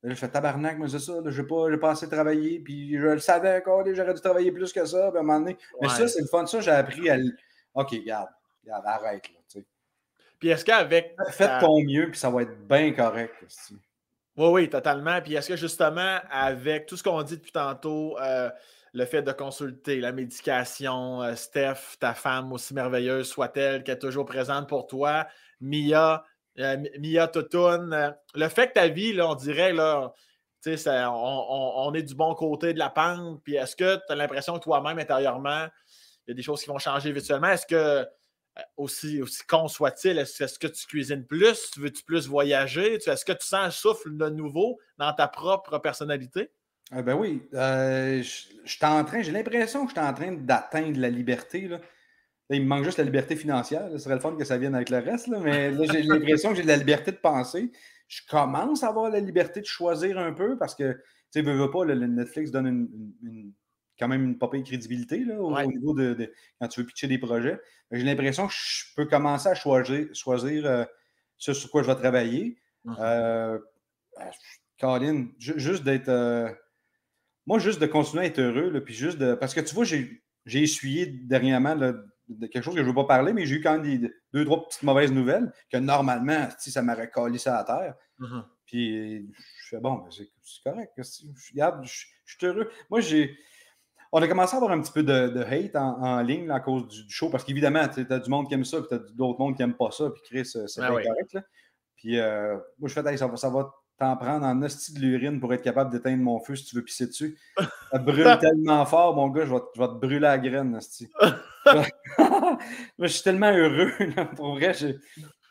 je 0.03 0.15
fais 0.15 0.29
tabarnak, 0.29 0.79
mais 0.79 0.87
c'est 0.87 0.99
ça, 0.99 1.13
je 1.23 1.41
n'ai 1.41 1.47
pas, 1.47 1.77
pas, 1.77 1.91
assez 1.91 2.09
travaillé, 2.09 2.59
puis 2.59 2.97
je 2.97 3.07
le 3.07 3.19
savais 3.19 3.57
encore, 3.57 3.85
j'aurais 3.93 4.13
dû 4.13 4.21
travailler 4.21 4.51
plus 4.51 4.73
que 4.73 4.83
ça, 4.85 5.09
puis 5.09 5.17
à 5.17 5.21
un 5.21 5.23
moment 5.23 5.39
donné. 5.39 5.57
Mais 5.79 5.89
ça, 5.89 6.07
c'est 6.07 6.21
le 6.21 6.27
fun, 6.27 6.45
ça, 6.45 6.59
j'ai 6.59 6.71
appris 6.71 7.09
à. 7.09 7.17
OK, 7.75 7.91
regarde, 7.91 8.29
regarde 8.63 8.85
arrête, 8.85 9.29
là, 9.29 9.61
Puis 10.39 10.49
est-ce 10.49 10.65
qu'avec. 10.65 11.15
Faites 11.29 11.59
ton 11.59 11.81
mieux, 11.83 12.09
puis 12.09 12.19
ça 12.19 12.29
va 12.29 12.41
être 12.41 12.67
bien 12.67 12.91
correct. 12.93 13.33
Oui, 14.37 14.47
oui, 14.47 14.69
totalement. 14.69 15.21
Puis 15.21 15.35
est-ce 15.35 15.49
que 15.49 15.55
justement, 15.55 16.17
avec 16.31 16.87
tout 16.87 16.97
ce 16.97 17.03
qu'on 17.03 17.21
dit 17.21 17.37
depuis 17.37 17.51
tantôt, 17.51 18.17
euh, 18.19 18.49
le 18.93 19.05
fait 19.05 19.21
de 19.21 19.31
consulter 19.31 19.99
la 19.99 20.11
médication, 20.11 21.21
euh, 21.21 21.35
Steph, 21.35 21.97
ta 21.99 22.13
femme 22.13 22.51
aussi 22.51 22.73
merveilleuse 22.73 23.27
soit-elle, 23.27 23.83
qui 23.83 23.91
est 23.91 23.99
toujours 23.99 24.25
présente 24.25 24.67
pour 24.67 24.87
toi, 24.87 25.27
Mia, 25.61 26.23
euh, 26.59 26.77
Mia 26.99 27.27
Totoun, 27.27 28.15
le 28.35 28.47
fait 28.49 28.69
que 28.69 28.73
ta 28.73 28.87
vie, 28.87 29.13
là, 29.13 29.29
on 29.29 29.35
dirait, 29.35 29.73
là, 29.73 30.13
on, 30.65 31.73
on, 31.87 31.93
est 31.93 32.03
du 32.03 32.15
bon 32.15 32.35
côté 32.35 32.73
de 32.73 32.79
la 32.79 32.89
pente, 32.89 33.41
puis 33.43 33.55
est-ce 33.55 33.75
que 33.75 33.95
tu 33.95 34.11
as 34.11 34.15
l'impression 34.15 34.57
que 34.57 34.63
toi-même, 34.63 34.99
intérieurement, 34.99 35.67
il 36.27 36.31
y 36.31 36.31
a 36.31 36.33
des 36.35 36.43
choses 36.43 36.61
qui 36.61 36.69
vont 36.69 36.77
changer 36.77 37.11
virtuellement? 37.11 37.49
Est-ce 37.49 37.65
que 37.65 37.75
euh, 37.75 38.05
aussi, 38.77 39.21
aussi 39.21 39.43
con 39.47 39.67
soit-il, 39.67 40.17
est-ce 40.17 40.59
que 40.59 40.67
tu 40.67 40.85
cuisines 40.85 41.25
plus? 41.25 41.71
Veux-tu 41.77 42.03
plus 42.03 42.27
voyager? 42.27 42.95
Est-ce 42.95 43.25
que 43.25 43.31
tu 43.31 43.45
sens 43.45 43.65
un 43.65 43.71
souffle 43.71 44.15
de 44.17 44.29
nouveau 44.29 44.77
dans 44.97 45.13
ta 45.13 45.27
propre 45.27 45.77
personnalité? 45.77 46.51
Ah 46.91 47.01
ben 47.01 47.15
oui. 47.15 47.41
Euh, 47.53 48.21
j'ai 48.65 49.31
l'impression 49.31 49.85
que 49.85 49.93
je 49.93 49.99
suis 49.99 50.05
en 50.05 50.13
train 50.13 50.33
d'atteindre 50.33 50.99
la 50.99 51.09
liberté. 51.09 51.69
Là. 51.69 51.79
Il 52.55 52.63
me 52.63 52.67
manque 52.67 52.83
juste 52.83 52.97
la 52.97 53.03
liberté 53.03 53.35
financière. 53.35 53.87
Ce 53.91 53.97
serait 53.97 54.15
le 54.15 54.21
fun 54.21 54.35
que 54.35 54.43
ça 54.43 54.57
vienne 54.57 54.75
avec 54.75 54.89
le 54.89 54.97
reste, 54.97 55.27
mais 55.27 55.71
là, 55.71 55.85
j'ai 55.91 56.03
l'impression 56.03 56.49
que 56.49 56.55
j'ai 56.55 56.63
de 56.63 56.67
la 56.67 56.77
liberté 56.77 57.11
de 57.11 57.17
penser. 57.17 57.71
Je 58.07 58.21
commence 58.29 58.83
à 58.83 58.89
avoir 58.89 59.09
la 59.09 59.19
liberté 59.19 59.61
de 59.61 59.65
choisir 59.65 60.17
un 60.17 60.33
peu 60.33 60.57
parce 60.57 60.75
que, 60.75 60.93
tu 60.93 60.99
sais, 61.31 61.41
veux, 61.41 61.53
veux 61.53 61.71
pas, 61.71 61.85
le, 61.85 61.95
Netflix 61.95 62.51
donne 62.51 62.67
une 62.67 63.53
quand 64.01 64.07
même 64.07 64.23
une 64.23 64.37
de 64.37 64.63
crédibilité 64.63 65.23
là, 65.23 65.39
au, 65.39 65.55
niveau 65.63 65.93
de, 65.93 66.33
quand 66.59 66.67
tu 66.67 66.81
veux 66.81 66.87
pitcher 66.87 67.07
des 67.07 67.19
projets. 67.19 67.59
J'ai 67.91 68.03
l'impression 68.03 68.47
que 68.47 68.53
je 68.53 68.85
peux 68.95 69.05
commencer 69.05 69.47
à 69.47 69.53
choisir, 69.53 70.07
choisir 70.13 70.65
euh, 70.65 70.83
ce 71.37 71.53
sur 71.53 71.69
quoi 71.69 71.83
je 71.83 71.87
vais 71.87 71.95
travailler. 71.95 72.57
Mmh. 72.83 72.95
Euh, 72.99 73.59
euh 74.19 75.23
juste 75.37 75.83
d'être. 75.83 76.09
Euh, 76.09 76.49
moi, 77.45 77.59
juste 77.59 77.79
de 77.79 77.85
continuer 77.85 78.23
à 78.23 78.25
être 78.25 78.39
heureux, 78.39 78.71
là, 78.71 78.81
puis 78.81 78.95
juste 78.95 79.19
de. 79.19 79.35
Parce 79.35 79.53
que 79.53 79.61
tu 79.61 79.75
vois, 79.75 79.85
j'ai 79.85 80.19
essuyé 80.47 81.05
dernièrement 81.05 81.75
de 82.37 82.47
quelque 82.47 82.63
chose 82.63 82.73
que 82.73 82.79
je 82.79 82.85
ne 82.85 82.89
veux 82.89 82.95
pas 82.95 83.05
parler, 83.05 83.33
mais 83.33 83.45
j'ai 83.45 83.55
eu 83.55 83.61
quand 83.61 83.73
même 83.73 83.83
des, 83.83 84.11
deux, 84.33 84.45
trois 84.45 84.67
petites 84.67 84.83
mauvaises 84.83 85.11
nouvelles 85.11 85.51
que 85.71 85.77
normalement, 85.77 86.47
ça 86.57 86.81
m'aurait 86.81 87.09
collé 87.09 87.37
ça 87.37 87.57
à 87.57 87.63
terre. 87.63 87.95
Mmh 88.19 88.41
puis 88.71 89.29
je 89.63 89.67
fais 89.67 89.81
bon, 89.81 89.95
ben, 89.95 90.07
c'est 90.09 90.29
correct. 90.63 90.93
Regarde, 91.51 91.83
je 91.83 92.05
suis 92.25 92.45
heureux. 92.45 92.69
Moi, 92.89 93.01
j'ai 93.01 93.37
on 94.13 94.21
a 94.21 94.27
commencé 94.27 94.55
à 94.55 94.57
avoir 94.57 94.71
un 94.71 94.81
petit 94.81 94.91
peu 94.91 95.03
de, 95.03 95.43
hate 95.43 95.75
en, 95.75 96.21
ligne 96.21 96.49
à 96.51 96.59
cause 96.59 96.87
du, 96.87 97.09
show, 97.09 97.29
parce 97.29 97.43
qu'évidemment, 97.43 97.87
tu 97.87 98.05
as 98.09 98.19
du 98.19 98.29
monde 98.29 98.47
qui 98.47 98.53
aime 98.53 98.65
ça, 98.65 98.79
puis 98.79 98.87
tu 98.89 98.95
as 98.95 98.99
d'autres 98.99 99.39
monde 99.39 99.55
qui 99.55 99.61
n'aiment 99.61 99.77
pas 99.77 99.91
ça, 99.91 100.09
puis 100.09 100.21
Chris, 100.25 100.51
euh, 100.55 100.67
c'est 100.67 100.81
ben 100.81 100.89
correct. 100.89 101.33
Là. 101.33 101.41
Puis 101.95 102.19
euh, 102.19 102.57
moi, 102.79 102.89
je 102.89 102.93
fais, 102.93 103.17
ça, 103.17 103.27
va, 103.27 103.37
ça 103.37 103.49
va 103.49 103.71
t'en 103.97 104.17
prendre 104.17 104.45
en 104.45 104.61
hostie 104.63 104.93
de 104.93 104.99
l'urine 104.99 105.39
pour 105.39 105.53
être 105.53 105.61
capable 105.61 105.91
d'éteindre 105.91 106.23
mon 106.23 106.39
feu 106.39 106.55
si 106.55 106.65
tu 106.65 106.75
veux 106.75 106.83
pisser 106.83 107.07
dessus. 107.07 107.37
Ça 107.91 107.99
brûle 107.99 108.25
tellement 108.41 108.85
fort, 108.85 109.15
mon 109.15 109.29
gars, 109.29 109.45
je 109.45 109.53
vais, 109.53 109.59
te 109.59 109.93
brûler 109.93 110.19
la 110.19 110.37
graine, 110.37 110.75
hostie. 110.75 111.09
je 112.99 113.07
suis 113.07 113.23
tellement 113.23 113.51
heureux, 113.51 113.91
pour 114.35 114.55
vrai. 114.55 114.73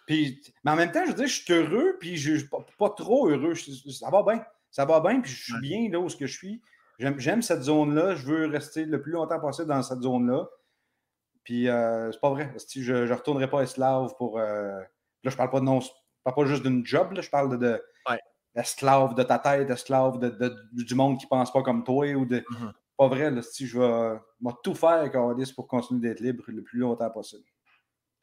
Puis, 0.06 0.40
mais 0.64 0.70
en 0.72 0.76
même 0.76 0.92
temps, 0.92 1.04
je 1.04 1.10
veux 1.10 1.16
dire, 1.16 1.26
je 1.26 1.42
suis 1.42 1.52
heureux, 1.52 1.96
puis 2.00 2.16
je 2.16 2.36
suis 2.36 2.48
pas, 2.48 2.90
trop 2.90 3.28
heureux. 3.28 3.54
ça 3.54 4.10
va 4.10 4.22
bien. 4.22 4.44
Ça 4.70 4.84
va 4.84 5.00
bien, 5.00 5.20
puis 5.20 5.30
je 5.30 5.42
suis 5.44 5.60
bien 5.60 5.90
là 5.90 5.98
où 5.98 6.08
je 6.08 6.26
suis. 6.26 6.60
J'aime 6.98 7.42
cette 7.42 7.62
zone-là. 7.62 8.14
Je 8.14 8.26
veux 8.26 8.46
rester 8.46 8.84
le 8.84 9.00
plus 9.00 9.12
longtemps 9.12 9.40
possible 9.40 9.68
dans 9.68 9.82
cette 9.82 10.02
zone-là. 10.02 10.48
Puis, 11.44 11.68
euh, 11.68 12.12
c'est 12.12 12.20
pas 12.20 12.30
vrai. 12.30 12.52
Je 12.76 12.92
ne 12.92 13.12
retournerai 13.12 13.48
pas 13.48 13.62
esclave 13.62 14.14
pour. 14.18 14.38
Euh, 14.38 14.78
là, 15.24 15.30
je 15.30 15.36
parle 15.36 15.50
pas 15.50 15.60
de 15.60 15.64
non. 15.64 15.80
parle 16.22 16.36
pas 16.36 16.44
juste 16.44 16.62
d'une 16.62 16.84
job, 16.84 17.12
là, 17.12 17.22
je 17.22 17.30
parle 17.30 17.58
de, 17.58 17.82
esclave 18.54 19.14
de 19.14 19.22
ta 19.22 19.38
tête, 19.38 19.70
esclave 19.70 20.18
de, 20.18 20.54
du 20.72 20.94
monde 20.94 21.18
qui 21.18 21.26
pense 21.26 21.52
pas 21.52 21.62
comme 21.62 21.84
toi 21.84 22.12
ou 22.14 22.26
de. 22.26 22.40
Mm-hmm. 22.40 22.72
Pas 23.00 23.08
vrai, 23.08 23.30
là, 23.30 23.40
si 23.40 23.66
je 23.66 23.78
vais, 23.78 24.18
tout 24.62 24.74
faire 24.74 25.10
pour 25.56 25.66
continuer 25.66 26.06
d'être 26.06 26.20
libre 26.20 26.44
le 26.48 26.62
plus 26.62 26.80
longtemps 26.80 27.08
possible. 27.08 27.44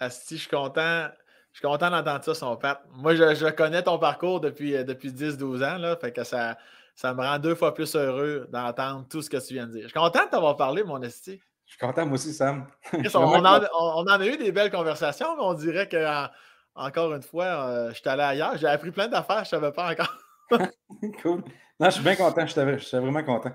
si 0.08 0.36
je 0.38 0.42
suis 0.42 0.50
content. 0.52 1.08
Je 1.52 1.58
suis 1.62 1.68
content 1.68 1.90
d'entendre 1.90 2.24
ça, 2.24 2.36
son 2.36 2.56
père. 2.58 2.78
Moi, 2.92 3.16
je, 3.16 3.50
connais 3.50 3.82
ton 3.82 3.98
parcours 3.98 4.40
depuis, 4.40 4.76
euh, 4.76 4.84
depuis 4.84 5.10
10-12 5.10 5.66
ans, 5.66 5.78
là, 5.80 5.98
fait 5.98 6.12
que 6.12 6.24
ça, 6.24 6.60
ça 6.94 7.16
me 7.16 7.24
rend 7.24 7.40
deux 7.40 7.56
fois 7.56 7.74
plus 7.74 7.96
heureux 7.96 8.48
d'entendre 8.52 9.08
tout 9.10 9.24
ce 9.24 9.32
que 9.32 9.38
tu 9.38 9.56
viens 9.56 9.66
de 9.66 9.72
dire. 9.72 9.82
Je 9.82 9.88
suis 9.88 10.00
content 10.00 10.26
de 10.26 10.30
t'avoir 10.30 10.56
parlé, 10.56 10.84
mon 10.84 11.02
esti. 11.02 11.42
Je 11.66 11.72
suis 11.72 11.80
content, 11.80 12.06
moi 12.06 12.14
aussi, 12.14 12.32
Sam. 12.32 12.68
on, 13.16 13.18
en, 13.18 14.06
a 14.06 14.28
eu 14.28 14.38
des 14.38 14.52
belles 14.52 14.70
conversations, 14.70 15.36
mais 15.36 15.42
on 15.42 15.56
dirait 15.56 15.90
que, 15.90 16.28
encore 16.76 17.16
une 17.16 17.24
fois, 17.24 17.46
euh, 17.46 17.90
je 17.90 17.96
suis 17.96 18.08
allé 18.08 18.22
ailleurs. 18.22 18.56
J'ai 18.58 18.68
appris 18.68 18.92
plein 18.92 19.08
d'affaires, 19.08 19.44
je 19.44 19.56
ne 19.56 19.60
savais 19.60 19.72
pas 19.72 19.92
encore. 19.92 20.16
cool. 21.24 21.44
Non, 21.80 21.90
je 21.90 21.96
suis 21.96 22.04
bien 22.04 22.16
content, 22.16 22.46
je 22.46 22.78
suis 22.78 22.98
vraiment 23.00 23.24
content. 23.24 23.54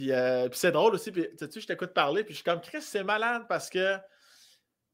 Euh, 0.00 0.48
puis, 0.48 0.58
c'est 0.58 0.72
drôle 0.72 0.94
aussi, 0.94 1.12
puis 1.12 1.26
tu 1.38 1.50
sais, 1.50 1.60
je 1.60 1.66
t'écoute 1.66 1.92
parler, 1.92 2.24
puis 2.24 2.34
je 2.34 2.38
suis 2.38 2.44
comme, 2.44 2.60
Chris, 2.60 2.82
c'est 2.82 3.04
malade 3.04 3.44
parce 3.48 3.70
que 3.70 3.96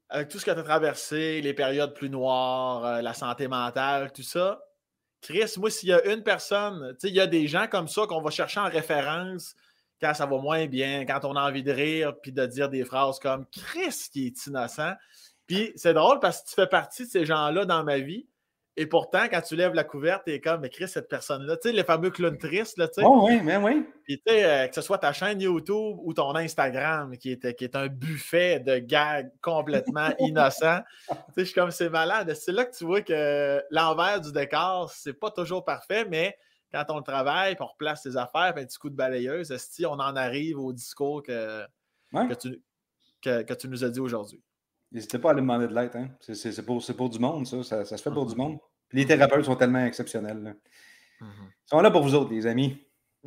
avec 0.09 0.29
tout 0.29 0.39
ce 0.39 0.45
que 0.45 0.51
tu 0.51 0.59
as 0.59 0.63
traversé, 0.63 1.41
les 1.41 1.55
périodes 1.55 1.95
plus 1.95 2.11
noires, 2.11 2.85
euh, 2.85 3.03
la 3.03 3.15
santé 3.15 3.47
mentale, 3.49 4.13
tout 4.13 4.23
ça, 4.23 4.61
Chris, 5.21 5.55
moi, 5.59 5.71
s'il 5.71 5.91
y 5.91 5.93
a 5.93 6.05
une 6.13 6.23
personne, 6.23 6.95
tu 6.95 7.01
sais, 7.01 7.09
il 7.09 7.15
y 7.15 7.21
a 7.21 7.27
des 7.27 7.47
gens 7.47 7.67
comme 7.69 7.89
ça 7.89 8.07
qu'on 8.07 8.21
va 8.21 8.31
chercher 8.31 8.61
en 8.61 8.69
référence 8.69 9.55
quand 10.01 10.15
ça 10.15 10.27
va 10.27 10.39
moins 10.39 10.67
bien, 10.67 11.05
quand 11.05 11.25
on 11.25 11.37
a 11.37 11.47
envie 11.47 11.63
de 11.63 11.73
rire, 11.73 12.15
puis 12.21 12.33
de 12.33 12.45
dire 12.47 12.71
des 12.71 12.85
phrases 12.85 13.19
comme 13.19 13.47
Chris 13.51 14.09
qui 14.11 14.27
est 14.27 14.47
innocent. 14.47 14.95
Puis 15.47 15.73
c'est 15.77 15.95
drôle 15.95 16.21
parce 16.21 16.43
que 16.43 16.49
tu 16.49 16.55
fais 16.55 16.67
partie 16.67 17.05
de 17.05 17.11
ces 17.11 17.25
gens-là 17.27 17.67
dans 17.67 17.85
ma 17.85 17.99
vie. 17.99 18.27
Et 18.77 18.87
pourtant, 18.87 19.25
quand 19.29 19.41
tu 19.41 19.57
lèves 19.57 19.75
la 19.75 19.85
couverte, 19.85 20.23
tu 20.25 20.33
es 20.33 20.41
comme, 20.41 20.61
mais 20.61 20.71
Chris, 20.71 20.89
cette 20.89 21.09
personne-là, 21.09 21.57
tu 21.57 21.69
sais, 21.69 21.75
les 21.75 21.85
fameux 21.85 22.11
clowns 22.11 22.39
tristes, 22.39 22.79
là, 22.79 22.89
tu 22.89 22.95
sais. 22.95 23.03
Oh 23.05 23.27
oui, 23.27 23.41
mais 23.43 23.57
oui. 23.57 23.85
Puis, 24.05 24.23
tu 24.25 24.33
sais, 24.33 24.45
euh, 24.45 24.69
que 24.69 24.75
ce 24.75 24.81
soit 24.81 24.99
ta 24.99 25.13
chaîne 25.13 25.41
YouTube 25.41 25.97
ou 26.03 26.15
ton 26.15 26.35
Instagram, 26.37 27.17
qui 27.19 27.33
est, 27.33 27.55
qui 27.57 27.65
est 27.65 27.77
un 27.77 27.89
buffet 27.89 28.61
de 28.61 28.79
gags 28.79 29.31
complètement 29.43 30.11
innocents. 30.21 30.83
tu 31.09 31.15
sais, 31.15 31.21
je 31.37 31.45
suis 31.45 31.55
comme, 31.55 31.73
c'est 31.73 31.91
malade. 31.91 32.33
C'est 32.35 32.53
là 32.53 32.65
que 32.65 32.77
tu 32.77 32.85
vois 32.85 33.03
que 33.03 33.63
l'envers 33.71 34.21
du 34.21 34.33
décor, 34.33 34.91
c'est 34.91 35.15
pas 35.15 35.31
toujours 35.31 35.65
parfait, 35.65 36.05
mais 36.09 36.37
quand 36.73 36.85
on 36.91 36.99
le 36.99 37.03
travaille, 37.03 37.57
puis 37.57 37.65
on 37.65 37.73
replace 37.73 38.03
ses 38.03 38.17
affaires, 38.17 38.55
puis 38.55 38.63
un 38.63 38.67
petit 38.67 38.79
coup 38.79 38.91
de 38.91 38.97
balayeuse, 38.97 39.55
si 39.57 39.85
on 39.85 39.95
en 39.95 40.15
arrive 40.17 40.61
au 40.61 40.73
discours 40.73 41.23
que, 41.23 41.65
que, 42.13 42.35
tu, 42.35 42.63
que 43.21 43.55
tu 43.55 43.69
nous 43.69 43.85
as 43.85 43.91
dit 43.91 44.01
aujourd'hui. 44.01 44.41
N'hésitez 44.93 45.19
pas 45.19 45.29
à 45.29 45.33
aller 45.33 45.41
demander 45.41 45.69
de 45.69 45.75
l'aide. 45.75 45.95
Hein? 45.95 46.09
C'est 46.21 46.65
pour, 46.65 46.85
pour, 46.97 47.11
du 47.11 47.19
monde, 47.19 47.47
ça. 47.47 47.63
ça. 47.63 47.85
se 47.85 47.97
fait 47.97 48.11
pour 48.11 48.27
du 48.27 48.35
mm-hmm. 48.35 48.39
monde. 48.39 48.59
les 48.93 49.07
thérapeutes 49.07 49.45
sont 49.45 49.57
tellement 49.57 49.85
exceptionnels. 49.85 50.57
Mm-hmm. 51.21 51.27
Ils 51.27 51.69
sont 51.69 51.81
là 51.81 51.91
pour 51.91 52.03
vous 52.03 52.15
autres, 52.15 52.33
les 52.33 52.47
amis. 52.47 52.77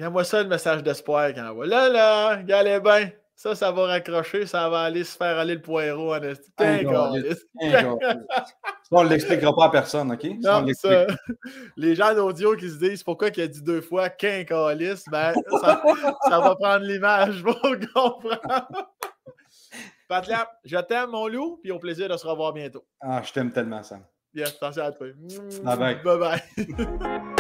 Envoie 0.02 0.24
ça 0.24 0.42
le 0.42 0.50
message 0.50 0.84
d'espoir 0.84 1.34
qu'on 1.34 1.46
envoie. 1.46 1.68
Là, 1.68 1.88
là, 1.90 2.38
galez 2.44 2.80
bien. 2.80 3.12
Ça, 3.36 3.56
ça 3.56 3.72
va 3.72 3.88
raccrocher, 3.88 4.46
ça 4.46 4.70
va 4.70 4.82
aller 4.82 5.04
se 5.04 5.18
faire 5.18 5.38
aller 5.38 5.56
le 5.56 5.62
poireau 5.62 6.14
en 6.14 6.20
On 8.92 9.04
ne 9.04 9.10
l'expliquera 9.10 9.56
pas 9.56 9.66
à 9.66 9.70
personne, 9.70 10.12
OK? 10.12 10.24
Non, 10.42 10.66
ça, 10.74 11.08
les 11.76 11.96
gens 11.96 12.14
d'audio 12.14 12.56
qui 12.56 12.70
se 12.70 12.78
disent 12.78 13.04
pourquoi 13.04 13.30
il 13.36 13.42
a 13.42 13.48
dit 13.48 13.64
deux 13.64 13.82
fois 13.82 14.10
quincalis, 14.10 15.04
ben, 15.12 15.34
ça, 15.62 15.82
ça 16.30 16.40
va 16.40 16.56
prendre 16.56 16.86
l'image 16.86 17.44
pour 17.44 17.60
comprendre. 17.62 18.94
Patlap, 20.14 20.60
je 20.64 20.78
t'aime, 20.78 21.10
mon 21.10 21.28
loup, 21.28 21.60
puis 21.64 21.72
au 21.72 21.80
plaisir 21.80 22.08
de 22.08 22.16
se 22.16 22.28
revoir 22.28 22.54
bientôt. 22.54 22.86
Ah, 23.02 23.24
je 23.24 23.34
t'aime 23.34 23.52
tellement, 23.52 23.82
ça. 23.82 23.98
Yes, 24.36 24.50
attention 24.50 24.84
à 24.84 24.92
toi. 24.92 25.08
Bye 25.64 25.78
bye. 25.78 26.04
Bye 26.04 26.20
bye. 26.20 27.24